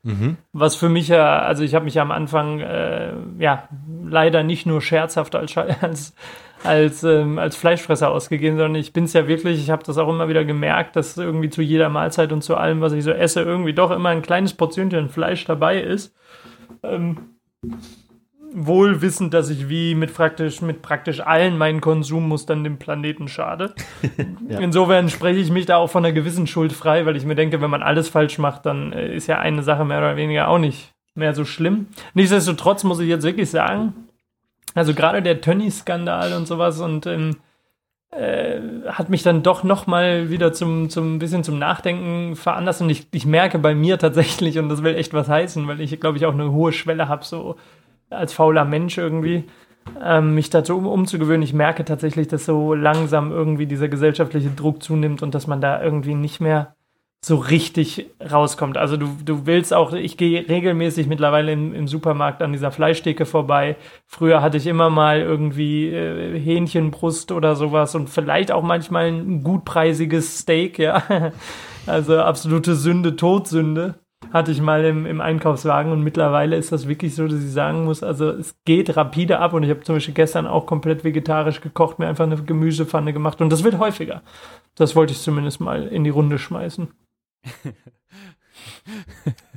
mhm. 0.03 0.37
Was 0.53 0.75
für 0.75 0.89
mich 0.89 1.07
ja, 1.07 1.39
also 1.39 1.63
ich 1.63 1.73
habe 1.73 1.85
mich 1.85 1.95
ja 1.95 2.03
am 2.03 2.11
Anfang, 2.11 2.59
äh, 2.59 3.13
ja, 3.39 3.67
leider 4.03 4.43
nicht 4.43 4.67
nur 4.67 4.81
scherzhaft 4.81 5.33
als, 5.33 5.57
als, 5.57 6.13
als, 6.65 7.03
ähm, 7.03 7.39
als 7.39 7.55
Fleischfresser 7.55 8.11
ausgegeben, 8.11 8.57
sondern 8.57 8.75
ich 8.75 8.93
bin 8.93 9.05
es 9.05 9.13
ja 9.13 9.27
wirklich, 9.27 9.59
ich 9.59 9.69
habe 9.69 9.83
das 9.83 9.97
auch 9.97 10.09
immer 10.09 10.27
wieder 10.27 10.45
gemerkt, 10.45 10.95
dass 10.95 11.17
irgendwie 11.17 11.49
zu 11.49 11.61
jeder 11.61 11.89
Mahlzeit 11.89 12.31
und 12.31 12.43
zu 12.43 12.55
allem, 12.55 12.81
was 12.81 12.93
ich 12.93 13.03
so 13.03 13.11
esse, 13.11 13.41
irgendwie 13.41 13.73
doch 13.73 13.91
immer 13.91 14.09
ein 14.09 14.21
kleines 14.21 14.53
Portionchen 14.53 15.09
Fleisch 15.09 15.45
dabei 15.45 15.81
ist. 15.81 16.15
Ähm, 16.83 17.17
wohl 18.57 19.01
wissend, 19.01 19.33
dass 19.33 19.49
ich 19.49 19.67
wie 19.67 19.95
mit 19.95 20.13
praktisch, 20.13 20.61
mit 20.61 20.81
praktisch 20.81 21.19
allen 21.19 21.57
meinen 21.57 21.81
Konsummustern 21.81 22.63
dem 22.63 22.77
Planeten 22.77 23.27
schade. 23.27 23.73
Ja. 24.47 24.59
Insofern 24.59 25.09
spreche 25.09 25.39
ich 25.39 25.49
mich 25.49 25.65
da 25.65 25.77
auch 25.77 25.89
von 25.89 26.05
einer 26.05 26.13
gewissen 26.13 26.45
Schuld 26.45 26.71
frei, 26.71 27.07
weil 27.07 27.15
ich 27.15 27.25
mir 27.25 27.33
denke, 27.33 27.61
wenn 27.61 27.69
man 27.71 27.81
alles 27.81 28.09
falsch 28.09 28.37
macht, 28.37 28.67
dann 28.67 28.93
äh, 28.93 29.15
ist 29.15 29.25
ja 29.25 29.39
eine 29.39 29.63
Sache 29.63 29.83
mehr 29.85 29.97
oder 29.97 30.17
weniger 30.17 30.49
auch 30.49 30.59
nicht 30.59 30.93
mehr 31.15 31.33
so 31.33 31.45
schlimm. 31.45 31.87
Nichtsdestotrotz 32.13 32.83
muss 32.83 32.99
ich 32.99 33.07
jetzt 33.07 33.23
wirklich 33.23 33.49
sagen, 33.49 33.93
also 34.75 34.93
gerade 34.93 35.21
der 35.21 35.41
Tönny-Skandal 35.41 36.33
und 36.33 36.47
sowas 36.47 36.79
und 36.79 37.07
ähm, 37.07 37.37
äh, 38.11 38.59
hat 38.87 39.09
mich 39.09 39.23
dann 39.23 39.41
doch 39.41 39.63
noch 39.63 39.87
mal 39.87 40.29
wieder 40.29 40.53
zum, 40.53 40.89
zum 40.89 41.19
bisschen 41.19 41.43
zum 41.43 41.57
Nachdenken 41.57 42.35
veranlasst 42.35 42.81
und 42.81 42.89
ich, 42.89 43.07
ich 43.11 43.25
merke 43.25 43.57
bei 43.57 43.73
mir 43.73 43.97
tatsächlich, 43.97 44.59
und 44.59 44.69
das 44.69 44.83
will 44.83 44.95
echt 44.95 45.13
was 45.13 45.27
heißen, 45.27 45.67
weil 45.67 45.81
ich 45.81 45.99
glaube 45.99 46.17
ich 46.17 46.25
auch 46.25 46.33
eine 46.33 46.51
hohe 46.51 46.71
Schwelle 46.71 47.07
habe, 47.07 47.25
so 47.25 47.55
als 48.09 48.33
fauler 48.33 48.65
Mensch 48.65 48.97
irgendwie, 48.97 49.45
ähm, 50.03 50.35
mich 50.35 50.49
dazu 50.49 50.77
um, 50.77 50.87
umzugewöhnen. 50.87 51.41
Ich 51.41 51.53
merke 51.53 51.85
tatsächlich, 51.85 52.27
dass 52.27 52.45
so 52.45 52.73
langsam 52.73 53.31
irgendwie 53.31 53.65
dieser 53.65 53.87
gesellschaftliche 53.87 54.49
Druck 54.49 54.83
zunimmt 54.83 55.21
und 55.23 55.35
dass 55.35 55.47
man 55.47 55.61
da 55.61 55.81
irgendwie 55.81 56.15
nicht 56.15 56.39
mehr 56.39 56.74
so 57.25 57.37
richtig 57.37 58.11
rauskommt. 58.31 58.77
Also 58.77 58.97
du, 58.97 59.07
du 59.25 59.47
willst 59.47 59.73
auch, 59.73 59.93
ich 59.93 60.15
gehe 60.15 60.47
regelmäßig 60.47 61.07
mittlerweile 61.07 61.53
im, 61.53 61.73
im 61.73 61.87
Supermarkt 61.87 62.43
an 62.43 62.51
dieser 62.51 62.69
Fleischtheke 62.69 63.25
vorbei. 63.25 63.77
Früher 64.05 64.43
hatte 64.43 64.57
ich 64.57 64.67
immer 64.67 64.91
mal 64.91 65.21
irgendwie 65.21 65.87
äh, 65.87 66.39
Hähnchenbrust 66.39 67.31
oder 67.31 67.55
sowas 67.55 67.95
und 67.95 68.11
vielleicht 68.11 68.51
auch 68.51 68.61
manchmal 68.61 69.07
ein 69.07 69.43
gutpreisiges 69.43 70.39
Steak, 70.39 70.77
ja. 70.77 71.01
Also 71.87 72.17
absolute 72.17 72.73
Sünde, 72.73 73.15
Todsünde 73.15 73.93
hatte 74.33 74.51
ich 74.51 74.59
mal 74.59 74.83
im, 74.85 75.05
im 75.05 75.21
Einkaufswagen 75.21 75.91
und 75.91 76.01
mittlerweile 76.01 76.55
ist 76.55 76.71
das 76.71 76.87
wirklich 76.87 77.13
so, 77.13 77.27
dass 77.27 77.43
ich 77.43 77.51
sagen 77.51 77.85
muss, 77.85 78.01
also 78.01 78.29
es 78.29 78.55
geht 78.65 78.97
rapide 78.97 79.37
ab 79.39 79.53
und 79.53 79.61
ich 79.61 79.69
habe 79.69 79.81
zum 79.81 79.95
Beispiel 79.95 80.15
gestern 80.15 80.47
auch 80.47 80.65
komplett 80.65 81.03
vegetarisch 81.03 81.61
gekocht, 81.61 81.99
mir 81.99 82.07
einfach 82.07 82.23
eine 82.23 82.41
Gemüsepfanne 82.41 83.13
gemacht 83.13 83.39
und 83.39 83.51
das 83.51 83.63
wird 83.63 83.77
häufiger. 83.77 84.23
Das 84.73 84.95
wollte 84.95 85.13
ich 85.13 85.21
zumindest 85.21 85.61
mal 85.61 85.83
in 85.87 86.03
die 86.03 86.09
Runde 86.09 86.39
schmeißen. 86.39 86.87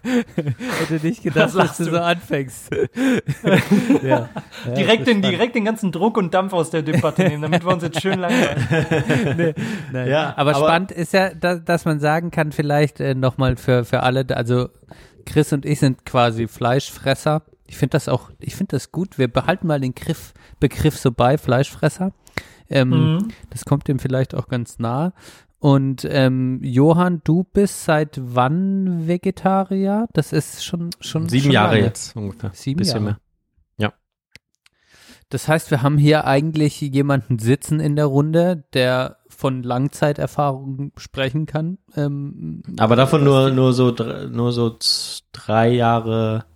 Hätte 0.03 1.07
nicht 1.07 1.23
gedacht, 1.23 1.51
Was 1.55 1.69
dass 1.69 1.77
du 1.79 1.85
du? 1.85 1.91
so 1.93 1.99
anfängst. 1.99 2.71
ja. 4.03 4.29
Ja, 4.67 4.73
direkt, 4.75 5.07
den, 5.07 5.23
direkt 5.23 5.55
den 5.55 5.65
ganzen 5.65 5.93
Druck 5.93 6.17
und 6.17 6.35
Dampf 6.35 6.53
aus 6.53 6.71
der 6.71 6.83
Debatte 6.83 7.23
nehmen, 7.25 7.43
damit 7.43 7.65
wir 7.65 7.73
uns 7.73 7.83
jetzt 7.83 8.01
schön 8.01 8.19
langweilen. 8.21 9.37
nee, 9.37 9.55
nein. 9.93 10.09
Ja, 10.09 10.35
aber, 10.37 10.55
aber- 10.57 10.67
spannend 10.67 10.93
ist 10.93 11.13
ja, 11.13 11.35
dass, 11.35 11.65
dass 11.65 11.85
man 11.85 12.01
sagen 12.01 12.31
kann, 12.31 12.53
vielleicht 12.53 13.01
äh, 13.01 13.15
nochmal 13.15 13.57
für, 13.57 13.85
für 13.85 14.03
alle, 14.03 14.25
also 14.35 14.69
Chris 15.27 15.53
und 15.53 15.67
ich 15.67 15.81
sind 15.81 16.05
quasi 16.07 16.49
Fleischfresser. 16.49 17.43
Ich 17.67 17.77
finde 17.77 17.93
das 17.93 18.09
auch, 18.09 18.31
ich 18.39 18.57
finde 18.57 18.77
das 18.77 18.93
gut. 18.93 19.19
Wir 19.19 19.29
behalten 19.29 19.67
mal 19.67 19.79
den 19.81 19.95
Griff, 19.95 20.33
Begriff 20.59 20.97
so 20.99 21.13
bei, 21.13 21.37
Fleischfresser. 21.39 22.13
Ähm, 22.71 22.89
Mhm. 22.91 23.29
Das 23.51 23.65
kommt 23.65 23.89
dem 23.89 23.99
vielleicht 23.99 24.35
auch 24.35 24.49
ganz 24.49 24.79
nah. 24.79 25.13
Und 25.61 26.07
ähm, 26.09 26.61
Johann, 26.63 27.21
du 27.25 27.45
bist 27.45 27.85
seit 27.85 28.21
wann 28.23 29.09
Vegetarier? 29.09 30.07
Das 30.13 30.33
ist 30.33 30.65
schon 30.65 30.91
schon 31.01 31.29
Sieben 31.29 31.45
schon 31.45 31.53
Jahre 31.53 31.75
lange. 31.75 31.87
jetzt 31.87 32.15
ungefähr. 32.17 32.51
Sieben 32.55 32.79
Bisschen 32.79 33.03
Jahre. 33.05 33.05
mehr. 33.05 33.19
Das 35.31 35.47
heißt, 35.47 35.71
wir 35.71 35.83
haben 35.83 35.99
hier 35.99 36.25
eigentlich 36.25 36.81
jemanden 36.81 37.39
sitzen 37.39 37.81
in 37.81 37.97
der 37.97 38.07
Runde, 38.07 38.65
der 38.73 39.19
von 39.29 39.63
Langzeiterfahrung 39.63 40.93
sprechen 40.97 41.45
kann. 41.45 41.77
Ähm, 41.97 42.63
Aber 42.79 42.97
davon 42.97 43.25
nur, 43.25 43.51
nur 43.51 43.75
so, 43.75 43.91
nur 44.31 44.53
so 44.53 44.79
drei 45.33 45.69
Jahre 45.69 46.47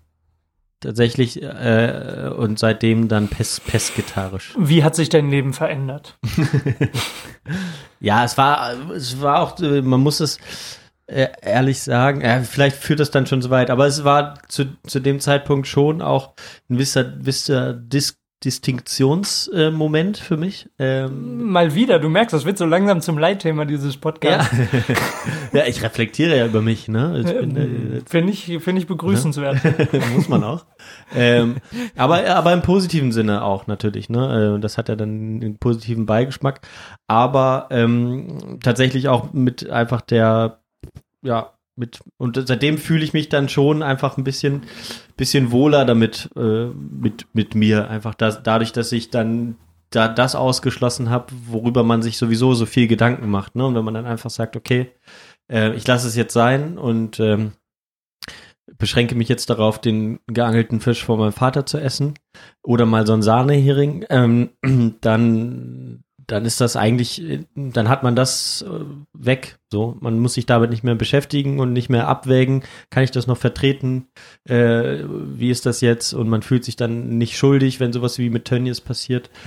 tatsächlich 0.82 1.42
äh, 1.42 2.30
und 2.36 2.58
seitdem 2.58 3.08
dann 3.08 3.28
pes 3.28 3.60
pesketarisch. 3.60 4.54
Wie 4.58 4.84
hat 4.84 4.94
sich 4.94 5.08
dein 5.08 5.30
Leben 5.30 5.52
verändert? 5.52 6.18
Ja, 8.02 8.24
es 8.24 8.36
war, 8.36 8.90
es 8.90 9.20
war 9.20 9.40
auch, 9.40 9.60
äh, 9.60 9.80
man 9.80 10.00
muss 10.00 10.18
es 10.18 10.38
äh, 11.06 11.28
ehrlich 11.40 11.80
sagen, 11.80 12.20
äh, 12.20 12.42
vielleicht 12.42 12.76
führt 12.76 12.98
das 12.98 13.12
dann 13.12 13.26
schon 13.26 13.42
so 13.42 13.50
weit, 13.50 13.70
aber 13.70 13.86
es 13.86 14.02
war 14.02 14.34
zu, 14.48 14.76
zu 14.86 14.98
dem 14.98 15.20
Zeitpunkt 15.20 15.68
schon 15.68 16.02
auch 16.02 16.34
ein 16.68 16.74
gewisser, 16.74 17.04
gewisser 17.04 17.74
Dis 17.74 18.18
Distinktionsmoment 18.44 20.20
äh, 20.20 20.22
für 20.22 20.36
mich. 20.36 20.68
Ähm, 20.78 21.50
Mal 21.50 21.74
wieder, 21.74 21.98
du 21.98 22.08
merkst, 22.08 22.32
das 22.32 22.44
wird 22.44 22.58
so 22.58 22.66
langsam 22.66 23.00
zum 23.00 23.18
Leitthema 23.18 23.64
dieses 23.64 23.94
ja. 23.94 24.00
Podcasts. 24.00 24.54
ja, 25.52 25.64
ich 25.66 25.82
reflektiere 25.82 26.36
ja 26.36 26.46
über 26.46 26.60
mich, 26.60 26.88
ne? 26.88 27.24
Äh, 27.24 28.00
Finde 28.06 28.32
ich, 28.32 28.44
finde 28.60 28.80
ich 28.80 28.86
begrüßenswert. 28.86 29.60
Muss 30.14 30.28
man 30.28 30.42
auch. 30.44 30.66
ähm, 31.14 31.56
aber, 31.96 32.26
aber 32.26 32.52
im 32.52 32.62
positiven 32.62 33.12
Sinne 33.12 33.44
auch 33.44 33.66
natürlich, 33.66 34.08
ne? 34.08 34.56
Äh, 34.56 34.60
Das 34.60 34.78
hat 34.78 34.88
ja 34.88 34.96
dann 34.96 35.40
einen 35.40 35.58
positiven 35.58 36.06
Beigeschmack. 36.06 36.60
Aber 37.06 37.68
ähm, 37.70 38.58
tatsächlich 38.62 39.08
auch 39.08 39.32
mit 39.32 39.70
einfach 39.70 40.00
der, 40.00 40.60
ja, 41.22 41.52
mit, 41.76 42.00
und 42.18 42.40
seitdem 42.46 42.76
fühle 42.78 43.04
ich 43.04 43.12
mich 43.12 43.28
dann 43.28 43.48
schon 43.48 43.82
einfach 43.82 44.18
ein 44.18 44.24
bisschen, 44.24 44.62
bisschen 45.22 45.52
wohler 45.52 45.84
damit, 45.84 46.30
äh, 46.34 46.66
mit, 46.66 47.26
mit 47.32 47.54
mir. 47.54 47.88
Einfach 47.88 48.12
das, 48.16 48.42
dadurch, 48.42 48.72
dass 48.72 48.90
ich 48.90 49.10
dann 49.10 49.54
da 49.90 50.08
das 50.08 50.34
ausgeschlossen 50.34 51.10
habe, 51.10 51.26
worüber 51.46 51.84
man 51.84 52.02
sich 52.02 52.18
sowieso 52.18 52.54
so 52.54 52.66
viel 52.66 52.88
Gedanken 52.88 53.30
macht, 53.30 53.54
ne? 53.54 53.64
Und 53.64 53.76
wenn 53.76 53.84
man 53.84 53.94
dann 53.94 54.06
einfach 54.06 54.30
sagt, 54.30 54.56
okay, 54.56 54.90
äh, 55.48 55.72
ich 55.74 55.86
lasse 55.86 56.08
es 56.08 56.16
jetzt 56.16 56.32
sein 56.32 56.76
und 56.76 57.20
ähm, 57.20 57.52
beschränke 58.78 59.14
mich 59.14 59.28
jetzt 59.28 59.48
darauf, 59.48 59.80
den 59.80 60.18
geangelten 60.26 60.80
Fisch 60.80 61.04
von 61.04 61.20
meinem 61.20 61.32
Vater 61.32 61.66
zu 61.66 61.78
essen 61.78 62.14
oder 62.64 62.84
mal 62.84 63.06
so 63.06 63.12
einen 63.12 63.22
Sahnehering, 63.22 64.06
ähm, 64.10 64.50
dann, 65.02 66.02
dann 66.26 66.44
ist 66.44 66.60
das 66.60 66.76
eigentlich, 66.76 67.22
dann 67.54 67.88
hat 67.88 68.02
man 68.02 68.16
das 68.16 68.62
äh, 68.62 68.84
weg. 69.12 69.58
So, 69.70 69.96
man 70.00 70.18
muss 70.18 70.34
sich 70.34 70.46
damit 70.46 70.70
nicht 70.70 70.84
mehr 70.84 70.94
beschäftigen 70.94 71.58
und 71.58 71.72
nicht 71.72 71.88
mehr 71.88 72.08
abwägen. 72.08 72.62
Kann 72.90 73.04
ich 73.04 73.10
das 73.10 73.26
noch 73.26 73.38
vertreten? 73.38 74.08
Äh, 74.44 75.04
wie 75.08 75.50
ist 75.50 75.64
das 75.66 75.80
jetzt? 75.80 76.12
Und 76.12 76.28
man 76.28 76.42
fühlt 76.42 76.64
sich 76.64 76.76
dann 76.76 77.16
nicht 77.18 77.36
schuldig, 77.36 77.80
wenn 77.80 77.92
sowas 77.92 78.18
wie 78.18 78.30
mit 78.30 78.44
Tönnies 78.44 78.80
passiert. 78.80 79.30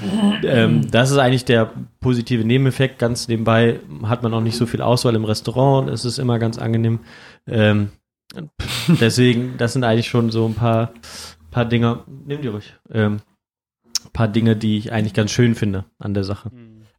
Ähm, 0.44 0.90
das 0.92 1.12
ist 1.12 1.18
eigentlich 1.18 1.46
der 1.46 1.72
positive 2.02 2.44
Nebeneffekt. 2.44 3.00
Ganz 3.00 3.28
nebenbei 3.28 3.80
hat 4.04 4.22
man 4.22 4.34
auch 4.34 4.42
nicht 4.42 4.58
so 4.58 4.66
viel 4.66 4.82
Auswahl 4.82 5.16
im 5.16 5.26
Restaurant. 5.26 5.90
Es 5.90 6.06
ist 6.06 6.20
immer 6.20 6.40
ganz 6.40 6.58
angenehm. 6.58 7.00
Ähm, 7.48 7.90
Deswegen, 9.00 9.58
das 9.58 9.74
sind 9.74 9.84
eigentlich 9.84 10.08
schon 10.08 10.32
so 10.32 10.46
ein 10.46 10.56
paar, 10.56 10.94
paar 11.52 11.66
Dinge, 11.66 12.04
nimm 12.26 12.42
die 12.42 12.48
ruhig, 12.48 12.76
ähm, 12.92 13.22
paar 14.14 14.28
Dinge, 14.28 14.56
die 14.56 14.78
ich 14.78 14.92
eigentlich 14.92 15.14
ganz 15.14 15.32
schön 15.32 15.56
finde 15.56 15.86
an 16.00 16.14
der 16.14 16.24
Sache. 16.24 16.52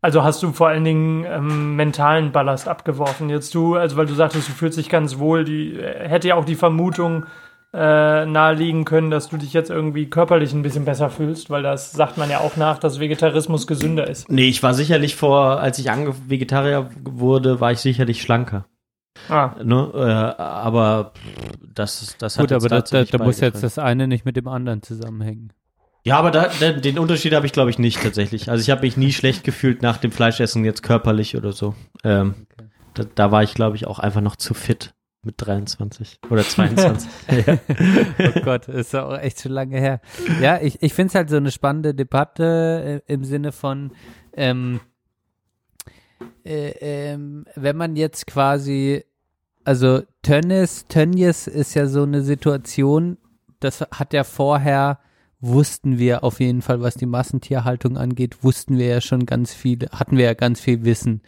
Also 0.07 0.23
hast 0.23 0.41
du 0.45 0.53
vor 0.53 0.69
allen 0.69 0.85
Dingen 0.85 1.25
ähm, 1.29 1.75
mentalen 1.75 2.31
Ballast 2.31 2.69
abgeworfen. 2.69 3.29
Jetzt 3.29 3.53
du, 3.57 3.75
also 3.75 3.97
weil 3.97 4.07
du 4.07 4.15
sagtest, 4.15 4.49
du 4.49 4.53
fühlst 4.53 4.79
dich 4.79 4.89
ganz 4.89 5.19
wohl, 5.19 5.45
die 5.45 5.73
äh, 5.73 6.09
hätte 6.09 6.29
ja 6.29 6.37
auch 6.37 6.45
die 6.45 6.55
Vermutung 6.55 7.27
äh, 7.75 8.25
naheliegen 8.25 8.85
können, 8.85 9.11
dass 9.11 9.29
du 9.29 9.37
dich 9.37 9.53
jetzt 9.53 9.69
irgendwie 9.69 10.09
körperlich 10.09 10.53
ein 10.53 10.63
bisschen 10.63 10.85
besser 10.85 11.11
fühlst, 11.11 11.51
weil 11.51 11.65
das 11.65 11.91
sagt 11.91 12.19
man 12.19 12.31
ja 12.31 12.39
auch 12.39 12.57
nach, 12.57 12.79
dass 12.79 13.01
Vegetarismus 13.01 13.67
gesünder 13.67 14.07
ist. 14.07 14.31
Nee, 14.31 14.49
ich 14.49 14.63
war 14.63 14.75
sicherlich 14.75 15.17
vor, 15.17 15.59
als 15.61 15.81
ich 15.81 15.91
ange 15.91 16.15
Vegetarier 16.29 16.89
wurde, 17.03 17.59
war 17.61 17.73
ich 17.73 17.81
sicherlich 17.81 18.23
schlanker. 18.23 18.65
Ah. 19.29 19.57
Ne? 19.61 19.91
Äh, 19.93 20.41
aber 20.41 21.15
das, 21.75 22.15
das 22.21 22.39
hat 22.39 22.45
Gut, 22.45 22.51
jetzt 22.53 22.63
aber 22.63 22.69
da, 22.69 22.77
dazu 22.77 22.95
da, 22.95 23.19
da 23.19 23.25
muss 23.25 23.41
jetzt 23.41 23.65
das 23.65 23.77
eine 23.77 24.07
nicht 24.07 24.25
mit 24.25 24.37
dem 24.37 24.47
anderen 24.47 24.83
zusammenhängen. 24.83 25.53
Ja, 26.07 26.19
aber 26.19 26.31
da, 26.31 26.53
da, 26.61 26.71
den 26.71 27.01
Unterschied 27.01 27.35
habe 27.35 27.47
ich, 27.47 27.53
glaube 27.53 27.69
ich, 27.69 27.81
nicht 27.81 28.01
tatsächlich. 28.01 28.49
Also 28.49 28.63
ich 28.63 28.71
habe 28.71 28.83
mich 28.83 28.97
nie 28.97 29.13
schlecht 29.13 29.43
gefühlt 29.43 29.83
nach 29.83 29.97
dem 29.97 30.13
Fleischessen 30.13 30.65
jetzt 30.65 30.85
körperlich 30.85 31.37
oder 31.37 31.51
so. 31.51 31.75
Ähm, 32.05 32.47
da, 32.95 33.03
da 33.13 33.33
war 33.33 33.43
ich, 33.43 33.55
glaube 33.55 33.75
ich, 33.75 33.89
auch 33.89 33.99
einfach 33.99 34.21
noch 34.21 34.37
zu 34.37 34.55
fit 34.55 34.95
mit 35.25 35.35
23 35.39 36.21
oder 36.31 36.43
22. 36.49 37.11
ja. 37.45 37.59
Oh 38.21 38.41
Gott, 38.45 38.69
ist 38.69 38.93
ja 38.93 39.05
auch 39.05 39.19
echt 39.19 39.41
schon 39.41 39.51
lange 39.51 39.81
her. 39.81 40.01
Ja, 40.41 40.61
ich, 40.63 40.81
ich 40.81 40.95
finde 40.95 41.09
es 41.09 41.15
halt 41.17 41.29
so 41.29 41.39
eine 41.39 41.51
spannende 41.51 41.93
Debatte 41.93 43.03
äh, 43.05 43.13
im 43.13 43.25
Sinne 43.25 43.51
von, 43.51 43.91
ähm, 44.33 44.79
äh, 46.45 46.69
ähm, 47.15 47.47
wenn 47.57 47.77
man 47.77 47.97
jetzt 47.97 48.29
quasi, 48.29 49.05
also 49.65 50.03
Tönnies, 50.23 50.85
Tönnies 50.87 51.49
ist 51.49 51.75
ja 51.75 51.89
so 51.89 52.05
eine 52.05 52.23
Situation, 52.23 53.19
das 53.59 53.81
hat 53.81 54.13
ja 54.13 54.23
vorher, 54.23 55.01
wussten 55.41 55.99
wir 55.99 56.25
auf 56.25 56.41
jeden 56.41 56.63
Fall, 56.63 56.81
was 56.81 56.95
die 56.95 57.07
Massentierhaltung 57.07 57.99
angeht, 57.99 58.43
wussten 58.43 58.79
wir 58.79 58.87
ja 58.87 59.01
schon 59.01 59.27
ganz 59.27 59.53
viel, 59.53 59.79
hatten 59.93 60.17
wir 60.17 60.25
ja 60.25 60.35
ganz 60.35 60.61
viel 60.61 60.85
Wissen. 60.85 61.21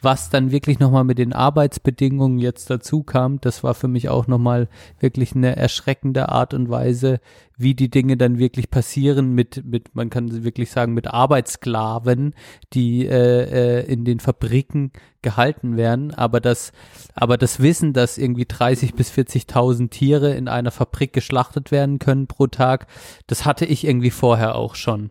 Was 0.00 0.30
dann 0.30 0.50
wirklich 0.50 0.78
nochmal 0.78 1.04
mit 1.04 1.18
den 1.18 1.32
Arbeitsbedingungen 1.32 2.38
jetzt 2.38 2.70
dazu 2.70 3.02
kam, 3.02 3.40
das 3.40 3.62
war 3.62 3.74
für 3.74 3.88
mich 3.88 4.08
auch 4.08 4.26
nochmal 4.26 4.68
wirklich 4.98 5.34
eine 5.34 5.56
erschreckende 5.56 6.30
Art 6.30 6.54
und 6.54 6.70
Weise, 6.70 7.20
wie 7.60 7.74
die 7.74 7.90
Dinge 7.90 8.16
dann 8.16 8.38
wirklich 8.38 8.70
passieren 8.70 9.34
mit, 9.34 9.64
mit 9.64 9.94
man 9.94 10.08
kann 10.10 10.44
wirklich 10.44 10.70
sagen, 10.70 10.94
mit 10.94 11.08
Arbeitssklaven, 11.08 12.34
die 12.72 13.06
äh, 13.06 13.80
äh, 13.80 13.92
in 13.92 14.04
den 14.04 14.20
Fabriken 14.20 14.92
gehalten 15.22 15.76
werden. 15.76 16.14
Aber 16.14 16.40
das, 16.40 16.72
aber 17.14 17.36
das 17.36 17.60
Wissen, 17.60 17.92
dass 17.92 18.18
irgendwie 18.18 18.46
30 18.46 18.94
bis 18.94 19.10
40.000 19.10 19.90
Tiere 19.90 20.34
in 20.34 20.48
einer 20.48 20.70
Fabrik 20.70 21.12
geschlachtet 21.12 21.70
werden 21.70 21.98
können 21.98 22.26
pro 22.26 22.46
Tag, 22.46 22.86
das 23.26 23.44
hatte 23.44 23.66
ich 23.66 23.84
irgendwie 23.84 24.10
vorher 24.10 24.54
auch 24.54 24.74
schon. 24.74 25.10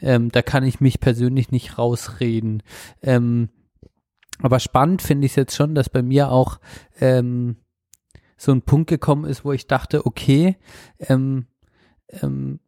Ähm, 0.00 0.30
da 0.30 0.42
kann 0.42 0.64
ich 0.64 0.80
mich 0.80 1.00
persönlich 1.00 1.50
nicht 1.50 1.76
rausreden. 1.76 2.62
Ähm, 3.02 3.50
aber 4.42 4.58
spannend 4.58 5.02
finde 5.02 5.26
ich 5.26 5.32
es 5.32 5.36
jetzt 5.36 5.54
schon, 5.54 5.74
dass 5.74 5.90
bei 5.90 6.02
mir 6.02 6.30
auch 6.30 6.60
ähm, 6.98 7.56
so 8.38 8.52
ein 8.52 8.62
Punkt 8.62 8.88
gekommen 8.88 9.26
ist, 9.26 9.44
wo 9.44 9.52
ich 9.52 9.66
dachte, 9.66 10.06
okay, 10.06 10.56
ähm, 10.98 11.46
ähm, 12.22 12.60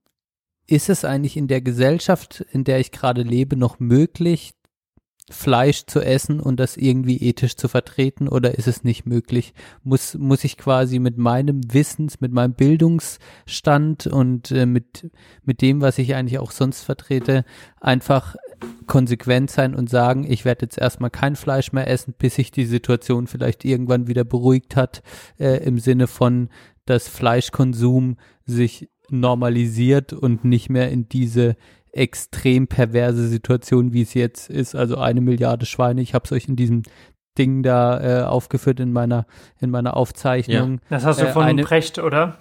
ist 0.66 0.89
es 0.89 1.05
eigentlich 1.05 1.36
in 1.36 1.48
der 1.48 1.60
Gesellschaft, 1.60 2.44
in 2.52 2.64
der 2.64 2.81
ich 2.81 2.93
gerade 2.93 3.23
lebe, 3.23 3.56
noch 3.56 3.78
möglich, 3.78 4.55
Fleisch 5.31 5.86
zu 5.86 6.01
essen 6.01 6.40
und 6.40 6.59
das 6.59 6.77
irgendwie 6.77 7.16
ethisch 7.16 7.56
zu 7.56 7.69
vertreten 7.69 8.28
oder 8.28 8.56
ist 8.59 8.66
es 8.66 8.85
nicht 8.85 9.06
möglich? 9.06 9.55
Muss, 9.82 10.14
muss 10.14 10.44
ich 10.44 10.59
quasi 10.59 10.98
mit 10.98 11.16
meinem 11.16 11.60
Wissens, 11.73 12.20
mit 12.20 12.32
meinem 12.32 12.55
Bildungsstand 12.55 14.06
und 14.09 14.51
äh, 14.51 14.66
mit, 14.66 15.10
mit 15.44 15.62
dem, 15.62 15.81
was 15.81 15.98
ich 15.98 16.14
eigentlich 16.14 16.39
auch 16.39 16.51
sonst 16.51 16.82
vertrete, 16.82 17.44
einfach 17.81 18.36
konsequent 18.86 19.51
sein 19.51 19.74
und 19.74 19.90
sagen, 19.90 20.31
ich 20.31 20.44
werde 20.44 20.66
jetzt 20.66 20.78
erstmal 20.78 21.10
kein 21.10 21.36
Fleisch 21.36 21.73
mehr 21.73 21.89
essen, 21.89 22.14
bis 22.16 22.36
sich 22.36 22.51
die 22.51 22.66
Situation 22.66 23.27
vielleicht 23.27 23.64
irgendwann 23.64 24.06
wieder 24.06 24.24
beruhigt 24.24 24.77
hat, 24.77 25.02
äh, 25.39 25.64
im 25.64 25.78
Sinne 25.78 26.06
von, 26.06 26.48
dass 26.85 27.09
Fleischkonsum 27.09 28.16
sich 28.44 28.89
normalisiert 29.12 30.12
und 30.12 30.44
nicht 30.44 30.70
mehr 30.70 30.90
in 30.90 31.09
diese 31.09 31.56
extrem 31.93 32.66
perverse 32.68 33.28
Situation, 33.28 33.93
wie 33.93 34.02
es 34.02 34.14
jetzt 34.14 34.48
ist. 34.51 34.74
Also 34.74 34.97
eine 34.97 35.20
Milliarde 35.20 35.66
Schweine. 35.66 36.01
Ich 36.01 36.14
habe 36.14 36.24
es 36.24 36.32
euch 36.32 36.48
in 36.48 36.56
diesem 36.56 36.82
Ding 37.39 37.62
da 37.62 38.20
äh, 38.20 38.24
aufgeführt 38.24 38.80
in 38.80 38.93
meiner 38.93 39.26
in 39.60 39.70
meiner 39.70 39.97
Aufzeichnung. 39.97 40.80
Das 40.90 41.05
hast 41.05 41.20
du 41.20 41.26
Äh, 41.26 41.32
von 41.32 41.44
eine- 41.44 41.62
Precht, 41.62 41.98
oder? 41.98 42.36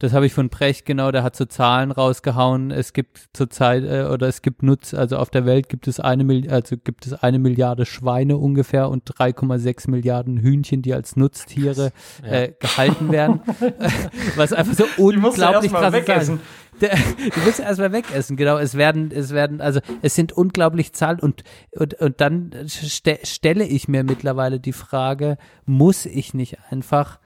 Das 0.00 0.14
habe 0.14 0.24
ich 0.24 0.32
von 0.32 0.48
Brecht, 0.48 0.86
genau, 0.86 1.10
der 1.12 1.22
hat 1.22 1.36
so 1.36 1.44
Zahlen 1.44 1.90
rausgehauen. 1.92 2.70
Es 2.70 2.94
gibt 2.94 3.28
zurzeit, 3.34 3.84
äh, 3.84 4.08
oder 4.10 4.28
es 4.28 4.40
gibt 4.40 4.62
Nutz, 4.62 4.94
also 4.94 5.18
auf 5.18 5.28
der 5.28 5.44
Welt 5.44 5.68
gibt 5.68 5.86
es 5.88 6.00
eine 6.00 6.24
Milliarde, 6.24 6.54
also 6.54 6.76
gibt 6.78 7.06
es 7.06 7.12
eine 7.12 7.38
Milliarde 7.38 7.84
Schweine 7.84 8.38
ungefähr 8.38 8.88
und 8.88 9.04
3,6 9.04 9.90
Milliarden 9.90 10.38
Hühnchen, 10.38 10.80
die 10.80 10.94
als 10.94 11.16
Nutztiere 11.16 11.92
äh, 12.22 12.52
gehalten 12.58 13.12
werden. 13.12 13.40
Was 14.36 14.52
einfach 14.54 14.72
so 14.74 14.84
unglaublich 14.96 15.70
erst 15.70 15.72
mal 15.72 15.80
krass 15.82 15.92
wegessen. 15.92 16.34
ist. 16.36 16.80
Der- 16.80 16.96
Du 17.34 17.40
musst 17.44 17.60
erstmal 17.60 17.92
wegessen, 17.92 18.38
genau. 18.38 18.56
Es 18.56 18.74
werden, 18.76 19.10
es 19.14 19.32
werden, 19.32 19.60
also 19.60 19.80
es 20.00 20.14
sind 20.14 20.32
unglaublich 20.32 20.94
Zahlen 20.94 21.20
und, 21.20 21.44
und, 21.72 21.92
und 22.00 22.20
dann 22.22 22.52
ste 22.66 23.18
stelle 23.22 23.64
ich 23.66 23.86
mir 23.86 24.02
mittlerweile 24.02 24.60
die 24.60 24.72
Frage, 24.72 25.36
muss 25.66 26.06
ich 26.06 26.32
nicht 26.32 26.56
einfach, 26.70 27.18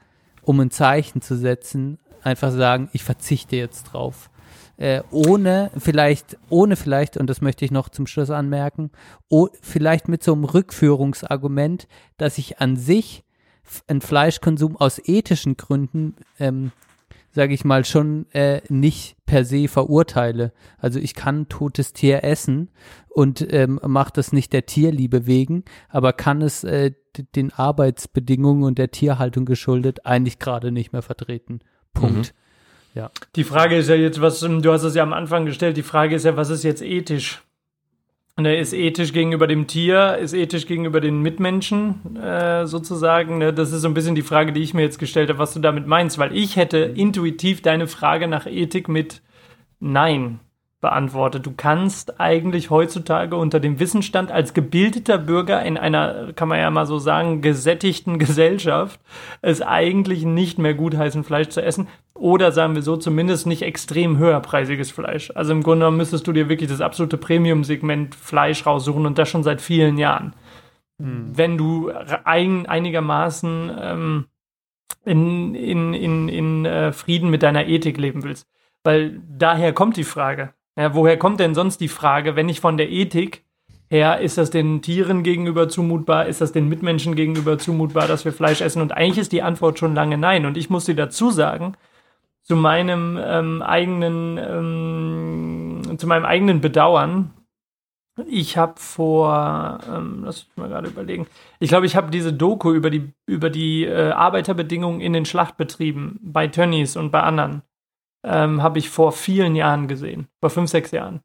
um 0.42 0.59
ein 0.59 0.72
Zeichen 0.72 1.20
zu 1.22 1.36
setzen, 1.36 1.98
einfach 2.24 2.52
sagen, 2.52 2.88
ich 2.92 3.05
verzichte 3.05 3.56
jetzt 3.56 3.84
drauf. 3.84 4.30
Äh, 4.76 5.02
ohne 5.10 5.70
vielleicht, 5.78 6.36
ohne 6.48 6.76
vielleicht, 6.76 7.16
und 7.16 7.28
das 7.28 7.40
möchte 7.40 7.64
ich 7.64 7.70
noch 7.70 7.88
zum 7.88 8.06
Schluss 8.06 8.30
anmerken, 8.30 8.90
oh, 9.28 9.48
vielleicht 9.60 10.09
mit 10.09 10.22
so 10.22 10.32
einem 10.32 10.44
Rückführungsargument, 10.44 11.86
dass 12.16 12.38
ich 12.38 12.59
an 12.60 12.76
sich 12.76 13.24
einen 13.86 14.01
Fleischkonsum 14.01 14.76
aus 14.76 15.01
ethischen 15.05 15.56
Gründen 15.56 16.16
ähm, 16.38 16.72
sage 17.34 17.52
ich 17.52 17.64
mal, 17.64 17.84
schon 17.84 18.30
äh, 18.30 18.60
nicht 18.68 19.16
per 19.26 19.44
se 19.44 19.66
verurteile. 19.66 20.52
Also 20.78 21.01
ich 21.01 21.14
kann 21.14 21.48
totes 21.48 21.92
Tier 21.92 22.22
essen 22.22 22.70
und 23.09 23.44
ähm, 23.52 23.80
mache 23.84 24.12
das 24.14 24.32
nicht 24.32 24.52
der 24.52 24.66
Tierliebe 24.66 25.26
wegen, 25.26 25.64
aber 25.88 26.12
kann 26.12 26.42
es 26.42 26.62
äh, 26.62 26.92
den 27.34 27.52
Arbeitsbedingungen 27.52 28.62
und 28.62 28.78
der 28.78 28.92
Tierhaltung 28.92 29.46
geschuldet 29.46 30.06
eigentlich 30.06 30.38
gerade 30.38 30.70
nicht 30.70 30.92
mehr 30.92 31.02
vertreten. 31.02 31.59
Punkt. 31.94 32.34
Die 33.34 33.44
Frage 33.44 33.76
ist 33.76 33.88
ja 33.88 33.96
jetzt, 33.96 34.20
was, 34.20 34.42
ähm, 34.42 34.62
du 34.62 34.72
hast 34.72 34.84
es 34.84 34.94
ja 34.94 35.02
am 35.02 35.12
Anfang 35.12 35.46
gestellt, 35.46 35.76
die 35.76 35.82
Frage 35.82 36.14
ist 36.14 36.24
ja, 36.24 36.36
was 36.36 36.50
ist 36.50 36.62
jetzt 36.62 36.82
ethisch? 36.82 37.42
Ne, 38.36 38.56
ist 38.58 38.72
ethisch 38.72 39.12
gegenüber 39.12 39.46
dem 39.46 39.68
Tier, 39.68 40.16
ist 40.16 40.32
ethisch 40.32 40.66
gegenüber 40.66 41.00
den 41.00 41.22
Mitmenschen 41.22 42.16
äh, 42.16 42.66
sozusagen. 42.66 43.38
Ne? 43.38 43.52
Das 43.52 43.70
ist 43.70 43.82
so 43.82 43.88
ein 43.88 43.94
bisschen 43.94 44.16
die 44.16 44.22
Frage, 44.22 44.52
die 44.52 44.60
ich 44.60 44.74
mir 44.74 44.82
jetzt 44.82 44.98
gestellt 44.98 45.28
habe, 45.28 45.38
was 45.38 45.54
du 45.54 45.60
damit 45.60 45.86
meinst, 45.86 46.18
weil 46.18 46.36
ich 46.36 46.56
hätte 46.56 46.78
intuitiv 46.78 47.62
deine 47.62 47.86
Frage 47.86 48.26
nach 48.26 48.46
Ethik 48.46 48.88
mit 48.88 49.22
Nein 49.78 50.40
beantwortet. 50.85 51.47
Du 51.47 51.52
kannst 51.56 52.20
eigentlich 52.20 52.69
heutzutage 52.69 53.36
unter 53.36 53.59
dem 53.59 53.81
Wissensstand 53.81 54.31
als 54.31 54.52
gebildeter 54.52 55.16
Bürger 55.16 55.62
in 55.62 55.78
einer, 55.78 56.35
kann 56.35 56.48
man 56.48 56.59
ja 56.59 56.70
mal 56.70 56.85
so 56.85 56.98
sagen, 56.98 57.40
gesättigten 57.40 58.19
Gesellschaft 58.20 59.01
es 59.40 59.62
eigentlich 59.62 60.24
nicht 60.24 60.59
mehr 60.59 60.74
gutheißen, 60.74 61.24
Fleisch 61.24 61.48
zu 61.48 61.62
essen. 61.62 61.89
Oder 62.12 62.52
sagen 62.52 62.74
wir 62.74 62.82
so, 62.82 62.98
zumindest 62.98 63.47
nicht 63.47 63.62
extrem 63.62 64.19
höherpreisiges 64.19 64.90
Fleisch. 64.90 65.32
Also 65.35 65.52
im 65.52 65.62
Grunde 65.62 65.81
genommen 65.86 65.97
müsstest 65.97 66.27
du 66.27 66.32
dir 66.32 66.51
wirklich 66.51 66.69
das 66.69 66.82
absolute 66.82 67.16
Premium-Segment 67.16 68.15
Fleisch 68.15 68.66
raussuchen 68.66 69.06
und 69.06 69.19
das 69.19 69.31
schon 69.31 69.43
seit 69.43 69.62
vielen 69.62 69.97
Jahren. 69.97 70.35
Wenn 70.98 71.59
du 71.59 71.90
ein, 72.24 72.66
einigermaßen 72.66 73.73
ähm, 73.81 74.24
in, 75.05 75.55
in, 75.55 75.94
in, 75.94 76.28
in 76.28 76.65
äh, 76.66 76.93
Frieden 76.93 77.31
mit 77.31 77.43
deiner 77.43 77.66
Ethik 77.66 77.98
leben 77.98 78.23
willst. 78.23 78.47
Weil 78.85 79.20
daher 79.27 79.73
kommt 79.73 79.97
die 79.97 80.05
Frage. 80.05 80.52
Ja, 80.76 80.94
woher 80.94 81.16
kommt 81.18 81.40
denn 81.40 81.55
sonst 81.55 81.80
die 81.80 81.88
Frage, 81.88 82.36
wenn 82.36 82.46
nicht 82.46 82.60
von 82.60 82.76
der 82.76 82.90
Ethik 82.90 83.44
her, 83.88 84.20
ist 84.20 84.38
das 84.38 84.51
den 84.51 84.82
Tieren 84.82 85.22
gegenüber 85.22 85.68
zumutbar, 85.68 86.26
ist 86.26 86.40
das 86.40 86.52
den 86.52 86.68
Mitmenschen 86.68 87.14
gegenüber 87.14 87.59
zumutbar, 87.59 88.09
dass 88.09 88.24
wir 88.24 88.32
Fleisch 88.32 88.60
essen? 88.60 88.82
Und 88.82 88.92
eigentlich 88.92 89.18
ist 89.18 89.32
die 89.32 89.42
Antwort 89.42 89.78
schon 89.78 89.94
lange 89.94 90.18
nein. 90.18 90.46
Und 90.46 90.56
ich 90.56 90.70
muss 90.70 90.86
dir 90.86 90.96
dazu 90.96 91.30
sagen, 91.30 91.76
zu 92.42 92.56
meinem 92.56 93.18
ähm, 93.22 93.62
eigenen, 93.62 94.38
ähm, 94.38 95.98
zu 95.98 96.06
meinem 96.06 96.24
eigenen 96.24 96.60
Bedauern, 96.60 97.30
ich 98.26 98.56
habe 98.56 98.74
vor, 98.76 99.80
ähm, 99.88 100.22
lass 100.24 100.46
mich 100.46 100.56
mal 100.56 100.68
gerade 100.68 100.88
überlegen, 100.88 101.26
ich 101.59 101.68
glaube, 101.68 101.86
ich 101.86 101.96
habe 101.96 102.10
diese 102.10 102.32
Doku 102.32 102.72
über 102.72 102.90
die, 102.90 103.12
über 103.26 103.51
die 103.51 103.84
äh, 103.84 104.10
Arbeiterbedingungen 104.10 105.01
in 105.01 105.12
den 105.12 105.24
Schlachtbetrieben 105.24 106.20
bei 106.22 106.46
Tönnies 106.46 106.96
und 106.96 107.10
bei 107.10 107.22
anderen, 107.22 107.62
ähm, 108.24 108.62
habe 108.62 108.78
ich 108.78 108.90
vor 108.90 109.12
vielen 109.12 109.56
Jahren 109.56 109.88
gesehen, 109.88 110.28
vor 110.40 110.51
fünf, 110.51 110.70
sechs 110.70 110.90
Jahren. 110.90 111.20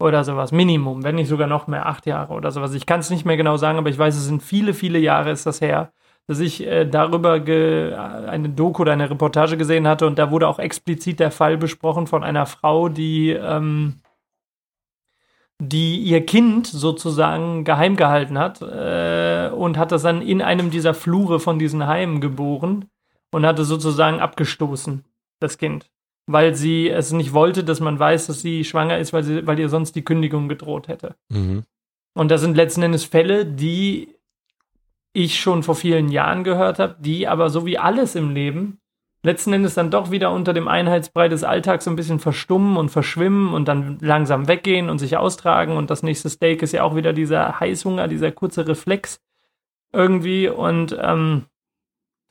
Oder 0.00 0.24
sowas, 0.24 0.50
Minimum, 0.50 1.04
wenn 1.04 1.14
nicht 1.14 1.28
sogar 1.28 1.46
noch 1.46 1.66
mehr, 1.66 1.86
acht 1.86 2.04
Jahre 2.06 2.34
oder 2.34 2.50
sowas. 2.50 2.74
Ich 2.74 2.84
kann 2.84 3.00
es 3.00 3.10
nicht 3.10 3.24
mehr 3.24 3.36
genau 3.36 3.56
sagen, 3.56 3.78
aber 3.78 3.90
ich 3.90 3.98
weiß, 3.98 4.16
es 4.16 4.24
sind 4.24 4.42
viele, 4.42 4.74
viele 4.74 4.98
Jahre 4.98 5.30
ist 5.30 5.46
das 5.46 5.60
her, 5.60 5.92
dass 6.26 6.40
ich 6.40 6.66
äh, 6.66 6.84
darüber 6.84 7.38
ge 7.40 7.94
eine 7.94 8.48
Doku 8.48 8.82
oder 8.82 8.92
eine 8.92 9.08
Reportage 9.08 9.56
gesehen 9.56 9.86
hatte 9.86 10.06
und 10.06 10.18
da 10.18 10.30
wurde 10.30 10.48
auch 10.48 10.58
explizit 10.58 11.20
der 11.20 11.30
Fall 11.30 11.56
besprochen 11.56 12.06
von 12.06 12.24
einer 12.24 12.46
Frau, 12.46 12.88
die 12.88 13.30
ähm, 13.30 14.00
die 15.60 15.98
ihr 15.98 16.26
Kind 16.26 16.66
sozusagen 16.66 17.64
geheim 17.64 17.96
gehalten 17.96 18.38
hat 18.38 18.60
äh, 18.62 19.50
und 19.54 19.78
hat 19.78 19.92
das 19.92 20.02
dann 20.02 20.20
in 20.20 20.42
einem 20.42 20.70
dieser 20.70 20.94
Flure 20.94 21.40
von 21.40 21.58
diesen 21.58 21.86
Heimen 21.86 22.20
geboren 22.20 22.86
und 23.30 23.46
hatte 23.46 23.64
sozusagen 23.64 24.20
abgestoßen, 24.20 25.04
das 25.40 25.58
Kind. 25.58 25.90
Weil 26.26 26.54
sie 26.54 26.88
es 26.88 27.12
nicht 27.12 27.34
wollte, 27.34 27.64
dass 27.64 27.80
man 27.80 27.98
weiß, 27.98 28.28
dass 28.28 28.40
sie 28.40 28.64
schwanger 28.64 28.98
ist, 28.98 29.12
weil, 29.12 29.24
sie, 29.24 29.46
weil 29.46 29.58
ihr 29.58 29.68
sonst 29.68 29.94
die 29.94 30.04
Kündigung 30.04 30.48
gedroht 30.48 30.88
hätte. 30.88 31.16
Mhm. 31.28 31.64
Und 32.14 32.30
das 32.30 32.40
sind 32.40 32.56
letzten 32.56 32.82
Endes 32.82 33.04
Fälle, 33.04 33.44
die 33.44 34.08
ich 35.12 35.38
schon 35.38 35.62
vor 35.62 35.74
vielen 35.74 36.08
Jahren 36.08 36.44
gehört 36.44 36.78
habe, 36.78 36.96
die 36.98 37.28
aber 37.28 37.50
so 37.50 37.66
wie 37.66 37.78
alles 37.78 38.14
im 38.14 38.30
Leben 38.30 38.78
letzten 39.24 39.54
Endes 39.54 39.74
dann 39.74 39.90
doch 39.90 40.10
wieder 40.10 40.30
unter 40.30 40.52
dem 40.52 40.68
Einheitsbrei 40.68 41.28
des 41.28 41.44
Alltags 41.44 41.86
so 41.86 41.90
ein 41.90 41.96
bisschen 41.96 42.20
verstummen 42.20 42.76
und 42.76 42.90
verschwimmen 42.90 43.54
und 43.54 43.66
dann 43.66 43.98
langsam 44.00 44.46
weggehen 44.46 44.90
und 44.90 44.98
sich 44.98 45.16
austragen. 45.16 45.76
Und 45.76 45.90
das 45.90 46.02
nächste 46.02 46.28
Steak 46.28 46.62
ist 46.62 46.72
ja 46.72 46.82
auch 46.82 46.94
wieder 46.94 47.12
dieser 47.12 47.58
Heißhunger, 47.58 48.06
dieser 48.06 48.30
kurze 48.30 48.68
Reflex 48.68 49.20
irgendwie. 49.92 50.48
Und 50.48 50.96
ähm, 51.00 51.46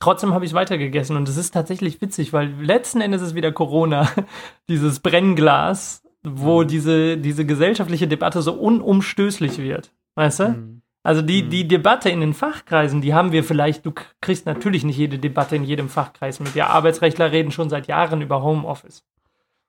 trotzdem 0.04 0.32
habe 0.34 0.44
ich 0.44 0.52
es 0.52 0.54
weitergegessen. 0.54 1.16
Und 1.16 1.28
es 1.28 1.36
ist 1.36 1.52
tatsächlich 1.52 2.00
witzig, 2.00 2.32
weil 2.32 2.48
letzten 2.60 3.00
Endes 3.00 3.22
ist 3.22 3.34
wieder 3.34 3.50
Corona, 3.52 4.08
dieses 4.68 5.00
Brennglas, 5.00 6.02
wo 6.22 6.62
Mhm. 6.62 6.68
diese, 6.68 7.16
diese 7.18 7.44
gesellschaftliche 7.44 8.06
Debatte 8.06 8.40
so 8.42 8.52
unumstößlich 8.52 9.58
wird. 9.58 9.92
Weißt 10.14 10.40
du? 10.40 10.48
Mhm. 10.50 10.82
Also 11.02 11.20
die, 11.20 11.42
die 11.48 11.68
Debatte 11.68 12.08
in 12.08 12.20
den 12.20 12.32
Fachkreisen, 12.32 13.02
die 13.02 13.12
haben 13.12 13.30
wir 13.32 13.44
vielleicht, 13.44 13.84
du 13.84 13.92
kriegst 14.22 14.46
natürlich 14.46 14.84
nicht 14.84 14.96
jede 14.96 15.18
Debatte 15.18 15.54
in 15.56 15.64
jedem 15.64 15.90
Fachkreis 15.90 16.40
mit. 16.40 16.54
Ja, 16.54 16.68
Arbeitsrechtler 16.68 17.30
reden 17.30 17.50
schon 17.50 17.68
seit 17.68 17.88
Jahren 17.88 18.22
über 18.22 18.42
Homeoffice. 18.42 19.04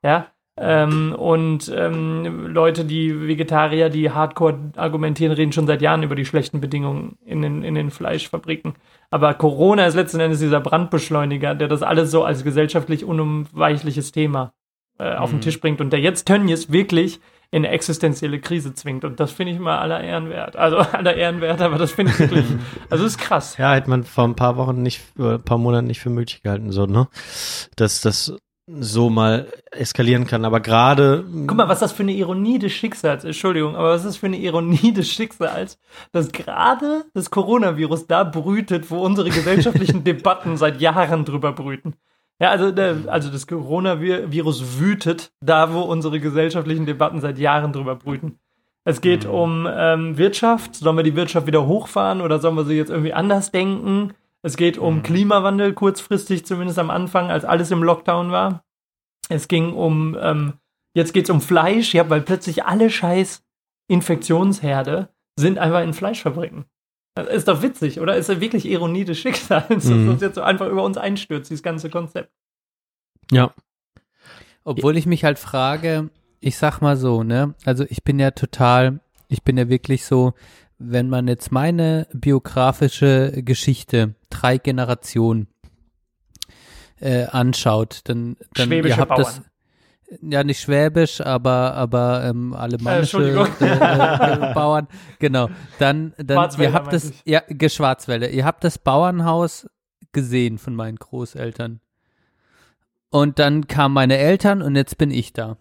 Ja. 0.02 0.28
Ähm, 0.58 1.14
und 1.14 1.70
ähm, 1.74 2.46
Leute, 2.46 2.86
die 2.86 3.28
Vegetarier, 3.28 3.90
die 3.90 4.10
Hardcore 4.10 4.72
argumentieren, 4.76 5.32
reden 5.32 5.52
schon 5.52 5.66
seit 5.66 5.82
Jahren 5.82 6.02
über 6.02 6.14
die 6.14 6.24
schlechten 6.24 6.60
Bedingungen 6.60 7.18
in 7.26 7.42
den, 7.42 7.62
in 7.62 7.74
den 7.74 7.90
Fleischfabriken. 7.90 8.74
Aber 9.10 9.34
Corona 9.34 9.86
ist 9.86 9.94
letzten 9.94 10.20
Endes 10.20 10.38
dieser 10.40 10.60
Brandbeschleuniger, 10.60 11.54
der 11.54 11.68
das 11.68 11.82
alles 11.82 12.10
so 12.10 12.24
als 12.24 12.42
gesellschaftlich 12.42 13.04
unumweichliches 13.04 14.12
Thema 14.12 14.54
äh, 14.98 15.14
auf 15.14 15.30
den 15.30 15.42
Tisch 15.42 15.60
bringt 15.60 15.82
und 15.82 15.92
der 15.92 16.00
jetzt 16.00 16.26
Tönnies 16.26 16.72
wirklich 16.72 17.20
in 17.50 17.64
eine 17.64 17.72
existenzielle 17.72 18.40
Krise 18.40 18.74
zwingt. 18.74 19.04
Und 19.04 19.20
das 19.20 19.32
finde 19.32 19.52
ich 19.52 19.58
mal 19.58 19.78
aller 19.78 20.02
Ehren 20.02 20.30
wert. 20.30 20.56
Also 20.56 20.78
aller 20.92 21.14
Ehren 21.14 21.42
wert, 21.42 21.60
aber 21.60 21.76
das 21.76 21.92
finde 21.92 22.12
ich 22.12 22.18
wirklich, 22.18 22.46
also 22.90 23.04
ist 23.04 23.18
krass. 23.18 23.58
Ja, 23.58 23.74
hätte 23.74 23.90
man 23.90 24.04
vor 24.04 24.24
ein 24.24 24.36
paar 24.36 24.56
Wochen 24.56 24.82
nicht, 24.82 25.02
ein 25.18 25.42
paar 25.42 25.58
Monaten 25.58 25.86
nicht 25.86 26.00
für 26.00 26.10
möglich 26.10 26.42
gehalten, 26.42 26.72
so, 26.72 26.86
ne? 26.86 27.08
Dass 27.76 28.00
das 28.00 28.36
so 28.66 29.10
mal 29.10 29.46
eskalieren 29.70 30.26
kann. 30.26 30.44
Aber 30.44 30.60
gerade. 30.60 31.24
Guck 31.46 31.56
mal, 31.56 31.68
was 31.68 31.80
das 31.80 31.92
für 31.92 32.02
eine 32.02 32.12
Ironie 32.12 32.58
des 32.58 32.72
Schicksals. 32.72 33.24
Entschuldigung, 33.24 33.76
aber 33.76 33.90
was 33.90 34.00
ist 34.00 34.06
das 34.08 34.16
für 34.16 34.26
eine 34.26 34.38
Ironie 34.38 34.92
des 34.92 35.08
Schicksals, 35.10 35.78
dass 36.12 36.32
gerade 36.32 37.04
das 37.14 37.30
Coronavirus 37.30 38.06
da 38.06 38.24
brütet, 38.24 38.90
wo 38.90 39.00
unsere 39.02 39.30
gesellschaftlichen 39.30 40.04
Debatten 40.04 40.56
seit 40.56 40.80
Jahren 40.80 41.24
drüber 41.24 41.52
brüten. 41.52 41.94
Ja, 42.38 42.50
also, 42.50 42.70
der, 42.70 42.96
also 43.06 43.30
das 43.30 43.46
Coronavirus 43.46 44.78
wütet 44.78 45.32
da, 45.40 45.72
wo 45.72 45.80
unsere 45.80 46.20
gesellschaftlichen 46.20 46.84
Debatten 46.84 47.20
seit 47.20 47.38
Jahren 47.38 47.72
drüber 47.72 47.94
brüten. 47.96 48.38
Es 48.84 49.00
geht 49.00 49.24
um 49.24 49.66
ähm, 49.68 50.18
Wirtschaft. 50.18 50.76
Sollen 50.76 50.96
wir 50.96 51.02
die 51.02 51.16
Wirtschaft 51.16 51.46
wieder 51.46 51.66
hochfahren 51.66 52.20
oder 52.20 52.38
sollen 52.38 52.56
wir 52.56 52.64
sie 52.64 52.76
jetzt 52.76 52.90
irgendwie 52.90 53.14
anders 53.14 53.50
denken? 53.50 54.12
Es 54.46 54.56
geht 54.56 54.78
um 54.78 55.02
Klimawandel, 55.02 55.72
kurzfristig 55.72 56.46
zumindest 56.46 56.78
am 56.78 56.88
Anfang, 56.90 57.32
als 57.32 57.44
alles 57.44 57.72
im 57.72 57.82
Lockdown 57.82 58.30
war. 58.30 58.64
Es 59.28 59.48
ging 59.48 59.72
um, 59.72 60.16
ähm, 60.20 60.52
jetzt 60.94 61.12
geht's 61.12 61.30
um 61.30 61.40
Fleisch, 61.40 61.92
ja, 61.94 62.08
weil 62.08 62.20
plötzlich 62.20 62.64
alle 62.64 62.88
scheiß 62.88 63.42
Infektionsherde 63.88 65.08
sind 65.36 65.58
einfach 65.58 65.82
in 65.82 65.92
Fleischfabriken. 65.94 66.64
Das 67.16 67.26
ist 67.26 67.48
doch 67.48 67.60
witzig, 67.62 67.98
oder? 67.98 68.16
Ist 68.16 68.28
ja 68.28 68.40
wirklich 68.40 68.66
Ironie 68.66 69.04
des 69.04 69.18
Schicksals, 69.18 69.66
dass 69.68 69.84
Mhm. 69.86 70.12
das 70.12 70.20
jetzt 70.20 70.34
so 70.36 70.42
einfach 70.42 70.68
über 70.68 70.84
uns 70.84 70.96
einstürzt, 70.96 71.50
dieses 71.50 71.64
ganze 71.64 71.90
Konzept. 71.90 72.30
Ja. 73.32 73.52
Obwohl 74.62 74.96
ich 74.96 75.06
mich 75.06 75.24
halt 75.24 75.40
frage, 75.40 76.10
ich 76.38 76.56
sag 76.56 76.80
mal 76.80 76.96
so, 76.96 77.24
ne? 77.24 77.56
Also 77.64 77.84
ich 77.88 78.04
bin 78.04 78.20
ja 78.20 78.30
total, 78.30 79.00
ich 79.26 79.42
bin 79.42 79.56
ja 79.58 79.68
wirklich 79.68 80.04
so, 80.04 80.34
wenn 80.78 81.08
man 81.08 81.28
jetzt 81.28 81.52
meine 81.52 82.06
biografische 82.12 83.42
Geschichte, 83.42 84.14
drei 84.30 84.58
Generationen 84.58 85.48
äh, 87.00 87.24
anschaut, 87.24 88.00
dann, 88.04 88.36
dann 88.54 88.68
Schwäbische 88.68 88.94
ihr 88.94 89.00
habt 89.00 89.18
das 89.18 89.40
Bauern. 89.40 90.30
ja 90.30 90.44
nicht 90.44 90.60
schwäbisch, 90.60 91.20
aber 91.20 91.74
aber 91.74 92.24
ähm, 92.24 92.54
alemannische 92.54 93.16
Entschuldigung. 93.16 93.48
äh, 93.60 94.50
äh, 94.50 94.54
Bauern, 94.54 94.88
genau. 95.18 95.48
Dann 95.78 96.12
dann 96.18 96.50
ihr 96.60 96.72
habt 96.72 96.92
das 96.92 97.10
ich. 97.10 97.22
ja 97.24 97.42
Geschwarzwälder. 97.48 98.30
Ihr 98.30 98.44
habt 98.44 98.64
das 98.64 98.78
Bauernhaus 98.78 99.68
gesehen 100.12 100.58
von 100.58 100.74
meinen 100.74 100.96
Großeltern. 100.96 101.80
Und 103.10 103.38
dann 103.38 103.66
kamen 103.66 103.94
meine 103.94 104.18
Eltern 104.18 104.62
und 104.62 104.76
jetzt 104.76 104.98
bin 104.98 105.10
ich 105.10 105.32
da. 105.32 105.56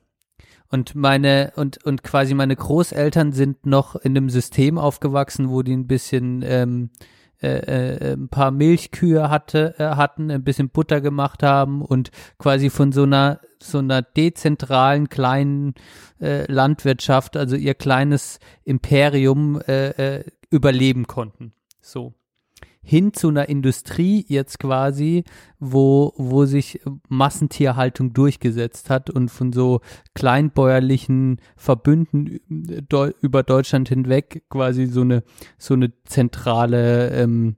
Und 0.69 0.95
meine, 0.95 1.53
und, 1.55 1.83
und 1.85 2.03
quasi 2.03 2.33
meine 2.33 2.55
Großeltern 2.55 3.31
sind 3.31 3.65
noch 3.65 3.95
in 3.95 4.17
einem 4.17 4.29
System 4.29 4.77
aufgewachsen, 4.77 5.49
wo 5.49 5.61
die 5.61 5.75
ein 5.75 5.87
bisschen 5.87 6.43
ähm, 6.43 6.89
äh, 7.41 7.57
äh, 7.57 8.13
ein 8.13 8.29
paar 8.29 8.51
Milchkühe 8.51 9.29
hatte, 9.29 9.75
äh, 9.77 9.83
hatten, 9.83 10.31
ein 10.31 10.43
bisschen 10.43 10.69
Butter 10.69 11.01
gemacht 11.01 11.43
haben 11.43 11.81
und 11.81 12.11
quasi 12.37 12.69
von 12.69 12.91
so 12.91 13.03
einer 13.03 13.39
so 13.61 13.79
einer 13.79 14.01
dezentralen 14.01 15.09
kleinen 15.09 15.75
äh, 16.21 16.49
Landwirtschaft, 16.51 17.35
also 17.35 17.55
ihr 17.55 17.73
kleines 17.73 18.39
Imperium 18.63 19.59
äh, 19.67 20.17
äh, 20.17 20.23
überleben 20.49 21.07
konnten. 21.07 21.53
So 21.81 22.13
hin 22.85 23.13
zu 23.13 23.29
einer 23.29 23.49
Industrie 23.49 24.23
jetzt 24.27 24.59
quasi, 24.59 25.23
wo, 25.59 26.13
wo 26.17 26.45
sich 26.45 26.79
Massentierhaltung 27.09 28.13
durchgesetzt 28.13 28.89
hat 28.89 29.09
und 29.09 29.29
von 29.29 29.51
so 29.51 29.81
kleinbäuerlichen 30.13 31.41
Verbünden 31.57 32.39
über 33.21 33.43
Deutschland 33.43 33.89
hinweg 33.89 34.43
quasi 34.49 34.85
so 34.85 35.01
eine, 35.01 35.23
so 35.57 35.73
eine 35.73 35.91
zentrale, 36.05 37.09
ähm, 37.09 37.55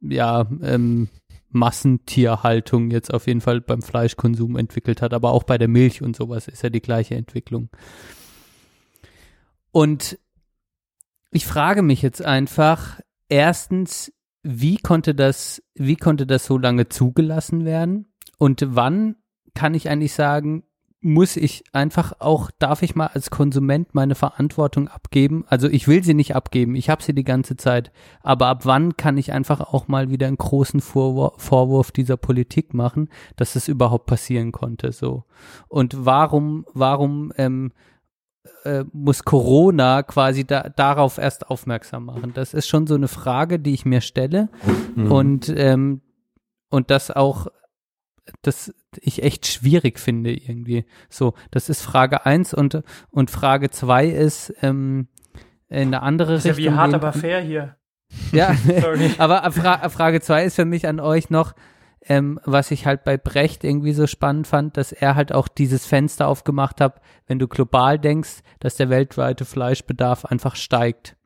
ja, 0.00 0.48
ähm, 0.62 1.08
Massentierhaltung 1.50 2.90
jetzt 2.90 3.12
auf 3.12 3.26
jeden 3.26 3.40
Fall 3.40 3.60
beim 3.60 3.82
Fleischkonsum 3.82 4.56
entwickelt 4.56 5.02
hat, 5.02 5.14
aber 5.14 5.32
auch 5.32 5.44
bei 5.44 5.58
der 5.58 5.68
Milch 5.68 6.02
und 6.02 6.14
sowas 6.14 6.46
ist 6.46 6.62
ja 6.62 6.70
die 6.70 6.82
gleiche 6.82 7.14
Entwicklung. 7.14 7.70
Und 9.72 10.18
ich 11.30 11.46
frage 11.46 11.82
mich 11.82 12.02
jetzt 12.02 12.22
einfach, 12.22 13.00
erstens, 13.28 14.12
wie 14.42 14.76
konnte 14.76 15.14
das, 15.14 15.62
wie 15.74 15.96
konnte 15.96 16.26
das 16.26 16.46
so 16.46 16.58
lange 16.58 16.88
zugelassen 16.88 17.64
werden? 17.64 18.12
Und 18.38 18.64
wann 18.68 19.16
kann 19.54 19.74
ich 19.74 19.88
eigentlich 19.88 20.12
sagen, 20.12 20.64
muss 21.00 21.36
ich 21.36 21.62
einfach 21.72 22.12
auch, 22.18 22.50
darf 22.58 22.82
ich 22.82 22.96
mal 22.96 23.06
als 23.06 23.30
Konsument 23.30 23.94
meine 23.94 24.16
Verantwortung 24.16 24.88
abgeben? 24.88 25.44
Also 25.46 25.68
ich 25.68 25.86
will 25.86 26.02
sie 26.02 26.14
nicht 26.14 26.34
abgeben, 26.34 26.74
ich 26.74 26.90
habe 26.90 27.02
sie 27.02 27.14
die 27.14 27.24
ganze 27.24 27.56
Zeit. 27.56 27.92
Aber 28.20 28.48
ab 28.48 28.66
wann 28.66 28.96
kann 28.96 29.16
ich 29.16 29.32
einfach 29.32 29.60
auch 29.60 29.86
mal 29.86 30.10
wieder 30.10 30.26
einen 30.26 30.38
großen 30.38 30.80
Vorwurf, 30.80 31.92
dieser 31.92 32.16
Politik 32.16 32.74
machen, 32.74 33.10
dass 33.36 33.54
es 33.54 33.68
überhaupt 33.68 34.06
passieren 34.06 34.50
konnte? 34.50 34.90
So. 34.90 35.24
Und 35.68 36.04
warum, 36.04 36.66
warum 36.74 37.32
ähm, 37.36 37.72
äh, 38.64 38.84
muss 38.92 39.24
Corona 39.24 40.02
quasi 40.02 40.44
da, 40.44 40.68
darauf 40.68 41.18
erst 41.18 41.50
aufmerksam 41.50 42.04
machen? 42.06 42.32
Das 42.34 42.54
ist 42.54 42.68
schon 42.68 42.86
so 42.86 42.94
eine 42.94 43.08
Frage, 43.08 43.58
die 43.58 43.74
ich 43.74 43.84
mir 43.84 44.00
stelle 44.00 44.48
Mhm. 44.94 45.12
und 45.12 45.48
ähm, 45.56 46.00
und 46.70 46.90
das 46.90 47.10
auch 47.10 47.46
das 48.42 48.74
ich 49.00 49.22
echt 49.22 49.46
schwierig 49.46 49.98
finde 49.98 50.32
irgendwie. 50.32 50.84
So, 51.08 51.34
das 51.50 51.68
ist 51.70 51.82
Frage 51.82 52.26
eins 52.26 52.52
und 52.52 52.82
und 53.10 53.30
Frage 53.30 53.70
zwei 53.70 54.06
ist 54.06 54.52
ähm, 54.62 55.08
in 55.68 55.88
eine 55.88 56.02
andere 56.02 56.32
Das 56.34 56.40
ist 56.40 56.46
ja 56.46 56.52
Richtung. 56.54 56.74
wie 56.74 56.78
hart, 56.78 56.90
gehen. 56.90 56.94
aber 56.96 57.12
fair 57.12 57.40
hier. 57.40 57.76
Ja, 58.32 58.54
Sorry. 58.80 59.10
aber 59.18 59.50
Fra 59.52 59.88
Frage 59.88 60.20
zwei 60.20 60.44
ist 60.44 60.56
für 60.56 60.64
mich 60.64 60.86
an 60.86 61.00
euch 61.00 61.30
noch, 61.30 61.54
ähm, 62.08 62.40
was 62.44 62.70
ich 62.70 62.86
halt 62.86 63.04
bei 63.04 63.16
Brecht 63.18 63.64
irgendwie 63.64 63.92
so 63.92 64.06
spannend 64.06 64.46
fand, 64.46 64.76
dass 64.76 64.92
er 64.92 65.14
halt 65.14 65.32
auch 65.32 65.46
dieses 65.46 65.84
Fenster 65.86 66.26
aufgemacht 66.26 66.80
hat, 66.80 67.00
wenn 67.26 67.38
du 67.38 67.46
global 67.46 67.98
denkst, 67.98 68.40
dass 68.60 68.76
der 68.76 68.88
weltweite 68.88 69.44
Fleischbedarf 69.44 70.24
einfach 70.24 70.56
steigt. 70.56 71.16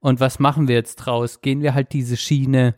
Und 0.00 0.20
was 0.20 0.38
machen 0.38 0.68
wir 0.68 0.76
jetzt 0.76 0.96
draus? 0.96 1.40
Gehen 1.40 1.62
wir 1.62 1.74
halt 1.74 1.92
diese 1.92 2.16
Schiene, 2.16 2.74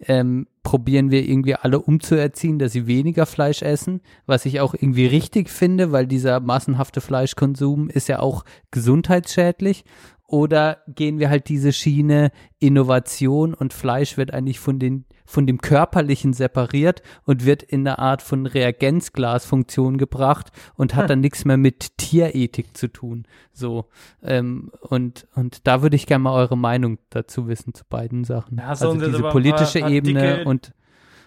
ähm, 0.00 0.46
probieren 0.62 1.10
wir 1.10 1.26
irgendwie 1.26 1.54
alle 1.54 1.80
umzuerziehen, 1.80 2.58
dass 2.58 2.72
sie 2.72 2.86
weniger 2.86 3.26
Fleisch 3.26 3.62
essen, 3.62 4.00
was 4.26 4.44
ich 4.44 4.60
auch 4.60 4.74
irgendwie 4.74 5.06
richtig 5.06 5.48
finde, 5.48 5.90
weil 5.90 6.06
dieser 6.06 6.40
massenhafte 6.40 7.00
Fleischkonsum 7.00 7.88
ist 7.88 8.08
ja 8.08 8.20
auch 8.20 8.44
gesundheitsschädlich. 8.70 9.84
Oder 10.32 10.78
gehen 10.88 11.18
wir 11.18 11.28
halt 11.28 11.50
diese 11.50 11.74
Schiene 11.74 12.30
Innovation 12.58 13.52
und 13.52 13.74
Fleisch 13.74 14.16
wird 14.16 14.32
eigentlich 14.32 14.60
von 14.60 14.78
den 14.78 15.04
von 15.26 15.46
dem 15.46 15.58
körperlichen 15.60 16.32
separiert 16.32 17.02
und 17.26 17.44
wird 17.44 17.62
in 17.62 17.80
eine 17.86 17.98
Art 17.98 18.22
von 18.22 18.46
Reagenzglasfunktion 18.46 19.98
gebracht 19.98 20.50
und 20.74 20.94
hat 20.94 21.10
dann 21.10 21.20
nichts 21.20 21.44
mehr 21.44 21.58
mit 21.58 21.98
Tierethik 21.98 22.74
zu 22.76 22.88
tun. 22.88 23.26
So 23.52 23.86
ähm, 24.22 24.70
und 24.80 25.26
und 25.34 25.66
da 25.66 25.82
würde 25.82 25.96
ich 25.96 26.06
gerne 26.06 26.22
mal 26.24 26.34
eure 26.34 26.56
Meinung 26.56 26.98
dazu 27.10 27.46
wissen 27.46 27.74
zu 27.74 27.84
beiden 27.88 28.24
Sachen. 28.24 28.56
Ja, 28.56 28.74
so 28.74 28.90
also 28.90 29.06
diese 29.06 29.22
politische 29.24 29.80
paar- 29.80 29.88
paar 29.88 29.96
Ebene 29.96 30.20
dicke- 30.38 30.44
und 30.48 30.72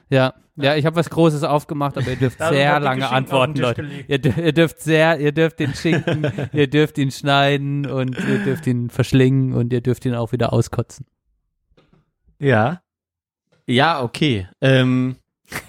ja, 0.09 0.33
ja, 0.57 0.75
ich 0.75 0.85
habe 0.85 0.95
was 0.95 1.09
Großes 1.09 1.43
aufgemacht, 1.43 1.97
aber 1.97 2.07
ihr 2.07 2.15
dürft 2.15 2.39
Da 2.39 2.47
sind 2.47 2.57
sehr 2.57 2.79
lange 2.79 3.09
antworten, 3.09 3.55
Leute. 3.55 3.85
Ihr, 4.07 4.23
ihr 4.37 4.53
dürft 4.53 4.79
sehr, 4.79 5.19
ihr 5.19 5.33
dürft 5.33 5.59
den 5.59 5.73
Schinken, 5.73 6.31
ihr 6.53 6.67
dürft 6.67 6.97
ihn 6.97 7.11
schneiden 7.11 7.85
und 7.85 8.17
ihr 8.17 8.39
dürft 8.39 8.65
ihn 8.67 8.89
verschlingen 8.89 9.53
und 9.53 9.73
ihr 9.73 9.81
dürft 9.81 10.05
ihn 10.05 10.15
auch 10.15 10.31
wieder 10.31 10.53
auskotzen. 10.53 11.05
Ja. 12.39 12.81
Ja, 13.67 14.01
okay. 14.01 14.47
Ähm, 14.61 15.17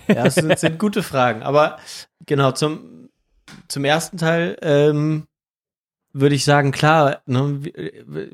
ja, 0.06 0.24
das 0.24 0.36
sind, 0.36 0.56
sind 0.58 0.78
gute 0.78 1.02
Fragen. 1.02 1.42
Aber 1.42 1.78
genau, 2.24 2.52
zum, 2.52 3.08
zum 3.68 3.84
ersten 3.84 4.18
Teil 4.18 4.56
ähm, 4.62 5.26
würde 6.18 6.34
ich 6.34 6.44
sagen, 6.44 6.72
klar, 6.72 7.20
ne, 7.26 7.60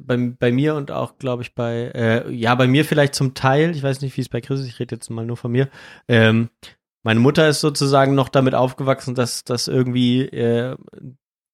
bei, 0.01 0.17
bei 0.39 0.53
mir 0.53 0.77
und 0.77 0.91
auch, 0.91 1.19
glaube 1.19 1.43
ich, 1.43 1.55
bei, 1.55 1.91
äh, 1.95 2.33
ja, 2.33 2.55
bei 2.55 2.69
mir 2.69 2.85
vielleicht 2.85 3.15
zum 3.15 3.35
Teil, 3.35 3.73
ich 3.73 3.83
weiß 3.83 4.01
nicht, 4.01 4.17
wie 4.17 4.21
es 4.21 4.29
bei 4.29 4.41
Chris 4.41 4.61
ist, 4.61 4.69
ich 4.69 4.79
rede 4.79 4.95
jetzt 4.95 5.11
mal 5.11 5.27
nur 5.27 5.37
von 5.37 5.51
mir, 5.51 5.69
ähm, 6.07 6.49
meine 7.03 7.19
Mutter 7.19 7.49
ist 7.49 7.61
sozusagen 7.61 8.15
noch 8.15 8.29
damit 8.29 8.55
aufgewachsen, 8.55 9.17
dass, 9.17 9.43
dass 9.43 9.67
irgendwie 9.67 10.23
äh, 10.23 10.77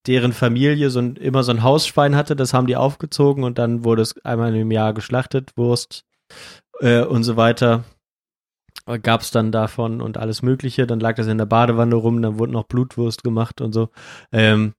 deren 0.06 0.34
Familie 0.34 0.90
so 0.90 1.00
ein, 1.00 1.16
immer 1.16 1.42
so 1.42 1.52
ein 1.52 1.62
Hausschwein 1.62 2.14
hatte, 2.14 2.36
das 2.36 2.52
haben 2.52 2.66
die 2.66 2.76
aufgezogen 2.76 3.44
und 3.44 3.58
dann 3.58 3.84
wurde 3.84 4.02
es 4.02 4.22
einmal 4.24 4.54
im 4.54 4.70
Jahr 4.70 4.92
geschlachtet, 4.92 5.56
Wurst 5.56 6.04
äh, 6.80 7.02
und 7.02 7.24
so 7.24 7.36
weiter. 7.36 7.84
Gab 9.02 9.20
es 9.20 9.30
dann 9.30 9.52
davon 9.52 10.00
und 10.00 10.16
alles 10.16 10.40
Mögliche. 10.40 10.86
Dann 10.86 10.98
lag 10.98 11.16
das 11.16 11.26
in 11.26 11.36
der 11.36 11.44
Badewanne 11.44 11.94
rum, 11.94 12.22
dann 12.22 12.38
wurde 12.38 12.52
noch 12.52 12.64
Blutwurst 12.64 13.22
gemacht 13.22 13.60
und 13.60 13.74
so. 13.74 13.90
Ähm, 14.32 14.72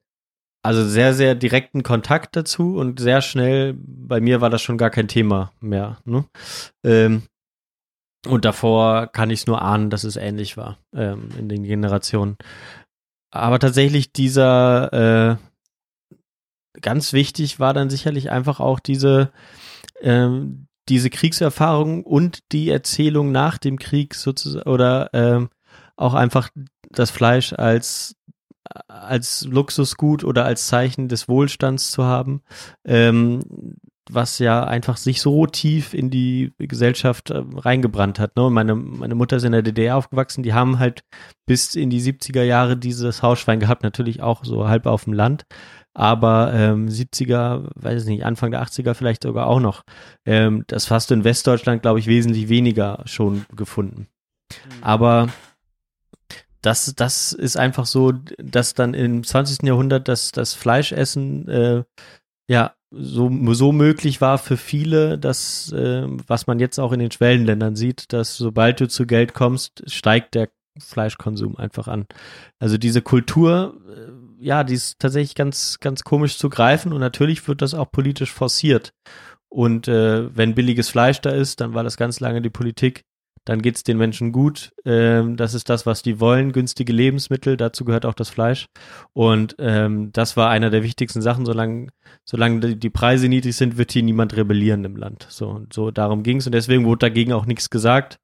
also 0.62 0.86
sehr, 0.86 1.14
sehr 1.14 1.36
direkten 1.36 1.84
Kontakt 1.84 2.36
dazu 2.36 2.76
und 2.76 3.00
sehr 3.00 3.22
schnell, 3.22 3.76
bei 3.78 4.20
mir 4.20 4.42
war 4.42 4.50
das 4.50 4.62
schon 4.62 4.78
gar 4.78 4.90
kein 4.90 5.08
Thema 5.08 5.52
mehr. 5.60 6.00
Ne? 6.06 6.26
Ähm, 6.84 7.24
und 8.28 8.44
davor 8.44 9.08
kann 9.08 9.30
ich 9.30 9.42
es 9.42 9.48
nur 9.48 9.62
ahnen, 9.62 9.90
dass 9.90 10.04
es 10.04 10.18
ähnlich 10.18 10.58
war 10.58 10.78
ähm, 10.94 11.30
in 11.38 11.48
den 11.48 11.64
Generationen. 11.64 12.38
Aber 13.32 13.60
tatsächlich 13.60 14.12
dieser 14.12 15.38
äh, 15.38 15.38
ganz 16.82 17.14
wichtig 17.14 17.60
war 17.60 17.74
dann 17.74 17.90
sicherlich 17.90 18.30
einfach 18.30 18.60
auch 18.60 18.80
diese 18.80 19.32
ähm, 20.02 20.68
diese 20.90 21.10
Kriegserfahrung 21.10 22.04
und 22.04 22.52
die 22.52 22.70
Erzählung 22.70 23.32
nach 23.32 23.58
dem 23.58 23.78
Krieg 23.78 24.16
sozusagen 24.16 24.68
oder 24.68 25.10
ähm, 25.14 25.50
auch 25.96 26.16
einfach 26.16 26.50
das 26.90 27.12
Fleisch 27.12 27.54
als 27.54 28.16
als 28.88 29.46
Luxusgut 29.46 30.24
oder 30.24 30.46
als 30.46 30.68
Zeichen 30.68 31.08
des 31.08 31.28
Wohlstands 31.28 31.92
zu 31.92 32.04
haben, 32.04 32.42
ähm, 32.86 33.42
was 34.12 34.40
ja 34.40 34.64
einfach 34.64 34.98
sich 34.98 35.22
so 35.22 35.46
tief 35.46 35.94
in 35.94 36.10
die 36.10 36.54
Gesellschaft 36.58 37.30
äh, 37.30 37.44
reingebrannt 37.56 38.20
hat. 38.20 38.36
Ne? 38.36 38.50
Meine, 38.50 38.76
meine 38.76 39.16
Mutter 39.16 39.38
ist 39.38 39.44
in 39.44 39.52
der 39.52 39.62
DDR 39.62 39.98
aufgewachsen, 39.98 40.44
die 40.44 40.54
haben 40.54 40.80
halt 40.80 41.04
bis 41.46 41.76
in 41.76 41.90
die 41.90 42.02
70er 42.02 42.44
Jahre 42.44 42.76
dieses 42.76 43.22
Hausschwein 43.22 43.60
gehabt, 43.60 43.84
natürlich 43.84 44.22
auch 44.22 44.44
so 44.44 44.68
halb 44.68 44.88
auf 44.88 45.04
dem 45.04 45.14
Land, 45.14 45.46
aber 45.94 46.54
ähm, 46.54 46.88
70er, 46.88 47.70
weiß 47.76 48.04
ich 48.04 48.10
nicht, 48.10 48.26
Anfang 48.26 48.52
der 48.52 48.64
80er 48.64 48.94
vielleicht 48.94 49.24
sogar 49.24 49.48
auch 49.48 49.60
noch. 49.60 49.84
Ähm, 50.26 50.64
das 50.68 50.90
hast 50.90 51.10
du 51.10 51.14
in 51.14 51.24
Westdeutschland, 51.24 51.82
glaube 51.82 52.00
ich, 52.00 52.08
wesentlich 52.08 52.50
weniger 52.50 53.04
schon 53.06 53.46
gefunden. 53.56 54.08
Mhm. 54.52 54.84
Aber 54.84 55.30
das, 56.62 56.94
das 56.96 57.34
ist 57.34 57.58
einfach 57.58 57.86
so, 57.86 58.14
dass 58.38 58.74
dann 58.74 58.94
im 58.94 59.24
20. 59.24 59.64
Jahrhundert 59.64 60.08
das, 60.08 60.32
das 60.32 60.54
Fleischessen 60.54 61.48
äh, 61.48 61.84
ja 62.50 62.74
so, 62.92 63.32
so 63.54 63.72
möglich 63.72 64.20
war 64.20 64.38
für 64.38 64.58
viele, 64.58 65.18
dass, 65.18 65.72
äh, 65.72 66.06
was 66.28 66.48
man 66.48 66.60
jetzt 66.60 66.80
auch 66.80 66.92
in 66.92 67.00
den 67.00 67.12
Schwellenländern 67.12 67.76
sieht, 67.76 68.12
dass 68.14 68.36
sobald 68.36 68.80
du 68.80 68.88
zu 68.88 69.06
Geld 69.06 69.34
kommst, 69.34 69.84
steigt 69.88 70.36
der 70.36 70.50
Fleischkonsum 70.80 71.56
einfach 71.58 71.88
an. 71.88 72.08
Also 72.58 72.78
diese 72.78 73.02
Kultur, 73.02 73.80
äh, 73.90 74.44
ja, 74.44 74.64
die 74.64 74.74
ist 74.74 75.00
tatsächlich 75.00 75.36
ganz, 75.36 75.80
ganz 75.80 76.04
komisch 76.04 76.38
zu 76.38 76.50
greifen 76.50 76.94
und 76.94 77.00
natürlich 77.00 77.48
wird 77.48 77.62
das 77.62 77.74
auch 77.74 77.92
politisch 77.92 78.32
forciert. 78.32 78.94
Und 79.50 79.88
äh, 79.88 80.36
wenn 80.36 80.56
billiges 80.56 80.90
Fleisch 80.90 81.22
da 81.22 81.32
ist, 81.32 81.62
dann 81.62 81.74
war 81.74 81.84
das 81.84 81.98
ganz 81.98 82.20
lange 82.20 82.42
die 82.42 82.52
Politik, 82.52 83.04
dann 83.50 83.64
geht 83.64 83.78
es 83.78 83.84
den 83.84 83.98
Menschen 83.98 84.32
gut. 84.32 84.74
Ähm, 84.86 85.36
das 85.36 85.56
ist 85.56 85.70
das, 85.70 85.88
was 85.88 86.04
die 86.04 86.20
wollen, 86.20 86.52
günstige 86.52 86.94
Lebensmittel, 86.94 87.58
dazu 87.58 87.84
gehört 87.84 88.06
auch 88.06 88.14
das 88.14 88.30
Fleisch. 88.30 88.68
Und 89.14 89.56
ähm, 89.58 90.12
das 90.14 90.38
war 90.38 90.52
einer 90.52 90.70
der 90.70 90.84
wichtigsten 90.84 91.24
Sachen, 91.24 91.48
solange, 91.48 91.88
solange 92.26 92.76
die 92.76 92.90
Preise 92.92 93.28
niedrig 93.28 93.56
sind, 93.56 93.80
wird 93.80 93.92
hier 93.92 94.04
niemand 94.04 94.38
rebellieren 94.38 94.86
im 94.86 94.96
Land. 94.96 95.26
So, 95.30 95.66
so 95.74 95.90
darum 95.90 96.22
ging 96.22 96.38
es 96.38 96.46
und 96.46 96.52
deswegen 96.52 96.86
wurde 96.86 97.08
dagegen 97.08 97.34
auch 97.34 97.48
nichts 97.48 97.72
gesagt. 97.72 98.20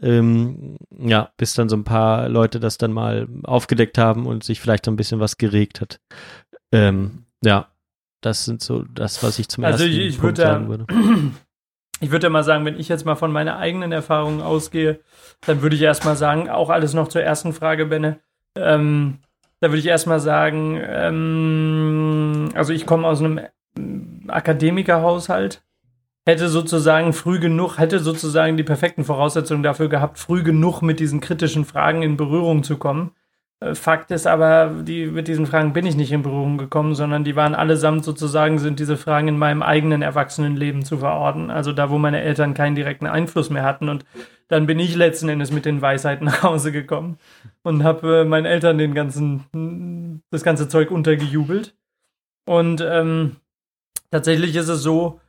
Ähm, 0.00 0.76
ja, 0.96 1.32
bis 1.36 1.54
dann 1.54 1.68
so 1.68 1.74
ein 1.74 1.82
paar 1.82 2.28
Leute 2.28 2.60
das 2.60 2.78
dann 2.78 2.92
mal 2.92 3.26
aufgedeckt 3.42 3.98
haben 3.98 4.26
und 4.26 4.44
sich 4.44 4.60
vielleicht 4.60 4.84
so 4.84 4.92
ein 4.92 4.96
bisschen 4.96 5.18
was 5.18 5.38
geregt 5.38 5.80
hat. 5.80 5.98
Ähm, 6.70 7.24
ja, 7.42 7.66
das 8.20 8.44
sind 8.44 8.62
so 8.62 8.84
das, 8.84 9.24
was 9.24 9.40
ich 9.40 9.48
zum 9.48 9.64
also 9.64 9.82
ersten 9.82 9.98
ich, 10.00 10.06
ich 10.06 10.20
Punkt 10.20 10.38
würde, 10.38 10.48
sagen 10.48 10.68
würde. 10.68 10.86
ich 12.00 12.10
würde 12.10 12.26
ja 12.26 12.30
mal 12.30 12.44
sagen, 12.44 12.64
wenn 12.64 12.78
ich 12.78 12.88
jetzt 12.88 13.04
mal 13.04 13.16
von 13.16 13.32
meiner 13.32 13.58
eigenen 13.58 13.92
Erfahrung 13.92 14.42
ausgehe, 14.42 15.00
dann 15.46 15.62
würde 15.62 15.76
ich 15.76 15.82
erstmal 15.82 16.16
sagen, 16.16 16.48
auch 16.48 16.70
alles 16.70 16.94
noch 16.94 17.08
zur 17.08 17.22
ersten 17.22 17.52
Frage, 17.52 17.86
Benne. 17.86 18.20
Ähm, 18.56 19.18
da 19.60 19.68
würde 19.68 19.78
ich 19.78 19.86
erstmal 19.86 20.20
sagen, 20.20 20.80
ähm, 20.80 22.50
also 22.54 22.72
ich 22.72 22.86
komme 22.86 23.06
aus 23.08 23.20
einem 23.20 23.40
Akademikerhaushalt, 24.28 25.62
hätte 26.26 26.48
sozusagen 26.48 27.12
früh 27.12 27.40
genug, 27.40 27.78
hätte 27.78 27.98
sozusagen 27.98 28.56
die 28.56 28.62
perfekten 28.62 29.04
Voraussetzungen 29.04 29.62
dafür 29.62 29.88
gehabt, 29.88 30.18
früh 30.18 30.42
genug 30.42 30.82
mit 30.82 31.00
diesen 31.00 31.20
kritischen 31.20 31.64
Fragen 31.64 32.02
in 32.02 32.16
Berührung 32.16 32.62
zu 32.62 32.76
kommen. 32.76 33.12
Äh, 33.60 33.74
Fakt 33.74 34.10
ist 34.10 34.26
aber, 34.26 34.82
die, 34.82 35.06
mit 35.06 35.28
diesen 35.28 35.46
Fragen 35.46 35.72
bin 35.72 35.86
ich 35.86 35.96
nicht 35.96 36.12
in 36.12 36.22
Berührung 36.22 36.58
gekommen, 36.58 36.94
sondern 36.94 37.24
die 37.24 37.36
waren 37.36 37.54
allesamt 37.54 38.04
sozusagen, 38.04 38.58
sind 38.58 38.78
diese 38.78 38.96
Fragen 38.96 39.28
in 39.28 39.38
meinem 39.38 39.62
eigenen 39.62 40.02
Erwachsenenleben 40.02 40.84
zu 40.84 40.98
verorten. 40.98 41.50
Also 41.50 41.72
da, 41.72 41.90
wo 41.90 41.98
meine 41.98 42.20
Eltern 42.20 42.54
keinen 42.54 42.76
direkten 42.76 43.06
Einfluss 43.06 43.50
mehr 43.50 43.64
hatten. 43.64 43.88
Und 43.88 44.04
dann 44.48 44.66
bin 44.66 44.78
ich 44.78 44.94
letzten 44.94 45.28
Endes 45.28 45.52
mit 45.52 45.64
den 45.64 45.82
Weisheiten 45.82 46.24
nach 46.26 46.42
Hause 46.42 46.72
gekommen 46.72 47.18
und 47.62 47.84
habe 47.84 48.20
äh, 48.20 48.24
meinen 48.24 48.46
Eltern 48.46 48.78
den 48.78 48.94
ganzen, 48.94 50.22
das 50.30 50.42
ganze 50.42 50.68
Zeug 50.68 50.90
untergejubelt. 50.90 51.76
Und 52.46 52.80
ähm, 52.80 53.36
tatsächlich 54.10 54.56
ist 54.56 54.68
es 54.68 54.82
so, 54.82 55.20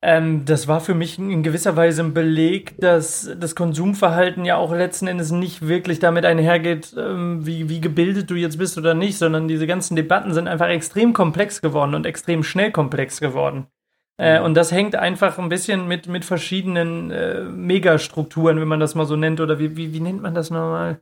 ähm, 0.00 0.44
das 0.44 0.68
war 0.68 0.80
für 0.80 0.94
mich 0.94 1.18
in 1.18 1.42
gewisser 1.42 1.74
Weise 1.74 2.02
ein 2.02 2.14
Beleg, 2.14 2.78
dass 2.78 3.30
das 3.36 3.56
Konsumverhalten 3.56 4.44
ja 4.44 4.56
auch 4.56 4.72
letzten 4.72 5.08
Endes 5.08 5.32
nicht 5.32 5.66
wirklich 5.66 5.98
damit 5.98 6.24
einhergeht, 6.24 6.94
ähm, 6.96 7.44
wie, 7.44 7.68
wie 7.68 7.80
gebildet 7.80 8.30
du 8.30 8.36
jetzt 8.36 8.58
bist 8.58 8.78
oder 8.78 8.94
nicht, 8.94 9.18
sondern 9.18 9.48
diese 9.48 9.66
ganzen 9.66 9.96
Debatten 9.96 10.32
sind 10.34 10.46
einfach 10.46 10.68
extrem 10.68 11.12
komplex 11.12 11.60
geworden 11.60 11.94
und 11.94 12.06
extrem 12.06 12.44
schnell 12.44 12.70
komplex 12.70 13.18
geworden. 13.20 13.66
Äh, 14.18 14.38
mhm. 14.38 14.46
und 14.46 14.54
das 14.54 14.70
hängt 14.70 14.94
einfach 14.94 15.38
ein 15.38 15.48
bisschen 15.48 15.88
mit, 15.88 16.06
mit 16.06 16.24
verschiedenen 16.24 17.10
äh, 17.10 17.42
Megastrukturen, 17.42 18.60
wenn 18.60 18.68
man 18.68 18.80
das 18.80 18.94
mal 18.94 19.06
so 19.06 19.16
nennt, 19.16 19.40
oder 19.40 19.58
wie, 19.58 19.76
wie, 19.76 19.92
wie 19.92 20.00
nennt 20.00 20.22
man 20.22 20.34
das 20.34 20.50
nochmal? 20.50 21.00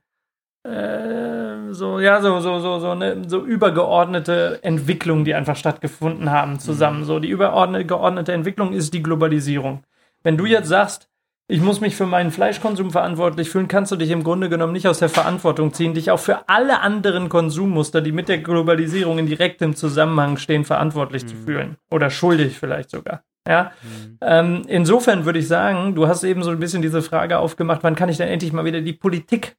Äh, 0.67 1.73
so, 1.73 2.01
ja, 2.01 2.21
so, 2.21 2.41
so, 2.41 2.59
so, 2.59 2.79
so 2.81 2.91
eine 2.91 3.29
so 3.29 3.45
übergeordnete 3.45 4.61
Entwicklung, 4.63 5.25
die 5.25 5.35
einfach 5.35 5.57
stattgefunden 5.57 6.31
haben 6.31 6.59
zusammen. 6.59 7.01
Mhm. 7.01 7.05
So, 7.05 7.19
die 7.19 7.29
übergeordnete 7.29 8.33
Entwicklung 8.33 8.73
ist 8.73 8.93
die 8.95 9.03
Globalisierung. 9.03 9.85
Wenn 10.23 10.37
du 10.37 10.47
jetzt 10.47 10.69
sagst, 10.69 11.09
ich 11.49 11.61
muss 11.61 11.81
mich 11.81 11.95
für 11.95 12.07
meinen 12.07 12.33
Fleischkonsum 12.33 12.91
verantwortlich 12.91 13.49
fühlen, 13.51 13.69
kannst 13.69 13.93
du 13.93 13.97
dich 13.97 14.11
im 14.11 14.25
Grunde 14.25 14.49
genommen 14.49 14.73
nicht 14.73 14.89
aus 14.89 14.99
der 14.99 15.09
Verantwortung 15.09 15.73
ziehen, 15.73 15.95
dich 15.95 16.11
auch 16.11 16.19
für 16.19 16.49
alle 16.49 16.81
anderen 16.81 17.29
Konsummuster, 17.29 18.01
die 18.01 18.11
mit 18.11 18.29
der 18.29 18.39
Globalisierung 18.39 19.21
in 19.21 19.27
direktem 19.27 19.77
Zusammenhang 19.77 20.39
stehen, 20.39 20.65
verantwortlich 20.65 21.23
mhm. 21.23 21.29
zu 21.29 21.37
fühlen. 21.37 21.77
Oder 21.91 22.11
schuldig 22.11 22.59
vielleicht 22.59 22.91
sogar. 22.91 23.23
Ja, 23.47 23.71
mhm. 23.83 24.19
ähm, 24.23 24.63
insofern 24.67 25.25
würde 25.25 25.39
ich 25.39 25.47
sagen, 25.47 25.95
du 25.95 26.09
hast 26.09 26.25
eben 26.25 26.43
so 26.43 26.51
ein 26.51 26.59
bisschen 26.59 26.83
diese 26.83 27.01
Frage 27.01 27.39
aufgemacht, 27.39 27.85
wann 27.85 27.95
kann 27.95 28.09
ich 28.09 28.17
denn 28.17 28.29
endlich 28.29 28.53
mal 28.53 28.65
wieder 28.65 28.81
die 28.81 28.93
Politik 28.93 29.57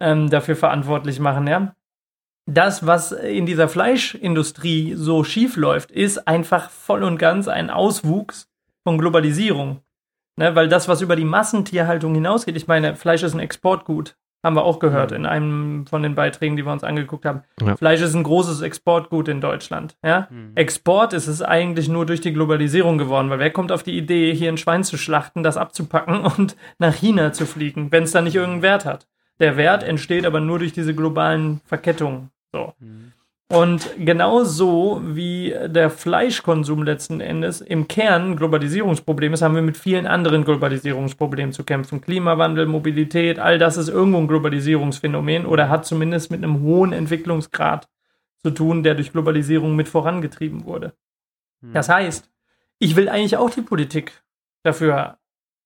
ähm, 0.00 0.30
dafür 0.30 0.56
verantwortlich 0.56 1.20
machen, 1.20 1.46
ja. 1.46 1.74
Das, 2.46 2.86
was 2.86 3.12
in 3.12 3.46
dieser 3.46 3.68
Fleischindustrie 3.68 4.94
so 4.96 5.22
schief 5.22 5.56
läuft, 5.56 5.92
ist 5.92 6.26
einfach 6.26 6.70
voll 6.70 7.04
und 7.04 7.18
ganz 7.18 7.46
ein 7.46 7.70
Auswuchs 7.70 8.48
von 8.82 8.98
Globalisierung. 8.98 9.82
Ne, 10.36 10.54
weil 10.54 10.68
das, 10.68 10.88
was 10.88 11.02
über 11.02 11.16
die 11.16 11.24
Massentierhaltung 11.24 12.14
hinausgeht, 12.14 12.56
ich 12.56 12.66
meine, 12.66 12.96
Fleisch 12.96 13.22
ist 13.22 13.34
ein 13.34 13.40
Exportgut, 13.40 14.16
haben 14.42 14.56
wir 14.56 14.64
auch 14.64 14.78
gehört 14.78 15.12
in 15.12 15.26
einem 15.26 15.86
von 15.86 16.02
den 16.02 16.14
Beiträgen, 16.14 16.56
die 16.56 16.64
wir 16.64 16.72
uns 16.72 16.82
angeguckt 16.82 17.26
haben. 17.26 17.42
Ja. 17.60 17.76
Fleisch 17.76 18.00
ist 18.00 18.14
ein 18.14 18.22
großes 18.22 18.62
Exportgut 18.62 19.28
in 19.28 19.40
Deutschland. 19.40 19.96
Ja? 20.02 20.28
Mhm. 20.30 20.52
Export 20.54 21.12
ist 21.12 21.26
es 21.26 21.42
eigentlich 21.42 21.88
nur 21.88 22.06
durch 22.06 22.22
die 22.22 22.32
Globalisierung 22.32 22.96
geworden, 22.96 23.28
weil 23.28 23.38
wer 23.38 23.50
kommt 23.50 23.70
auf 23.70 23.82
die 23.82 23.98
Idee, 23.98 24.34
hier 24.34 24.50
ein 24.50 24.56
Schwein 24.56 24.82
zu 24.82 24.96
schlachten, 24.96 25.42
das 25.42 25.56
abzupacken 25.56 26.20
und 26.38 26.56
nach 26.78 26.94
China 26.94 27.32
zu 27.32 27.44
fliegen, 27.44 27.92
wenn 27.92 28.04
es 28.04 28.12
da 28.12 28.22
nicht 28.22 28.34
irgendeinen 28.34 28.62
Wert 28.62 28.86
hat? 28.86 29.06
Der 29.40 29.56
Wert 29.56 29.82
entsteht 29.82 30.26
aber 30.26 30.40
nur 30.40 30.58
durch 30.58 30.72
diese 30.72 30.94
globalen 30.94 31.60
Verkettungen. 31.64 32.30
So. 32.52 32.74
Mhm. 32.78 33.12
Und 33.52 33.90
genauso 33.98 35.00
wie 35.02 35.52
der 35.66 35.90
Fleischkonsum 35.90 36.84
letzten 36.84 37.20
Endes 37.20 37.60
im 37.60 37.88
Kern 37.88 38.30
ein 38.30 38.36
Globalisierungsproblem 38.36 39.32
ist, 39.32 39.42
haben 39.42 39.56
wir 39.56 39.62
mit 39.62 39.76
vielen 39.76 40.06
anderen 40.06 40.44
Globalisierungsproblemen 40.44 41.52
zu 41.52 41.64
kämpfen. 41.64 42.00
Klimawandel, 42.00 42.66
Mobilität, 42.66 43.40
all 43.40 43.58
das 43.58 43.76
ist 43.76 43.88
irgendwo 43.88 44.18
ein 44.18 44.28
Globalisierungsphänomen 44.28 45.46
oder 45.46 45.68
hat 45.68 45.84
zumindest 45.84 46.30
mit 46.30 46.44
einem 46.44 46.60
hohen 46.60 46.92
Entwicklungsgrad 46.92 47.88
zu 48.38 48.50
tun, 48.50 48.84
der 48.84 48.94
durch 48.94 49.10
Globalisierung 49.10 49.74
mit 49.74 49.88
vorangetrieben 49.88 50.64
wurde. 50.64 50.92
Mhm. 51.60 51.72
Das 51.72 51.88
heißt, 51.88 52.30
ich 52.78 52.94
will 52.94 53.08
eigentlich 53.08 53.36
auch 53.36 53.50
die 53.50 53.62
Politik 53.62 54.22
dafür 54.62 55.18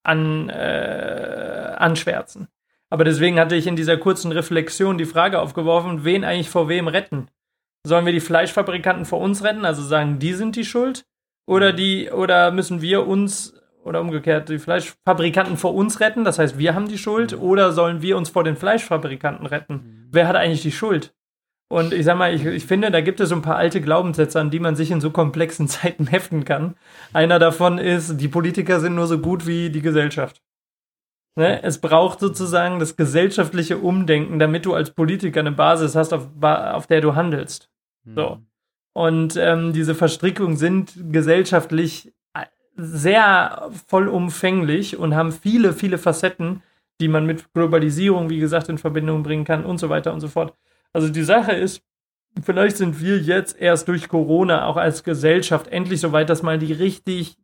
an, 0.05 0.49
äh, 0.49 1.75
anschwärzen. 1.77 2.49
Aber 2.91 3.05
deswegen 3.05 3.39
hatte 3.39 3.57
ich 3.57 3.67
in 3.67 3.77
dieser 3.77 3.97
kurzen 3.97 4.33
Reflexion 4.33 4.99
die 4.99 5.05
Frage 5.05 5.41
aufgeworfen, 5.41 6.05
wen 6.05 6.25
eigentlich 6.25 6.51
vor 6.51 6.69
wem 6.69 6.89
retten? 6.89 7.29
Sollen 7.87 8.07
wir 8.07 8.13
die 8.13 8.21
Fleischfabrikanten 8.21 9.05
vor 9.05 9.21
uns 9.21 9.43
retten, 9.43 9.65
also 9.65 9.83
sagen, 9.83 10.19
die 10.19 10.33
sind 10.33 10.57
die 10.57 10.65
Schuld? 10.65 11.05
Oder 11.47 11.73
die, 11.73 12.11
oder 12.11 12.51
müssen 12.51 12.81
wir 12.81 13.07
uns, 13.07 13.61
oder 13.83 14.01
umgekehrt, 14.01 14.49
die 14.49 14.59
Fleischfabrikanten 14.59 15.57
vor 15.57 15.75
uns 15.75 16.01
retten, 16.01 16.25
das 16.25 16.39
heißt, 16.39 16.59
wir 16.59 16.75
haben 16.75 16.89
die 16.89 16.97
Schuld, 16.97 17.39
oder 17.39 17.73
sollen 17.73 18.01
wir 18.01 18.17
uns 18.17 18.31
vor 18.31 18.45
den 18.45 18.57
Fleischfabrikanten 18.57 19.47
retten? 19.47 20.09
Wer 20.11 20.27
hat 20.27 20.37
eigentlich 20.37 20.63
die 20.63 20.73
Schuld? 20.73 21.13
Und 21.69 21.93
ich 21.93 22.05
sag 22.05 22.17
mal, 22.17 22.33
ich, 22.33 22.45
ich 22.45 22.67
finde, 22.67 22.91
da 22.91 23.01
gibt 23.01 23.21
es 23.21 23.31
so 23.31 23.35
ein 23.35 23.43
paar 23.43 23.57
alte 23.57 23.81
Glaubenssätze, 23.81 24.41
an 24.41 24.51
die 24.51 24.61
man 24.61 24.77
sich 24.77 24.91
in 24.91 25.01
so 25.01 25.11
komplexen 25.11 25.69
Zeiten 25.69 26.07
heften 26.07 26.45
kann. 26.45 26.77
Einer 27.13 27.39
davon 27.39 27.79
ist, 27.79 28.19
die 28.21 28.29
Politiker 28.29 28.81
sind 28.81 28.95
nur 28.95 29.07
so 29.07 29.19
gut 29.19 29.47
wie 29.47 29.71
die 29.71 29.83
Gesellschaft. 29.83 30.41
Ne? 31.37 31.63
Es 31.63 31.81
braucht 31.81 32.21
sozusagen 32.21 32.79
das 32.79 32.97
gesellschaftliche 32.97 33.79
Umdenken, 33.79 34.39
damit 34.39 34.67
du 34.67 34.75
als 34.75 34.93
Politiker 34.93 35.41
eine 35.41 35.53
Basis 35.53 35.97
hast, 35.97 36.13
auf, 36.13 36.29
auf 36.41 36.87
der 36.87 37.01
du 37.01 37.15
handelst. 37.15 37.71
So. 38.15 38.39
Und 38.93 39.37
ähm, 39.37 39.73
diese 39.73 39.95
Verstrickungen 39.95 40.57
sind 40.57 40.93
gesellschaftlich 41.11 42.13
äh, 42.35 42.45
sehr 42.77 43.71
vollumfänglich 43.89 44.97
und 44.97 45.15
haben 45.15 45.33
viele, 45.33 45.73
viele 45.73 45.99
Facetten, 45.99 46.63
die 47.01 47.09
man 47.09 47.27
mit 47.27 47.53
Globalisierung, 47.55 48.31
wie 48.31 48.39
gesagt, 48.39 48.69
in 48.69 48.79
Verbindung 48.79 49.25
bringen 49.25 49.45
kann 49.45 49.65
und 49.65 49.79
so 49.79 49.89
weiter 49.89 50.13
und 50.13 50.21
so 50.21 50.29
fort. 50.29 50.55
Also 50.93 51.09
die 51.09 51.25
Sache 51.25 51.53
ist, 51.53 51.83
vielleicht 52.41 52.77
sind 52.77 53.01
wir 53.01 53.19
jetzt 53.19 53.61
erst 53.61 53.89
durch 53.89 54.09
Corona 54.09 54.67
auch 54.67 54.77
als 54.77 55.03
Gesellschaft 55.03 55.69
endlich 55.69 56.01
so 56.01 56.13
weit, 56.13 56.31
dass 56.31 56.45
mal 56.45 56.59
die 56.59 56.73
richtig 56.73 57.37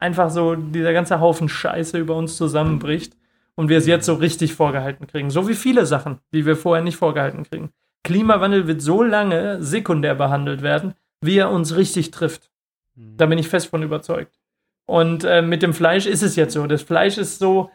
einfach 0.00 0.30
so 0.30 0.56
dieser 0.56 0.92
ganze 0.92 1.20
Haufen 1.20 1.48
Scheiße 1.48 1.98
über 1.98 2.16
uns 2.16 2.36
zusammenbricht 2.36 3.16
und 3.54 3.68
wir 3.68 3.78
es 3.78 3.86
jetzt 3.86 4.06
so 4.06 4.14
richtig 4.14 4.54
vorgehalten 4.54 5.06
kriegen. 5.06 5.30
So 5.30 5.46
wie 5.46 5.54
viele 5.54 5.86
Sachen, 5.86 6.18
die 6.32 6.46
wir 6.46 6.56
vorher 6.56 6.82
nicht 6.82 6.96
vorgehalten 6.96 7.44
kriegen. 7.44 7.70
Klimawandel 8.02 8.66
wird 8.66 8.80
so 8.80 9.02
lange 9.02 9.62
sekundär 9.62 10.14
behandelt 10.14 10.62
werden, 10.62 10.94
wie 11.20 11.36
er 11.36 11.50
uns 11.50 11.76
richtig 11.76 12.10
trifft. 12.10 12.50
Da 12.96 13.26
bin 13.26 13.38
ich 13.38 13.48
fest 13.48 13.68
von 13.68 13.82
überzeugt. 13.82 14.38
Und 14.86 15.24
äh, 15.24 15.42
mit 15.42 15.62
dem 15.62 15.74
Fleisch 15.74 16.06
ist 16.06 16.22
es 16.22 16.36
jetzt 16.36 16.54
so. 16.54 16.66
Das 16.66 16.82
Fleisch 16.82 17.18
ist 17.18 17.38
so, 17.38 17.70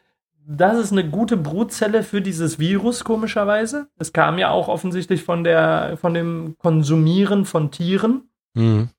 das 0.45 0.77
ist 0.77 0.91
eine 0.91 1.07
gute 1.07 1.37
Brutzelle 1.37 2.03
für 2.03 2.21
dieses 2.21 2.59
Virus, 2.59 3.03
komischerweise. 3.03 3.87
Es 3.97 4.11
kam 4.11 4.37
ja 4.37 4.49
auch 4.49 4.67
offensichtlich 4.67 5.23
von, 5.23 5.43
der, 5.43 5.97
von 5.97 6.13
dem 6.13 6.55
Konsumieren 6.57 7.45
von 7.45 7.71
Tieren. 7.71 8.29
Mhm. 8.53 8.89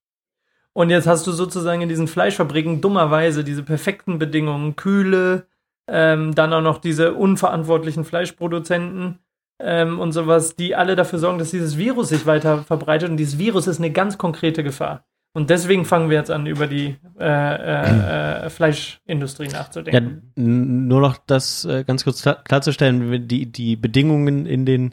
Und 0.77 0.91
jetzt 0.91 1.07
hast 1.07 1.27
du 1.27 1.33
sozusagen 1.33 1.81
in 1.81 1.89
diesen 1.89 2.07
Fleischfabriken 2.07 2.83
dummerweise 2.83 3.45
diese 3.45 3.63
perfekten 3.63 4.19
Bedingungen, 4.19 4.77
Kühle, 4.77 5.47
ähm, 5.89 6.35
dann 6.35 6.53
auch 6.53 6.61
noch 6.61 6.77
diese 6.79 7.15
unverantwortlichen 7.15 8.05
Fleischproduzenten 8.05 9.19
ähm, 9.59 9.99
und 9.99 10.13
sowas, 10.13 10.55
die 10.55 10.75
alle 10.77 10.95
dafür 10.95 11.19
sorgen, 11.19 11.39
dass 11.39 11.51
dieses 11.51 11.79
Virus 11.79 12.11
sich 12.11 12.27
weiter 12.27 12.59
verbreitet. 12.59 13.09
Und 13.09 13.17
dieses 13.17 13.39
Virus 13.39 13.67
ist 13.67 13.79
eine 13.79 13.91
ganz 13.91 14.19
konkrete 14.19 14.63
Gefahr. 14.63 15.07
Und 15.33 15.49
deswegen 15.49 15.87
fangen 15.87 16.11
wir 16.11 16.19
jetzt 16.19 16.31
an, 16.31 16.45
über 16.47 16.67
die 16.67 16.97
äh, 17.19 17.25
äh, 17.25 18.45
äh, 18.47 18.51
Fleischindustrie 18.51 19.47
Ja, 19.47 19.53
nachzudenken. 19.59 20.33
n- 20.37 20.89
nur 20.89 21.01
noch 21.01 21.17
das 21.27 21.65
äh, 21.65 21.85
ganz 21.85 22.05
kurz 22.05 22.21
klar- 22.21 22.43
klarzustellen, 22.45 23.27
die, 23.29 23.51
die 23.51 23.77
Bedingungen 23.77 24.45
in 24.45 24.67
den, 24.67 24.83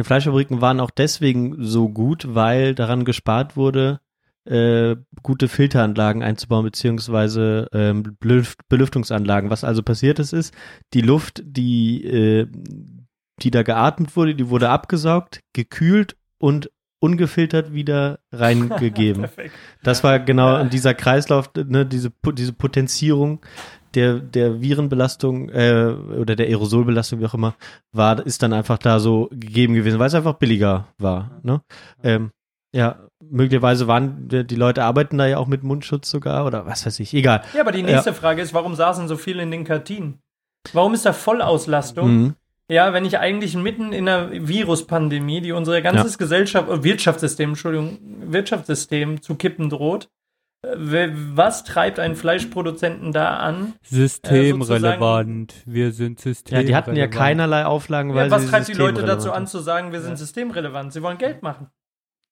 den 0.00 0.04
Fleischfabriken 0.04 0.60
waren 0.60 0.80
auch 0.80 0.90
deswegen 0.90 1.56
so 1.62 1.88
gut, 1.88 2.26
weil 2.34 2.74
daran 2.74 3.04
gespart 3.04 3.56
wurde, 3.56 4.00
äh, 4.44 4.96
gute 5.22 5.48
Filteranlagen 5.48 6.22
einzubauen, 6.22 6.64
beziehungsweise 6.64 7.68
ähm, 7.72 8.16
Belüft 8.18 8.68
Belüftungsanlagen. 8.68 9.50
Was 9.50 9.64
also 9.64 9.82
passiert 9.82 10.18
ist, 10.18 10.32
ist, 10.32 10.54
die 10.94 11.00
Luft, 11.00 11.42
die, 11.44 12.04
äh, 12.04 12.46
die 13.42 13.50
da 13.50 13.62
geatmet 13.62 14.16
wurde, 14.16 14.34
die 14.34 14.48
wurde 14.48 14.70
abgesaugt, 14.70 15.40
gekühlt 15.52 16.16
und 16.38 16.70
ungefiltert 17.00 17.72
wieder 17.72 18.20
reingegeben. 18.32 19.26
Das 19.82 20.04
war 20.04 20.18
genau 20.18 20.64
dieser 20.64 20.94
Kreislauf, 20.94 21.50
ne, 21.54 21.86
diese, 21.86 22.12
diese 22.34 22.52
Potenzierung 22.52 23.40
der, 23.94 24.20
der 24.20 24.60
Virenbelastung 24.60 25.50
äh, 25.50 25.94
oder 26.18 26.36
der 26.36 26.46
Aerosolbelastung, 26.46 27.20
wie 27.20 27.26
auch 27.26 27.34
immer, 27.34 27.54
war, 27.92 28.24
ist 28.24 28.42
dann 28.42 28.52
einfach 28.52 28.78
da 28.78 28.98
so 29.00 29.28
gegeben 29.30 29.74
gewesen, 29.74 29.98
weil 29.98 30.06
es 30.06 30.14
einfach 30.14 30.34
billiger 30.34 30.88
war. 30.98 31.40
Ne? 31.42 31.60
Ähm, 32.02 32.30
ja, 32.74 32.98
möglicherweise 33.30 33.86
waren 33.86 34.28
die 34.28 34.54
Leute 34.56 34.84
arbeiten 34.84 35.18
da 35.18 35.26
ja 35.26 35.38
auch 35.38 35.46
mit 35.46 35.62
Mundschutz 35.62 36.10
sogar 36.10 36.46
oder 36.46 36.66
was 36.66 36.84
weiß 36.86 37.00
ich, 37.00 37.14
egal. 37.14 37.42
Ja, 37.54 37.60
aber 37.62 37.72
die 37.72 37.82
nächste 37.82 38.12
Frage 38.14 38.42
ist, 38.42 38.54
warum 38.54 38.74
saßen 38.74 39.08
so 39.08 39.16
viele 39.16 39.42
in 39.42 39.50
den 39.50 39.64
Kantinen? 39.64 40.18
Warum 40.72 40.94
ist 40.94 41.04
da 41.06 41.12
Vollauslastung? 41.12 42.10
Mhm. 42.10 42.34
Ja, 42.68 42.92
wenn 42.92 43.04
ich 43.04 43.18
eigentlich 43.18 43.54
mitten 43.56 43.92
in 43.92 44.08
einer 44.08 44.30
Viruspandemie, 44.30 45.40
die 45.40 45.52
unser 45.52 45.82
ganzes 45.82 46.16
Gesellschaft, 46.16 46.70
äh, 46.70 46.84
Wirtschaftssystem, 46.84 47.50
Entschuldigung, 47.50 47.98
Wirtschaftssystem 48.26 49.20
zu 49.20 49.34
kippen 49.34 49.68
droht, 49.68 50.08
äh, 50.62 51.08
was 51.34 51.64
treibt 51.64 51.98
einen 51.98 52.14
Fleischproduzenten 52.14 53.12
da 53.12 53.36
an? 53.38 53.74
Systemrelevant. 53.82 55.54
wir 55.66 55.92
sind 55.92 56.20
Ja, 56.20 56.22
systemrelevant. 56.32 56.68
die 56.68 56.76
hatten 56.76 56.96
ja 56.96 57.08
keinerlei 57.08 57.64
Auflagen, 57.66 58.14
weil 58.14 58.26
Ja, 58.26 58.30
was 58.30 58.42
sie 58.42 58.48
treibt 58.48 58.68
die 58.68 58.72
Leute 58.74 59.02
dazu 59.02 59.32
an 59.32 59.46
zu 59.46 59.58
sagen, 59.58 59.92
wir 59.92 60.00
sind 60.00 60.16
systemrelevant? 60.16 60.92
Sie 60.92 61.02
wollen 61.02 61.18
Geld 61.18 61.42
machen. 61.42 61.68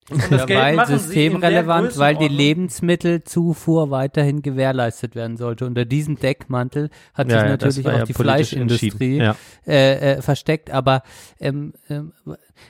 Ja, 0.31 0.47
weil 0.49 0.85
systemrelevant, 0.87 1.97
weil 1.97 2.15
die. 2.15 2.27
Lebensmittelzufuhr 2.27 3.91
weiterhin 3.91 4.41
gewährleistet 4.41 5.15
werden 5.15 5.37
sollte. 5.37 5.65
Unter 5.65 5.85
diesem 5.85 6.17
Deckmantel 6.17 6.89
hat 7.13 7.27
sich 7.27 7.35
Ja, 7.35 7.45
ja, 7.45 7.57
das 7.57 7.75
natürlich 7.75 7.87
auch 7.87 7.99
ja 7.99 8.05
die 8.05 8.13
Fleischindustrie. 8.13 9.17
Ja. 9.17 9.35
äh, 9.67 10.13
äh, 10.13 10.21
versteckt. 10.21 10.71
Aber 10.71 11.03
ähm, 11.39 11.73
ähm, 11.89 12.13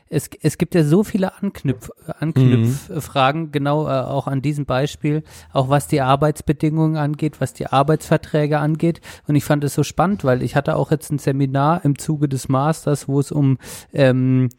es, 0.09 0.29
es 0.41 0.57
gibt 0.57 0.75
ja 0.75 0.83
so 0.83 1.03
viele 1.03 1.41
Anknüpf, 1.41 1.89
Anknüpffragen, 2.19 3.51
genau 3.51 3.87
äh, 3.87 3.91
auch 3.91 4.27
an 4.27 4.41
diesem 4.41 4.65
Beispiel, 4.65 5.23
auch 5.53 5.69
was 5.69 5.87
die 5.87 6.01
Arbeitsbedingungen 6.01 6.97
angeht, 6.97 7.39
was 7.39 7.53
die 7.53 7.67
Arbeitsverträge 7.67 8.59
angeht. 8.59 9.01
Und 9.27 9.35
ich 9.35 9.43
fand 9.43 9.63
es 9.63 9.73
so 9.73 9.83
spannend, 9.83 10.23
weil 10.23 10.43
ich 10.43 10.55
hatte 10.55 10.75
auch 10.75 10.91
jetzt 10.91 11.11
ein 11.11 11.19
Seminar 11.19 11.83
im 11.85 11.97
Zuge 11.97 12.27
des 12.27 12.49
Masters, 12.49 13.07
wo 13.07 13.19
es 13.19 13.31
um 13.31 13.57
ähm, 13.93 14.49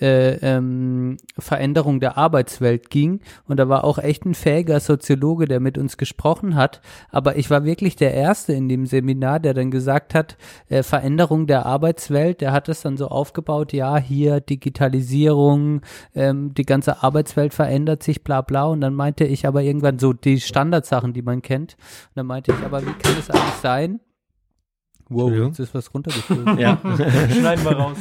äh, 0.00 0.34
ähm, 0.36 1.16
Veränderung 1.38 2.00
der 2.00 2.16
Arbeitswelt 2.16 2.90
ging. 2.90 3.20
Und 3.46 3.58
da 3.58 3.68
war 3.68 3.84
auch 3.84 3.98
echt 3.98 4.24
ein 4.24 4.34
fähiger 4.34 4.80
Soziologe, 4.80 5.46
der 5.46 5.60
mit 5.60 5.78
uns 5.78 5.96
gesprochen 5.96 6.54
hat. 6.54 6.80
Aber 7.10 7.36
ich 7.36 7.50
war 7.50 7.64
wirklich 7.64 7.96
der 7.96 8.14
Erste 8.14 8.52
in 8.52 8.68
dem 8.68 8.86
Seminar, 8.86 9.40
der 9.40 9.54
dann 9.54 9.70
gesagt 9.70 10.14
hat, 10.14 10.36
äh, 10.68 10.82
Veränderung 10.82 11.46
der 11.46 11.66
Arbeitswelt, 11.66 12.40
der 12.40 12.52
hat 12.52 12.68
es 12.68 12.82
dann 12.82 12.96
so 12.96 13.08
aufgebaut, 13.08 13.72
ja, 13.72 13.98
hier 13.98 14.40
Digitalisierung, 14.40 15.82
ähm, 16.14 16.54
die 16.54 16.64
ganze 16.64 17.02
Arbeitswelt 17.02 17.54
verändert 17.54 18.02
sich, 18.02 18.24
bla 18.24 18.40
bla. 18.42 18.64
Und 18.64 18.80
dann 18.80 18.94
meinte 18.94 19.24
ich 19.24 19.46
aber 19.46 19.62
irgendwann 19.62 19.98
so 19.98 20.12
die 20.12 20.40
Standardsachen, 20.40 21.12
die 21.12 21.22
man 21.22 21.42
kennt. 21.42 21.74
Und 21.74 22.16
dann 22.16 22.26
meinte 22.26 22.52
ich, 22.52 22.64
aber 22.64 22.82
wie 22.82 22.92
kann 22.92 23.14
es 23.18 23.30
eigentlich 23.30 23.54
sein? 23.62 24.00
Wow, 25.08 25.30
jetzt 25.32 25.58
ist 25.58 25.74
was 25.74 25.92
runtergeflogen. 25.94 26.58
Ja. 26.58 26.80
Schneiden 27.30 27.64
wir 27.64 27.72
raus. 27.72 27.96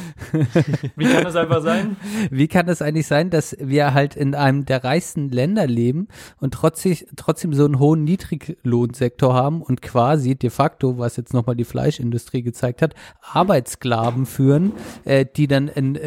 Wie 0.95 1.05
kann 1.05 1.23
das 1.23 1.35
einfach 1.35 1.61
sein? 1.61 1.95
Wie 2.31 2.47
kann 2.47 2.67
es 2.67 2.81
eigentlich 2.81 3.07
sein, 3.07 3.29
dass 3.29 3.55
wir 3.59 3.93
halt 3.93 4.15
in 4.15 4.35
einem 4.35 4.65
der 4.65 4.83
reichsten 4.83 5.29
Länder 5.29 5.67
leben 5.67 6.07
und 6.39 6.53
trotzdem, 6.53 6.95
trotzdem 7.15 7.53
so 7.53 7.65
einen 7.65 7.79
hohen 7.79 8.03
Niedriglohnsektor 8.03 9.33
haben 9.33 9.61
und 9.61 9.81
quasi 9.81 10.35
de 10.35 10.49
facto, 10.49 10.97
was 10.97 11.17
jetzt 11.17 11.33
nochmal 11.33 11.55
die 11.55 11.65
Fleischindustrie 11.65 12.41
gezeigt 12.41 12.81
hat, 12.81 12.95
Arbeitssklaven 13.21 14.25
führen, 14.25 14.73
äh, 15.05 15.25
die 15.25 15.47
dann 15.47 15.69
einen 15.69 15.97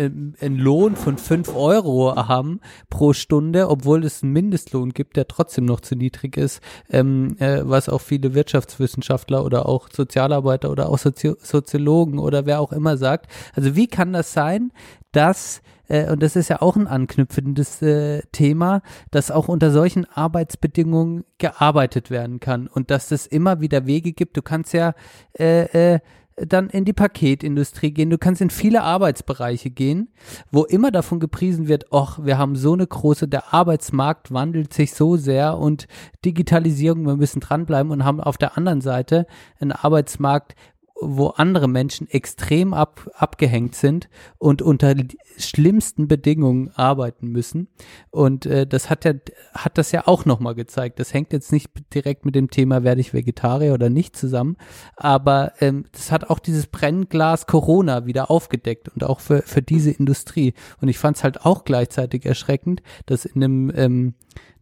einen 0.40 0.58
Lohn 0.58 0.96
von 0.96 1.18
fünf 1.18 1.54
Euro 1.54 2.14
haben 2.16 2.60
pro 2.88 3.12
Stunde, 3.12 3.68
obwohl 3.68 4.04
es 4.04 4.22
einen 4.22 4.32
Mindestlohn 4.32 4.90
gibt, 4.90 5.16
der 5.16 5.28
trotzdem 5.28 5.64
noch 5.64 5.80
zu 5.80 5.94
niedrig 5.94 6.36
ist, 6.36 6.60
ähm, 6.90 7.36
äh, 7.38 7.60
was 7.62 7.88
auch 7.88 8.00
viele 8.00 8.34
Wirtschaftswissenschaftler 8.34 9.44
oder 9.44 9.66
auch 9.66 9.88
Sozialarbeiter 9.92 10.70
oder 10.70 10.89
auch 10.90 10.98
Sozi 10.98 11.34
Soziologen 11.38 12.18
oder 12.18 12.46
wer 12.46 12.60
auch 12.60 12.72
immer 12.72 12.96
sagt. 12.96 13.30
Also 13.54 13.76
wie 13.76 13.86
kann 13.86 14.12
das 14.12 14.32
sein, 14.32 14.72
dass 15.12 15.62
äh, 15.88 16.10
und 16.10 16.22
das 16.22 16.36
ist 16.36 16.48
ja 16.48 16.62
auch 16.62 16.76
ein 16.76 16.86
anknüpfendes 16.86 17.82
äh, 17.82 18.22
Thema, 18.32 18.82
dass 19.10 19.30
auch 19.30 19.48
unter 19.48 19.70
solchen 19.70 20.06
Arbeitsbedingungen 20.06 21.24
gearbeitet 21.38 22.10
werden 22.10 22.40
kann 22.40 22.68
und 22.68 22.90
dass 22.90 23.10
es 23.10 23.26
immer 23.26 23.60
wieder 23.60 23.86
Wege 23.86 24.12
gibt. 24.12 24.36
Du 24.36 24.42
kannst 24.42 24.72
ja 24.72 24.94
äh, 25.38 25.94
äh, 25.94 26.00
dann 26.36 26.70
in 26.70 26.84
die 26.84 26.92
Paketindustrie 26.92 27.90
gehen, 27.90 28.10
du 28.10 28.18
kannst 28.18 28.40
in 28.40 28.50
viele 28.50 28.82
Arbeitsbereiche 28.82 29.70
gehen, 29.70 30.08
wo 30.50 30.64
immer 30.64 30.90
davon 30.90 31.20
gepriesen 31.20 31.68
wird, 31.68 31.92
ach, 31.92 32.18
wir 32.22 32.38
haben 32.38 32.56
so 32.56 32.72
eine 32.72 32.86
große, 32.86 33.28
der 33.28 33.52
Arbeitsmarkt 33.52 34.32
wandelt 34.32 34.72
sich 34.72 34.94
so 34.94 35.16
sehr 35.16 35.58
und 35.58 35.86
Digitalisierung, 36.24 37.04
wir 37.06 37.16
müssen 37.16 37.40
dranbleiben 37.40 37.92
und 37.92 38.04
haben 38.04 38.20
auf 38.20 38.38
der 38.38 38.56
anderen 38.56 38.80
Seite 38.80 39.26
einen 39.58 39.72
Arbeitsmarkt, 39.72 40.54
wo 41.00 41.28
andere 41.28 41.66
Menschen 41.66 42.08
extrem 42.10 42.74
ab, 42.74 43.10
abgehängt 43.14 43.74
sind 43.74 44.08
und 44.38 44.60
unter 44.60 44.94
schlimmsten 45.38 46.08
Bedingungen 46.08 46.70
arbeiten 46.74 47.28
müssen. 47.28 47.68
Und 48.10 48.44
äh, 48.44 48.66
das 48.66 48.90
hat 48.90 49.04
ja, 49.04 49.14
hat 49.54 49.78
das 49.78 49.92
ja 49.92 50.06
auch 50.06 50.26
nochmal 50.26 50.54
gezeigt. 50.54 51.00
Das 51.00 51.14
hängt 51.14 51.32
jetzt 51.32 51.52
nicht 51.52 51.70
direkt 51.94 52.26
mit 52.26 52.34
dem 52.34 52.50
Thema, 52.50 52.84
werde 52.84 53.00
ich 53.00 53.14
Vegetarier 53.14 53.72
oder 53.72 53.88
nicht 53.88 54.14
zusammen, 54.16 54.56
aber 54.96 55.52
ähm, 55.60 55.86
das 55.92 56.12
hat 56.12 56.28
auch 56.28 56.38
dieses 56.38 56.66
Brennglas 56.66 57.46
Corona 57.46 58.04
wieder 58.06 58.30
aufgedeckt 58.30 58.88
und 58.90 59.02
auch 59.02 59.20
für, 59.20 59.42
für 59.42 59.62
diese 59.62 59.90
Industrie. 59.90 60.54
Und 60.80 60.88
ich 60.88 60.98
fand 60.98 61.16
es 61.16 61.24
halt 61.24 61.44
auch 61.44 61.64
gleichzeitig 61.64 62.26
erschreckend, 62.26 62.82
dass 63.06 63.24
in 63.24 63.42
einem 63.42 63.72
ähm, 63.74 64.14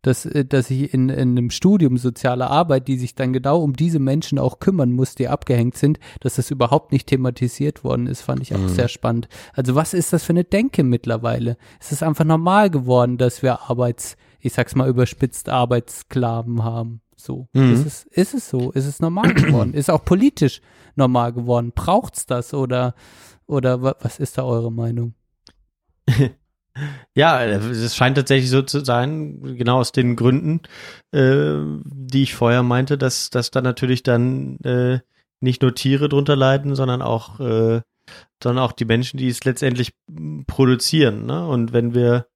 dass, 0.08 0.24
äh, 0.24 0.44
dass 0.44 0.70
ich 0.70 0.94
in, 0.94 1.10
in 1.10 1.30
einem 1.30 1.50
Studium 1.50 1.98
soziale 1.98 2.48
Arbeit, 2.48 2.88
die 2.88 2.96
sich 2.96 3.14
dann 3.14 3.32
genau 3.32 3.60
um 3.60 3.74
diese 3.74 3.98
Menschen 3.98 4.38
auch 4.38 4.58
kümmern 4.58 4.92
muss, 4.92 5.14
die 5.14 5.28
abgehängt 5.28 5.76
sind, 5.76 5.98
dass 6.20 6.36
das 6.36 6.50
überhaupt 6.50 6.92
nicht 6.92 7.06
thematisiert 7.06 7.84
worden 7.84 8.06
ist, 8.06 8.22
fand 8.22 8.40
ich 8.42 8.54
auch 8.54 8.60
mhm. 8.60 8.68
sehr 8.68 8.88
spannend. 8.88 9.28
Also 9.52 9.74
was 9.74 9.94
ist 9.94 10.12
das 10.12 10.24
für 10.24 10.32
eine 10.32 10.44
Denke 10.44 10.82
mittlerweile? 10.82 11.58
Es 11.78 11.92
ist 11.92 12.02
einfach 12.02 12.24
normal 12.24 12.70
geworden, 12.70 13.18
dass 13.18 13.42
wir 13.42 13.68
Arbeits, 13.68 14.16
ich 14.40 14.54
sag's 14.54 14.74
mal 14.74 14.88
überspitzt, 14.88 15.48
Arbeitssklaven 15.48 16.64
haben. 16.64 17.02
So. 17.14 17.48
Mhm. 17.52 17.74
Ist, 17.74 17.86
es, 17.86 18.04
ist 18.04 18.34
es 18.34 18.48
so? 18.48 18.70
Ist 18.72 18.86
es 18.86 19.00
normal 19.00 19.34
geworden? 19.34 19.74
Ist 19.74 19.90
auch 19.90 20.04
politisch 20.04 20.62
normal 20.96 21.34
geworden? 21.34 21.72
Braucht's 21.74 22.24
das 22.24 22.54
oder, 22.54 22.94
oder 23.46 23.82
was 23.82 24.18
ist 24.18 24.38
da 24.38 24.44
eure 24.44 24.72
Meinung? 24.72 25.14
Ja, 27.14 27.42
es 27.44 27.96
scheint 27.96 28.16
tatsächlich 28.16 28.50
so 28.50 28.62
zu 28.62 28.84
sein, 28.84 29.56
genau 29.56 29.78
aus 29.78 29.92
den 29.92 30.16
Gründen, 30.16 30.60
äh, 31.12 31.56
die 31.84 32.22
ich 32.22 32.34
vorher 32.34 32.62
meinte, 32.62 32.98
dass, 32.98 33.30
dass 33.30 33.50
da 33.50 33.60
natürlich 33.60 34.02
dann 34.02 34.58
äh, 34.60 35.00
nicht 35.40 35.62
nur 35.62 35.74
Tiere 35.74 36.08
drunter 36.08 36.36
leiden, 36.36 36.74
sondern 36.74 37.02
auch, 37.02 37.40
äh, 37.40 37.80
sondern 38.42 38.64
auch 38.64 38.72
die 38.72 38.84
Menschen, 38.84 39.18
die 39.18 39.28
es 39.28 39.44
letztendlich 39.44 39.92
produzieren. 40.46 41.26
Ne? 41.26 41.46
Und 41.46 41.72
wenn 41.72 41.94
wir, 41.94 42.26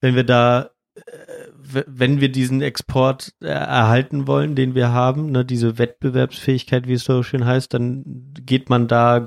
wenn 0.00 0.14
wir 0.14 0.24
da, 0.24 0.70
äh, 0.94 1.82
wenn 1.86 2.20
wir 2.20 2.32
diesen 2.32 2.62
Export 2.62 3.34
äh, 3.40 3.46
erhalten 3.46 4.26
wollen, 4.26 4.56
den 4.56 4.74
wir 4.74 4.90
haben, 4.90 5.30
ne, 5.30 5.44
diese 5.44 5.78
Wettbewerbsfähigkeit, 5.78 6.88
wie 6.88 6.94
es 6.94 7.04
so 7.04 7.22
schön 7.22 7.44
heißt, 7.44 7.72
dann 7.72 8.32
geht 8.34 8.68
man 8.68 8.88
da 8.88 9.26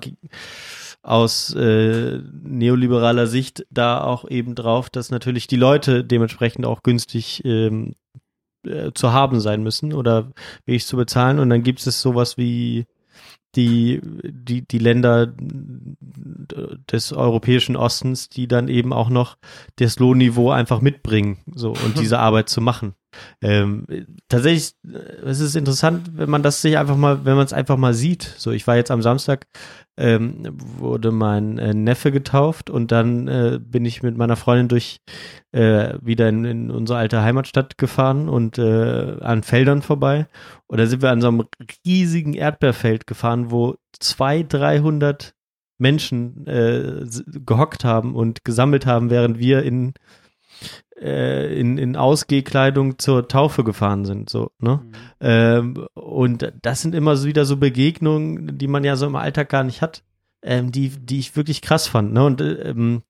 aus 1.04 1.54
äh, 1.54 2.20
neoliberaler 2.44 3.28
Sicht 3.28 3.66
da 3.70 4.02
auch 4.02 4.28
eben 4.30 4.56
drauf, 4.56 4.90
dass 4.90 5.12
natürlich 5.12 5.48
die 5.48 5.58
Leute 5.58 6.04
dementsprechend 6.04 6.66
auch 6.66 6.82
günstig 6.82 7.44
ähm, 7.44 7.94
äh, 8.66 8.92
zu 8.94 9.12
haben 9.12 9.42
sein 9.42 9.62
müssen 9.64 9.94
oder 9.94 10.32
billig 10.66 10.88
zu 10.88 10.96
bezahlen. 10.96 11.40
Und 11.40 11.50
dann 11.50 11.64
gibt 11.64 11.86
es 11.86 12.02
sowas 12.02 12.38
wie 12.38 12.86
die, 13.56 14.02
die, 14.24 14.66
die 14.66 14.80
Länder 14.80 15.28
des 16.92 17.14
europäischen 17.14 17.76
Ostens, 17.76 18.30
die 18.30 18.48
dann 18.48 18.68
eben 18.68 18.94
auch 18.94 19.10
noch 19.10 19.38
das 19.76 20.00
Lohnniveau 20.00 20.52
einfach 20.52 20.82
mitbringen, 20.82 21.40
so, 21.54 21.72
und 21.72 21.98
diese 22.00 22.20
Arbeit 22.20 22.50
zu 22.50 22.62
machen. 22.62 22.96
Ähm, 23.42 23.86
tatsächlich, 24.30 24.74
äh, 24.86 24.98
es 25.26 25.40
ist 25.40 25.56
interessant, 25.56 26.12
wenn 26.14 26.30
man 26.30 26.44
das 26.44 26.62
sich 26.62 26.78
einfach 26.78 26.98
mal, 26.98 27.26
wenn 27.26 27.36
man 27.36 27.46
es 27.46 27.54
einfach 27.54 27.78
mal 27.78 27.94
sieht. 27.94 28.24
So, 28.38 28.52
ich 28.52 28.68
war 28.68 28.76
jetzt 28.76 28.92
am 28.92 29.02
Samstag 29.02 29.48
ähm, 29.96 30.44
wurde 30.58 31.12
mein 31.12 31.60
äh, 31.60 31.74
Neffe 31.74 32.12
getauft 32.12 32.70
und 32.70 32.92
dann 32.92 33.28
äh, 33.28 33.60
bin 33.62 33.86
ich 33.86 34.02
mit 34.02 34.18
meiner 34.18 34.36
Freundin 34.36 34.68
durch 34.68 35.02
äh, 35.52 35.94
wieder 36.02 36.30
in, 36.30 36.46
in 36.46 36.72
unsere 36.72 36.98
alte 36.98 37.22
Heimatstadt 37.22 37.78
gefahren 37.78 38.28
und 38.28 38.58
äh, 38.58 39.18
an 39.22 39.44
Feldern 39.44 39.82
vorbei. 39.82 40.28
Und 40.68 40.80
da 40.80 40.88
sind 40.88 41.04
wir 41.04 41.12
an 41.12 41.22
so 41.22 41.28
einem 41.28 41.44
riesigen 41.86 42.34
Erdbeerfeld 42.34 43.06
gefahren, 43.06 43.52
wo 43.52 43.76
zwei, 44.00 44.42
dreihundert 44.42 45.36
Menschen 45.78 46.48
äh, 46.48 47.06
gehockt 47.46 47.84
haben 47.84 48.16
und 48.16 48.44
gesammelt 48.46 48.86
haben, 48.86 49.10
während 49.10 49.38
wir 49.38 49.64
in 49.64 49.94
äh, 51.04 51.54
in, 51.60 51.78
in 51.78 51.96
Ausgehkleidung 51.96 52.98
zur 52.98 53.28
Taufe 53.28 53.64
gefahren 53.64 54.06
sind, 54.06 54.30
so, 54.30 54.52
ne? 54.60 54.82
Mhm. 54.84 54.92
Ähm, 55.20 55.88
und 55.94 56.54
das 56.62 56.82
sind 56.82 56.96
immer 56.96 57.18
so 57.18 57.28
wieder 57.28 57.46
so 57.46 57.58
Begegnungen, 57.58 58.58
die 58.58 58.68
man 58.68 58.84
ja 58.84 58.96
so 58.96 59.06
im 59.06 59.16
Alltag 59.16 59.50
gar 59.50 59.64
nicht 59.64 59.82
hat, 59.82 60.04
ähm, 60.42 60.72
die, 60.72 60.90
die 60.90 61.20
ich 61.20 61.36
wirklich 61.36 61.62
krass 61.62 61.88
fand, 61.88 62.14
ne? 62.14 62.26
Und 62.26 62.42
ähm, 62.42 63.04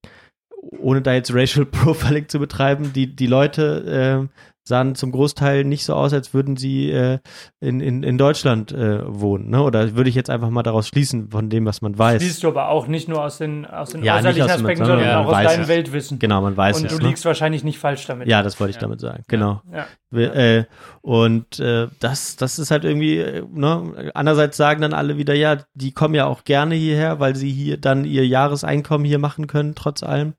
ohne 0.79 1.01
da 1.01 1.13
jetzt 1.13 1.33
Racial 1.33 1.65
Profiling 1.71 2.27
zu 2.29 2.39
betreiben, 2.39 2.93
die, 2.93 3.15
die 3.15 3.27
Leute 3.27 4.27
äh, 4.29 4.39
sahen 4.63 4.95
zum 4.95 5.11
Großteil 5.11 5.65
nicht 5.65 5.83
so 5.83 5.93
aus, 5.93 6.13
als 6.13 6.33
würden 6.33 6.55
sie 6.55 6.89
äh, 6.89 7.19
in, 7.59 7.81
in, 7.81 8.03
in 8.03 8.17
Deutschland 8.17 8.71
äh, 8.71 9.01
wohnen. 9.05 9.49
Ne? 9.49 9.61
Oder 9.61 9.95
würde 9.95 10.09
ich 10.09 10.15
jetzt 10.15 10.29
einfach 10.29 10.49
mal 10.49 10.63
daraus 10.63 10.87
schließen, 10.87 11.29
von 11.29 11.49
dem, 11.49 11.65
was 11.65 11.81
man 11.81 11.97
weiß. 11.97 12.21
Schließt 12.21 12.43
du 12.43 12.47
aber 12.47 12.69
auch 12.69 12.87
nicht 12.87 13.09
nur 13.09 13.23
aus 13.23 13.37
den, 13.37 13.65
aus 13.65 13.89
den 13.89 14.03
ja, 14.03 14.17
äußerlichen 14.17 14.43
aus 14.43 14.51
Aspekten, 14.51 14.85
sondern 14.85 15.07
ja, 15.07 15.19
auch 15.19 15.27
aus 15.27 15.43
deinem 15.43 15.63
es. 15.63 15.67
Weltwissen. 15.67 16.19
Genau, 16.19 16.41
man 16.41 16.55
weiß 16.55 16.77
Und 16.77 16.85
es. 16.85 16.93
Und 16.93 16.99
du 16.99 17.03
ne? 17.03 17.09
liegst 17.09 17.25
wahrscheinlich 17.25 17.63
nicht 17.63 17.77
falsch 17.77 18.05
damit. 18.05 18.27
Ja, 18.27 18.41
das 18.41 18.59
wollte 18.59 18.71
ich 18.71 18.75
ja. 18.77 18.81
damit 18.81 19.01
sagen. 19.01 19.23
Genau. 19.27 19.61
Ja. 19.71 19.85
Äh, 20.17 20.65
und 21.01 21.59
äh, 21.59 21.87
das, 21.99 22.35
das 22.35 22.59
ist 22.59 22.71
halt 22.71 22.85
irgendwie, 22.85 23.17
äh, 23.17 23.43
ne? 23.51 24.11
andererseits 24.13 24.57
sagen 24.57 24.81
dann 24.81 24.93
alle 24.93 25.17
wieder, 25.17 25.33
ja, 25.33 25.57
die 25.73 25.91
kommen 25.91 26.15
ja 26.15 26.25
auch 26.25 26.43
gerne 26.43 26.75
hierher, 26.75 27.19
weil 27.19 27.35
sie 27.35 27.51
hier 27.51 27.77
dann 27.77 28.05
ihr 28.05 28.25
Jahreseinkommen 28.25 29.05
hier 29.05 29.19
machen 29.19 29.47
können, 29.47 29.75
trotz 29.75 30.03
allem. 30.03 30.35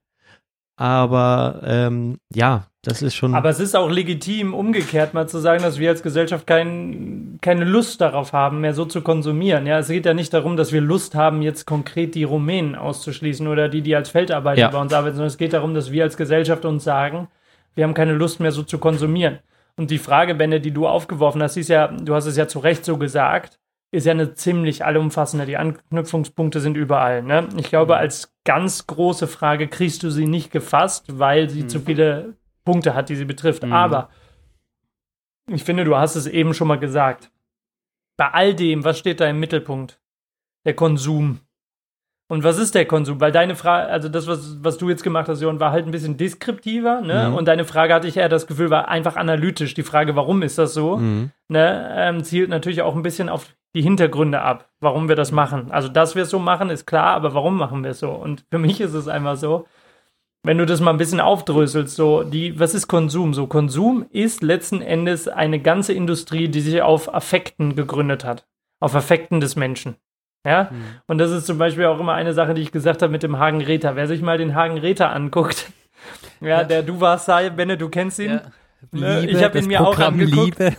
Aber 0.77 1.61
ähm, 1.65 2.19
ja, 2.35 2.67
das 2.83 3.01
ist 3.01 3.15
schon. 3.15 3.35
Aber 3.35 3.49
es 3.49 3.61
ist 3.61 3.77
auch 3.77 3.91
legitim, 3.91 4.55
umgekehrt 4.55 5.15
mal 5.15 5.29
zu 5.29 5.39
sagen, 5.39 5.63
dass 5.63 5.79
wir 5.79 5.91
als 5.91 6.03
Gesellschaft 6.03 6.47
kein, 6.47 7.39
keine 7.41 7.65
Lust 7.65 8.01
darauf 8.01 8.33
haben, 8.33 8.61
mehr 8.61 8.75
so 8.75 8.85
zu 8.85 9.01
konsumieren. 9.01 9.67
Ja, 9.67 9.79
es 9.79 9.89
geht 9.89 10.05
ja 10.05 10.15
nicht 10.15 10.35
darum, 10.35 10.57
dass 10.57 10.73
wir 10.73 10.81
Lust 10.81 11.15
haben, 11.15 11.43
jetzt 11.43 11.65
konkret 11.67 12.15
die 12.15 12.25
Rumänen 12.25 12.75
auszuschließen 12.75 13.47
oder 13.47 13.69
die, 13.69 13.83
die 13.83 13.95
als 13.95 14.11
Feldarbeiter 14.11 14.61
ja. 14.61 14.71
bei 14.71 14.81
uns 14.81 14.93
arbeiten, 14.93 15.17
sondern 15.17 15.29
es 15.29 15.39
geht 15.39 15.53
darum, 15.53 15.75
dass 15.75 15.93
wir 15.93 16.03
als 16.03 16.17
Gesellschaft 16.17 16.65
uns 16.65 16.85
sagen, 16.85 17.29
wir 17.75 17.85
haben 17.85 17.95
keine 17.95 18.13
Lust 18.13 18.41
mehr 18.41 18.53
so 18.53 18.63
zu 18.63 18.79
konsumieren. 18.79 19.39
Und 19.77 19.91
die 19.91 19.99
Frage, 19.99 20.35
Benne, 20.35 20.61
die 20.61 20.71
du 20.71 20.87
aufgeworfen 20.87 21.43
hast, 21.43 21.57
ist 21.57 21.69
ja, 21.69 21.89
du 21.89 22.15
hast 22.15 22.27
es 22.27 22.37
ja 22.37 22.47
zu 22.47 22.59
Recht 22.59 22.85
so 22.85 22.97
gesagt, 22.97 23.59
ist 23.95 24.07
ja 24.07 24.13
eine 24.13 24.35
ziemlich 24.35 24.85
allumfassende. 24.85 25.47
Die 25.47 25.57
Anknüpfungspunkte 25.57 26.61
sind 26.61 26.77
überall. 26.77 27.23
Ne? 27.23 27.49
Ich 27.57 27.69
glaube, 27.69 27.95
mhm. 27.95 28.01
als 28.01 28.35
ganz 28.45 28.87
große 28.87 29.29
Frage 29.29 29.69
kriegst 29.69 30.03
du 30.03 30.11
sie 30.11 30.27
nicht 30.27 30.51
gefasst, 30.51 31.19
weil 31.19 31.49
sie 31.49 31.63
mhm. 31.63 31.69
zu 31.69 31.81
viele 31.81 32.35
Punkte 32.65 32.95
hat, 32.95 33.09
die 33.09 33.17
sie 33.17 33.25
betrifft. 33.25 33.63
Mhm. 33.63 33.73
Aber 33.73 34.11
ich 35.49 35.63
finde, 35.63 35.85
du 35.85 35.97
hast 35.97 36.17
es 36.17 36.27
eben 36.27 36.55
schon 36.55 36.69
mal 36.69 36.79
gesagt. 36.79 37.31
Bei 38.17 38.29
all 38.31 38.55
dem, 38.55 38.85
was 38.85 38.99
steht 38.99 39.21
da 39.21 39.27
im 39.27 39.39
Mittelpunkt? 39.39 40.01
Der 40.65 40.75
Konsum. 40.75 41.41
Und 42.29 42.43
was 42.43 42.59
ist 42.59 42.75
der 42.75 42.87
Konsum? 42.87 43.21
Weil 43.21 43.33
deine 43.33 43.55
Frage, 43.55 43.93
also 43.93 44.09
das, 44.09 44.27
was, 44.27 44.65
was 44.65 44.79
du 44.79 44.89
jetzt 44.89 45.05
gemacht 45.05 45.29
hast, 45.29 45.43
Jon, 45.43 45.61
war 45.61 45.73
halt 45.73 45.85
ein 45.85 45.91
bisschen 45.91 46.17
deskriptiver, 46.17 47.03
ne? 47.03 47.29
Mhm. 47.29 47.35
Und 47.35 47.47
deine 47.47 47.65
Frage 47.65 47.93
hatte 47.93 48.09
ich 48.09 48.17
eher 48.17 48.31
das 48.31 48.47
Gefühl, 48.47 48.71
war 48.71 48.89
einfach 48.89 49.17
analytisch. 49.17 49.75
Die 49.75 49.83
Frage, 49.83 50.17
warum 50.17 50.43
ist 50.43 50.59
das 50.59 50.73
so, 50.73 50.97
mhm. 50.97 51.31
ne? 51.49 51.95
Ähm, 51.95 52.25
zielt 52.25 52.49
natürlich 52.49 52.81
auch 52.83 52.97
ein 52.97 53.03
bisschen 53.03 53.29
auf 53.29 53.55
die 53.75 53.83
Hintergründe 53.83 54.41
ab, 54.41 54.71
warum 54.81 55.09
wir 55.09 55.17
das 55.17 55.33
machen. 55.33 55.71
Also, 55.71 55.89
dass 55.89 56.15
wir 56.15 56.23
es 56.23 56.31
so 56.31 56.39
machen, 56.39 56.71
ist 56.71 56.87
klar, 56.87 57.15
aber 57.15 57.35
warum 57.35 57.57
machen 57.57 57.83
wir 57.83 57.91
es 57.91 58.01
so? 58.01 58.11
Und 58.11 58.45
für 58.51 58.59
mich 58.59 58.81
ist 58.81 58.95
es 58.95 59.09
einfach 59.09 59.37
so, 59.37 59.67
wenn 60.45 60.59
du 60.59 60.67
das 60.67 60.81
mal 60.81 60.91
ein 60.91 60.99
bisschen 60.99 61.21
aufdröselst, 61.21 61.97
so 61.97 62.23
die, 62.23 62.59
was 62.61 62.75
ist 62.75 62.87
Konsum? 62.87 63.35
So 63.35 63.47
Konsum 63.47 64.07
ist 64.11 64.43
letzten 64.43 64.83
Endes 64.83 65.27
eine 65.27 65.59
ganze 65.59 65.95
Industrie, 65.95 66.49
die 66.49 66.61
sich 66.61 66.83
auf 66.83 67.13
Affekten 67.13 67.75
gegründet 67.75 68.25
hat, 68.25 68.47
auf 68.79 68.95
Affekten 68.95 69.41
des 69.41 69.57
Menschen. 69.57 69.97
Ja, 70.47 70.69
mhm. 70.71 70.85
und 71.07 71.19
das 71.19 71.31
ist 71.31 71.47
zum 71.47 71.57
Beispiel 71.57 71.87
auch 71.87 71.99
immer 71.99 72.13
eine 72.13 72.35
Sache, 72.35 72.53
die 72.53 72.61
ich 72.61 72.71
gesagt 72.71 73.01
habe 73.01 73.11
mit 73.11 73.23
dem 73.23 73.39
Hagen 73.39 73.63
Räther. 73.63 73.97
Wer 73.97 74.07
sich 74.07 74.21
mal 74.21 74.37
den 74.37 74.55
Hagen 74.55 74.77
Räther 74.77 75.11
anguckt, 75.11 75.73
ja, 76.43 76.63
der 76.63 76.83
du 76.83 77.01
warst, 77.01 77.27
Benne, 77.57 77.79
du 77.79 77.89
kennst 77.89 78.19
ihn. 78.19 78.33
Ja. 78.33 78.43
Ne, 78.93 79.21
Liebe, 79.21 79.33
ich 79.33 79.45
habe 79.45 79.59
ihn 79.59 79.67
mir 79.67 79.79
Programm 79.79 80.15
auch 80.15 80.21
angeguckt. 80.21 80.59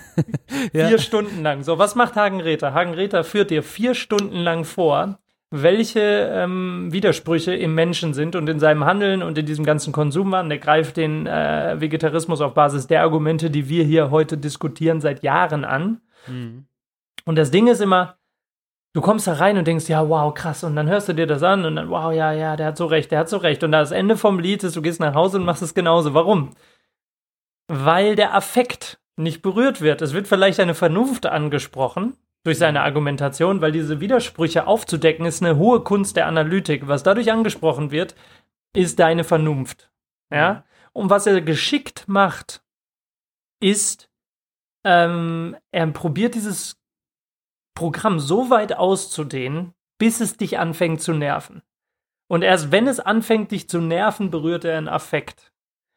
Ja. 0.73 0.87
Vier 0.87 0.99
Stunden 0.99 1.43
lang. 1.43 1.63
So, 1.63 1.77
was 1.77 1.95
macht 1.95 2.15
Hagen 2.15 2.41
Räther? 2.41 2.73
Hagen 2.73 2.93
Räther 2.93 3.23
führt 3.23 3.49
dir 3.49 3.63
vier 3.63 3.93
Stunden 3.93 4.37
lang 4.37 4.63
vor, 4.63 5.19
welche 5.51 6.01
ähm, 6.01 6.91
Widersprüche 6.91 7.53
im 7.53 7.75
Menschen 7.75 8.13
sind 8.13 8.35
und 8.35 8.47
in 8.49 8.59
seinem 8.59 8.85
Handeln 8.85 9.23
und 9.23 9.37
in 9.37 9.45
diesem 9.45 9.65
ganzen 9.65 9.93
Konsumwahn. 9.93 10.49
Der 10.49 10.57
greift 10.57 10.97
den 10.97 11.27
äh, 11.27 11.79
Vegetarismus 11.79 12.41
auf 12.41 12.53
Basis 12.53 12.87
der 12.87 13.01
Argumente, 13.01 13.49
die 13.49 13.69
wir 13.69 13.83
hier 13.83 14.11
heute 14.11 14.37
diskutieren, 14.37 15.01
seit 15.01 15.23
Jahren 15.23 15.65
an. 15.65 16.01
Mhm. 16.27 16.65
Und 17.25 17.37
das 17.37 17.51
Ding 17.51 17.67
ist 17.67 17.81
immer, 17.81 18.17
du 18.93 19.01
kommst 19.01 19.27
da 19.27 19.33
rein 19.33 19.57
und 19.57 19.67
denkst, 19.67 19.87
ja, 19.87 20.07
wow, 20.07 20.33
krass. 20.33 20.63
Und 20.63 20.75
dann 20.75 20.89
hörst 20.89 21.09
du 21.09 21.13
dir 21.13 21.27
das 21.27 21.43
an 21.43 21.65
und 21.65 21.75
dann, 21.75 21.89
wow, 21.89 22.13
ja, 22.13 22.31
ja, 22.31 22.55
der 22.55 22.67
hat 22.67 22.77
so 22.77 22.85
recht, 22.85 23.11
der 23.11 23.19
hat 23.19 23.29
so 23.29 23.37
recht. 23.37 23.63
Und 23.63 23.71
das 23.71 23.91
Ende 23.91 24.17
vom 24.17 24.39
Lied 24.39 24.63
ist, 24.63 24.75
du 24.75 24.81
gehst 24.81 24.99
nach 24.99 25.13
Hause 25.13 25.37
und 25.37 25.45
machst 25.45 25.61
es 25.61 25.73
genauso. 25.73 26.13
Warum? 26.13 26.51
Weil 27.67 28.15
der 28.15 28.33
Affekt 28.33 28.99
nicht 29.17 29.41
berührt 29.41 29.81
wird. 29.81 30.01
Es 30.01 30.13
wird 30.13 30.27
vielleicht 30.27 30.59
eine 30.59 30.75
Vernunft 30.75 31.25
angesprochen 31.25 32.17
durch 32.43 32.57
seine 32.57 32.81
Argumentation, 32.81 33.61
weil 33.61 33.71
diese 33.71 33.99
Widersprüche 33.99 34.67
aufzudecken 34.67 35.25
ist 35.25 35.41
eine 35.41 35.57
hohe 35.57 35.81
Kunst 35.81 36.15
der 36.15 36.27
Analytik. 36.27 36.87
Was 36.87 37.03
dadurch 37.03 37.31
angesprochen 37.31 37.91
wird, 37.91 38.15
ist 38.75 38.99
deine 38.99 39.23
Vernunft. 39.23 39.89
Ja? 40.31 40.63
Und 40.93 41.09
was 41.09 41.25
er 41.25 41.41
geschickt 41.41 42.07
macht, 42.07 42.61
ist, 43.59 44.09
ähm, 44.83 45.55
er 45.71 45.87
probiert 45.87 46.35
dieses 46.35 46.77
Programm 47.73 48.19
so 48.19 48.49
weit 48.49 48.73
auszudehnen, 48.73 49.73
bis 49.97 50.21
es 50.21 50.37
dich 50.37 50.59
anfängt 50.59 51.01
zu 51.01 51.13
nerven. 51.13 51.63
Und 52.27 52.41
erst 52.41 52.71
wenn 52.71 52.87
es 52.87 52.99
anfängt, 52.99 53.51
dich 53.51 53.69
zu 53.69 53.79
nerven, 53.79 54.29
berührt 54.29 54.65
er 54.65 54.77
einen 54.77 54.87
Affekt. 54.87 55.51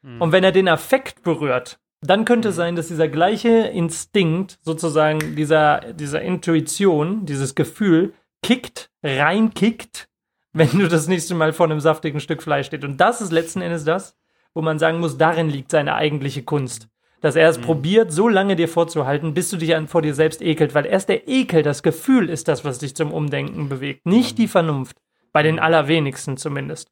Hm. 0.09 0.22
Und 0.22 0.32
wenn 0.32 0.44
er 0.44 0.52
den 0.52 0.68
Affekt 0.68 1.22
berührt, 1.22 1.78
dann 2.01 2.24
könnte 2.24 2.51
es 2.51 2.56
sein, 2.56 2.76
dass 2.76 2.89
dieser 2.89 3.09
gleiche 3.09 3.48
Instinkt, 3.48 4.59
sozusagen 4.62 5.36
dieser, 5.36 5.93
dieser 5.93 6.22
Intuition, 6.22 7.26
dieses 7.26 7.55
Gefühl, 7.55 8.14
kickt, 8.43 8.90
reinkickt, 9.02 10.09
wenn 10.52 10.78
du 10.78 10.89
das 10.89 11.09
nächste 11.09 11.35
Mal 11.35 11.52
vor 11.52 11.66
einem 11.66 11.80
saftigen 11.80 12.20
Stück 12.20 12.43
Fleisch 12.43 12.66
steht. 12.66 12.85
Und 12.85 12.97
das 12.98 13.20
ist 13.20 13.32
letzten 13.32 13.60
Endes 13.60 13.85
das, 13.85 14.16
wo 14.55 14.62
man 14.62 14.78
sagen 14.78 14.98
muss, 14.98 15.18
darin 15.18 15.51
liegt 15.51 15.70
seine 15.70 15.94
eigentliche 15.94 16.43
Kunst. 16.43 16.89
Dass 17.20 17.36
er 17.36 17.48
es 17.48 17.59
probiert, 17.59 18.12
so 18.12 18.28
lange 18.28 18.55
dir 18.55 18.68
vorzuhalten, 18.68 19.35
bis 19.35 19.51
du 19.51 19.56
dich 19.56 19.74
an, 19.74 19.89
vor 19.89 20.02
dir 20.02 20.14
selbst 20.14 20.40
ekelt, 20.40 20.74
weil 20.74 20.86
erst 20.86 21.09
der 21.09 21.26
Ekel, 21.26 21.62
das 21.62 21.82
Gefühl 21.82 22.30
ist 22.30 22.47
das, 22.47 22.64
was 22.64 22.78
dich 22.78 22.94
zum 22.94 23.12
Umdenken 23.12 23.68
bewegt, 23.68 24.06
nicht 24.06 24.39
die 24.39 24.47
Vernunft. 24.47 24.97
Bei 25.32 25.43
den 25.43 25.59
allerwenigsten 25.59 26.36
zumindest. 26.36 26.90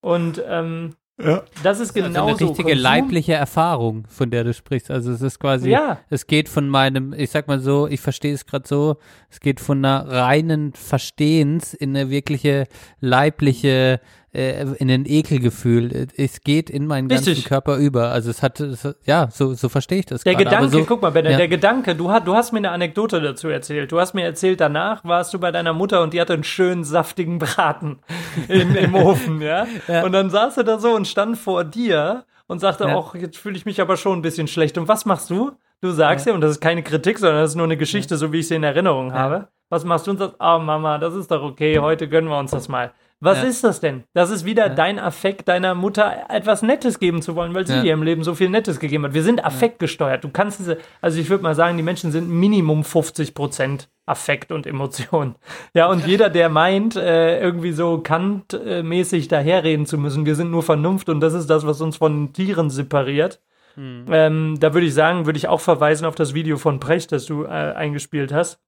Und 0.00 0.42
ähm, 0.46 0.94
Ja. 1.20 1.42
das 1.64 1.80
ist 1.80 1.96
also 1.96 2.08
genauso. 2.08 2.28
eine 2.44 2.50
richtige 2.50 2.72
Konsum- 2.74 2.80
leibliche 2.80 3.32
Erfahrung, 3.34 4.04
von 4.08 4.30
der 4.30 4.44
du 4.44 4.54
sprichst. 4.54 4.90
Also 4.90 5.10
es 5.10 5.20
ist 5.20 5.40
quasi, 5.40 5.70
Ja. 5.70 5.98
es 6.10 6.26
geht 6.28 6.48
von 6.48 6.68
meinem, 6.68 7.12
ich 7.12 7.30
sag 7.30 7.48
mal 7.48 7.58
so, 7.58 7.88
ich 7.88 8.00
verstehe 8.00 8.32
es 8.32 8.46
gerade 8.46 8.68
so, 8.68 8.96
es 9.30 9.40
geht 9.40 9.58
von 9.58 9.84
einer 9.84 10.06
reinen 10.08 10.72
Verstehens 10.74 11.74
in 11.74 11.96
eine 11.96 12.08
wirkliche 12.10 12.66
leibliche, 13.00 14.00
äh, 14.34 14.62
in 14.78 14.90
ein 14.90 15.04
Ekelgefühl. 15.06 16.06
Es 16.16 16.42
geht 16.42 16.70
in 16.70 16.86
meinen 16.86 17.08
ganzen 17.08 17.28
Richtig. 17.30 17.46
Körper 17.46 17.76
über. 17.76 18.10
Also 18.10 18.30
es 18.30 18.42
hat, 18.42 18.60
es, 18.60 18.86
ja, 19.04 19.28
so, 19.30 19.54
so 19.54 19.68
verstehe 19.68 20.00
ich 20.00 20.06
das 20.06 20.22
Der 20.24 20.34
gerade. 20.34 20.44
Gedanke, 20.44 20.68
so, 20.70 20.84
guck 20.84 21.02
mal, 21.02 21.10
Benne, 21.10 21.30
ja. 21.32 21.36
der 21.36 21.48
Gedanke, 21.48 21.94
du, 21.94 22.10
hast- 22.10 22.26
du 22.26 22.34
hast 22.34 22.52
mir 22.52 22.58
eine 22.58 22.70
Anekdote 22.70 23.20
dazu 23.20 23.48
erzählt. 23.48 23.90
Du 23.92 23.98
hast 24.00 24.14
mir 24.14 24.24
erzählt, 24.24 24.60
danach 24.60 25.04
warst 25.04 25.32
du 25.34 25.38
bei 25.38 25.50
deiner 25.50 25.72
Mutter 25.72 26.02
und 26.02 26.12
die 26.14 26.20
hatte 26.20 26.34
einen 26.34 26.44
schönen, 26.44 26.84
saftigen 26.84 27.38
Braten 27.38 28.00
im, 28.48 28.74
im 28.76 28.94
Ofen, 28.94 29.40
ja? 29.40 29.66
Ja. 29.88 30.04
Und 30.04 30.12
dann 30.12 30.28
saß 30.30 30.56
er 30.58 30.64
da 30.64 30.78
so 30.78 30.94
und 30.94 31.06
stand 31.08 31.38
vor 31.38 31.64
dir 31.64 32.24
und 32.46 32.58
sagte, 32.60 32.84
Ja. 32.84 32.94
auch 32.96 33.14
jetzt 33.14 33.36
fühle 33.38 33.56
ich 33.56 33.64
mich 33.66 33.80
aber 33.80 33.96
schon 33.96 34.18
ein 34.18 34.22
bisschen 34.22 34.48
schlecht. 34.48 34.76
Und 34.78 34.88
was 34.88 35.04
machst 35.06 35.30
du? 35.30 35.52
Du 35.80 35.90
sagst 35.92 36.26
ja, 36.26 36.34
und 36.34 36.40
das 36.40 36.52
ist 36.52 36.60
keine 36.60 36.82
Kritik, 36.82 37.18
sondern 37.18 37.40
das 37.42 37.50
ist 37.50 37.56
nur 37.56 37.64
eine 37.64 37.76
Geschichte, 37.76 38.16
so 38.16 38.32
wie 38.32 38.40
ich 38.40 38.48
sie 38.48 38.56
in 38.56 38.64
Erinnerung 38.64 39.12
habe. 39.12 39.48
Was 39.70 39.84
machst 39.84 40.06
du 40.06 40.10
und 40.12 40.18
sagst, 40.18 40.36
ah 40.40 40.58
Mama, 40.58 40.98
das 40.98 41.14
ist 41.14 41.30
doch 41.30 41.42
okay, 41.42 41.78
heute 41.78 42.08
gönnen 42.08 42.28
wir 42.30 42.38
uns 42.38 42.50
das 42.50 42.68
mal. 42.68 42.90
Was 43.20 43.38
Ja. 43.38 43.44
ist 43.48 43.64
das 43.64 43.80
denn? 43.80 44.04
Das 44.14 44.30
ist 44.30 44.44
wieder 44.44 44.68
dein 44.68 44.98
Affekt 45.00 45.48
deiner 45.48 45.74
Mutter 45.74 46.26
etwas 46.28 46.62
Nettes 46.62 47.00
geben 47.00 47.20
zu 47.20 47.34
wollen, 47.34 47.52
weil 47.52 47.66
sie 47.66 47.74
Ja. 47.74 47.82
dir 47.82 47.92
im 47.94 48.02
Leben 48.04 48.22
so 48.22 48.34
viel 48.34 48.48
Nettes 48.48 48.78
gegeben 48.78 49.04
hat. 49.04 49.14
Wir 49.14 49.24
sind 49.24 49.44
affektgesteuert. 49.44 50.22
Du 50.22 50.28
kannst 50.28 50.60
diese, 50.60 50.78
also 51.00 51.18
ich 51.18 51.28
würde 51.28 51.42
mal 51.42 51.54
sagen, 51.56 51.76
die 51.76 51.82
Menschen 51.82 52.12
sind 52.12 52.28
Minimum 52.30 52.84
50 52.84 53.34
Prozent 53.34 53.88
Affekt 54.06 54.52
und 54.52 54.66
Emotion. 54.66 55.34
Ja, 55.74 55.88
und 55.88 56.06
jeder, 56.06 56.30
der 56.30 56.48
meint, 56.48 56.96
äh, 56.96 57.40
irgendwie 57.40 57.72
so 57.72 57.98
Kant-mäßig 57.98 59.28
daherreden 59.28 59.84
zu 59.86 59.98
müssen, 59.98 60.24
wir 60.26 60.34
sind 60.34 60.50
nur 60.50 60.62
Vernunft 60.62 61.08
und 61.08 61.20
das 61.20 61.34
ist 61.34 61.48
das, 61.50 61.66
was 61.66 61.80
uns 61.80 61.96
von 61.98 62.32
Tieren 62.32 62.70
separiert. 62.70 63.40
Ähm, 63.76 64.56
da 64.58 64.74
würde 64.74 64.88
ich 64.88 64.94
sagen, 64.94 65.26
würde 65.26 65.36
ich 65.36 65.46
auch 65.46 65.60
verweisen 65.60 66.04
auf 66.04 66.16
das 66.16 66.34
Video 66.34 66.56
von 66.56 66.80
Precht, 66.80 67.12
das 67.12 67.26
du 67.26 67.44
äh, 67.44 67.48
eingespielt 67.48 68.32
hast. 68.32 68.58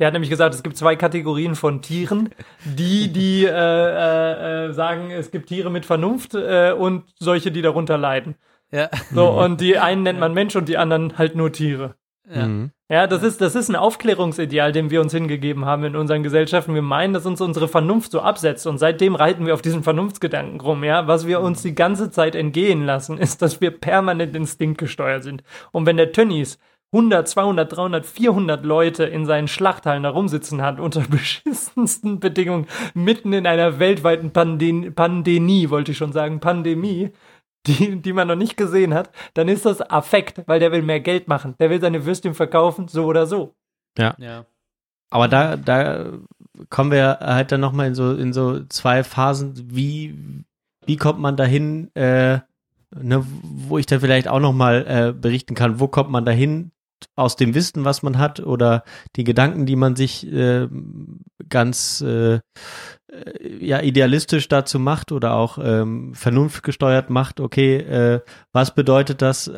Der 0.00 0.06
hat 0.06 0.14
nämlich 0.14 0.30
gesagt, 0.30 0.54
es 0.54 0.62
gibt 0.62 0.78
zwei 0.78 0.96
Kategorien 0.96 1.54
von 1.54 1.82
Tieren. 1.82 2.30
Die, 2.64 3.12
die 3.12 3.44
äh, 3.44 3.50
äh, 3.50 4.68
äh, 4.68 4.72
sagen, 4.72 5.10
es 5.10 5.30
gibt 5.30 5.50
Tiere 5.50 5.70
mit 5.70 5.84
Vernunft 5.84 6.34
äh, 6.34 6.72
und 6.72 7.04
solche, 7.18 7.52
die 7.52 7.60
darunter 7.60 7.98
leiden. 7.98 8.34
ja. 8.72 8.88
So, 9.12 9.28
und 9.28 9.60
die 9.60 9.78
einen 9.78 10.02
nennt 10.02 10.18
man 10.18 10.32
Mensch 10.32 10.56
und 10.56 10.68
die 10.68 10.78
anderen 10.78 11.18
halt 11.18 11.36
nur 11.36 11.52
Tiere. 11.52 11.96
Ja. 12.34 12.46
Mhm. 12.46 12.70
Ja, 12.88 13.06
das 13.06 13.22
ist, 13.22 13.40
das 13.40 13.54
ist 13.54 13.68
ein 13.68 13.76
Aufklärungsideal, 13.76 14.72
dem 14.72 14.90
wir 14.90 15.00
uns 15.00 15.12
hingegeben 15.12 15.64
haben 15.64 15.84
in 15.84 15.94
unseren 15.94 16.22
Gesellschaften. 16.22 16.74
Wir 16.74 16.82
meinen, 16.82 17.12
dass 17.12 17.26
uns 17.26 17.40
unsere 17.40 17.68
Vernunft 17.68 18.10
so 18.10 18.20
absetzt 18.20 18.66
und 18.66 18.78
seitdem 18.78 19.14
reiten 19.14 19.46
wir 19.46 19.54
auf 19.54 19.62
diesen 19.62 19.82
Vernunftsgedanken 19.84 20.60
rum, 20.60 20.82
ja. 20.82 21.06
Was 21.06 21.26
wir 21.26 21.40
uns 21.40 21.62
die 21.62 21.74
ganze 21.74 22.10
Zeit 22.10 22.34
entgehen 22.34 22.86
lassen, 22.86 23.18
ist, 23.18 23.42
dass 23.42 23.60
wir 23.60 23.70
permanent 23.70 24.34
instinktgesteuert 24.34 25.22
sind. 25.22 25.44
Und 25.72 25.86
wenn 25.86 25.98
der 25.98 26.12
Tönnies 26.12 26.58
100, 26.92 27.28
200, 27.28 27.76
300, 27.76 28.06
400 28.06 28.64
Leute 28.64 29.04
in 29.04 29.24
seinen 29.24 29.46
Schlachthallen 29.46 30.02
da 30.02 30.10
rumsitzen 30.10 30.60
hat, 30.60 30.80
unter 30.80 31.00
beschissensten 31.10 32.18
Bedingungen, 32.18 32.66
mitten 32.94 33.32
in 33.32 33.46
einer 33.46 33.78
weltweiten 33.78 34.32
Pande 34.32 34.90
Pandemie, 34.90 35.70
wollte 35.70 35.92
ich 35.92 35.98
schon 35.98 36.12
sagen, 36.12 36.40
Pandemie, 36.40 37.10
die, 37.66 38.00
die 38.00 38.12
man 38.12 38.26
noch 38.26 38.36
nicht 38.36 38.56
gesehen 38.56 38.94
hat, 38.94 39.10
dann 39.34 39.48
ist 39.48 39.66
das 39.66 39.80
Affekt, 39.80 40.42
weil 40.46 40.60
der 40.60 40.72
will 40.72 40.82
mehr 40.82 41.00
Geld 41.00 41.28
machen. 41.28 41.54
Der 41.60 41.70
will 41.70 41.80
seine 41.80 42.04
Würstchen 42.06 42.34
verkaufen, 42.34 42.88
so 42.88 43.04
oder 43.04 43.26
so. 43.26 43.54
ja. 44.18 44.46
Aber 45.10 45.28
da, 45.28 45.56
da 45.56 46.06
kommen 46.70 46.90
wir 46.90 47.18
halt 47.20 47.52
dann 47.52 47.60
nochmal 47.60 47.88
in 47.88 47.94
so, 47.94 48.14
in 48.14 48.32
so 48.32 48.64
zwei 48.64 49.04
Phasen, 49.04 49.54
wie, 49.72 50.44
wie 50.86 50.96
kommt 50.96 51.18
man 51.18 51.36
dahin, 51.36 51.94
äh, 51.94 52.38
ne, 52.94 53.26
wo 53.42 53.78
ich 53.78 53.86
dann 53.86 54.00
vielleicht 54.00 54.28
auch 54.28 54.40
nochmal 54.40 54.86
äh, 54.86 55.12
berichten 55.12 55.54
kann, 55.54 55.80
wo 55.80 55.88
kommt 55.88 56.10
man 56.10 56.24
dahin 56.24 56.70
aus 57.16 57.36
dem 57.36 57.54
Wissen, 57.54 57.84
was 57.84 58.02
man 58.02 58.18
hat 58.18 58.40
oder 58.40 58.84
die 59.16 59.24
Gedanken, 59.24 59.66
die 59.66 59.76
man 59.76 59.96
sich 59.96 60.26
äh, 60.26 60.68
ganz 61.48 62.00
äh, 62.00 62.34
äh, 62.34 62.40
ja 63.60 63.80
idealistisch 63.80 64.48
dazu 64.48 64.78
macht 64.78 65.12
oder 65.12 65.34
auch 65.34 65.58
ähm, 65.62 66.14
vernunftgesteuert 66.14 67.10
macht, 67.10 67.40
okay, 67.40 67.76
äh, 67.76 68.20
was 68.52 68.74
bedeutet 68.74 69.22
das, 69.22 69.50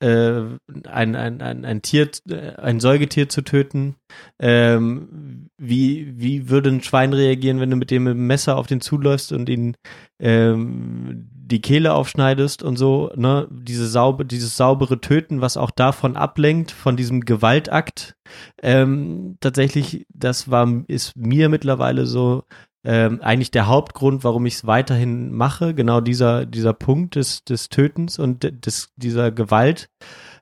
äh, 0.00 0.42
ein, 0.84 1.16
ein, 1.16 1.40
ein, 1.40 1.64
ein 1.64 1.82
Tier, 1.82 2.10
äh, 2.28 2.54
ein 2.56 2.80
Säugetier 2.80 3.28
zu 3.28 3.42
töten? 3.42 3.96
Ähm, 4.38 5.50
wie, 5.56 6.12
wie 6.16 6.48
würde 6.48 6.70
ein 6.70 6.82
Schwein 6.82 7.12
reagieren, 7.12 7.60
wenn 7.60 7.70
du 7.70 7.76
mit 7.76 7.90
dem 7.90 8.26
Messer 8.26 8.56
auf 8.56 8.66
den 8.66 8.80
zuläufst 8.80 9.32
und 9.32 9.48
ihn 9.48 9.76
ähm, 10.20 11.28
die 11.46 11.60
Kehle 11.60 11.92
aufschneidest 11.92 12.62
und 12.62 12.76
so, 12.76 13.10
ne? 13.16 13.46
Diese 13.50 13.86
sauber, 13.86 14.24
dieses 14.24 14.56
saubere 14.56 15.00
Töten, 15.00 15.40
was 15.40 15.56
auch 15.56 15.70
davon 15.70 16.16
ablenkt, 16.16 16.70
von 16.70 16.96
diesem 16.96 17.20
Gewaltakt. 17.20 18.16
Ähm, 18.62 19.36
tatsächlich, 19.40 20.06
das 20.08 20.50
war, 20.50 20.84
ist 20.88 21.16
mir 21.16 21.48
mittlerweile 21.48 22.06
so 22.06 22.44
ähm, 22.84 23.20
eigentlich 23.22 23.50
der 23.50 23.66
Hauptgrund, 23.66 24.24
warum 24.24 24.46
ich 24.46 24.54
es 24.54 24.66
weiterhin 24.66 25.32
mache, 25.32 25.74
genau 25.74 26.00
dieser, 26.00 26.46
dieser 26.46 26.74
Punkt 26.74 27.16
des, 27.16 27.44
des 27.44 27.68
Tötens 27.70 28.18
und 28.18 28.42
de- 28.42 28.52
des, 28.52 28.92
dieser 28.96 29.32
Gewalt. 29.32 29.88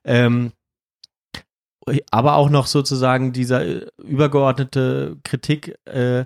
Ähm, 0.03 0.51
aber 2.11 2.35
auch 2.35 2.49
noch 2.49 2.67
sozusagen 2.67 3.33
dieser 3.33 3.65
äh, 3.65 3.87
übergeordnete 4.03 5.17
Kritik, 5.23 5.77
äh, 5.85 6.25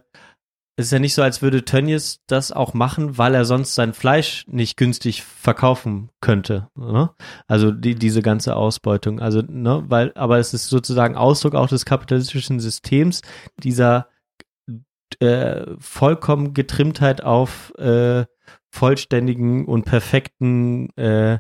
es 0.80 0.86
ist 0.86 0.92
ja 0.92 1.00
nicht 1.00 1.16
so, 1.16 1.24
als 1.24 1.42
würde 1.42 1.66
Tönnies 1.66 2.20
das 2.28 2.52
auch 2.52 2.76
machen, 2.76 3.18
weil 3.18 3.34
er 3.34 3.46
sonst 3.46 3.74
sein 3.74 3.94
Fleisch 3.94 4.46
nicht 4.48 4.78
günstig 4.78 5.24
verkaufen 5.24 6.12
könnte. 6.22 6.70
Ne? 6.76 7.10
Also 7.48 7.72
die, 7.72 7.96
diese 7.96 8.22
ganze 8.22 8.56
Ausbeutung. 8.56 9.20
Also, 9.20 9.42
ne, 9.42 9.84
weil, 9.88 10.12
aber 10.14 10.38
es 10.38 10.54
ist 10.54 10.70
sozusagen 10.70 11.16
Ausdruck 11.16 11.56
auch 11.56 11.68
des 11.68 11.86
kapitalistischen 11.86 12.60
Systems, 12.60 13.24
dieser 13.64 14.08
äh, 15.20 15.66
vollkommen 15.80 16.54
Getrimmtheit 16.54 17.24
auf 17.24 17.74
äh, 17.78 18.26
vollständigen 18.72 19.66
und 19.66 19.86
perfekten, 19.86 20.90
äh, 20.98 21.40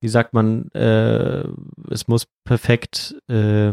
wie 0.00 0.08
sagt 0.08 0.32
man, 0.32 0.70
äh, 0.72 1.44
es 1.90 2.06
muss 2.06 2.26
perfekt, 2.44 3.16
äh, 3.28 3.72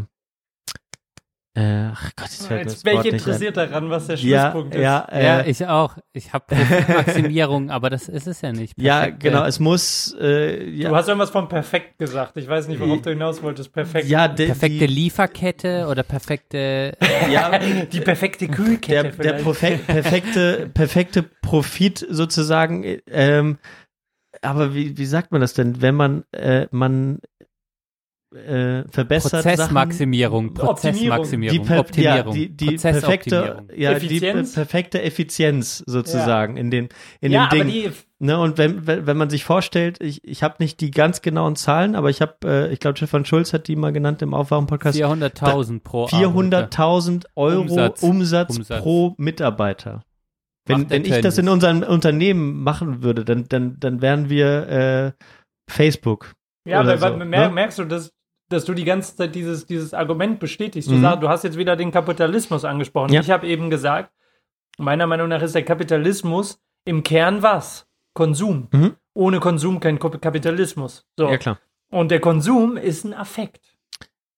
äh, 1.55 1.89
ach 1.93 2.11
Gott, 2.17 2.27
jetzt 2.29 2.47
fällt 2.47 2.65
das 2.65 2.83
wäre 2.83 2.97
Wort 2.97 3.05
ich 3.05 3.11
nicht 3.13 3.23
ein. 3.23 3.27
interessiert 3.29 3.57
daran, 3.57 3.89
was 3.89 4.07
der 4.07 4.17
Ja, 4.17 4.51
Schlusspunkt 4.51 4.75
ist. 4.75 4.81
ja, 4.81 4.99
äh, 5.11 5.23
Ja, 5.25 5.45
ich 5.45 5.65
auch. 5.65 5.97
Ich 6.13 6.33
habe 6.33 6.43
Profitmaximierung, 6.47 7.69
aber 7.71 7.89
das 7.89 8.09
ist 8.09 8.27
es 8.27 8.41
ja 8.41 8.51
nicht. 8.51 8.73
ja, 8.77 8.99
Perfekt, 8.99 9.19
genau, 9.21 9.43
äh, 9.43 9.47
es 9.47 9.59
muss, 9.59 10.15
äh, 10.19 10.69
ja, 10.69 10.89
Du 10.89 10.95
hast 10.95 11.07
irgendwas 11.07 11.29
von 11.29 11.47
perfekt 11.47 11.97
gesagt. 11.97 12.37
Ich 12.37 12.47
weiß 12.47 12.67
nicht, 12.67 12.79
worauf 12.79 13.01
du 13.01 13.09
hinaus 13.09 13.41
wolltest. 13.41 13.71
Perfekt. 13.71 14.07
ja, 14.07 14.27
de, 14.27 14.47
Perfekte 14.47 14.87
die, 14.87 14.93
Lieferkette 14.93 15.87
oder 15.89 16.03
perfekte. 16.03 16.97
ja, 17.31 17.57
Die 17.59 18.01
perfekte 18.01 18.47
Kühlkette 18.47 19.11
der, 19.11 19.33
der 19.33 19.43
perfek 19.43 19.87
perfekte, 19.87 20.69
perfekte 20.73 21.23
Profit 21.23 22.05
sozusagen, 22.09 22.83
äh, 22.83 23.01
ähm, 23.07 23.57
aber 24.41 24.75
wie, 24.75 24.97
wie 24.97 25.05
sagt 25.05 25.31
man 25.31 25.41
das 25.41 25.53
denn, 25.53 25.81
wenn 25.81 25.95
man, 25.95 26.23
äh, 26.33 26.67
man 26.71 27.19
äh, 28.35 28.83
verbessert 28.89 29.31
Sachen, 29.31 29.43
Prozessmaximierung, 29.43 30.45
Optimierung. 30.49 30.67
Prozessmaximierung, 30.67 31.57
die, 31.57 31.67
per, 31.67 31.79
Optimierung, 31.79 32.35
ja, 32.35 32.41
die, 32.41 32.49
die 32.49 32.75
perfekte, 32.75 33.65
ja, 33.75 33.93
die 33.93 34.05
Effizienz? 34.05 34.53
per- 34.53 34.63
perfekte 34.65 35.01
Effizienz 35.01 35.83
sozusagen 35.85 36.57
in 36.57 36.71
den, 36.71 36.89
in 37.21 37.31
ja, 37.31 37.47
Dingen. 37.47 37.69
die, 37.69 37.91
Ne, 38.17 38.39
und 38.39 38.57
wenn, 38.57 38.87
wenn, 38.87 39.05
wenn 39.05 39.17
man 39.17 39.29
sich 39.29 39.43
vorstellt, 39.43 40.01
ich, 40.01 40.23
ich 40.23 40.41
habe 40.41 40.55
nicht 40.59 40.79
die 40.79 40.89
ganz 40.89 41.21
genauen 41.21 41.57
Zahlen, 41.57 41.95
aber 41.95 42.09
ich 42.09 42.21
habe, 42.21 42.35
äh, 42.45 42.71
ich 42.71 42.79
glaube, 42.79 42.95
Stefan 42.95 43.25
Schulz 43.25 43.51
hat 43.51 43.67
die 43.67 43.75
mal 43.75 43.91
genannt 43.91 44.21
im 44.21 44.33
Aufwachen-Podcast. 44.33 44.97
400.000 44.97 45.81
pro 45.81 46.05
Arbeiter. 46.05 46.69
400.000 46.69 47.25
Euro 47.35 47.61
Umsatz. 47.61 48.03
Umsatz, 48.03 48.57
Umsatz. 48.57 48.81
pro 48.81 49.15
Mitarbeiter. 49.17 50.05
Wenn, 50.65 50.89
wenn 50.89 51.05
ich 51.05 51.21
das 51.21 51.37
in 51.37 51.49
unserem 51.49 51.83
Unternehmen 51.83 52.63
machen 52.63 53.03
würde, 53.03 53.25
dann, 53.25 53.45
dann, 53.49 53.79
dann 53.79 54.01
wären 54.01 54.29
wir 54.29 54.67
äh, 54.69 55.11
Facebook. 55.69 56.33
ja, 56.67 56.79
aber 56.79 56.97
so, 56.97 57.17
ne? 57.17 57.25
merkst 57.25 57.79
du, 57.79 57.85
das, 57.85 58.11
dass 58.49 58.65
du 58.65 58.73
die 58.73 58.85
ganze 58.85 59.15
Zeit 59.15 59.33
dieses, 59.35 59.65
dieses 59.65 59.93
Argument 59.93 60.39
bestätigst. 60.39 60.89
Du, 60.89 60.93
Mhm. 60.95 61.01
sag, 61.01 61.21
du 61.21 61.29
hast 61.29 61.43
jetzt 61.43 61.57
wieder 61.57 61.75
den 61.75 61.91
Kapitalismus 61.91 62.63
angesprochen. 62.65 63.11
Ja. 63.13 63.21
Ich 63.21 63.29
habe 63.31 63.47
eben 63.47 63.69
gesagt, 63.69 64.11
meiner 64.77 65.07
Meinung 65.07 65.29
nach 65.29 65.41
ist 65.41 65.55
der 65.55 65.63
Kapitalismus 65.65 66.59
im 66.85 67.03
Kern 67.03 67.41
was? 67.41 67.87
Konsum. 68.13 68.67
Mhm. 68.71 68.95
Ohne 69.13 69.39
Konsum 69.39 69.79
kein 69.79 69.97
Kapitalismus. 69.99 71.05
So. 71.17 71.29
Ja, 71.29 71.37
klar. 71.37 71.59
Und 71.89 72.11
der 72.11 72.19
Konsum 72.19 72.77
ist 72.77 73.03
ein 73.05 73.13
Affekt. 73.13 73.74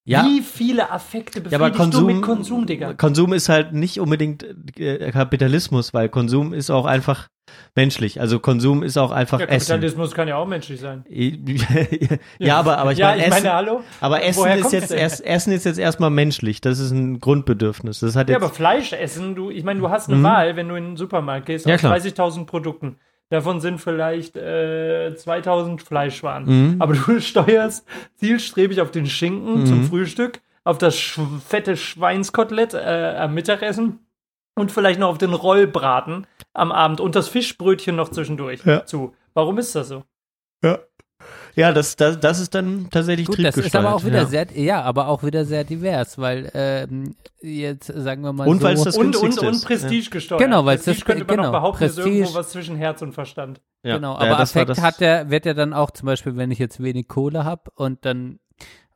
Ja, 0.09 0.23
Wie 0.25 0.39
viele 0.39 0.89
Affekte 0.89 1.39
ja 1.39 1.57
aber 1.57 1.69
befriedigst 1.69 1.77
Konsum, 1.77 2.07
du 2.07 2.13
mit 2.13 2.23
Konsum, 2.23 2.65
Digga? 2.65 2.93
Konsum 2.93 3.33
ist 3.33 3.49
halt 3.49 3.73
nicht 3.73 3.99
unbedingt 3.99 4.45
äh, 4.79 5.11
Kapitalismus, 5.11 5.93
weil 5.93 6.07
Konsum 6.07 6.53
ist 6.53 6.69
auch 6.69 6.85
einfach 6.85 7.27
menschlich. 7.75 8.21
Also 8.21 8.39
Konsum 8.39 8.83
ist 8.83 8.95
auch 8.97 9.11
einfach 9.11 9.41
Ja, 9.41 9.47
Essen. 9.47 9.67
Kapitalismus 9.67 10.13
kann 10.13 10.29
ja 10.29 10.37
auch 10.37 10.47
menschlich 10.47 10.79
sein. 10.79 11.03
ja, 12.39 12.57
aber, 12.57 12.77
aber 12.77 12.93
ich 12.93 12.99
ja, 12.99 13.07
meine, 13.09 13.21
ich 13.21 13.27
Essen, 13.27 13.43
meine, 13.43 13.53
hallo? 13.55 13.81
aber 13.99 14.23
Essen 14.23 14.39
woher 14.43 14.57
ist 14.57 14.71
jetzt 14.71 14.91
erst, 14.91 15.25
Essen 15.25 15.51
ist 15.51 15.65
jetzt 15.65 15.77
erstmal 15.77 16.09
menschlich. 16.09 16.61
Das 16.61 16.79
ist 16.79 16.91
ein 16.91 17.19
Grundbedürfnis. 17.19 17.99
Das 17.99 18.15
hat 18.15 18.29
Ja, 18.29 18.35
jetzt, 18.35 18.43
aber 18.45 18.53
Fleisch 18.53 18.93
essen, 18.93 19.35
du, 19.35 19.49
ich 19.49 19.65
meine, 19.65 19.81
du 19.81 19.89
hast 19.89 20.07
eine 20.07 20.19
Mhm. 20.19 20.23
Wahl, 20.23 20.55
wenn 20.55 20.69
du 20.69 20.75
in 20.75 20.85
den 20.85 20.95
Supermarkt 20.97 21.47
gehst, 21.47 21.65
Ja, 21.65 21.75
aus 21.75 21.81
klar. 21.81 21.97
30.000 21.97 22.45
Produkten. 22.45 22.97
Davon 23.29 23.59
sind 23.59 23.79
vielleicht 23.79 24.37
äh, 24.37 25.13
2000 25.15 25.81
Fleischwaren. 25.81 26.45
Mhm. 26.45 26.81
Aber 26.81 26.93
du 26.93 27.19
steuerst 27.21 27.85
zielstrebig 28.15 28.81
auf 28.81 28.91
den 28.91 29.05
Schinken 29.05 29.61
Mhm. 29.61 29.65
zum 29.65 29.83
Frühstück, 29.83 30.39
auf 30.63 30.77
das 30.77 30.95
sch 30.97 31.19
fette 31.45 31.75
Schweinskotelett 31.77 32.73
äh, 32.73 33.15
am 33.19 33.33
Mittagessen 33.33 33.99
und 34.55 34.71
vielleicht 34.71 34.99
noch 34.99 35.09
auf 35.09 35.17
den 35.17 35.33
Rollbraten 35.33 36.25
am 36.53 36.71
Abend 36.71 36.99
und 37.01 37.15
das 37.15 37.27
Fischbrötchen 37.27 37.95
noch 37.95 38.09
zwischendurch 38.09 38.63
Ja. 38.65 38.85
zu. 38.85 39.13
Warum 39.33 39.57
ist 39.57 39.75
das 39.75 39.89
so? 39.89 40.03
ja, 40.63 40.79
das, 41.73 41.95
das, 41.95 42.19
das 42.19 42.39
ist 42.39 42.53
dann 42.53 42.87
tatsächlich 42.91 43.25
Gut, 43.27 43.39
das 43.43 43.55
triebgesteuert. 43.55 43.65
ist 43.67 43.75
aber 43.75 43.95
auch 43.95 44.05
wieder 44.05 44.19
ja. 44.19 44.25
sehr, 44.25 44.47
ja, 44.55 44.81
aber 44.83 45.07
auch 45.07 45.23
wieder 45.23 45.43
sehr 45.43 45.63
divers, 45.63 46.17
weil 46.19 46.51
ähm, 46.53 47.15
jetzt 47.41 47.87
sagen 47.87 48.21
wir 48.21 48.31
mal 48.31 48.47
Und 48.47 48.59
so, 48.59 48.63
weil 48.65 48.75
es 48.75 48.83
das 48.83 48.95
Und, 48.97 49.15
und, 49.15 49.39
und 49.39 49.55
ist. 49.55 49.65
Prestige 49.65 50.09
gesteuert. 50.11 50.41
Genau, 50.41 50.65
weil 50.65 50.77
es 50.77 50.83
Prestige 50.85 50.99
das- 50.99 51.05
könnte 51.05 51.25
man 51.25 51.35
genau, 51.37 51.43
noch 51.51 51.59
behaupten, 51.59 51.83
ist 51.85 51.95
Prestige- 51.95 52.15
irgendwo 52.17 52.33
was 52.37 52.49
zwischen 52.49 52.75
Herz 52.75 53.01
und 53.01 53.13
Verstand. 53.13 53.59
Ja. 53.83 53.95
Genau, 53.95 54.13
Ja, 54.13 54.19
aber 54.19 54.29
das 54.37 54.55
war 54.55 54.61
Affekt 54.63 54.69
das- 54.69 54.81
hat 54.81 54.99
der, 54.99 55.29
wird 55.31 55.45
ja 55.47 55.53
dann 55.55 55.73
auch 55.73 55.89
zum 55.91 56.05
Beispiel, 56.05 56.35
wenn 56.37 56.51
ich 56.51 56.59
jetzt 56.59 56.81
wenig 56.81 57.07
Kohle 57.07 57.43
habe 57.43 57.71
und 57.75 58.05
dann 58.05 58.39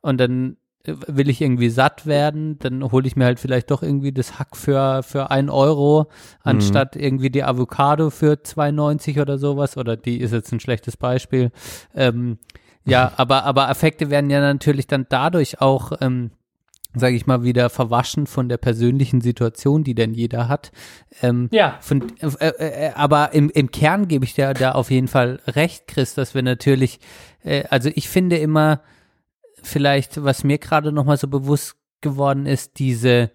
und 0.00 0.18
dann 0.18 0.56
will 0.84 1.28
ich 1.28 1.40
irgendwie 1.40 1.68
satt 1.68 2.06
werden, 2.06 2.58
dann 2.58 2.90
hole 2.90 3.06
ich 3.06 3.14
mir 3.14 3.24
halt 3.24 3.38
vielleicht 3.38 3.70
doch 3.70 3.82
irgendwie 3.82 4.12
das 4.12 4.38
Hack 4.38 4.56
für, 4.56 5.02
für 5.02 5.30
ein 5.30 5.48
Euro, 5.48 6.08
anstatt 6.42 6.96
irgendwie 6.96 7.30
die 7.30 7.44
Avocado 7.44 8.10
für 8.10 8.34
2,90 8.34 9.20
oder 9.20 9.38
sowas, 9.38 9.76
oder 9.76 9.96
die 9.96 10.20
ist 10.20 10.32
jetzt 10.32 10.52
ein 10.52 10.60
schlechtes 10.60 10.96
Beispiel. 10.96 11.52
Ähm, 11.94 12.38
ja, 12.84 13.12
aber, 13.16 13.44
aber 13.44 13.68
Affekte 13.68 14.10
werden 14.10 14.28
ja 14.30 14.40
natürlich 14.40 14.88
dann 14.88 15.06
dadurch 15.08 15.60
auch, 15.60 15.92
ähm, 16.00 16.32
sage 16.94 17.14
ich 17.14 17.26
mal, 17.26 17.44
wieder 17.44 17.70
verwaschen 17.70 18.26
von 18.26 18.48
der 18.48 18.58
persönlichen 18.58 19.20
Situation, 19.20 19.84
die 19.84 19.94
denn 19.94 20.12
jeder 20.14 20.48
hat. 20.48 20.72
Ähm, 21.22 21.48
Ja, 21.52 21.76
von, 21.80 22.12
äh, 22.20 22.48
äh, 22.48 22.88
äh, 22.88 22.92
aber 22.94 23.32
im, 23.34 23.50
im 23.50 23.70
Kern 23.70 24.08
gebe 24.08 24.24
ich 24.24 24.34
dir 24.34 24.52
da 24.52 24.72
auf 24.72 24.90
jeden 24.90 25.08
Fall 25.08 25.38
recht, 25.46 25.86
Chris, 25.86 26.14
dass 26.14 26.34
wir 26.34 26.42
natürlich, 26.42 26.98
äh, 27.44 27.64
also 27.70 27.88
ich 27.94 28.08
finde 28.08 28.36
immer, 28.38 28.80
vielleicht, 29.66 30.22
was 30.22 30.44
mir 30.44 30.58
gerade 30.58 30.92
nochmal 30.92 31.16
so 31.16 31.28
bewusst 31.28 31.76
geworden 32.00 32.46
ist, 32.46 32.78
diese, 32.78 33.30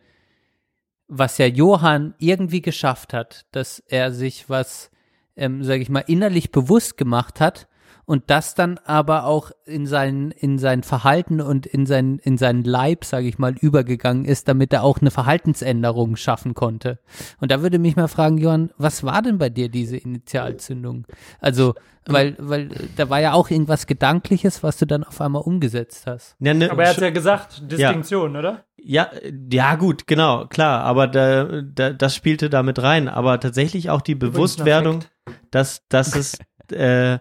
was 1.07 1.37
ja 1.37 1.45
Johann 1.45 2.15
irgendwie 2.19 2.61
geschafft 2.61 3.13
hat, 3.13 3.45
dass 3.51 3.79
er 3.87 4.11
sich 4.11 4.49
was, 4.49 4.91
ähm, 5.35 5.63
sage 5.63 5.81
ich 5.81 5.89
mal, 5.89 6.03
innerlich 6.07 6.51
bewusst 6.51 6.97
gemacht 6.97 7.39
hat 7.39 7.67
und 8.07 8.23
das 8.27 8.55
dann 8.55 8.79
aber 8.85 9.25
auch 9.25 9.51
in 9.65 9.85
sein, 9.85 10.31
in 10.31 10.59
sein 10.59 10.81
Verhalten 10.81 11.41
und 11.41 11.65
in 11.65 11.85
sein, 11.85 12.19
in 12.23 12.37
seinen 12.37 12.63
Leib, 12.63 13.03
sage 13.03 13.27
ich 13.27 13.37
mal, 13.37 13.53
übergegangen 13.59 14.23
ist, 14.23 14.47
damit 14.47 14.71
er 14.71 14.83
auch 14.83 15.01
eine 15.01 15.11
Verhaltensänderung 15.11 16.15
schaffen 16.15 16.53
konnte. 16.53 16.99
Und 17.41 17.51
da 17.51 17.61
würde 17.61 17.79
mich 17.79 17.97
mal 17.97 18.07
fragen, 18.07 18.37
Johann, 18.37 18.71
was 18.77 19.03
war 19.03 19.21
denn 19.21 19.37
bei 19.37 19.49
dir 19.49 19.67
diese 19.67 19.97
Initialzündung? 19.97 21.05
Also, 21.41 21.75
weil, 22.05 22.37
weil 22.39 22.69
da 22.95 23.09
war 23.09 23.19
ja 23.19 23.33
auch 23.33 23.49
irgendwas 23.49 23.87
Gedankliches, 23.87 24.63
was 24.63 24.77
du 24.77 24.87
dann 24.87 25.03
auf 25.03 25.19
einmal 25.19 25.41
umgesetzt 25.41 26.07
hast. 26.07 26.37
Ja, 26.39 26.53
ne, 26.53 26.71
aber 26.71 26.83
er 26.83 26.91
hat 26.91 27.01
ja 27.01 27.09
gesagt, 27.09 27.69
Distinktion, 27.69 28.37
oder? 28.37 28.63
Ja, 28.77 29.11
ja, 29.51 29.75
gut, 29.75 30.07
genau, 30.07 30.47
klar, 30.47 30.85
aber 30.85 31.07
da, 31.07 31.61
da, 31.61 31.91
das 31.91 32.15
spielte 32.15 32.49
da 32.49 32.63
mit 32.63 32.81
rein. 32.81 33.09
Aber 33.09 33.37
tatsächlich 33.41 33.89
auch 33.89 33.99
die 33.99 34.15
Bewusstwerdung, 34.15 35.01
dass, 35.51 35.85
dass 35.89 36.15
es, 36.15 36.39
äh, 36.71 37.19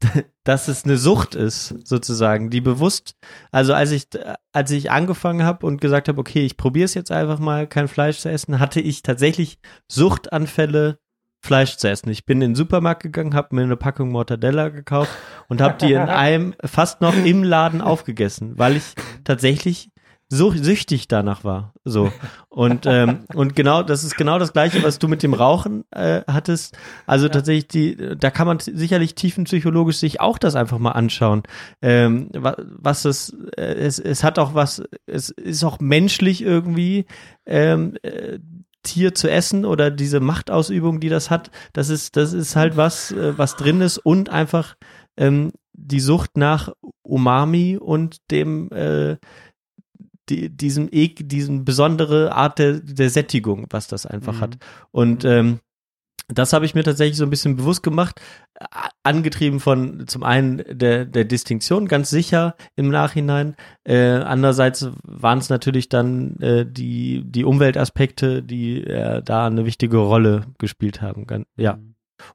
dass 0.44 0.68
es 0.68 0.84
eine 0.84 0.96
Sucht 0.96 1.34
ist, 1.34 1.74
sozusagen, 1.86 2.50
die 2.50 2.60
bewusst, 2.60 3.16
also 3.50 3.74
als 3.74 3.90
ich, 3.90 4.08
als 4.52 4.70
ich 4.70 4.90
angefangen 4.90 5.42
habe 5.42 5.66
und 5.66 5.80
gesagt 5.80 6.08
habe, 6.08 6.20
okay, 6.20 6.44
ich 6.44 6.56
probiere 6.56 6.84
es 6.84 6.94
jetzt 6.94 7.10
einfach 7.10 7.38
mal, 7.38 7.66
kein 7.66 7.88
Fleisch 7.88 8.18
zu 8.18 8.30
essen, 8.30 8.60
hatte 8.60 8.80
ich 8.80 9.02
tatsächlich 9.02 9.58
Suchtanfälle, 9.88 10.98
Fleisch 11.40 11.76
zu 11.76 11.88
essen. 11.88 12.10
Ich 12.10 12.26
bin 12.26 12.42
in 12.42 12.50
den 12.50 12.54
Supermarkt 12.56 13.02
gegangen, 13.02 13.34
habe 13.34 13.54
mir 13.54 13.62
eine 13.62 13.76
Packung 13.76 14.10
Mortadella 14.10 14.70
gekauft 14.70 15.10
und 15.48 15.60
habe 15.60 15.78
die 15.78 15.92
in 15.92 15.98
einem 16.08 16.54
fast 16.64 17.00
noch 17.00 17.14
im 17.14 17.44
Laden 17.44 17.80
aufgegessen, 17.80 18.58
weil 18.58 18.76
ich 18.76 18.94
tatsächlich 19.24 19.90
so 20.28 20.50
süchtig 20.50 21.08
danach 21.08 21.42
war. 21.42 21.72
So. 21.84 22.12
Und, 22.50 22.84
ähm, 22.86 23.20
und 23.34 23.56
genau, 23.56 23.82
das 23.82 24.04
ist 24.04 24.16
genau 24.16 24.38
das 24.38 24.52
Gleiche, 24.52 24.82
was 24.82 24.98
du 24.98 25.08
mit 25.08 25.22
dem 25.22 25.32
Rauchen 25.32 25.84
äh, 25.90 26.22
hattest. 26.26 26.76
Also 27.06 27.28
tatsächlich, 27.28 27.68
die, 27.68 28.16
da 28.18 28.30
kann 28.30 28.46
man 28.46 28.58
sicherlich 28.60 29.14
tiefenpsychologisch 29.14 29.96
sich 29.96 30.20
auch 30.20 30.36
das 30.38 30.54
einfach 30.54 30.78
mal 30.78 30.92
anschauen. 30.92 31.44
Ähm, 31.80 32.28
wa- 32.34 32.56
was 32.58 33.06
es, 33.06 33.34
äh, 33.56 33.62
es, 33.62 33.98
es 33.98 34.22
hat 34.22 34.38
auch 34.38 34.54
was, 34.54 34.82
es 35.06 35.30
ist 35.30 35.64
auch 35.64 35.80
menschlich 35.80 36.42
irgendwie, 36.42 37.06
ähm, 37.46 37.96
äh, 38.02 38.38
Tier 38.84 39.14
zu 39.14 39.30
essen 39.30 39.64
oder 39.64 39.90
diese 39.90 40.20
Machtausübung, 40.20 41.00
die 41.00 41.08
das 41.08 41.30
hat, 41.30 41.50
das 41.72 41.88
ist, 41.88 42.16
das 42.16 42.32
ist 42.32 42.54
halt 42.54 42.76
was, 42.76 43.10
äh, 43.10 43.36
was 43.36 43.56
drin 43.56 43.80
ist 43.80 43.98
und 43.98 44.28
einfach 44.28 44.76
ähm, 45.16 45.52
die 45.72 46.00
Sucht 46.00 46.36
nach 46.36 46.72
Umami 47.02 47.76
und 47.76 48.30
dem 48.30 48.70
äh, 48.72 49.16
die, 50.30 50.48
diesem 50.50 50.88
Ek, 50.90 51.28
diesen 51.28 51.64
besondere 51.64 52.32
Art 52.32 52.58
der, 52.58 52.80
der 52.80 53.10
Sättigung, 53.10 53.66
was 53.70 53.88
das 53.88 54.06
einfach 54.06 54.34
Mhm. 54.34 54.40
hat. 54.40 54.58
Und 54.90 55.24
ähm, 55.24 55.60
das 56.30 56.52
habe 56.52 56.66
ich 56.66 56.74
mir 56.74 56.84
tatsächlich 56.84 57.16
so 57.16 57.24
ein 57.24 57.30
bisschen 57.30 57.56
bewusst 57.56 57.82
gemacht, 57.82 58.20
angetrieben 59.02 59.60
von 59.60 60.06
zum 60.08 60.22
einen 60.22 60.62
der, 60.68 61.06
der 61.06 61.24
Distinktion, 61.24 61.88
ganz 61.88 62.10
sicher 62.10 62.54
im 62.76 62.90
Nachhinein. 62.90 63.56
Äh, 63.84 63.96
andererseits 64.10 64.90
waren 65.04 65.38
es 65.38 65.48
natürlich 65.48 65.88
dann 65.88 66.36
äh, 66.40 66.66
die, 66.66 67.22
die 67.24 67.44
Umweltaspekte, 67.44 68.42
die 68.42 68.84
äh, 68.84 69.22
da 69.22 69.46
eine 69.46 69.64
wichtige 69.64 69.96
Rolle 69.96 70.44
gespielt 70.58 71.00
haben. 71.00 71.26
Ja. 71.56 71.78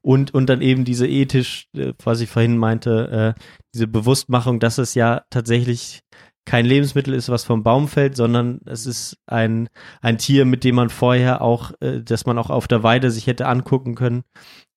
Und, 0.02 0.34
und 0.34 0.48
dann 0.48 0.60
eben 0.60 0.84
diese 0.84 1.06
ethisch, 1.06 1.68
äh, 1.76 1.92
was 2.02 2.20
ich 2.20 2.30
vorhin 2.30 2.58
meinte, 2.58 3.34
äh, 3.36 3.40
diese 3.74 3.86
Bewusstmachung, 3.86 4.58
dass 4.58 4.78
es 4.78 4.94
ja 4.94 5.22
tatsächlich 5.30 6.00
kein 6.46 6.66
Lebensmittel 6.66 7.14
ist, 7.14 7.28
was 7.28 7.44
vom 7.44 7.62
Baum 7.62 7.88
fällt, 7.88 8.16
sondern 8.16 8.60
es 8.66 8.86
ist 8.86 9.18
ein, 9.26 9.68
ein 10.02 10.18
Tier, 10.18 10.44
mit 10.44 10.64
dem 10.64 10.74
man 10.74 10.90
vorher 10.90 11.42
auch, 11.42 11.72
äh, 11.80 12.00
dass 12.00 12.26
man 12.26 12.38
auch 12.38 12.50
auf 12.50 12.68
der 12.68 12.82
Weide 12.82 13.10
sich 13.10 13.26
hätte 13.26 13.46
angucken 13.46 13.94
können. 13.94 14.24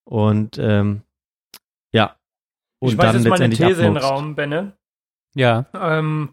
Und 0.06 0.58
ähm, 0.58 1.02
ja. 1.92 2.16
Und 2.80 2.90
ich 2.90 2.96
schmeiß 2.96 3.16
jetzt 3.16 3.28
mal 3.28 3.42
eine 3.42 3.56
These 3.56 3.86
in 3.86 3.96
den. 3.96 3.98
Raum, 3.98 4.36
Benne. 4.36 4.74
Ja. 5.36 5.66
Ähm, 5.74 6.30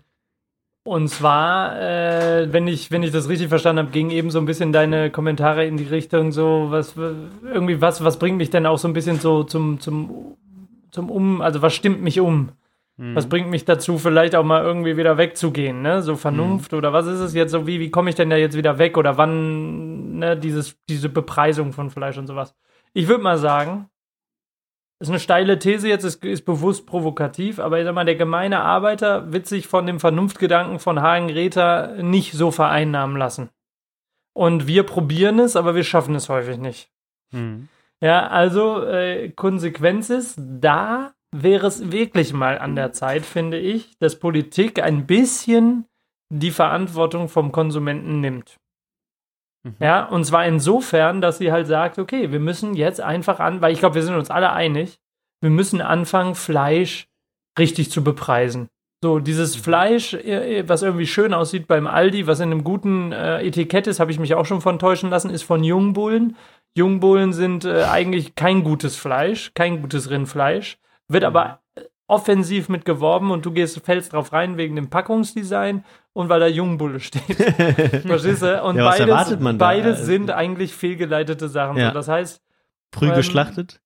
und 0.86 1.08
zwar, 1.08 1.80
äh, 1.80 2.52
wenn 2.52 2.68
ich, 2.68 2.90
wenn 2.90 3.02
ich 3.02 3.10
das 3.10 3.28
richtig 3.28 3.48
verstanden 3.48 3.84
habe, 3.84 3.90
ging 3.90 4.10
eben 4.10 4.30
so 4.30 4.38
ein 4.38 4.44
bisschen 4.44 4.72
deine 4.72 5.10
Kommentare 5.10 5.64
in 5.64 5.78
die 5.78 5.84
Richtung 5.84 6.30
so, 6.30 6.66
was 6.68 6.94
irgendwie 6.96 7.80
was, 7.80 8.04
was 8.04 8.18
bringt 8.18 8.36
mich 8.36 8.50
denn 8.50 8.66
auch 8.66 8.78
so 8.78 8.86
ein 8.86 8.92
bisschen 8.92 9.18
so 9.18 9.44
zum, 9.44 9.80
zum, 9.80 10.36
zum 10.90 11.10
Um, 11.10 11.40
also 11.40 11.62
was 11.62 11.74
stimmt 11.74 12.02
mich 12.02 12.20
um? 12.20 12.50
Mhm. 12.96 13.16
Was 13.16 13.28
bringt 13.28 13.50
mich 13.50 13.64
dazu, 13.64 13.98
vielleicht 13.98 14.36
auch 14.36 14.44
mal 14.44 14.62
irgendwie 14.62 14.96
wieder 14.96 15.18
wegzugehen, 15.18 15.82
ne? 15.82 16.02
So 16.02 16.16
Vernunft 16.16 16.72
Mhm. 16.72 16.78
oder 16.78 16.92
was 16.92 17.06
ist 17.06 17.20
es 17.20 17.34
jetzt 17.34 17.50
so, 17.50 17.66
wie, 17.66 17.80
wie 17.80 17.90
komme 17.90 18.10
ich 18.10 18.16
denn 18.16 18.30
da 18.30 18.36
jetzt 18.36 18.56
wieder 18.56 18.78
weg 18.78 18.96
oder 18.96 19.16
wann, 19.18 20.18
ne, 20.18 20.36
dieses, 20.36 20.76
diese 20.88 21.08
Bepreisung 21.08 21.72
von 21.72 21.90
Fleisch 21.90 22.18
und 22.18 22.26
sowas. 22.28 22.54
Ich 22.92 23.08
würde 23.08 23.24
mal 23.24 23.38
sagen, 23.38 23.88
ist 25.00 25.08
eine 25.08 25.18
steile 25.18 25.58
These 25.58 25.88
jetzt, 25.88 26.04
ist, 26.04 26.24
ist 26.24 26.44
bewusst 26.44 26.86
provokativ, 26.86 27.58
aber 27.58 27.80
ich 27.80 27.84
sag 27.84 27.94
mal, 27.94 28.04
der 28.04 28.14
gemeine 28.14 28.60
Arbeiter 28.60 29.32
wird 29.32 29.46
sich 29.48 29.66
von 29.66 29.86
dem 29.86 29.98
Vernunftgedanken 29.98 30.78
von 30.78 31.02
Hagen 31.02 31.30
Räther 31.30 32.00
nicht 32.00 32.32
so 32.32 32.52
vereinnahmen 32.52 33.16
lassen. 33.16 33.50
Und 34.32 34.68
wir 34.68 34.84
probieren 34.84 35.40
es, 35.40 35.56
aber 35.56 35.74
wir 35.74 35.84
schaffen 35.84 36.14
es 36.14 36.28
häufig 36.28 36.58
nicht. 36.58 36.90
Mhm. 37.32 37.68
Ja, 38.00 38.28
also 38.28 38.84
äh, 38.84 39.30
Konsequenz 39.30 40.10
ist, 40.10 40.38
da 40.38 41.13
wäre 41.34 41.66
es 41.66 41.90
wirklich 41.90 42.32
mal 42.32 42.58
an 42.58 42.76
der 42.76 42.92
Zeit, 42.92 43.26
finde 43.26 43.58
ich, 43.58 43.98
dass 43.98 44.18
Politik 44.18 44.80
ein 44.80 45.06
bisschen 45.06 45.86
die 46.32 46.52
Verantwortung 46.52 47.28
vom 47.28 47.50
Konsumenten 47.50 48.20
nimmt. 48.20 48.56
Mhm. 49.64 49.74
Ja, 49.80 50.04
und 50.04 50.24
zwar 50.24 50.46
insofern, 50.46 51.20
dass 51.20 51.38
sie 51.38 51.50
halt 51.50 51.66
sagt, 51.66 51.98
okay, 51.98 52.30
wir 52.30 52.40
müssen 52.40 52.74
jetzt 52.74 53.00
einfach 53.00 53.40
an, 53.40 53.60
weil 53.60 53.72
ich 53.72 53.80
glaube, 53.80 53.96
wir 53.96 54.02
sind 54.02 54.14
uns 54.14 54.30
alle 54.30 54.52
einig, 54.52 54.98
wir 55.40 55.50
müssen 55.50 55.80
anfangen, 55.80 56.34
Fleisch 56.34 57.08
richtig 57.58 57.90
zu 57.90 58.04
bepreisen. 58.04 58.68
So, 59.02 59.18
dieses 59.18 59.56
Fleisch, 59.56 60.14
äh, 60.14 60.66
was 60.68 60.82
irgendwie 60.82 61.06
schön 61.06 61.34
aussieht 61.34 61.66
beim 61.66 61.86
Aldi, 61.86 62.26
was 62.26 62.40
in 62.40 62.50
einem 62.50 62.64
guten 62.64 63.12
äh, 63.12 63.42
Etikett 63.42 63.86
ist, 63.86 64.00
habe 64.00 64.10
ich 64.10 64.18
mich 64.18 64.34
auch 64.34 64.46
schon 64.46 64.60
von 64.60 64.78
täuschen 64.78 65.10
lassen, 65.10 65.30
ist 65.30 65.42
von 65.42 65.62
Jungbullen. 65.62 66.36
Jungbullen 66.76 67.32
sind 67.32 67.64
äh, 67.64 67.84
eigentlich 67.84 68.34
kein 68.34 68.64
gutes 68.64 68.96
Fleisch, 68.96 69.52
kein 69.54 69.82
gutes 69.82 70.08
Rindfleisch, 70.08 70.78
wird 71.08 71.24
aber 71.24 71.60
offensiv 72.06 72.68
mit 72.68 72.84
geworben 72.84 73.30
und 73.30 73.46
du 73.46 73.50
gehst, 73.50 73.80
fällst 73.84 74.12
drauf 74.12 74.32
rein 74.32 74.56
wegen 74.58 74.76
dem 74.76 74.90
Packungsdesign 74.90 75.84
und 76.12 76.28
weil 76.28 76.40
da 76.40 76.46
Jungbulle 76.46 77.00
steht. 77.00 77.22
Verstehst 78.06 78.42
du? 78.42 78.62
Und 78.62 78.76
Ja, 78.76 78.90
beides, 78.90 79.38
beides 79.58 79.92
Also- 79.98 80.04
sind 80.04 80.30
eigentlich 80.30 80.74
fehlgeleitete 80.74 81.48
Sachen. 81.48 81.76
Ja. 81.78 81.90
Das 81.92 82.08
heißt, 82.08 82.42
Früh 82.94 83.08
Ähm, 83.08 83.14
geschlachtet? 83.14 83.80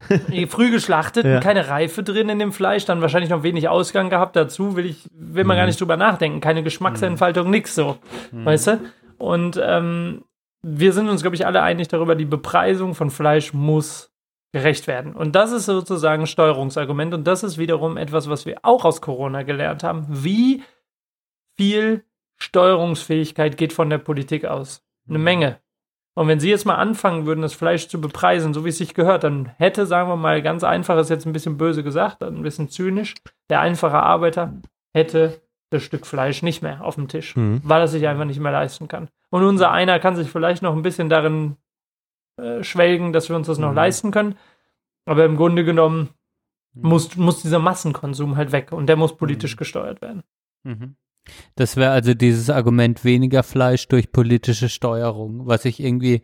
früh 0.48 0.70
geschlachtet, 0.70 1.24
Ja. 1.26 1.40
keine 1.40 1.68
Reife 1.68 2.02
drin 2.02 2.30
in 2.30 2.38
dem 2.38 2.52
Fleisch, 2.52 2.86
dann 2.86 3.02
wahrscheinlich 3.02 3.30
noch 3.30 3.42
wenig 3.42 3.68
Ausgang 3.68 4.08
gehabt 4.10 4.34
dazu, 4.34 4.74
will 4.74 4.86
ich, 4.86 5.08
will 5.12 5.44
man 5.44 5.56
gar 5.56 5.64
Mhm. 5.64 5.68
nicht 5.68 5.80
drüber 5.80 5.96
nachdenken, 5.98 6.40
keine 6.40 6.62
Geschmacksentfaltung, 6.62 7.50
nix 7.50 7.74
so, 7.74 7.98
weißt 8.32 8.66
du? 8.68 8.80
Und 9.18 9.60
ähm, 9.62 10.24
wir 10.62 10.92
sind 10.94 11.08
uns, 11.10 11.20
glaube 11.20 11.36
ich, 11.36 11.46
alle 11.46 11.62
einig 11.62 11.88
darüber, 11.88 12.14
die 12.16 12.24
Bepreisung 12.24 12.94
von 12.94 13.10
Fleisch 13.10 13.52
muss 13.52 14.09
gerecht 14.52 14.86
werden. 14.86 15.14
Und 15.14 15.34
das 15.36 15.52
ist 15.52 15.66
sozusagen 15.66 16.24
ein 16.24 16.26
Steuerungsargument 16.26 17.14
und 17.14 17.26
das 17.26 17.42
ist 17.42 17.58
wiederum 17.58 17.96
etwas, 17.96 18.28
was 18.28 18.46
wir 18.46 18.58
auch 18.62 18.84
aus 18.84 19.00
Corona 19.00 19.42
gelernt 19.42 19.82
haben. 19.84 20.06
Wie 20.08 20.62
viel 21.56 22.04
Steuerungsfähigkeit 22.36 23.56
geht 23.56 23.72
von 23.72 23.90
der 23.90 23.98
Politik 23.98 24.44
aus? 24.44 24.82
Eine 25.08 25.18
Menge. 25.18 25.58
Und 26.14 26.26
wenn 26.28 26.40
Sie 26.40 26.50
jetzt 26.50 26.66
mal 26.66 26.74
anfangen 26.74 27.24
würden, 27.26 27.42
das 27.42 27.54
Fleisch 27.54 27.88
zu 27.88 28.00
bepreisen, 28.00 28.52
so 28.52 28.64
wie 28.64 28.70
es 28.70 28.78
sich 28.78 28.94
gehört, 28.94 29.24
dann 29.24 29.46
hätte, 29.58 29.86
sagen 29.86 30.08
wir 30.08 30.16
mal, 30.16 30.42
ganz 30.42 30.64
einfach, 30.64 30.98
ist 30.98 31.08
jetzt 31.10 31.26
ein 31.26 31.32
bisschen 31.32 31.56
böse 31.56 31.82
gesagt, 31.82 32.22
ein 32.22 32.42
bisschen 32.42 32.68
zynisch, 32.68 33.14
der 33.48 33.60
einfache 33.60 34.02
Arbeiter 34.02 34.54
hätte 34.92 35.40
das 35.70 35.84
Stück 35.84 36.04
Fleisch 36.06 36.42
nicht 36.42 36.62
mehr 36.62 36.84
auf 36.84 36.96
dem 36.96 37.06
Tisch, 37.06 37.36
Mhm. 37.36 37.60
weil 37.64 37.80
er 37.80 37.88
sich 37.88 38.06
einfach 38.08 38.24
nicht 38.24 38.40
mehr 38.40 38.50
leisten 38.50 38.88
kann. 38.88 39.08
Und 39.30 39.44
unser 39.44 39.70
einer 39.70 40.00
kann 40.00 40.16
sich 40.16 40.28
vielleicht 40.28 40.62
noch 40.62 40.74
ein 40.74 40.82
bisschen 40.82 41.08
darin 41.08 41.56
äh, 42.36 42.62
schwelgen, 42.62 43.12
dass 43.12 43.28
wir 43.28 43.36
uns 43.36 43.46
das 43.46 43.58
noch 43.58 43.70
Mhm. 43.70 43.76
leisten 43.76 44.10
können. 44.10 44.36
Aber 45.06 45.24
im 45.24 45.36
Grunde 45.36 45.64
genommen 45.64 46.10
muss, 46.72 47.16
muss 47.16 47.42
dieser 47.42 47.58
Massenkonsum 47.58 48.36
halt 48.36 48.52
weg 48.52 48.72
und 48.72 48.86
der 48.86 48.96
muss 48.96 49.16
politisch 49.16 49.54
Mhm. 49.54 49.58
gesteuert 49.58 50.02
werden. 50.02 50.22
Mhm. 50.62 50.96
Das 51.56 51.76
wäre 51.76 51.90
also 51.90 52.14
dieses 52.14 52.48
Argument 52.50 53.04
weniger 53.04 53.42
Fleisch 53.42 53.88
durch 53.88 54.10
politische 54.12 54.68
Steuerung, 54.68 55.46
was 55.46 55.64
ich 55.64 55.80
irgendwie, 55.80 56.22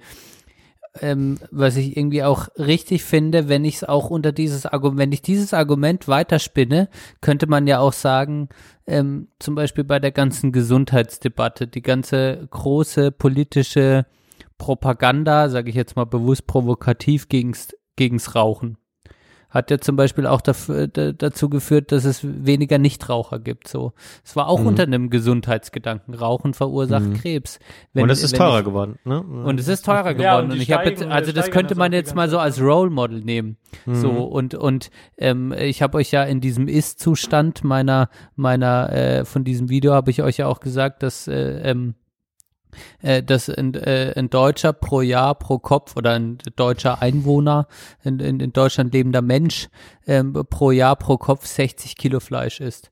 ähm, 1.00 1.38
was 1.50 1.76
ich 1.76 1.96
irgendwie 1.96 2.22
auch 2.22 2.48
richtig 2.56 3.04
finde, 3.04 3.48
wenn 3.48 3.64
ich 3.64 3.76
es 3.76 3.84
auch 3.84 4.08
unter 4.08 4.32
dieses 4.32 4.64
Argument, 4.64 4.98
wenn 4.98 5.12
ich 5.12 5.20
dieses 5.22 5.52
Argument 5.52 6.08
weiterspinne, 6.08 6.88
könnte 7.20 7.46
man 7.46 7.66
ja 7.66 7.78
auch 7.80 7.92
sagen, 7.92 8.48
ähm, 8.86 9.28
zum 9.38 9.54
Beispiel 9.54 9.84
bei 9.84 9.98
der 9.98 10.12
ganzen 10.12 10.52
Gesundheitsdebatte, 10.52 11.66
die 11.66 11.82
ganze 11.82 12.46
große 12.50 13.12
politische 13.12 14.06
Propaganda, 14.58 15.48
sage 15.48 15.70
ich 15.70 15.76
jetzt 15.76 15.96
mal 15.96 16.04
bewusst 16.06 16.46
provokativ 16.46 17.28
gegens, 17.28 17.76
gegens 17.96 18.34
Rauchen 18.34 18.78
hat 19.56 19.70
ja 19.70 19.78
zum 19.78 19.96
Beispiel 19.96 20.26
auch 20.26 20.40
dafür, 20.40 20.86
da, 20.86 21.12
dazu 21.12 21.48
geführt, 21.48 21.92
dass 21.92 22.04
es 22.04 22.20
weniger 22.22 22.78
Nichtraucher 22.78 23.38
gibt. 23.38 23.68
So, 23.68 23.92
es 24.24 24.36
war 24.36 24.48
auch 24.48 24.60
Mhm. 24.60 24.66
unter 24.66 24.82
einem 24.82 25.08
Gesundheitsgedanken. 25.08 26.14
Rauchen 26.14 26.52
verursacht 26.52 27.06
Mhm. 27.06 27.14
Krebs. 27.14 27.58
Und 27.94 28.10
es 28.10 28.22
ist 28.22 28.32
wenn 28.32 28.38
teurer 28.38 28.58
ich, 28.58 28.64
geworden, 28.64 28.98
ne? 29.04 29.20
Und 29.20 29.58
es 29.58 29.68
ist 29.68 29.84
teurer 29.86 30.14
geworden. 30.14 30.22
Ja, 30.22 30.38
und 30.38 30.44
und, 30.50 30.54
die 30.54 30.62
ich 30.62 30.72
habe 30.72 30.88
jetzt, 30.90 31.02
also 31.02 31.32
das 31.32 31.50
könnte 31.50 31.74
man 31.74 31.92
jetzt 31.92 32.14
mal 32.14 32.28
so 32.28 32.38
als 32.38 32.60
Role 32.60 32.90
Model 32.90 33.20
nehmen. 33.22 33.56
Mhm. 33.86 33.94
So 33.94 34.10
und 34.10 34.54
und 34.54 34.90
ähm, 35.16 35.54
ich 35.56 35.80
habe 35.80 35.98
euch 35.98 36.10
ja 36.10 36.24
in 36.24 36.40
diesem 36.40 36.68
Ist-Zustand 36.68 37.64
meiner 37.64 38.10
meiner 38.34 38.92
äh, 38.92 39.24
von 39.24 39.44
diesem 39.44 39.70
Video 39.70 39.92
habe 39.92 40.10
ich 40.10 40.22
euch 40.22 40.36
ja 40.38 40.48
auch 40.48 40.60
gesagt, 40.60 41.02
dass 41.02 41.28
äh, 41.28 41.60
ähm, 41.70 41.94
äh, 43.02 43.22
dass 43.22 43.48
ein, 43.48 43.74
äh, 43.74 44.12
ein 44.16 44.30
Deutscher 44.30 44.72
pro 44.72 45.00
Jahr 45.00 45.34
pro 45.34 45.58
Kopf 45.58 45.96
oder 45.96 46.12
ein 46.12 46.38
deutscher 46.56 47.02
Einwohner, 47.02 47.66
in, 48.04 48.20
in, 48.20 48.40
in 48.40 48.52
Deutschland 48.52 48.92
lebender 48.92 49.22
Mensch 49.22 49.68
ähm, 50.06 50.32
pro 50.50 50.70
Jahr 50.70 50.96
pro 50.96 51.16
Kopf 51.16 51.46
60 51.46 51.96
Kilo 51.96 52.20
Fleisch 52.20 52.60
isst. 52.60 52.90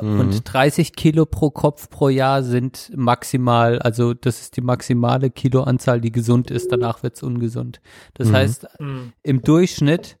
Mhm. 0.00 0.20
Und 0.20 0.42
30 0.52 0.94
Kilo 0.94 1.26
pro 1.26 1.50
Kopf 1.50 1.88
pro 1.90 2.08
Jahr 2.08 2.42
sind 2.42 2.90
maximal, 2.96 3.78
also 3.78 4.14
das 4.14 4.40
ist 4.40 4.56
die 4.56 4.60
maximale 4.60 5.30
Kiloanzahl, 5.30 6.00
die 6.00 6.10
gesund 6.12 6.50
ist, 6.50 6.72
danach 6.72 7.02
wird's 7.02 7.22
ungesund. 7.22 7.80
Das 8.14 8.28
Mhm. 8.28 8.32
heißt, 8.34 8.66
Mhm. 8.80 9.12
im 9.22 9.42
Durchschnitt 9.42 10.18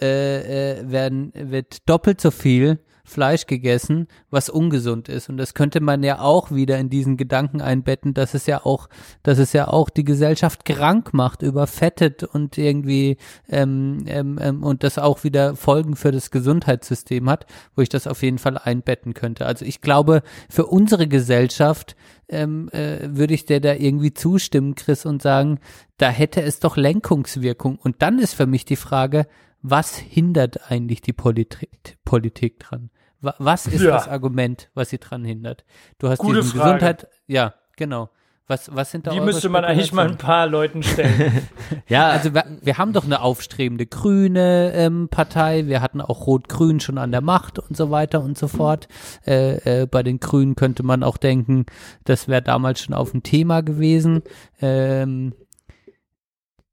äh, 0.00 0.78
äh, 0.78 0.90
werden, 0.90 1.32
wird 1.34 1.88
doppelt 1.88 2.20
so 2.20 2.30
viel 2.30 2.78
Fleisch 3.10 3.46
gegessen, 3.46 4.06
was 4.30 4.48
ungesund 4.48 5.08
ist. 5.08 5.28
Und 5.28 5.36
das 5.36 5.54
könnte 5.54 5.80
man 5.80 6.02
ja 6.02 6.20
auch 6.20 6.50
wieder 6.50 6.78
in 6.78 6.88
diesen 6.88 7.16
Gedanken 7.16 7.60
einbetten, 7.60 8.14
dass 8.14 8.34
es 8.34 8.46
ja 8.46 8.64
auch, 8.64 8.88
dass 9.22 9.38
es 9.38 9.52
ja 9.52 9.68
auch 9.68 9.90
die 9.90 10.04
Gesellschaft 10.04 10.64
krank 10.64 11.12
macht, 11.12 11.42
überfettet 11.42 12.24
und 12.24 12.56
irgendwie 12.56 13.16
ähm, 13.48 14.04
ähm, 14.06 14.38
ähm, 14.40 14.62
und 14.62 14.84
das 14.84 14.98
auch 14.98 15.24
wieder 15.24 15.56
Folgen 15.56 15.96
für 15.96 16.12
das 16.12 16.30
Gesundheitssystem 16.30 17.28
hat, 17.28 17.46
wo 17.74 17.82
ich 17.82 17.88
das 17.88 18.06
auf 18.06 18.22
jeden 18.22 18.38
Fall 18.38 18.56
einbetten 18.56 19.12
könnte. 19.14 19.46
Also 19.46 19.64
ich 19.64 19.80
glaube, 19.80 20.22
für 20.48 20.66
unsere 20.66 21.08
Gesellschaft 21.08 21.96
ähm, 22.28 22.68
äh, 22.70 23.08
würde 23.10 23.34
ich 23.34 23.44
dir 23.44 23.60
da 23.60 23.74
irgendwie 23.74 24.14
zustimmen, 24.14 24.74
Chris, 24.76 25.04
und 25.04 25.20
sagen, 25.20 25.58
da 25.98 26.08
hätte 26.08 26.42
es 26.42 26.60
doch 26.60 26.76
Lenkungswirkung. 26.76 27.76
Und 27.76 28.02
dann 28.02 28.18
ist 28.18 28.34
für 28.34 28.46
mich 28.46 28.64
die 28.64 28.76
Frage, 28.76 29.26
was 29.62 29.96
hindert 29.96 30.70
eigentlich 30.70 31.02
die 31.02 31.12
Politik, 31.12 31.98
Politik 32.04 32.60
dran? 32.60 32.90
Wa- 33.20 33.34
Was 33.38 33.66
ist 33.66 33.82
Ja. 33.82 33.90
das 33.92 34.08
Argument, 34.08 34.70
was 34.74 34.90
sie 34.90 34.98
dran 34.98 35.24
hindert? 35.24 35.64
Du 35.98 36.08
hast 36.08 36.18
Gute 36.18 36.40
diesen 36.40 36.58
Frage. 36.58 36.74
Gesundheit, 36.74 37.08
ja, 37.26 37.54
genau. 37.76 38.10
Was, 38.46 38.68
was 38.74 38.90
sind 38.90 39.06
da 39.06 39.12
Die 39.12 39.20
müsste 39.20 39.48
man 39.48 39.64
eigentlich 39.64 39.92
mal 39.92 40.08
ein 40.08 40.18
paar 40.18 40.48
Leuten 40.48 40.82
stellen. 40.82 41.46
Ja, 41.86 42.08
Also 42.08 42.34
wir, 42.34 42.44
wir 42.60 42.78
haben 42.78 42.92
doch 42.92 43.04
eine 43.04 43.20
aufstrebende 43.22 43.86
grüne 43.86 44.72
ähm, 44.74 45.08
Partei, 45.08 45.66
wir 45.68 45.80
hatten 45.80 46.00
auch 46.00 46.26
Rot-Grün 46.26 46.80
schon 46.80 46.98
an 46.98 47.12
der 47.12 47.20
Macht 47.20 47.60
und 47.60 47.76
so 47.76 47.92
weiter 47.92 48.20
und 48.24 48.36
so 48.36 48.48
fort. 48.48 48.88
Äh, 49.24 49.82
äh, 49.82 49.86
bei 49.86 50.02
den 50.02 50.18
Grünen 50.18 50.56
könnte 50.56 50.82
man 50.82 51.04
auch 51.04 51.16
denken, 51.16 51.64
das 52.04 52.26
wäre 52.26 52.42
damals 52.42 52.80
schon 52.80 52.94
auf 52.94 53.12
dem 53.12 53.22
Thema 53.22 53.60
gewesen. 53.62 54.22
Ähm, 54.60 55.32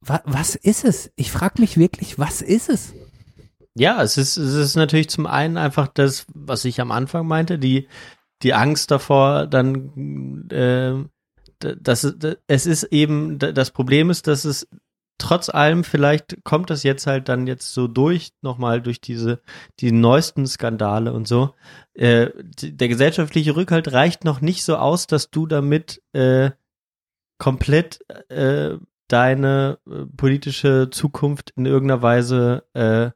wa 0.02 0.22
was 0.26 0.56
ist 0.56 0.84
es? 0.84 1.12
Ich 1.16 1.32
frage 1.32 1.62
mich 1.62 1.78
wirklich, 1.78 2.18
was 2.18 2.42
ist 2.42 2.70
es? 2.70 2.94
Ja, 3.80 4.02
es 4.02 4.18
ist, 4.18 4.38
es 4.38 4.56
ist 4.56 4.76
natürlich 4.76 5.10
zum 5.10 5.28
einen 5.28 5.58
einfach 5.58 5.88
das, 5.88 6.26
was 6.34 6.66
ich 6.66 6.82
am 6.82 6.92
Anfang 6.92 7.28
meinte, 7.28 7.60
die, 7.60 7.88
die 8.42 8.54
Angst 8.54 8.90
davor, 8.90 9.46
dann, 9.46 10.50
äh, 10.50 11.74
dass 11.76 12.04
es, 12.04 12.66
ist 12.66 12.84
eben, 12.86 13.38
das 13.38 13.72
Problem 13.72 14.10
ist, 14.10 14.26
dass 14.28 14.46
es 14.46 14.68
trotz 15.20 15.50
allem, 15.50 15.84
vielleicht 15.84 16.44
kommt 16.44 16.70
das 16.70 16.84
jetzt 16.84 17.08
halt 17.08 17.30
dann 17.30 17.46
jetzt 17.46 17.74
so 17.74 17.88
durch, 17.88 18.32
nochmal 18.42 18.82
durch 18.82 19.00
diese, 19.00 19.42
die 19.80 19.92
neuesten 19.92 20.48
Skandale 20.48 21.14
und 21.14 21.28
so. 21.28 21.54
Äh, 21.94 22.30
der 22.62 22.88
gesellschaftliche 22.88 23.56
Rückhalt 23.56 23.92
reicht 23.92 24.24
noch 24.24 24.42
nicht 24.42 24.64
so 24.64 24.76
aus, 24.78 25.08
dass 25.08 25.30
du 25.30 25.46
damit 25.46 26.02
äh, 26.14 26.52
komplett 27.38 28.00
äh, 28.30 28.78
deine 29.08 29.80
äh, 29.88 30.06
politische 30.16 30.90
Zukunft 30.92 31.52
in 31.56 31.66
irgendeiner 31.66 32.02
Weise 32.02 32.64
äh, 32.74 33.12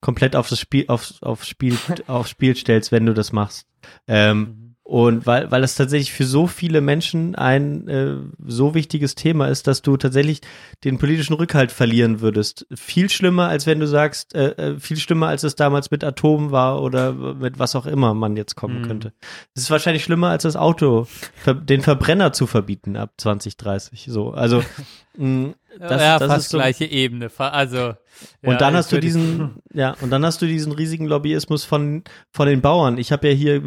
komplett 0.00 0.36
auf 0.36 0.48
das 0.48 0.58
Spiel, 0.60 0.84
aufs, 0.88 1.22
aufs 1.22 1.48
Spiel, 1.48 1.76
aufs 2.06 2.30
Spiel 2.30 2.56
stellst, 2.56 2.92
wenn 2.92 3.06
du 3.06 3.14
das 3.14 3.32
machst. 3.32 3.66
Ähm, 4.08 4.56
und 4.82 5.24
weil, 5.24 5.48
weil 5.52 5.62
es 5.62 5.76
tatsächlich 5.76 6.12
für 6.12 6.24
so 6.24 6.48
viele 6.48 6.80
Menschen 6.80 7.36
ein 7.36 7.86
äh, 7.86 8.16
so 8.44 8.74
wichtiges 8.74 9.14
Thema 9.14 9.46
ist, 9.46 9.68
dass 9.68 9.82
du 9.82 9.96
tatsächlich 9.96 10.40
den 10.82 10.98
politischen 10.98 11.34
Rückhalt 11.34 11.70
verlieren 11.70 12.20
würdest. 12.20 12.66
Viel 12.74 13.08
schlimmer, 13.08 13.46
als 13.46 13.68
wenn 13.68 13.78
du 13.78 13.86
sagst, 13.86 14.34
äh, 14.34 14.48
äh, 14.72 14.80
viel 14.80 14.96
schlimmer, 14.96 15.28
als 15.28 15.44
es 15.44 15.54
damals 15.54 15.92
mit 15.92 16.02
Atom 16.02 16.50
war 16.50 16.82
oder 16.82 17.12
mit 17.12 17.60
was 17.60 17.76
auch 17.76 17.86
immer 17.86 18.14
man 18.14 18.36
jetzt 18.36 18.56
kommen 18.56 18.80
Mhm. 18.80 18.86
könnte. 18.86 19.12
Es 19.54 19.62
ist 19.62 19.70
wahrscheinlich 19.70 20.02
schlimmer, 20.02 20.30
als 20.30 20.42
das 20.42 20.56
Auto, 20.56 21.06
den 21.46 21.82
Verbrenner 21.82 22.32
zu 22.32 22.48
verbieten 22.48 22.96
ab 22.96 23.12
2030. 23.16 24.08
So, 24.10 24.32
also 24.32 24.64
das, 25.14 26.02
ja, 26.02 26.18
das 26.18 26.28
fast 26.28 26.44
ist 26.46 26.50
so, 26.50 26.58
gleiche 26.58 26.84
Ebene. 26.84 27.30
Also 27.38 27.94
und 28.42 28.52
ja, 28.52 28.58
dann 28.58 28.74
hast 28.74 28.92
du 28.92 29.00
diesen, 29.00 29.62
ja, 29.72 29.96
und 30.00 30.10
dann 30.10 30.24
hast 30.24 30.42
du 30.42 30.46
diesen 30.46 30.72
riesigen 30.72 31.06
Lobbyismus 31.06 31.64
von, 31.64 32.04
von 32.32 32.46
den 32.48 32.60
Bauern. 32.60 32.98
Ich 32.98 33.12
habe 33.12 33.28
ja 33.28 33.34
hier 33.34 33.60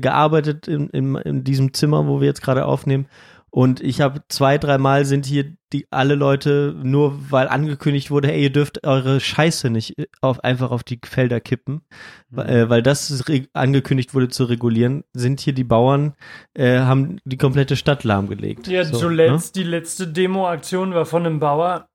gearbeitet 0.00 0.68
in, 0.68 0.88
in, 0.90 1.16
in 1.16 1.44
diesem 1.44 1.72
Zimmer, 1.72 2.06
wo 2.06 2.20
wir 2.20 2.26
jetzt 2.26 2.42
gerade 2.42 2.66
aufnehmen. 2.66 3.06
Und 3.54 3.80
ich 3.80 4.00
habe 4.00 4.24
zwei, 4.26 4.58
dreimal 4.58 5.04
sind 5.04 5.26
hier 5.26 5.54
die 5.72 5.86
alle 5.92 6.16
Leute, 6.16 6.74
nur 6.82 7.30
weil 7.30 7.46
angekündigt 7.46 8.10
wurde, 8.10 8.26
hey, 8.26 8.42
ihr 8.42 8.50
dürft 8.50 8.84
eure 8.84 9.20
Scheiße 9.20 9.70
nicht 9.70 9.96
äh, 9.96 10.06
auf, 10.20 10.42
einfach 10.42 10.72
auf 10.72 10.82
die 10.82 10.98
Felder 11.04 11.38
kippen, 11.38 11.82
weil, 12.30 12.48
äh, 12.48 12.68
weil 12.68 12.82
das 12.82 13.22
angekündigt 13.52 14.12
wurde 14.12 14.28
zu 14.28 14.46
regulieren, 14.46 15.04
sind 15.12 15.38
hier 15.38 15.52
die 15.52 15.62
Bauern, 15.62 16.14
äh, 16.54 16.80
haben 16.80 17.18
die 17.24 17.36
komplette 17.36 17.76
Stadt 17.76 18.02
lahmgelegt. 18.02 18.66
Ja, 18.66 18.84
So, 18.84 18.94
ne? 18.94 18.98
zuletzt, 18.98 19.54
die 19.54 19.62
letzte 19.62 20.08
Demo-Aktion 20.08 20.92
war 20.92 21.06
von 21.06 21.24
einem 21.24 21.38
Bauer, 21.38 21.88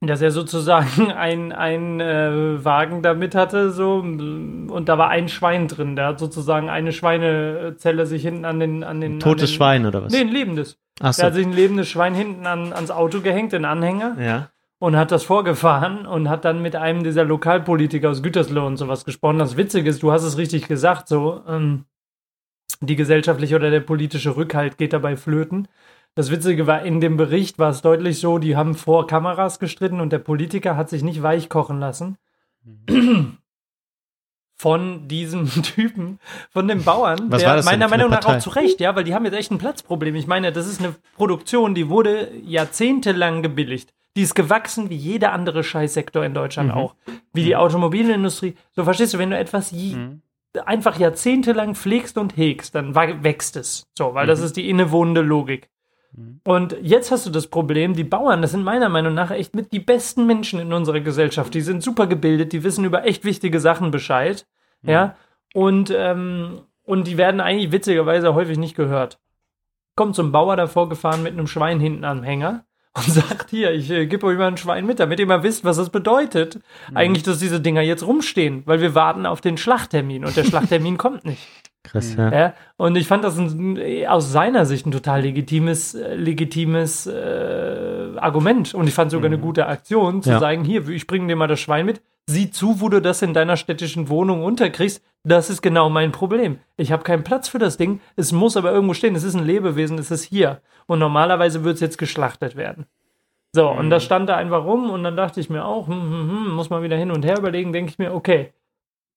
dass 0.00 0.20
er 0.22 0.30
sozusagen 0.30 1.10
ein, 1.16 1.52
ein 1.52 2.00
äh, 2.00 2.64
Wagen 2.64 3.02
damit 3.02 3.34
hatte, 3.34 3.70
so, 3.70 3.96
und 3.96 4.84
da 4.86 4.98
war 4.98 5.08
ein 5.08 5.28
Schwein 5.28 5.66
drin. 5.68 5.96
Der 5.96 6.06
hat 6.06 6.18
sozusagen 6.20 6.68
eine 6.68 6.92
Schweinezelle 6.92 8.06
sich 8.06 8.22
hinten 8.22 8.44
an 8.44 8.60
den, 8.60 8.84
an 8.84 9.00
den. 9.00 9.18
Totes 9.20 9.42
an 9.44 9.48
den, 9.48 9.54
Schwein 9.56 9.86
oder 9.86 10.04
was? 10.04 10.12
Nee, 10.12 10.20
ein 10.20 10.28
lebendes. 10.28 10.78
Ach 11.00 11.06
Der 11.06 11.12
so. 11.14 11.22
hat 11.24 11.34
sich 11.34 11.46
ein 11.46 11.52
lebendes 11.52 11.88
Schwein 11.88 12.14
hinten 12.14 12.46
an, 12.46 12.72
ans 12.72 12.90
Auto 12.90 13.20
gehängt, 13.20 13.52
den 13.52 13.64
Anhänger, 13.64 14.16
Ja. 14.20 14.50
und 14.80 14.96
hat 14.96 15.10
das 15.12 15.24
vorgefahren 15.24 16.06
und 16.06 16.28
hat 16.28 16.44
dann 16.44 16.62
mit 16.62 16.76
einem 16.76 17.02
dieser 17.04 17.24
Lokalpolitiker 17.24 18.10
aus 18.10 18.22
Gütersloh 18.22 18.66
und 18.66 18.76
sowas 18.76 19.04
gesprochen. 19.04 19.38
Das 19.38 19.56
Witzige 19.56 19.90
ist, 19.90 20.02
du 20.02 20.12
hast 20.12 20.22
es 20.24 20.38
richtig 20.38 20.68
gesagt, 20.68 21.08
so, 21.08 21.42
ähm, 21.48 21.84
die 22.80 22.96
gesellschaftliche 22.96 23.56
oder 23.56 23.70
der 23.70 23.80
politische 23.80 24.36
Rückhalt 24.36 24.78
geht 24.78 24.92
dabei 24.92 25.16
flöten. 25.16 25.66
Das 26.18 26.32
Witzige 26.32 26.66
war, 26.66 26.82
in 26.82 27.00
dem 27.00 27.16
Bericht 27.16 27.60
war 27.60 27.70
es 27.70 27.80
deutlich 27.80 28.18
so, 28.18 28.38
die 28.38 28.56
haben 28.56 28.74
vor 28.74 29.06
Kameras 29.06 29.60
gestritten 29.60 30.00
und 30.00 30.10
der 30.10 30.18
Politiker 30.18 30.76
hat 30.76 30.88
sich 30.90 31.04
nicht 31.04 31.22
weich 31.22 31.48
kochen 31.48 31.78
lassen. 31.78 32.18
Von 34.56 35.06
diesem 35.06 35.46
Typen, 35.62 36.18
von 36.50 36.66
dem 36.66 36.82
Bauern, 36.82 37.30
Was 37.30 37.42
der 37.42 37.62
meiner 37.62 37.86
Meinung 37.86 38.10
nach 38.10 38.26
auch 38.26 38.38
zu 38.40 38.50
Recht, 38.50 38.80
ja, 38.80 38.96
weil 38.96 39.04
die 39.04 39.14
haben 39.14 39.26
jetzt 39.26 39.34
echt 39.36 39.52
ein 39.52 39.58
Platzproblem. 39.58 40.16
Ich 40.16 40.26
meine, 40.26 40.50
das 40.50 40.66
ist 40.66 40.80
eine 40.80 40.96
Produktion, 41.16 41.76
die 41.76 41.88
wurde 41.88 42.32
jahrzehntelang 42.44 43.42
gebilligt. 43.42 43.94
Die 44.16 44.22
ist 44.22 44.34
gewachsen 44.34 44.90
wie 44.90 44.96
jeder 44.96 45.32
andere 45.32 45.62
Scheißsektor 45.62 46.24
in 46.24 46.34
Deutschland 46.34 46.70
Mhm. 46.70 46.74
auch. 46.74 46.96
Wie 47.32 47.44
die 47.44 47.54
Automobilindustrie. 47.54 48.56
So 48.72 48.82
verstehst 48.82 49.14
du, 49.14 49.18
wenn 49.18 49.30
du 49.30 49.38
etwas 49.38 49.70
Mhm. 49.70 50.22
einfach 50.66 50.98
jahrzehntelang 50.98 51.76
pflegst 51.76 52.18
und 52.18 52.36
hegst, 52.36 52.74
dann 52.74 52.96
wächst 52.96 53.54
es. 53.54 53.86
So, 53.96 54.14
weil 54.14 54.26
das 54.26 54.40
ist 54.40 54.56
die 54.56 54.68
innewohnende 54.68 55.20
Logik. 55.20 55.68
Und 56.44 56.76
jetzt 56.82 57.10
hast 57.10 57.26
du 57.26 57.30
das 57.30 57.46
Problem, 57.46 57.94
die 57.94 58.04
Bauern, 58.04 58.42
das 58.42 58.50
sind 58.52 58.64
meiner 58.64 58.88
Meinung 58.88 59.14
nach 59.14 59.30
echt 59.30 59.54
mit 59.54 59.72
die 59.72 59.78
besten 59.78 60.26
Menschen 60.26 60.58
in 60.58 60.72
unserer 60.72 61.00
Gesellschaft. 61.00 61.54
Die 61.54 61.60
sind 61.60 61.82
super 61.82 62.06
gebildet, 62.06 62.52
die 62.52 62.64
wissen 62.64 62.84
über 62.84 63.04
echt 63.04 63.24
wichtige 63.24 63.60
Sachen 63.60 63.90
Bescheid. 63.90 64.46
Ja. 64.82 65.16
Und, 65.54 65.92
ähm, 65.94 66.62
und 66.84 67.06
die 67.06 67.18
werden 67.18 67.40
eigentlich 67.40 67.72
witzigerweise 67.72 68.34
häufig 68.34 68.58
nicht 68.58 68.74
gehört. 68.74 69.20
Kommt 69.94 70.14
zum 70.14 70.32
Bauer 70.32 70.56
davor 70.56 70.88
gefahren 70.88 71.22
mit 71.22 71.32
einem 71.32 71.46
Schwein 71.46 71.80
hinten 71.80 72.04
am 72.04 72.22
Hänger 72.22 72.64
und 72.98 73.12
sagt, 73.12 73.50
hier, 73.50 73.72
ich 73.72 73.90
äh, 73.90 74.06
gebe 74.06 74.26
euch 74.26 74.36
mal 74.38 74.48
ein 74.48 74.56
Schwein 74.56 74.86
mit, 74.86 75.00
damit 75.00 75.18
ihr 75.20 75.26
mal 75.26 75.42
wisst, 75.42 75.64
was 75.64 75.76
das 75.76 75.90
bedeutet. 75.90 76.58
Eigentlich, 76.94 77.22
dass 77.22 77.38
diese 77.38 77.60
Dinger 77.60 77.80
jetzt 77.82 78.06
rumstehen, 78.06 78.62
weil 78.66 78.80
wir 78.80 78.94
warten 78.94 79.26
auf 79.26 79.40
den 79.40 79.56
Schlachttermin 79.56 80.24
und 80.24 80.36
der 80.36 80.44
Schlachttermin 80.44 80.96
kommt 80.98 81.24
nicht. 81.24 81.46
Krass, 81.84 82.14
ja. 82.18 82.32
Ja, 82.32 82.54
und 82.76 82.96
ich 82.96 83.06
fand 83.06 83.24
das 83.24 83.38
ein, 83.38 83.78
aus 84.08 84.30
seiner 84.30 84.66
Sicht 84.66 84.84
ein 84.86 84.90
total 84.92 85.22
legitimes, 85.22 85.94
äh, 85.94 86.14
legitimes 86.16 87.06
äh, 87.06 88.10
Argument. 88.16 88.74
Und 88.74 88.86
ich 88.88 88.94
fand 88.94 89.10
sogar 89.10 89.26
eine 89.26 89.38
gute 89.38 89.66
Aktion, 89.66 90.22
zu 90.22 90.30
Ja. 90.30 90.38
sagen, 90.40 90.64
hier, 90.64 90.86
ich 90.88 91.06
bringe 91.06 91.26
dir 91.28 91.36
mal 91.36 91.46
das 91.46 91.60
Schwein 91.60 91.86
mit. 91.86 92.02
Sieh 92.30 92.50
zu, 92.50 92.82
wo 92.82 92.90
du 92.90 93.00
das 93.00 93.22
in 93.22 93.32
deiner 93.32 93.56
städtischen 93.56 94.10
Wohnung 94.10 94.44
unterkriegst. 94.44 95.02
Das 95.24 95.48
ist 95.48 95.62
genau 95.62 95.88
mein 95.88 96.12
Problem. 96.12 96.58
Ich 96.76 96.92
habe 96.92 97.02
keinen 97.02 97.24
Platz 97.24 97.48
für 97.48 97.58
das 97.58 97.78
Ding. 97.78 98.00
Es 98.16 98.32
muss 98.32 98.58
aber 98.58 98.70
irgendwo 98.70 98.92
stehen. 98.92 99.14
Es 99.14 99.22
ist 99.22 99.34
ein 99.34 99.46
Lebewesen, 99.46 99.96
es 99.96 100.10
ist 100.10 100.24
hier. 100.24 100.60
Und 100.86 100.98
normalerweise 100.98 101.64
wird 101.64 101.76
es 101.76 101.80
jetzt 101.80 101.96
geschlachtet 101.96 102.54
werden. 102.54 102.84
So, 103.54 103.70
und 103.70 103.88
das 103.88 104.04
stand 104.04 104.28
da 104.28 104.36
einfach 104.36 104.62
rum 104.66 104.90
und 104.90 105.04
dann 105.04 105.16
dachte 105.16 105.40
ich 105.40 105.48
mir 105.48 105.64
auch, 105.64 105.88
hm, 105.88 106.02
hm, 106.02 106.30
hm, 106.30 106.50
muss 106.50 106.68
man 106.68 106.82
wieder 106.82 106.98
hin 106.98 107.10
und 107.10 107.24
her 107.24 107.38
überlegen, 107.38 107.72
denke 107.72 107.92
ich 107.92 107.98
mir, 107.98 108.12
okay, 108.12 108.52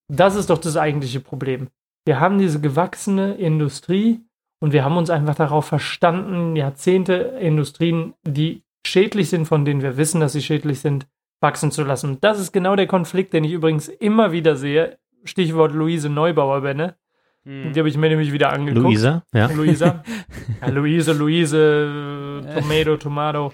das 0.08 0.36
ist 0.36 0.50
doch 0.50 0.58
das 0.58 0.78
eigentliche 0.78 1.20
Problem. 1.20 1.68
Wir 2.06 2.22
haben 2.22 2.40
diese 2.40 2.62
gewachsene 2.62 3.34
Industrie 3.34 4.22
und 4.62 4.72
wir 4.72 4.86
haben 4.86 4.96
uns 4.96 5.10
einfach 5.10 5.36
darauf 5.36 5.66
verstanden, 5.66 6.56
Jahrzehnte 6.56 7.14
Industrien, 7.42 8.14
die 8.24 8.64
schädlich 8.88 9.30
sind, 9.30 9.48
von 9.48 9.66
denen 9.66 9.82
wir 9.82 9.98
wissen, 9.98 10.22
dass 10.22 10.32
sie 10.32 10.42
schädlich 10.42 10.80
sind, 10.80 11.08
wachsen 11.42 11.72
zu 11.72 11.84
lassen. 11.84 12.18
Das 12.22 12.40
ist 12.40 12.52
genau 12.54 12.76
der 12.76 12.88
Konflikt, 12.88 13.34
den 13.34 13.44
ich 13.44 13.52
übrigens 13.52 13.88
immer 13.90 14.32
wieder 14.32 14.56
sehe. 14.56 14.98
Stichwort 15.24 15.74
Luise 15.74 16.10
Neubauer, 16.10 16.62
Benne. 16.62 16.96
Die 17.44 17.74
habe 17.80 17.90
ich 17.90 17.98
mir 17.98 18.08
nämlich 18.10 18.32
wieder 18.32 18.54
angeguckt. 18.54 18.84
Luisa, 18.84 19.24
ja. 19.34 19.48
Luisa. 19.48 20.04
Ja, 20.62 20.68
Luise, 20.70 21.14
Luise, 21.14 22.44
äh, 22.48 22.60
Tomato, 22.62 22.98
Tomato. 22.98 23.54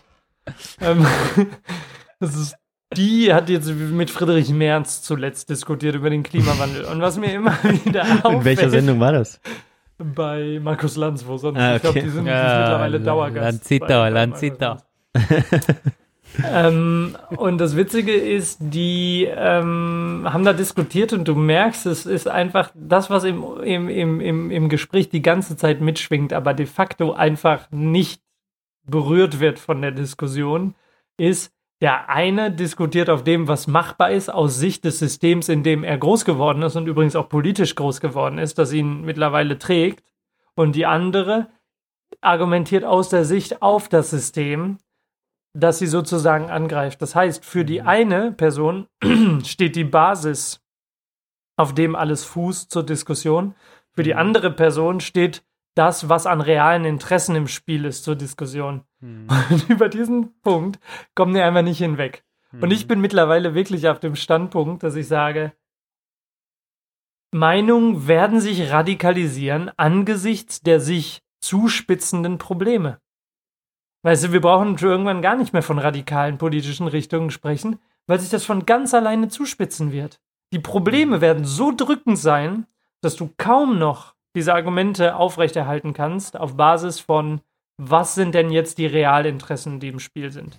Ähm, 0.82 1.06
das 2.20 2.36
ist, 2.36 2.56
die 2.98 3.34
hat 3.34 3.50
jetzt 3.50 3.70
mit 3.74 4.10
Friedrich 4.10 4.50
Merz 4.50 5.02
zuletzt 5.04 5.50
diskutiert 5.50 5.96
über 5.96 6.10
den 6.10 6.24
Klimawandel. 6.24 6.84
Und 6.86 7.00
was 7.02 7.18
mir 7.18 7.34
immer 7.34 7.52
wieder 7.86 8.02
auffällt, 8.04 8.34
In 8.34 8.44
welcher 8.46 8.70
Sendung 8.70 9.00
war 9.00 9.14
das? 9.14 9.40
bei 9.98 10.60
Markus 10.62 10.96
Lanz, 10.98 11.26
wo 11.26 11.38
sonst, 11.38 11.58
Ah, 11.58 11.76
ich 11.78 11.82
glaube, 11.82 11.98
okay. 12.00 12.06
die 12.08 12.12
sind, 12.12 12.26
Ja, 12.28 12.60
mittlerweile 12.60 13.00
Dauergast. 13.00 13.46
Lanzita, 13.54 13.86
bei- 13.88 13.94
bei 13.96 14.10
Lanzita. 14.10 14.78
Ähm, 16.44 17.18
und 17.36 17.58
das 17.58 17.76
Witzige 17.76 18.14
ist, 18.14 18.60
die 18.62 19.28
ähm, 19.30 20.26
haben 20.26 20.46
da 20.46 20.54
diskutiert 20.54 21.14
und 21.14 21.28
du 21.28 21.36
merkst, 21.36 21.86
es 21.86 22.06
ist 22.06 22.28
einfach 22.28 22.72
das, 22.76 23.10
was 23.10 23.24
im, 23.24 23.44
im, 23.64 24.20
im, 24.20 24.52
im 24.52 24.70
Gespräch 24.70 25.10
die 25.10 25.22
ganze 25.22 25.58
Zeit 25.58 25.82
mitschwingt, 25.82 26.34
aber 26.34 26.54
de 26.54 26.66
facto 26.66 27.14
einfach 27.14 27.70
nicht 27.72 28.22
berührt 28.84 29.40
wird 29.40 29.60
von 29.60 29.82
der 29.82 29.92
Diskussion, 29.92 30.76
ist, 31.18 31.54
der 31.82 32.10
eine 32.10 32.52
diskutiert 32.52 33.10
auf 33.10 33.24
dem, 33.24 33.48
was 33.48 33.68
machbar 33.68 34.12
ist, 34.12 34.30
aus 34.34 34.58
Sicht 34.58 34.84
des 34.84 35.00
Systems, 35.00 35.48
in 35.50 35.64
dem 35.64 35.84
er 35.84 35.98
groß 35.98 36.26
geworden 36.26 36.64
ist 36.64 36.76
und 36.76 36.88
übrigens 36.88 37.16
auch 37.16 37.30
politisch 37.30 37.76
groß 37.76 38.02
geworden 38.02 38.40
ist, 38.40 38.58
das 38.58 38.74
ihn 38.74 39.02
mittlerweile 39.02 39.60
trägt. 39.60 40.04
Und 40.56 40.76
die 40.76 40.88
andere 40.88 41.48
argumentiert 42.22 42.84
aus 42.84 43.10
der 43.10 43.26
Sicht 43.26 43.62
auf 43.62 43.90
das 43.90 44.10
System, 44.10 44.80
das 45.54 45.80
sie 45.80 45.88
sozusagen 45.88 46.50
angreift. 46.50 47.02
Das 47.02 47.16
heißt, 47.16 47.44
für 47.44 47.66
die 47.66 47.82
eine 47.82 48.32
Person 48.32 48.88
steht 49.44 49.76
die 49.76 49.84
Basis, 49.84 50.62
auf 51.58 51.74
dem 51.74 51.96
alles 51.96 52.24
fußt 52.24 52.72
zur 52.72 52.84
Diskussion. 52.84 53.56
Für 53.94 54.04
die 54.04 54.16
andere 54.16 54.52
Person 54.52 55.00
steht 55.00 55.44
das, 55.76 56.10
was 56.10 56.26
an 56.26 56.42
realen 56.42 56.86
Interessen 56.86 57.36
im 57.36 57.48
Spiel 57.48 57.86
ist, 57.86 58.04
zur 58.04 58.16
Diskussion. 58.16 58.84
Und 59.02 59.66
über 59.70 59.90
diesen 59.90 60.40
Punkt 60.42 60.80
kommen 61.16 61.34
die 61.34 61.42
einfach 61.42 61.64
nicht 61.64 61.80
hinweg. 61.80 62.24
Und 62.62 62.72
ich 62.72 62.88
bin 62.88 63.02
mittlerweile 63.02 63.54
wirklich 63.54 63.88
auf 63.88 64.00
dem 64.00 64.16
Standpunkt, 64.16 64.82
dass 64.82 64.96
ich 64.96 65.08
sage, 65.08 65.54
Meinungen 67.32 68.08
werden 68.08 68.40
sich 68.40 68.72
radikalisieren 68.72 69.70
angesichts 69.78 70.62
der 70.62 70.80
sich 70.80 71.22
zuspitzenden 71.42 72.38
Probleme. 72.38 73.00
Weißt 74.08 74.24
du, 74.24 74.32
wir 74.32 74.40
brauchen 74.40 74.78
irgendwann 74.78 75.22
gar 75.22 75.36
nicht 75.36 75.52
mehr 75.52 75.62
von 75.62 75.80
radikalen 75.80 76.38
politischen 76.38 76.88
Richtungen 76.88 77.30
sprechen, 77.30 77.78
weil 78.06 78.22
sich 78.22 78.30
das 78.30 78.46
von 78.46 78.66
ganz 78.66 78.94
alleine 78.94 79.28
zuspitzen 79.28 79.92
wird. 79.92 80.22
Die 80.54 80.60
Probleme 80.60 81.20
werden 81.20 81.44
so 81.44 81.74
drückend 81.76 82.18
sein, 82.18 82.68
dass 83.02 83.18
du 83.18 83.34
kaum 83.36 83.78
noch 83.80 84.14
diese 84.34 84.54
Argumente 84.54 85.18
aufrechterhalten 85.18 85.92
kannst 85.92 86.40
auf 86.40 86.56
Basis 86.56 87.02
von, 87.02 87.42
was 87.76 88.16
sind 88.16 88.34
denn 88.34 88.50
jetzt 88.50 88.78
die 88.78 88.86
Realinteressen, 88.86 89.82
die 89.82 89.90
im 89.90 90.00
Spiel 90.00 90.32
sind. 90.32 90.58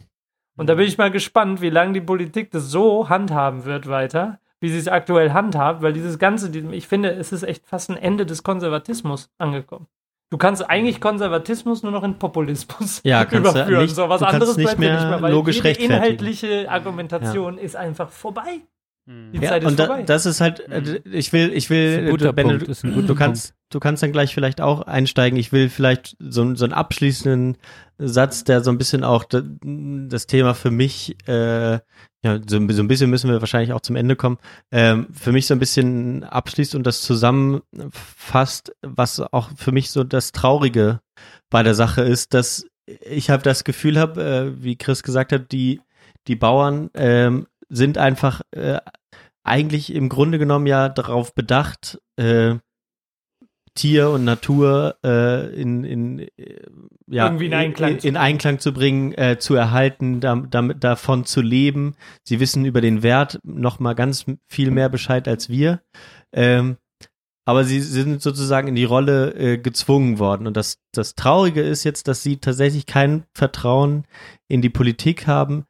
Und 0.58 0.66
da 0.68 0.74
bin 0.74 0.86
ich 0.86 0.98
mal 0.98 1.10
gespannt, 1.10 1.62
wie 1.62 1.70
lange 1.70 1.94
die 1.94 2.02
Politik 2.02 2.50
das 2.50 2.64
so 2.64 3.08
handhaben 3.08 3.64
wird 3.64 3.88
weiter, 3.88 4.40
wie 4.60 4.68
sie 4.68 4.76
es 4.76 4.88
aktuell 4.88 5.32
handhabt, 5.32 5.80
weil 5.80 5.94
dieses 5.94 6.18
Ganze, 6.18 6.50
ich 6.72 6.86
finde, 6.86 7.12
es 7.12 7.32
ist 7.32 7.44
echt 7.44 7.66
fast 7.66 7.88
ein 7.88 7.96
Ende 7.96 8.26
des 8.26 8.42
Konservatismus 8.42 9.30
angekommen. 9.38 9.86
Du 10.30 10.36
kannst 10.36 10.68
eigentlich 10.68 11.00
Konservatismus 11.00 11.82
nur 11.82 11.92
noch 11.92 12.04
in 12.04 12.18
Populismus 12.18 13.00
Ja, 13.04 13.24
kannst 13.24 13.46
du 13.46 13.50
überführen. 13.58 13.82
nicht- 13.82 13.94
so 13.94 14.08
was 14.08 14.22
anderes 14.22 14.56
nicht 14.56 14.78
mehr 14.78 14.94
nicht 14.96 15.08
mehr, 15.08 15.22
weil 15.22 15.32
logisch 15.32 15.56
jede 15.56 15.68
rechtfertigen. 15.68 15.94
inhaltliche 16.02 16.70
Argumentation 16.70 17.56
ist 17.58 17.76
einfach 17.76 18.10
vorbei. 18.10 18.60
Die 19.10 19.38
Ja, 19.38 19.48
Zeit 19.52 19.62
ist 19.62 19.70
und 19.70 19.78
da, 19.78 19.86
vorbei. 19.86 20.02
das 20.02 20.26
ist 20.26 20.42
halt, 20.42 20.60
äh, 20.68 21.00
ich 21.10 21.32
will, 21.32 21.50
ich 21.54 21.70
will, 21.70 22.14
Punkt, 22.34 22.68
du, 22.82 23.02
du 23.02 23.14
kannst, 23.14 23.54
du 23.70 23.80
kannst 23.80 24.02
dann 24.02 24.12
gleich 24.12 24.34
vielleicht 24.34 24.60
auch 24.60 24.82
einsteigen. 24.82 25.38
Ich 25.38 25.50
will 25.50 25.70
vielleicht 25.70 26.14
so, 26.18 26.54
so 26.54 26.64
einen 26.66 26.74
abschließenden 26.74 27.56
Satz, 27.96 28.44
der 28.44 28.62
so 28.62 28.70
ein 28.70 28.76
bisschen 28.76 29.04
auch 29.04 29.24
da- 29.24 29.40
das 29.62 30.26
Thema 30.26 30.52
für 30.52 30.70
mich, 30.70 31.16
äh, 31.26 31.78
ja, 32.24 32.40
so, 32.48 32.56
ein- 32.56 32.68
so 32.70 32.82
ein 32.82 32.88
bisschen 32.88 33.10
müssen 33.10 33.30
wir 33.30 33.40
wahrscheinlich 33.40 33.72
auch 33.72 33.80
zum 33.80 33.96
Ende 33.96 34.16
kommen, 34.16 34.38
ähm, 34.72 35.06
für 35.12 35.32
mich 35.32 35.46
so 35.46 35.54
ein 35.54 35.60
bisschen 35.60 36.24
abschließt 36.24 36.74
und 36.74 36.84
das 36.86 37.02
zusammenfasst, 37.02 38.72
was 38.82 39.20
auch 39.20 39.50
für 39.56 39.72
mich 39.72 39.90
so 39.90 40.04
das 40.04 40.32
Traurige 40.32 41.00
bei 41.50 41.62
der 41.62 41.74
Sache 41.74 42.02
ist, 42.02 42.34
dass 42.34 42.66
ich 43.08 43.30
halt 43.30 43.46
das 43.46 43.64
Gefühl 43.64 43.98
habe, 43.98 44.22
äh, 44.24 44.62
wie 44.62 44.76
Chris 44.76 45.02
gesagt 45.02 45.32
hat, 45.32 45.52
die, 45.52 45.80
die 46.26 46.36
Bauern 46.36 46.90
ähm, 46.94 47.46
sind 47.68 47.98
einfach 47.98 48.40
äh, 48.52 48.78
eigentlich 49.44 49.94
im 49.94 50.08
Grunde 50.08 50.38
genommen 50.38 50.66
ja 50.66 50.88
darauf 50.88 51.34
bedacht, 51.34 52.00
äh, 52.16 52.56
Tier 53.78 54.10
und 54.10 54.24
Natur 54.24 54.96
äh, 55.04 55.54
in, 55.54 55.84
in, 55.84 56.18
äh, 56.18 56.28
ja, 57.06 57.26
Irgendwie 57.26 57.46
in 57.46 57.54
Einklang 57.54 57.92
in, 57.92 58.00
zu 58.00 58.08
in 58.08 58.16
Einklang 58.16 58.58
zu 58.58 58.72
bringen, 58.72 59.12
äh, 59.12 59.38
zu 59.38 59.54
erhalten, 59.54 60.20
dam, 60.20 60.50
damit, 60.50 60.82
davon 60.82 61.24
zu 61.24 61.40
leben. 61.40 61.94
Sie 62.24 62.40
wissen 62.40 62.64
über 62.64 62.80
den 62.80 63.04
Wert 63.04 63.38
noch 63.44 63.78
mal 63.78 63.94
ganz 63.94 64.26
viel 64.48 64.72
mehr 64.72 64.88
Bescheid 64.88 65.28
als 65.28 65.48
wir. 65.48 65.80
Ähm, 66.32 66.76
aber 67.44 67.64
sie 67.64 67.80
sind 67.80 68.20
sozusagen 68.20 68.66
in 68.66 68.74
die 68.74 68.84
Rolle 68.84 69.32
äh, 69.34 69.58
gezwungen 69.58 70.18
worden. 70.18 70.48
Und 70.48 70.56
das, 70.56 70.80
das 70.92 71.14
Traurige 71.14 71.62
ist 71.62 71.84
jetzt, 71.84 72.08
dass 72.08 72.22
sie 72.22 72.38
tatsächlich 72.38 72.84
kein 72.84 73.24
Vertrauen 73.32 74.04
in 74.48 74.60
die 74.60 74.70
Politik 74.70 75.28
haben, 75.28 75.66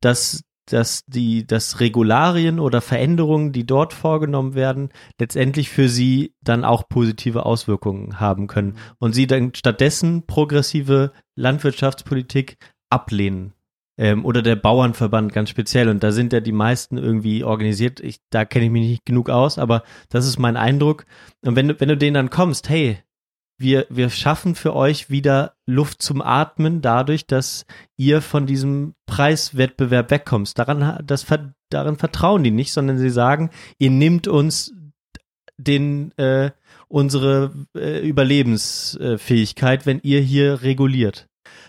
dass 0.00 0.42
dass 0.66 1.04
die, 1.06 1.46
dass 1.46 1.80
Regularien 1.80 2.60
oder 2.60 2.80
Veränderungen, 2.80 3.52
die 3.52 3.66
dort 3.66 3.92
vorgenommen 3.92 4.54
werden, 4.54 4.90
letztendlich 5.18 5.70
für 5.70 5.88
sie 5.88 6.34
dann 6.40 6.64
auch 6.64 6.88
positive 6.88 7.44
Auswirkungen 7.44 8.20
haben 8.20 8.46
können 8.46 8.76
und 8.98 9.14
sie 9.14 9.26
dann 9.26 9.54
stattdessen 9.54 10.26
progressive 10.26 11.12
Landwirtschaftspolitik 11.34 12.58
ablehnen. 12.90 13.54
Ähm, 13.98 14.24
oder 14.24 14.40
der 14.40 14.56
Bauernverband 14.56 15.34
ganz 15.34 15.50
speziell. 15.50 15.88
Und 15.88 16.02
da 16.02 16.12
sind 16.12 16.32
ja 16.32 16.40
die 16.40 16.52
meisten 16.52 16.96
irgendwie 16.96 17.44
organisiert. 17.44 18.00
Ich, 18.00 18.20
da 18.30 18.46
kenne 18.46 18.64
ich 18.64 18.70
mich 18.70 18.88
nicht 18.88 19.04
genug 19.04 19.28
aus, 19.28 19.58
aber 19.58 19.82
das 20.08 20.26
ist 20.26 20.38
mein 20.38 20.56
Eindruck. 20.56 21.04
Und 21.44 21.56
wenn, 21.56 21.68
du 21.68 21.80
wenn 21.80 21.88
du 21.88 21.96
denen 21.96 22.14
dann 22.14 22.30
kommst, 22.30 22.70
hey, 22.70 22.98
wir, 23.58 23.86
wir 23.90 24.10
schaffen 24.10 24.54
für 24.54 24.74
euch 24.74 25.10
wieder 25.10 25.54
Luft 25.66 26.02
zum 26.02 26.20
Atmen 26.20 26.82
dadurch, 26.82 27.26
dass 27.26 27.64
ihr 27.96 28.20
von 28.20 28.46
diesem 28.46 28.94
Preiswettbewerb 29.06 30.10
wegkommst. 30.10 30.58
Daran, 30.58 30.98
das, 31.04 31.26
daran 31.70 31.96
vertrauen 31.96 32.42
die 32.42 32.50
nicht, 32.50 32.72
sondern 32.72 32.98
sie 32.98 33.10
sagen, 33.10 33.50
ihr 33.78 33.90
nehmt 33.90 34.26
uns 34.28 34.74
den, 35.56 36.16
äh, 36.18 36.50
unsere 36.88 37.52
äh, 37.76 38.06
Überlebensfähigkeit, 38.06 39.86
wenn 39.86 40.00
ihr 40.02 40.20
hier 40.20 40.62
reguliert. 40.62 41.28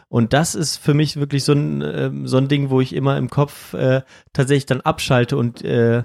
Und 0.09 0.33
das 0.33 0.53
ist 0.53 0.77
für 0.77 0.93
mich 0.93 1.15
wirklich 1.15 1.43
so 1.43 1.53
ein, 1.53 1.81
äh, 1.81 2.11
so 2.25 2.37
ein 2.37 2.47
Ding, 2.47 2.69
wo 2.69 2.81
ich 2.81 2.93
immer 2.93 3.17
im 3.17 3.29
Kopf 3.29 3.73
äh, 3.73 4.01
tatsächlich 4.31 4.65
dann 4.65 4.81
abschalte 4.81 5.37
und, 5.37 5.63
äh, 5.63 6.03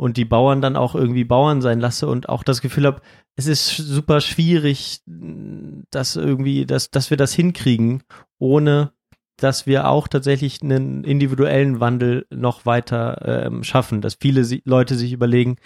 und 0.00 0.16
die 0.16 0.24
Bauern 0.24 0.62
dann 0.62 0.76
auch 0.76 0.94
irgendwie 0.94 1.24
Bauern 1.24 1.60
sein 1.60 1.78
lasse 1.78 2.06
und 2.06 2.30
auch 2.30 2.42
das 2.42 2.62
Gefühl 2.62 2.86
habe, 2.86 3.02
es 3.36 3.46
ist 3.46 3.76
super 3.76 4.22
schwierig, 4.22 5.02
dass 5.04 6.16
irgendwie, 6.16 6.64
dass, 6.64 6.90
dass 6.90 7.10
wir 7.10 7.18
das 7.18 7.34
hinkriegen, 7.34 8.02
ohne 8.38 8.92
dass 9.36 9.66
wir 9.66 9.88
auch 9.88 10.08
tatsächlich 10.08 10.62
einen 10.62 11.04
individuellen 11.04 11.80
Wandel 11.80 12.26
noch 12.30 12.64
weiter 12.64 13.44
ähm, 13.44 13.62
schaffen, 13.62 14.00
dass 14.00 14.16
viele 14.18 14.42
Leute 14.64 14.94
sich 14.94 15.12
überlegen, 15.12 15.56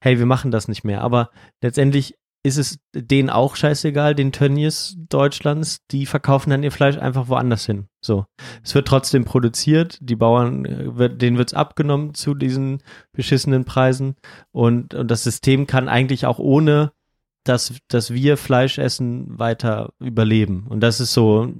hey, 0.00 0.18
wir 0.18 0.26
machen 0.26 0.50
das 0.50 0.66
nicht 0.66 0.82
mehr. 0.82 1.00
Aber 1.02 1.30
letztendlich 1.62 2.16
ist 2.44 2.58
es 2.58 2.78
denen 2.94 3.30
auch 3.30 3.56
scheißegal, 3.56 4.14
den 4.14 4.30
Tönnies 4.30 4.96
Deutschlands, 5.08 5.78
die 5.90 6.04
verkaufen 6.04 6.50
dann 6.50 6.62
ihr 6.62 6.70
Fleisch 6.70 6.98
einfach 6.98 7.28
woanders 7.28 7.64
hin. 7.64 7.88
So. 8.02 8.26
Es 8.62 8.74
wird 8.74 8.86
trotzdem 8.86 9.24
produziert, 9.24 9.98
die 10.02 10.14
Bauern, 10.14 10.66
äh, 10.66 10.96
wird, 10.96 11.22
denen 11.22 11.38
wird's 11.38 11.54
abgenommen 11.54 12.14
zu 12.14 12.34
diesen 12.34 12.82
beschissenen 13.12 13.64
Preisen 13.64 14.16
und, 14.52 14.94
und 14.94 15.10
das 15.10 15.24
System 15.24 15.66
kann 15.66 15.88
eigentlich 15.88 16.26
auch 16.26 16.38
ohne 16.38 16.92
dass, 17.44 17.74
dass 17.88 18.12
wir 18.12 18.36
Fleisch 18.36 18.78
essen 18.78 19.38
weiter 19.38 19.92
überleben. 20.00 20.66
Und 20.68 20.80
das 20.80 21.00
ist 21.00 21.12
so, 21.12 21.52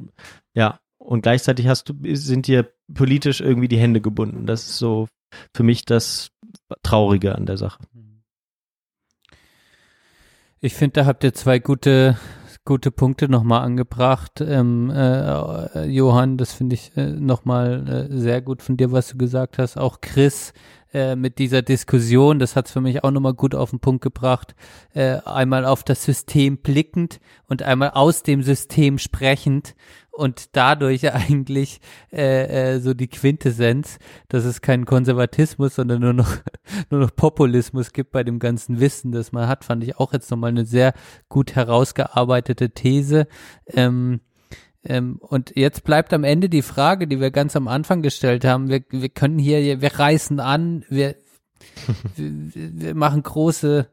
ja. 0.55 0.81
Und 0.97 1.21
gleichzeitig 1.21 1.69
hast 1.69 1.91
du, 1.91 1.95
sind 2.15 2.47
dir 2.47 2.73
politisch 2.93 3.43
irgendwie 3.43 3.69
die 3.69 3.79
Hände 3.79 4.01
gebunden. 4.01 4.47
Das 4.47 4.63
ist 4.67 4.79
so 4.79 5.09
für 5.55 5.63
mich 5.63 5.85
das 5.85 6.31
Traurige 6.83 7.35
an 7.35 7.45
der 7.45 7.59
Sache. 7.59 7.79
Ich 10.65 10.73
finde, 10.73 11.03
da 11.03 11.07
habt 11.07 11.23
ihr 11.25 11.35
zwei 11.35 11.59
gute, 11.59 12.17
gute 12.65 12.91
Punkte 12.91 13.29
nochmal 13.29 13.61
angebracht. 13.61 14.41
Ähm, 14.41 14.89
äh, 14.89 15.85
Johann, 15.85 16.39
das 16.39 16.55
finde 16.55 16.73
ich 16.73 16.97
äh, 16.97 17.09
nochmal 17.11 18.09
äh, 18.11 18.19
sehr 18.19 18.41
gut 18.41 18.63
von 18.63 18.79
dir, 18.79 18.91
was 18.91 19.09
du 19.09 19.19
gesagt 19.19 19.59
hast. 19.59 19.77
Auch 19.77 20.01
Chris, 20.01 20.55
äh, 20.95 21.17
mit 21.17 21.39
dieser 21.39 21.61
Diskussion, 21.63 22.39
das 22.39 22.57
hat 22.57 22.67
es 22.67 22.73
für 22.73 22.81
mich 22.81 23.03
auch 23.03 23.11
nochmal 23.11 23.35
gut 23.35 23.55
auf 23.55 23.71
den 23.71 23.81
Punkt 23.81 24.03
gebracht, 24.03 24.55
äh, 24.95 25.19
einmal 25.25 25.67
auf 25.67 25.83
das 25.83 26.05
System 26.05 26.59
blickend 26.59 27.21
und 27.49 27.63
einmal 27.63 27.91
aus 27.91 28.23
dem 28.23 28.43
System 28.43 28.99
sprechend 28.99 29.75
und 30.13 30.57
dadurch 30.57 31.13
eigentlich 31.13 31.81
äh, 32.13 32.75
äh, 32.75 32.81
so 32.81 32.95
die 32.95 33.09
Quintessenz, 33.09 33.99
dass 34.29 34.45
es 34.45 34.61
keinen 34.61 34.85
Konservatismus, 34.85 35.75
sondern 35.75 36.01
nur 36.01 36.13
noch 36.13 36.37
nur 36.91 37.01
noch 37.01 37.15
Populismus 37.15 37.93
gibt 37.93 38.13
bei 38.13 38.23
dem 38.23 38.39
ganzen 38.39 38.81
Wissen, 38.81 39.13
das 39.13 39.33
man 39.33 39.49
hat, 39.49 39.65
fand 39.65 39.83
ich 39.83 39.97
auch 39.97 40.13
jetzt 40.13 40.31
nochmal 40.31 40.51
eine 40.51 40.65
sehr 40.65 40.95
gut 41.29 41.57
herausgearbeitete 41.57 42.71
These. 42.71 43.27
Ähm, 43.67 44.21
ähm, 44.87 45.19
und 45.21 45.53
jetzt 45.57 45.85
bleibt 45.85 46.13
am 46.13 46.25
Ende 46.25 46.49
die 46.49 46.63
Frage, 46.63 47.07
die 47.07 47.21
wir 47.21 47.31
ganz 47.31 47.57
am 47.57 47.69
Anfang 47.69 48.03
gestellt 48.03 48.45
haben. 48.45 48.69
Wir, 48.69 48.83
wir 48.91 49.09
können 49.09 49.39
hier, 49.39 49.81
wir 49.81 49.99
reißen 49.99 50.41
an, 50.41 50.85
wir, 50.89 51.17
wir, 52.17 52.53
wir 52.55 52.95
machen 52.95 53.23
große, 53.23 53.89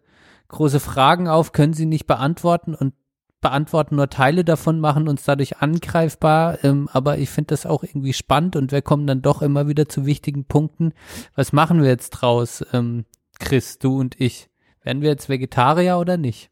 große 0.49 0.79
Fragen 0.79 1.27
auf, 1.27 1.53
können 1.53 1.73
sie 1.73 1.85
nicht 1.85 2.07
beantworten 2.07 2.75
und 2.75 2.93
beantworten 3.39 3.95
nur 3.95 4.09
Teile 4.09 4.45
davon, 4.45 4.79
machen 4.79 5.07
uns 5.07 5.23
dadurch 5.23 5.57
angreifbar. 5.57 6.63
Ähm, 6.63 6.87
aber 6.91 7.17
ich 7.17 7.29
finde 7.29 7.47
das 7.47 7.65
auch 7.65 7.83
irgendwie 7.83 8.13
spannend 8.13 8.55
und 8.55 8.71
wir 8.71 8.81
kommen 8.81 9.07
dann 9.07 9.21
doch 9.21 9.41
immer 9.41 9.67
wieder 9.67 9.89
zu 9.89 10.05
wichtigen 10.05 10.45
Punkten. 10.45 10.93
Was 11.35 11.51
machen 11.51 11.81
wir 11.81 11.89
jetzt 11.89 12.11
draus, 12.11 12.63
ähm, 12.71 13.05
Chris, 13.39 13.79
du 13.79 13.99
und 13.99 14.19
ich? 14.21 14.49
Werden 14.83 15.01
wir 15.01 15.09
jetzt 15.09 15.29
Vegetarier 15.29 15.97
oder 15.97 16.17
nicht? 16.17 16.50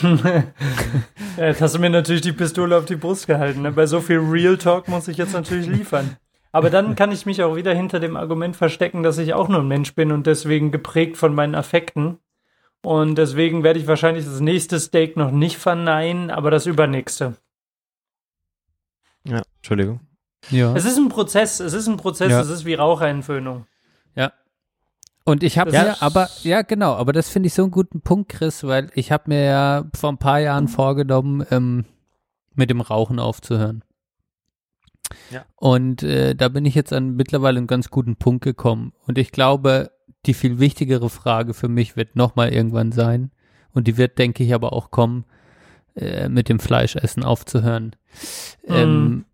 jetzt 1.36 1.60
hast 1.60 1.74
du 1.74 1.78
mir 1.78 1.90
natürlich 1.90 2.22
die 2.22 2.32
Pistole 2.32 2.76
auf 2.76 2.84
die 2.84 2.96
Brust 2.96 3.26
gehalten. 3.26 3.62
Ne? 3.62 3.72
Bei 3.72 3.86
so 3.86 4.00
viel 4.00 4.18
Real 4.18 4.56
Talk 4.56 4.88
muss 4.88 5.08
ich 5.08 5.16
jetzt 5.16 5.32
natürlich 5.32 5.66
liefern. 5.66 6.16
Aber 6.50 6.68
dann 6.68 6.96
kann 6.96 7.12
ich 7.12 7.24
mich 7.24 7.42
auch 7.42 7.56
wieder 7.56 7.74
hinter 7.74 7.98
dem 7.98 8.16
Argument 8.16 8.54
verstecken, 8.56 9.02
dass 9.02 9.16
ich 9.16 9.32
auch 9.32 9.48
nur 9.48 9.60
ein 9.60 9.68
Mensch 9.68 9.94
bin 9.94 10.12
und 10.12 10.26
deswegen 10.26 10.70
geprägt 10.70 11.16
von 11.16 11.34
meinen 11.34 11.54
Affekten. 11.54 12.18
Und 12.82 13.16
deswegen 13.16 13.62
werde 13.62 13.78
ich 13.78 13.86
wahrscheinlich 13.86 14.24
das 14.24 14.40
nächste 14.40 14.78
Steak 14.78 15.16
noch 15.16 15.30
nicht 15.30 15.56
verneinen, 15.56 16.30
aber 16.30 16.50
das 16.50 16.66
übernächste. 16.66 17.36
Ja, 19.24 19.42
Entschuldigung. 19.56 20.00
Ja. 20.50 20.74
Es 20.74 20.84
ist 20.84 20.98
ein 20.98 21.08
Prozess, 21.08 21.60
es 21.60 21.72
ist 21.72 21.86
ein 21.86 21.96
Prozess, 21.96 22.32
ja. 22.32 22.40
es 22.40 22.50
ist 22.50 22.64
wie 22.64 22.74
Raucherentwöhnung. 22.74 23.66
Ja, 24.14 24.32
und 25.24 25.42
ich 25.42 25.58
habe 25.58 25.70
mir, 25.70 26.02
aber, 26.02 26.28
ja 26.42 26.62
genau, 26.62 26.94
aber 26.94 27.12
das 27.12 27.28
finde 27.28 27.46
ich 27.46 27.54
so 27.54 27.62
einen 27.62 27.70
guten 27.70 28.00
Punkt, 28.00 28.30
Chris, 28.30 28.64
weil 28.64 28.90
ich 28.94 29.12
habe 29.12 29.24
mir 29.28 29.44
ja 29.44 29.84
vor 29.94 30.10
ein 30.10 30.18
paar 30.18 30.40
Jahren 30.40 30.68
vorgenommen, 30.68 31.46
ähm, 31.50 31.84
mit 32.54 32.70
dem 32.70 32.80
Rauchen 32.80 33.18
aufzuhören. 33.18 33.84
Ja. 35.30 35.44
Und 35.56 36.02
äh, 36.02 36.34
da 36.34 36.48
bin 36.48 36.64
ich 36.64 36.74
jetzt 36.74 36.92
an 36.92 37.16
mittlerweile 37.16 37.58
einen 37.58 37.66
ganz 37.66 37.90
guten 37.90 38.16
Punkt 38.16 38.44
gekommen. 38.44 38.92
Und 39.06 39.18
ich 39.18 39.32
glaube, 39.32 39.90
die 40.26 40.34
viel 40.34 40.58
wichtigere 40.58 41.10
Frage 41.10 41.54
für 41.54 41.68
mich 41.68 41.96
wird 41.96 42.16
nochmal 42.16 42.52
irgendwann 42.52 42.92
sein. 42.92 43.30
Und 43.72 43.88
die 43.88 43.96
wird, 43.96 44.18
denke 44.18 44.44
ich, 44.44 44.54
aber 44.54 44.72
auch 44.72 44.90
kommen, 44.90 45.24
äh, 45.94 46.28
mit 46.28 46.48
dem 46.48 46.58
Fleischessen 46.58 47.22
aufzuhören. 47.22 47.96
Mm. 48.66 48.72
Ähm, 48.72 49.24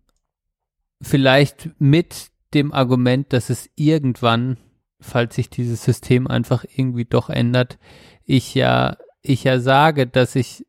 vielleicht 1.01 1.69
mit 1.79 2.29
dem 2.53 2.73
Argument, 2.73 3.31
dass 3.33 3.49
es 3.49 3.69
irgendwann 3.75 4.57
falls 4.99 5.35
sich 5.35 5.49
dieses 5.49 5.83
System 5.83 6.27
einfach 6.27 6.65
irgendwie 6.75 7.05
doch 7.05 7.29
ändert, 7.29 7.77
ich 8.25 8.53
ja, 8.55 8.97
ich 9.21 9.43
ja 9.43 9.59
sage, 9.59 10.07
dass 10.07 10.35
ich, 10.35 10.65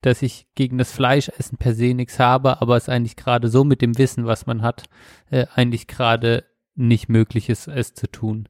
dass 0.00 0.22
ich 0.22 0.48
gegen 0.54 0.78
das 0.78 0.92
Fleischessen 0.92 1.58
per 1.58 1.74
se 1.74 1.94
nichts 1.94 2.18
habe, 2.18 2.60
aber 2.60 2.76
es 2.76 2.88
eigentlich 2.88 3.16
gerade 3.16 3.48
so 3.48 3.64
mit 3.64 3.82
dem 3.82 3.98
Wissen, 3.98 4.26
was 4.26 4.46
man 4.46 4.62
hat, 4.62 4.84
äh, 5.30 5.46
eigentlich 5.54 5.86
gerade 5.86 6.44
nicht 6.74 7.08
möglich 7.08 7.48
ist, 7.48 7.68
es 7.68 7.94
zu 7.94 8.10
tun. 8.10 8.48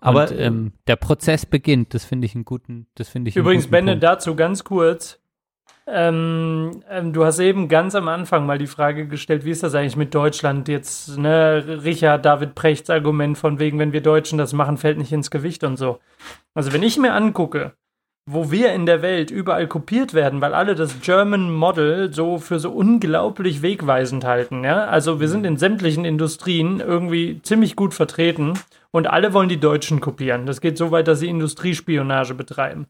Aber 0.00 0.30
Und, 0.30 0.38
ähm, 0.38 0.72
der 0.86 0.96
Prozess 0.96 1.44
beginnt, 1.44 1.92
das 1.92 2.04
finde 2.04 2.26
ich 2.26 2.34
einen 2.34 2.44
guten, 2.44 2.86
das 2.94 3.08
finde 3.08 3.30
ich. 3.30 3.36
Übrigens, 3.36 3.68
Benne, 3.68 3.98
dazu 3.98 4.36
ganz 4.36 4.64
kurz. 4.64 5.20
Ähm, 5.86 6.82
ähm, 6.88 7.12
du 7.12 7.24
hast 7.24 7.38
eben 7.40 7.68
ganz 7.68 7.94
am 7.94 8.08
Anfang 8.08 8.46
mal 8.46 8.56
die 8.56 8.66
Frage 8.66 9.06
gestellt, 9.06 9.44
wie 9.44 9.50
ist 9.50 9.62
das 9.62 9.74
eigentlich 9.74 9.96
mit 9.96 10.14
Deutschland 10.14 10.66
jetzt, 10.68 11.18
ne, 11.18 11.82
Richard 11.84 12.24
David 12.24 12.54
Prechts 12.54 12.88
Argument 12.88 13.36
von 13.36 13.58
wegen, 13.58 13.78
wenn 13.78 13.92
wir 13.92 14.00
Deutschen 14.00 14.38
das 14.38 14.54
machen, 14.54 14.78
fällt 14.78 14.96
nicht 14.96 15.12
ins 15.12 15.30
Gewicht 15.30 15.62
und 15.62 15.76
so. 15.76 15.98
Also 16.54 16.72
wenn 16.72 16.82
ich 16.82 16.98
mir 16.98 17.12
angucke, 17.12 17.74
wo 18.26 18.50
wir 18.50 18.72
in 18.72 18.86
der 18.86 19.02
Welt 19.02 19.30
überall 19.30 19.66
kopiert 19.66 20.14
werden, 20.14 20.40
weil 20.40 20.54
alle 20.54 20.74
das 20.74 21.02
German 21.02 21.52
Model 21.52 22.12
so 22.14 22.38
für 22.38 22.58
so 22.58 22.70
unglaublich 22.70 23.60
wegweisend 23.60 24.24
halten, 24.24 24.64
ja? 24.64 24.86
Also 24.86 25.20
wir 25.20 25.28
sind 25.28 25.44
in 25.44 25.58
sämtlichen 25.58 26.06
Industrien 26.06 26.80
irgendwie 26.80 27.42
ziemlich 27.42 27.76
gut 27.76 27.92
vertreten 27.92 28.54
und 28.90 29.06
alle 29.08 29.34
wollen 29.34 29.50
die 29.50 29.60
Deutschen 29.60 30.00
kopieren. 30.00 30.46
Das 30.46 30.62
geht 30.62 30.78
so 30.78 30.90
weit, 30.90 31.08
dass 31.08 31.20
sie 31.20 31.28
Industriespionage 31.28 32.32
betreiben. 32.32 32.86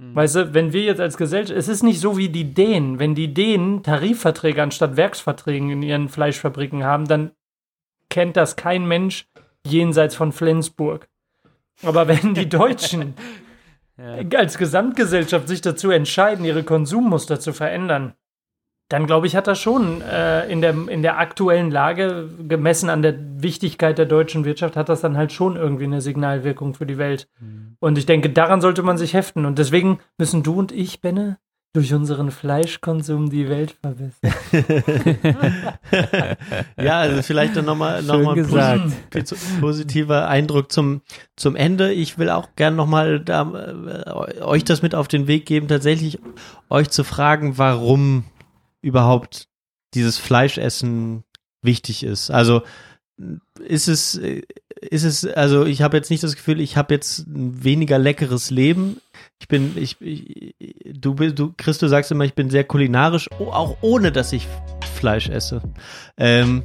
Hm. 0.00 0.16
Weißt 0.16 0.34
du, 0.34 0.54
wenn 0.54 0.72
wir 0.72 0.82
jetzt 0.82 1.00
als 1.00 1.18
Gesellschaft, 1.18 1.58
es 1.58 1.68
ist 1.68 1.82
nicht 1.82 2.00
so 2.00 2.16
wie 2.16 2.30
die 2.30 2.54
Dänen. 2.54 2.98
Wenn 2.98 3.14
die 3.14 3.34
Dänen 3.34 3.82
Tarifverträge 3.82 4.62
anstatt 4.62 4.96
Werksverträgen 4.96 5.70
in 5.70 5.82
ihren 5.82 6.08
Fleischfabriken 6.08 6.84
haben, 6.84 7.06
dann 7.06 7.32
kennt 8.08 8.36
das 8.36 8.56
kein 8.56 8.86
Mensch 8.88 9.28
jenseits 9.66 10.14
von 10.14 10.32
Flensburg. 10.32 11.08
Aber 11.82 12.08
wenn 12.08 12.34
die 12.34 12.48
Deutschen 12.48 13.14
ja. 13.98 14.38
als 14.38 14.56
Gesamtgesellschaft 14.56 15.46
sich 15.46 15.60
dazu 15.60 15.90
entscheiden, 15.90 16.46
ihre 16.46 16.64
Konsummuster 16.64 17.38
zu 17.38 17.52
verändern, 17.52 18.14
dann 18.90 19.06
glaube 19.06 19.28
ich, 19.28 19.36
hat 19.36 19.46
das 19.46 19.58
schon 19.60 20.02
äh, 20.02 20.46
in, 20.50 20.60
der, 20.60 20.74
in 20.88 21.02
der 21.02 21.18
aktuellen 21.18 21.70
Lage, 21.70 22.28
gemessen 22.46 22.90
an 22.90 23.02
der 23.02 23.14
Wichtigkeit 23.40 23.96
der 23.96 24.06
deutschen 24.06 24.44
Wirtschaft, 24.44 24.76
hat 24.76 24.88
das 24.88 25.00
dann 25.00 25.16
halt 25.16 25.32
schon 25.32 25.54
irgendwie 25.56 25.84
eine 25.84 26.00
Signalwirkung 26.00 26.74
für 26.74 26.86
die 26.86 26.98
Welt. 26.98 27.28
Mhm. 27.38 27.76
Und 27.78 27.98
ich 27.98 28.06
denke, 28.06 28.30
daran 28.30 28.60
sollte 28.60 28.82
man 28.82 28.98
sich 28.98 29.14
heften. 29.14 29.46
Und 29.46 29.58
deswegen 29.60 30.00
müssen 30.18 30.42
du 30.42 30.58
und 30.58 30.72
ich, 30.72 31.00
Benne, 31.00 31.38
durch 31.72 31.94
unseren 31.94 32.32
Fleischkonsum 32.32 33.30
die 33.30 33.48
Welt 33.48 33.76
verbessern. 33.80 34.32
ja, 36.76 36.98
also 36.98 37.22
vielleicht 37.22 37.56
dann 37.56 37.66
nochmal 37.66 38.02
noch 38.02 38.20
mal 38.20 38.30
ein 38.30 38.34
gesagt. 38.34 38.90
posi- 39.12 39.60
positiver 39.60 40.26
Eindruck 40.26 40.72
zum, 40.72 41.02
zum 41.36 41.54
Ende. 41.54 41.92
Ich 41.92 42.18
will 42.18 42.28
auch 42.28 42.48
gern 42.56 42.74
nochmal 42.74 43.20
da, 43.20 43.42
äh, 44.34 44.40
euch 44.40 44.64
das 44.64 44.82
mit 44.82 44.96
auf 44.96 45.06
den 45.06 45.28
Weg 45.28 45.46
geben, 45.46 45.68
tatsächlich 45.68 46.18
euch 46.70 46.90
zu 46.90 47.04
fragen, 47.04 47.56
warum 47.56 48.24
überhaupt 48.82 49.48
dieses 49.94 50.18
Fleischessen 50.18 51.24
wichtig 51.62 52.04
ist. 52.04 52.30
Also 52.30 52.62
ist 53.62 53.88
es, 53.88 54.14
ist 54.14 55.04
es, 55.04 55.26
also 55.26 55.66
ich 55.66 55.82
habe 55.82 55.96
jetzt 55.98 56.10
nicht 56.10 56.22
das 56.22 56.36
Gefühl, 56.36 56.58
ich 56.60 56.78
habe 56.78 56.94
jetzt 56.94 57.26
ein 57.26 57.62
weniger 57.62 57.98
leckeres 57.98 58.50
Leben. 58.50 59.00
Ich 59.40 59.48
bin, 59.48 59.76
ich, 59.76 60.00
ich 60.00 60.54
du, 60.98 61.14
bist- 61.14 61.38
du, 61.38 61.52
Chris, 61.56 61.76
du 61.76 61.88
sagst 61.88 62.10
immer, 62.10 62.24
ich 62.24 62.34
bin 62.34 62.48
sehr 62.48 62.64
kulinarisch, 62.64 63.30
auch 63.32 63.76
ohne, 63.82 64.10
dass 64.10 64.32
ich 64.32 64.48
Fleisch 64.94 65.28
esse. 65.28 65.60
Ähm, 66.16 66.62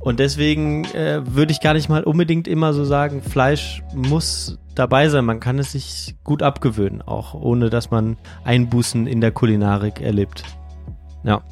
und 0.00 0.18
deswegen 0.18 0.84
äh, 0.86 1.22
würde 1.24 1.52
ich 1.52 1.60
gar 1.60 1.74
nicht 1.74 1.88
mal 1.88 2.02
unbedingt 2.02 2.48
immer 2.48 2.72
so 2.72 2.84
sagen, 2.84 3.22
Fleisch 3.22 3.84
muss 3.94 4.58
dabei 4.74 5.08
sein. 5.08 5.24
Man 5.24 5.38
kann 5.38 5.60
es 5.60 5.70
sich 5.72 6.16
gut 6.24 6.42
abgewöhnen, 6.42 7.02
auch 7.02 7.34
ohne 7.34 7.70
dass 7.70 7.92
man 7.92 8.16
Einbußen 8.42 9.06
in 9.06 9.20
der 9.20 9.30
Kulinarik 9.30 10.00
erlebt. 10.00 10.42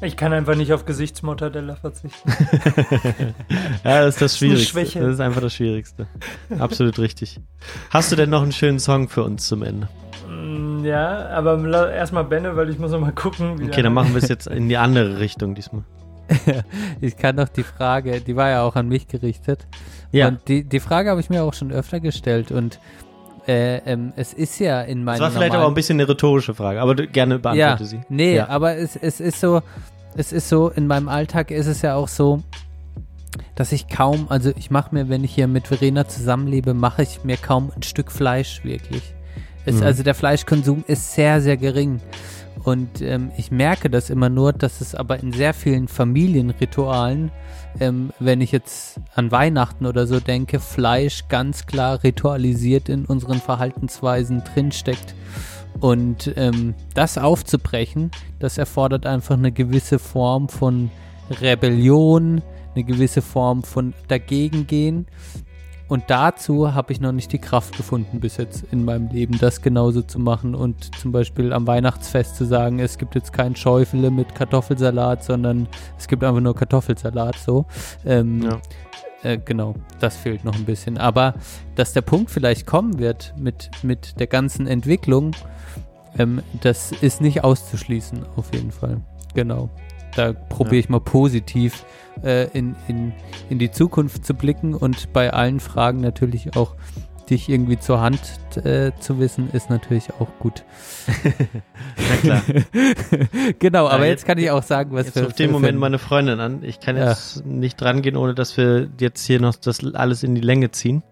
Ich 0.01 0.17
kann 0.17 0.33
einfach 0.33 0.55
nicht 0.55 0.73
auf 0.73 0.85
Gesichtsmortadella 0.85 1.75
verzichten. 1.75 2.29
Ja, 3.83 4.01
das 4.05 4.15
ist 4.15 4.21
das 4.21 4.33
Das 4.33 4.33
ist 4.33 4.41
eine 4.43 4.57
Schwierigste. 4.57 4.71
Schwäche. 4.71 4.99
Das 5.01 5.13
ist 5.13 5.19
einfach 5.19 5.41
das 5.41 5.53
Schwierigste. 5.55 6.07
Absolut 6.59 6.99
richtig. 6.99 7.39
Hast 7.89 8.11
du 8.11 8.15
denn 8.15 8.29
noch 8.29 8.43
einen 8.43 8.51
schönen 8.51 8.79
Song 8.79 9.09
für 9.09 9.23
uns 9.23 9.47
zum 9.47 9.63
Ende? 9.63 9.87
Mm, 10.29 10.83
Ja, 10.85 11.29
aber 11.29 11.91
erstmal 11.91 12.23
Benne, 12.25 12.55
weil 12.55 12.69
ich 12.69 12.79
muss 12.79 12.91
noch 12.91 12.99
mal 12.99 13.11
gucken. 13.13 13.59
Wie 13.59 13.65
Okay, 13.65 13.81
dann 13.81 13.93
machen 13.93 14.13
wir 14.13 14.21
es 14.21 14.29
jetzt 14.29 14.47
in 14.47 14.69
die 14.69 14.77
andere 14.77 15.19
Richtung 15.19 15.55
diesmal. 15.55 15.83
Ich 17.01 17.17
kann 17.17 17.37
doch 17.37 17.49
die 17.49 17.63
Frage, 17.63 18.21
die 18.21 18.35
war 18.35 18.49
ja 18.49 18.61
auch 18.63 18.75
an 18.75 18.87
mich 18.87 19.07
gerichtet. 19.07 19.67
Ja. 20.11 20.27
Und 20.27 20.47
die, 20.47 20.63
die 20.63 20.79
Frage 20.79 21.09
habe 21.09 21.19
ich 21.19 21.29
mir 21.29 21.43
auch 21.43 21.53
schon 21.53 21.71
öfter 21.71 21.99
gestellt 21.99 22.51
und 22.51 22.79
äh, 23.47 23.77
ähm, 23.79 24.13
es 24.15 24.33
ist 24.33 24.59
ja 24.59 24.81
in 24.81 25.03
meinen 25.03 25.19
Das 25.19 25.21
war 25.21 25.31
vielleicht 25.31 25.53
aber 25.53 25.65
auch 25.65 25.69
ein 25.69 25.73
bisschen 25.73 25.99
eine 25.99 26.07
rhetorische 26.07 26.53
Frage, 26.53 26.81
aber 26.81 26.95
gerne 26.95 27.39
beantworte 27.39 27.83
ja, 27.83 27.89
sie. 27.89 27.99
Nee, 28.09 28.35
Ja. 28.35 28.49
aber 28.49 28.77
es, 28.77 28.95
es 28.95 29.19
ist 29.19 29.39
so, 29.39 29.61
es 30.15 30.31
ist 30.31 30.49
so, 30.49 30.69
in 30.69 30.87
meinem 30.87 31.09
Alltag 31.09 31.51
ist 31.51 31.67
es 31.67 31.81
ja 31.81 31.95
auch 31.95 32.07
so, 32.07 32.41
dass 33.55 33.71
ich 33.71 33.87
kaum, 33.87 34.27
also 34.29 34.51
ich 34.57 34.71
mache 34.71 34.93
mir, 34.93 35.09
wenn 35.09 35.23
ich 35.23 35.33
hier 35.33 35.47
mit 35.47 35.67
Verena 35.67 36.07
zusammenlebe, 36.07 36.73
mache 36.73 37.03
ich 37.03 37.23
mir 37.23 37.37
kaum 37.37 37.71
ein 37.75 37.83
Stück 37.83 38.11
Fleisch 38.11 38.63
wirklich. 38.63 39.13
Es, 39.65 39.75
Mhm. 39.75 39.83
Also 39.83 40.03
der 40.03 40.15
Fleischkonsum 40.15 40.83
ist 40.87 41.13
sehr, 41.13 41.41
sehr 41.41 41.57
gering. 41.57 42.01
Und 42.63 43.01
ähm, 43.01 43.31
ich 43.37 43.51
merke 43.51 43.89
das 43.89 44.09
immer 44.09 44.29
nur, 44.29 44.53
dass 44.53 44.81
es 44.81 44.93
aber 44.93 45.19
in 45.19 45.33
sehr 45.33 45.53
vielen 45.53 45.87
Familienritualen, 45.87 47.31
ähm, 47.79 48.11
wenn 48.19 48.41
ich 48.41 48.51
jetzt 48.51 48.99
an 49.15 49.31
Weihnachten 49.31 49.85
oder 49.85 50.07
so 50.07 50.19
denke, 50.19 50.59
Fleisch 50.59 51.27
ganz 51.29 51.65
klar 51.65 52.03
ritualisiert 52.03 52.89
in 52.89 53.05
unseren 53.05 53.39
Verhaltensweisen 53.39 54.43
drinsteckt. 54.43 55.15
Und 55.79 56.33
ähm, 56.35 56.75
das 56.93 57.17
aufzubrechen, 57.17 58.11
das 58.39 58.57
erfordert 58.57 59.05
einfach 59.05 59.37
eine 59.37 59.51
gewisse 59.51 59.99
Form 59.99 60.49
von 60.49 60.91
Rebellion, 61.29 62.41
eine 62.75 62.83
gewisse 62.83 63.21
Form 63.21 63.63
von 63.63 63.93
Dagegengehen. 64.07 65.07
Und 65.91 66.05
dazu 66.07 66.73
habe 66.73 66.93
ich 66.93 67.01
noch 67.01 67.11
nicht 67.11 67.33
die 67.33 67.37
Kraft 67.37 67.75
gefunden 67.75 68.21
bis 68.21 68.37
jetzt 68.37 68.63
in 68.71 68.85
meinem 68.85 69.09
Leben, 69.09 69.37
das 69.37 69.61
genauso 69.61 70.01
zu 70.01 70.19
machen 70.19 70.55
und 70.55 70.95
zum 70.95 71.11
Beispiel 71.11 71.51
am 71.51 71.67
Weihnachtsfest 71.67 72.37
zu 72.37 72.45
sagen, 72.45 72.79
es 72.79 72.97
gibt 72.97 73.13
jetzt 73.13 73.33
kein 73.33 73.57
Schäufele 73.57 74.09
mit 74.09 74.33
Kartoffelsalat, 74.33 75.21
sondern 75.21 75.67
es 75.97 76.07
gibt 76.07 76.23
einfach 76.23 76.39
nur 76.39 76.55
Kartoffelsalat 76.55 77.35
so. 77.35 77.65
Ähm, 78.05 78.41
Ja. 78.41 78.61
äh, 79.23 79.37
genau, 79.37 79.75
das 79.99 80.15
fehlt 80.15 80.45
noch 80.45 80.55
ein 80.55 80.63
bisschen. 80.63 80.97
Aber 80.97 81.33
dass 81.75 81.91
der 81.91 82.03
Punkt 82.03 82.31
vielleicht 82.31 82.65
kommen 82.65 82.97
wird 82.97 83.33
mit, 83.37 83.69
mit 83.83 84.17
der 84.17 84.27
ganzen 84.27 84.67
Entwicklung, 84.67 85.31
ähm, 86.17 86.41
das 86.61 86.93
ist 86.93 87.19
nicht 87.19 87.43
auszuschließen, 87.43 88.25
auf 88.37 88.53
jeden 88.53 88.71
Fall. 88.71 89.01
Genau. 89.33 89.69
Da 90.15 90.33
probiere 90.33 90.75
Ja. 90.75 90.79
ich 90.81 90.89
mal 90.89 90.99
positiv 91.01 91.85
äh, 92.23 92.47
in, 92.57 92.75
in, 92.87 93.13
in 93.49 93.59
die 93.59 93.71
Zukunft 93.71 94.25
zu 94.25 94.33
blicken 94.33 94.73
und 94.73 95.13
bei 95.13 95.31
allen 95.33 95.59
Fragen 95.59 96.01
natürlich 96.01 96.55
auch 96.55 96.75
dich 97.29 97.47
irgendwie 97.47 97.79
zur 97.79 98.01
Hand 98.01 98.19
äh, 98.65 98.91
zu 98.99 99.17
wissen, 99.19 99.49
ist 99.53 99.69
natürlich 99.69 100.09
auch 100.19 100.27
gut. 100.39 100.65
Na 101.97 102.15
klar. 102.17 102.41
genau, 103.59 103.87
aber 103.87 104.05
jetzt- 104.05 104.21
jetzt, 104.21 104.25
kann 104.27 104.37
ich 104.37 104.51
auch 104.51 104.63
sagen, 104.63 104.91
was 104.93 105.05
Jetzt 105.07 105.17
für 105.17 105.25
ruft 105.25 105.39
den 105.39 105.51
Moment 105.51 105.77
meine 105.79 105.97
Freundin 105.99 106.39
an. 106.41 106.63
Ich 106.63 106.79
kann 106.81 106.97
Ja. 106.97 107.09
jetzt 107.09 107.45
nicht 107.45 107.79
dran 107.79 108.01
gehen, 108.01 108.17
ohne 108.17 108.33
dass 108.35 108.57
wir 108.57 108.89
jetzt 108.99 109.25
hier 109.25 109.39
noch 109.39 109.55
das 109.55 109.79
alles 109.93 110.23
in 110.23 110.35
die 110.35 110.41
Länge 110.41 110.71
ziehen. 110.71 111.03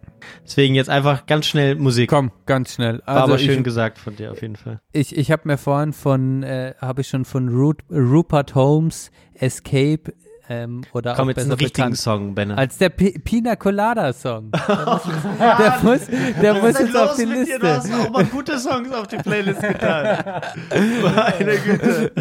Deswegen 0.44 0.76
jetzt 0.76 0.90
einfach 0.90 1.26
ganz 1.26 1.46
schnell 1.46 1.76
Musik. 1.76 2.10
Komm, 2.10 2.32
ganz 2.46 2.74
schnell. 2.74 3.02
War 3.06 3.24
aber 3.24 3.36
ich, 3.36 3.46
schön 3.46 3.64
gesagt 3.64 3.98
von 3.98 4.16
dir 4.16 4.32
auf 4.32 4.42
jeden 4.42 4.56
Fall. 4.56 4.82
Ich, 4.92 5.18
ich 5.18 5.32
habe 5.32 5.44
mir 5.46 5.58
vorhin 5.58 5.94
von, 5.94 6.44
äh, 6.44 6.74
habe 6.80 7.02
ich 7.02 7.08
schon 7.08 7.26
von 7.26 7.50
Ru 7.50 7.74
Rupert 7.92 8.56
Holmes 8.56 9.12
Escape 9.34 10.14
ähm, 10.50 10.82
oder 10.94 11.14
Komm 11.14 11.26
auch 11.26 11.28
jetzt 11.30 11.36
besser 11.36 11.46
einen 11.52 11.60
richtigen 11.60 11.74
bekannt 11.76 11.98
Song, 11.98 12.34
Benner. 12.36 12.58
als 12.58 12.78
der 12.78 12.90
P 12.90 13.12
Pina 13.20 13.56
Colada 13.56 14.12
Song. 14.14 14.52
Der 15.40 15.80
muss, 15.84 16.02
der 16.42 16.54
muss 16.56 16.80
jetzt 16.80 16.96
auf 16.98 17.16
die 17.16 17.26
Liste. 17.26 17.82
auch 18.04 18.10
mal 18.10 18.26
gute 18.26 18.58
Songs 18.60 18.92
auf 18.92 19.08
die 19.08 19.18
Playlist 19.18 19.62
getan. 19.62 20.42
Meine 21.04 21.58
Güte. 21.58 22.12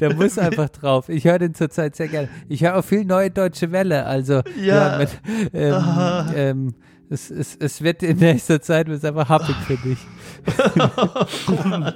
Der 0.00 0.14
muss 0.14 0.36
einfach 0.38 0.68
drauf. 0.68 1.08
Ich 1.08 1.24
höre 1.24 1.38
den 1.38 1.54
zurzeit 1.54 1.94
sehr 1.96 2.08
gerne. 2.08 2.28
Ich 2.48 2.62
höre 2.64 2.76
auch 2.76 2.84
viel 2.84 3.04
neue 3.04 3.30
deutsche 3.30 3.70
Welle. 3.72 4.04
Also 4.06 4.42
Ja. 4.60 4.92
ja, 4.92 4.98
mit, 4.98 5.08
ähm, 5.54 5.72
Ah. 5.74 6.26
ähm, 6.34 6.74
es, 7.08 7.30
es, 7.30 7.56
es 7.56 7.82
wird 7.82 8.02
in 8.02 8.16
nächster 8.18 8.60
Zeit 8.60 8.88
wird's 8.88 9.04
einfach 9.04 9.28
happig 9.28 9.54
für 9.66 9.76
dich. 9.76 9.98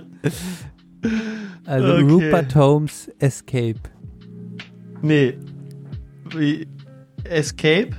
also 1.66 1.92
Okay. 1.94 2.02
Rupert 2.02 2.54
Holmes 2.54 3.10
Escape. 3.18 3.80
Nee. 5.02 5.38
Wie? 6.30 6.66
Escape? 7.24 7.90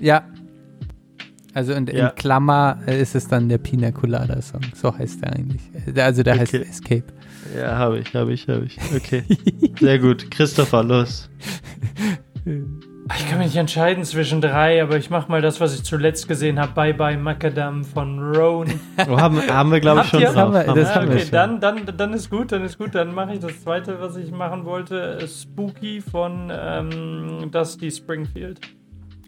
Ja. 0.00 0.24
Also 1.54 1.72
in, 1.74 1.86
Ja. 1.86 2.08
in 2.08 2.14
Klammer 2.16 2.78
äh, 2.86 3.00
ist 3.00 3.14
es 3.14 3.28
dann 3.28 3.48
der 3.48 3.58
Pina 3.58 3.90
Colada 3.92 4.40
Song. 4.40 4.62
So 4.74 4.96
heißt 4.96 5.22
der 5.22 5.34
eigentlich. 5.34 5.62
Äh, 5.94 6.00
Also 6.00 6.22
der 6.22 6.38
heißt 6.38 6.54
Okay. 6.54 6.66
Escape. 6.68 7.04
Ja, 7.58 7.76
habe 7.76 7.98
ich, 7.98 8.14
habe 8.14 8.32
ich, 8.32 8.48
habe 8.48 8.64
ich. 8.64 8.78
Okay. 8.94 9.24
Sehr 9.80 9.98
gut. 9.98 10.30
Christopher, 10.30 10.82
los. 10.82 11.28
Ich 13.16 13.28
kann 13.28 13.38
mich 13.38 13.48
nicht 13.48 13.56
entscheiden 13.56 14.04
zwischen 14.04 14.40
drei, 14.40 14.80
aber 14.82 14.96
ich 14.96 15.10
mach 15.10 15.26
mal 15.28 15.42
das, 15.42 15.60
was 15.60 15.74
ich 15.74 15.82
zuletzt 15.82 16.28
gesehen 16.28 16.58
habe. 16.60 16.72
Bye 16.72 16.94
Bye 16.94 17.16
Macadam 17.18 17.84
von 17.84 18.18
Roan. 18.34 18.68
Oh, 19.08 19.18
haben, 19.20 19.40
haben 19.48 19.72
wir, 19.72 19.80
glaube 19.80 20.02
ich, 20.02 20.08
schon 20.08 20.22
drauf. 20.22 20.36
haben 20.36 20.52
wir- 20.54 20.64
das 20.64 20.76
wir 20.76 20.82
Ja, 20.82 20.94
haben 20.94 21.08
wir 21.08 21.14
okay, 21.16 21.22
schon. 21.22 21.30
dann, 21.32 21.60
dann, 21.60 21.96
dann 21.96 22.12
ist 22.14 22.30
gut, 22.30 22.52
dann 22.52 22.64
ist 22.64 22.78
gut. 22.78 22.94
Dann 22.94 23.12
mache 23.14 23.34
ich 23.34 23.40
das 23.40 23.60
zweite, 23.62 24.00
was 24.00 24.16
ich 24.16 24.30
machen 24.30 24.64
wollte. 24.64 25.18
Spooky 25.26 26.00
von 26.00 26.50
ähm, 26.52 27.50
Dusty 27.50 27.90
Springfield. 27.90 28.60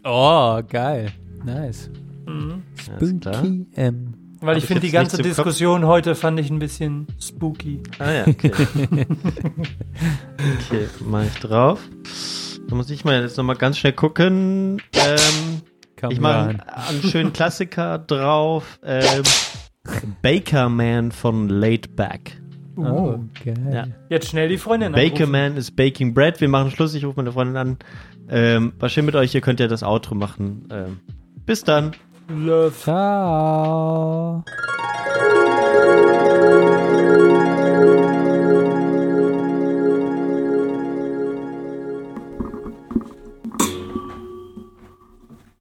Oh, 0.03 0.61
geil. 0.67 1.11
Nice. 1.43 1.89
Mhm. 2.25 2.63
Spooky 2.79 3.65
M. 3.75 4.13
Weil 4.41 4.55
Hab 4.55 4.57
ich 4.57 4.65
finde, 4.67 4.81
die 4.81 4.91
ganze 4.91 5.17
im 5.17 5.23
Kopf. 5.23 5.35
Diskussion 5.35 5.85
heute 5.85 6.15
fand 6.15 6.39
ich 6.39 6.49
ein 6.49 6.59
bisschen 6.59 7.07
spooky. 7.19 7.81
Ah 7.99 8.11
ja, 8.11 8.27
okay. 8.27 8.51
okay, 10.69 10.87
mach 11.05 11.23
ich 11.23 11.33
drauf. 11.39 11.79
Da 12.67 12.75
muss 12.75 12.89
ich 12.89 13.05
mal 13.05 13.21
jetzt 13.21 13.37
nochmal 13.37 13.55
ganz 13.55 13.77
schnell 13.77 13.93
gucken. 13.93 14.81
Ähm, 14.93 15.61
ich 16.09 16.19
mache 16.19 16.49
einen, 16.49 16.59
einen 16.61 17.01
schönen 17.03 17.33
Klassiker 17.33 17.97
drauf. 18.07 18.79
Ähm, 18.83 19.23
Baker 20.21 20.69
Man 20.69 21.11
von 21.11 21.47
Laid 21.49 21.95
Back. 21.95 22.41
Oh, 22.77 23.19
geil. 23.43 23.55
Ja. 23.71 23.85
Jetzt 24.09 24.29
schnell 24.29 24.49
die 24.49 24.57
Freundin 24.57 24.91
Baker 24.91 25.23
anrufen. 25.23 25.31
Man 25.31 25.57
is 25.57 25.71
Baking 25.71 26.13
Bread. 26.13 26.41
Wir 26.41 26.49
machen 26.49 26.71
Schluss. 26.71 26.93
Ich 26.93 27.05
rufe 27.05 27.17
meine 27.17 27.31
Freundin 27.31 27.57
an. 27.57 27.77
Ähm, 28.29 28.73
war 28.79 28.89
schön 28.89 29.05
mit 29.05 29.15
euch. 29.15 29.33
Ihr 29.33 29.41
könnt 29.41 29.59
ja 29.59 29.67
das 29.67 29.83
Outro 29.83 30.15
machen. 30.15 30.67
Ähm, 30.71 30.99
bis 31.45 31.63
dann. 31.63 31.91
Love. 32.27 32.73
Ciao. 32.75 34.43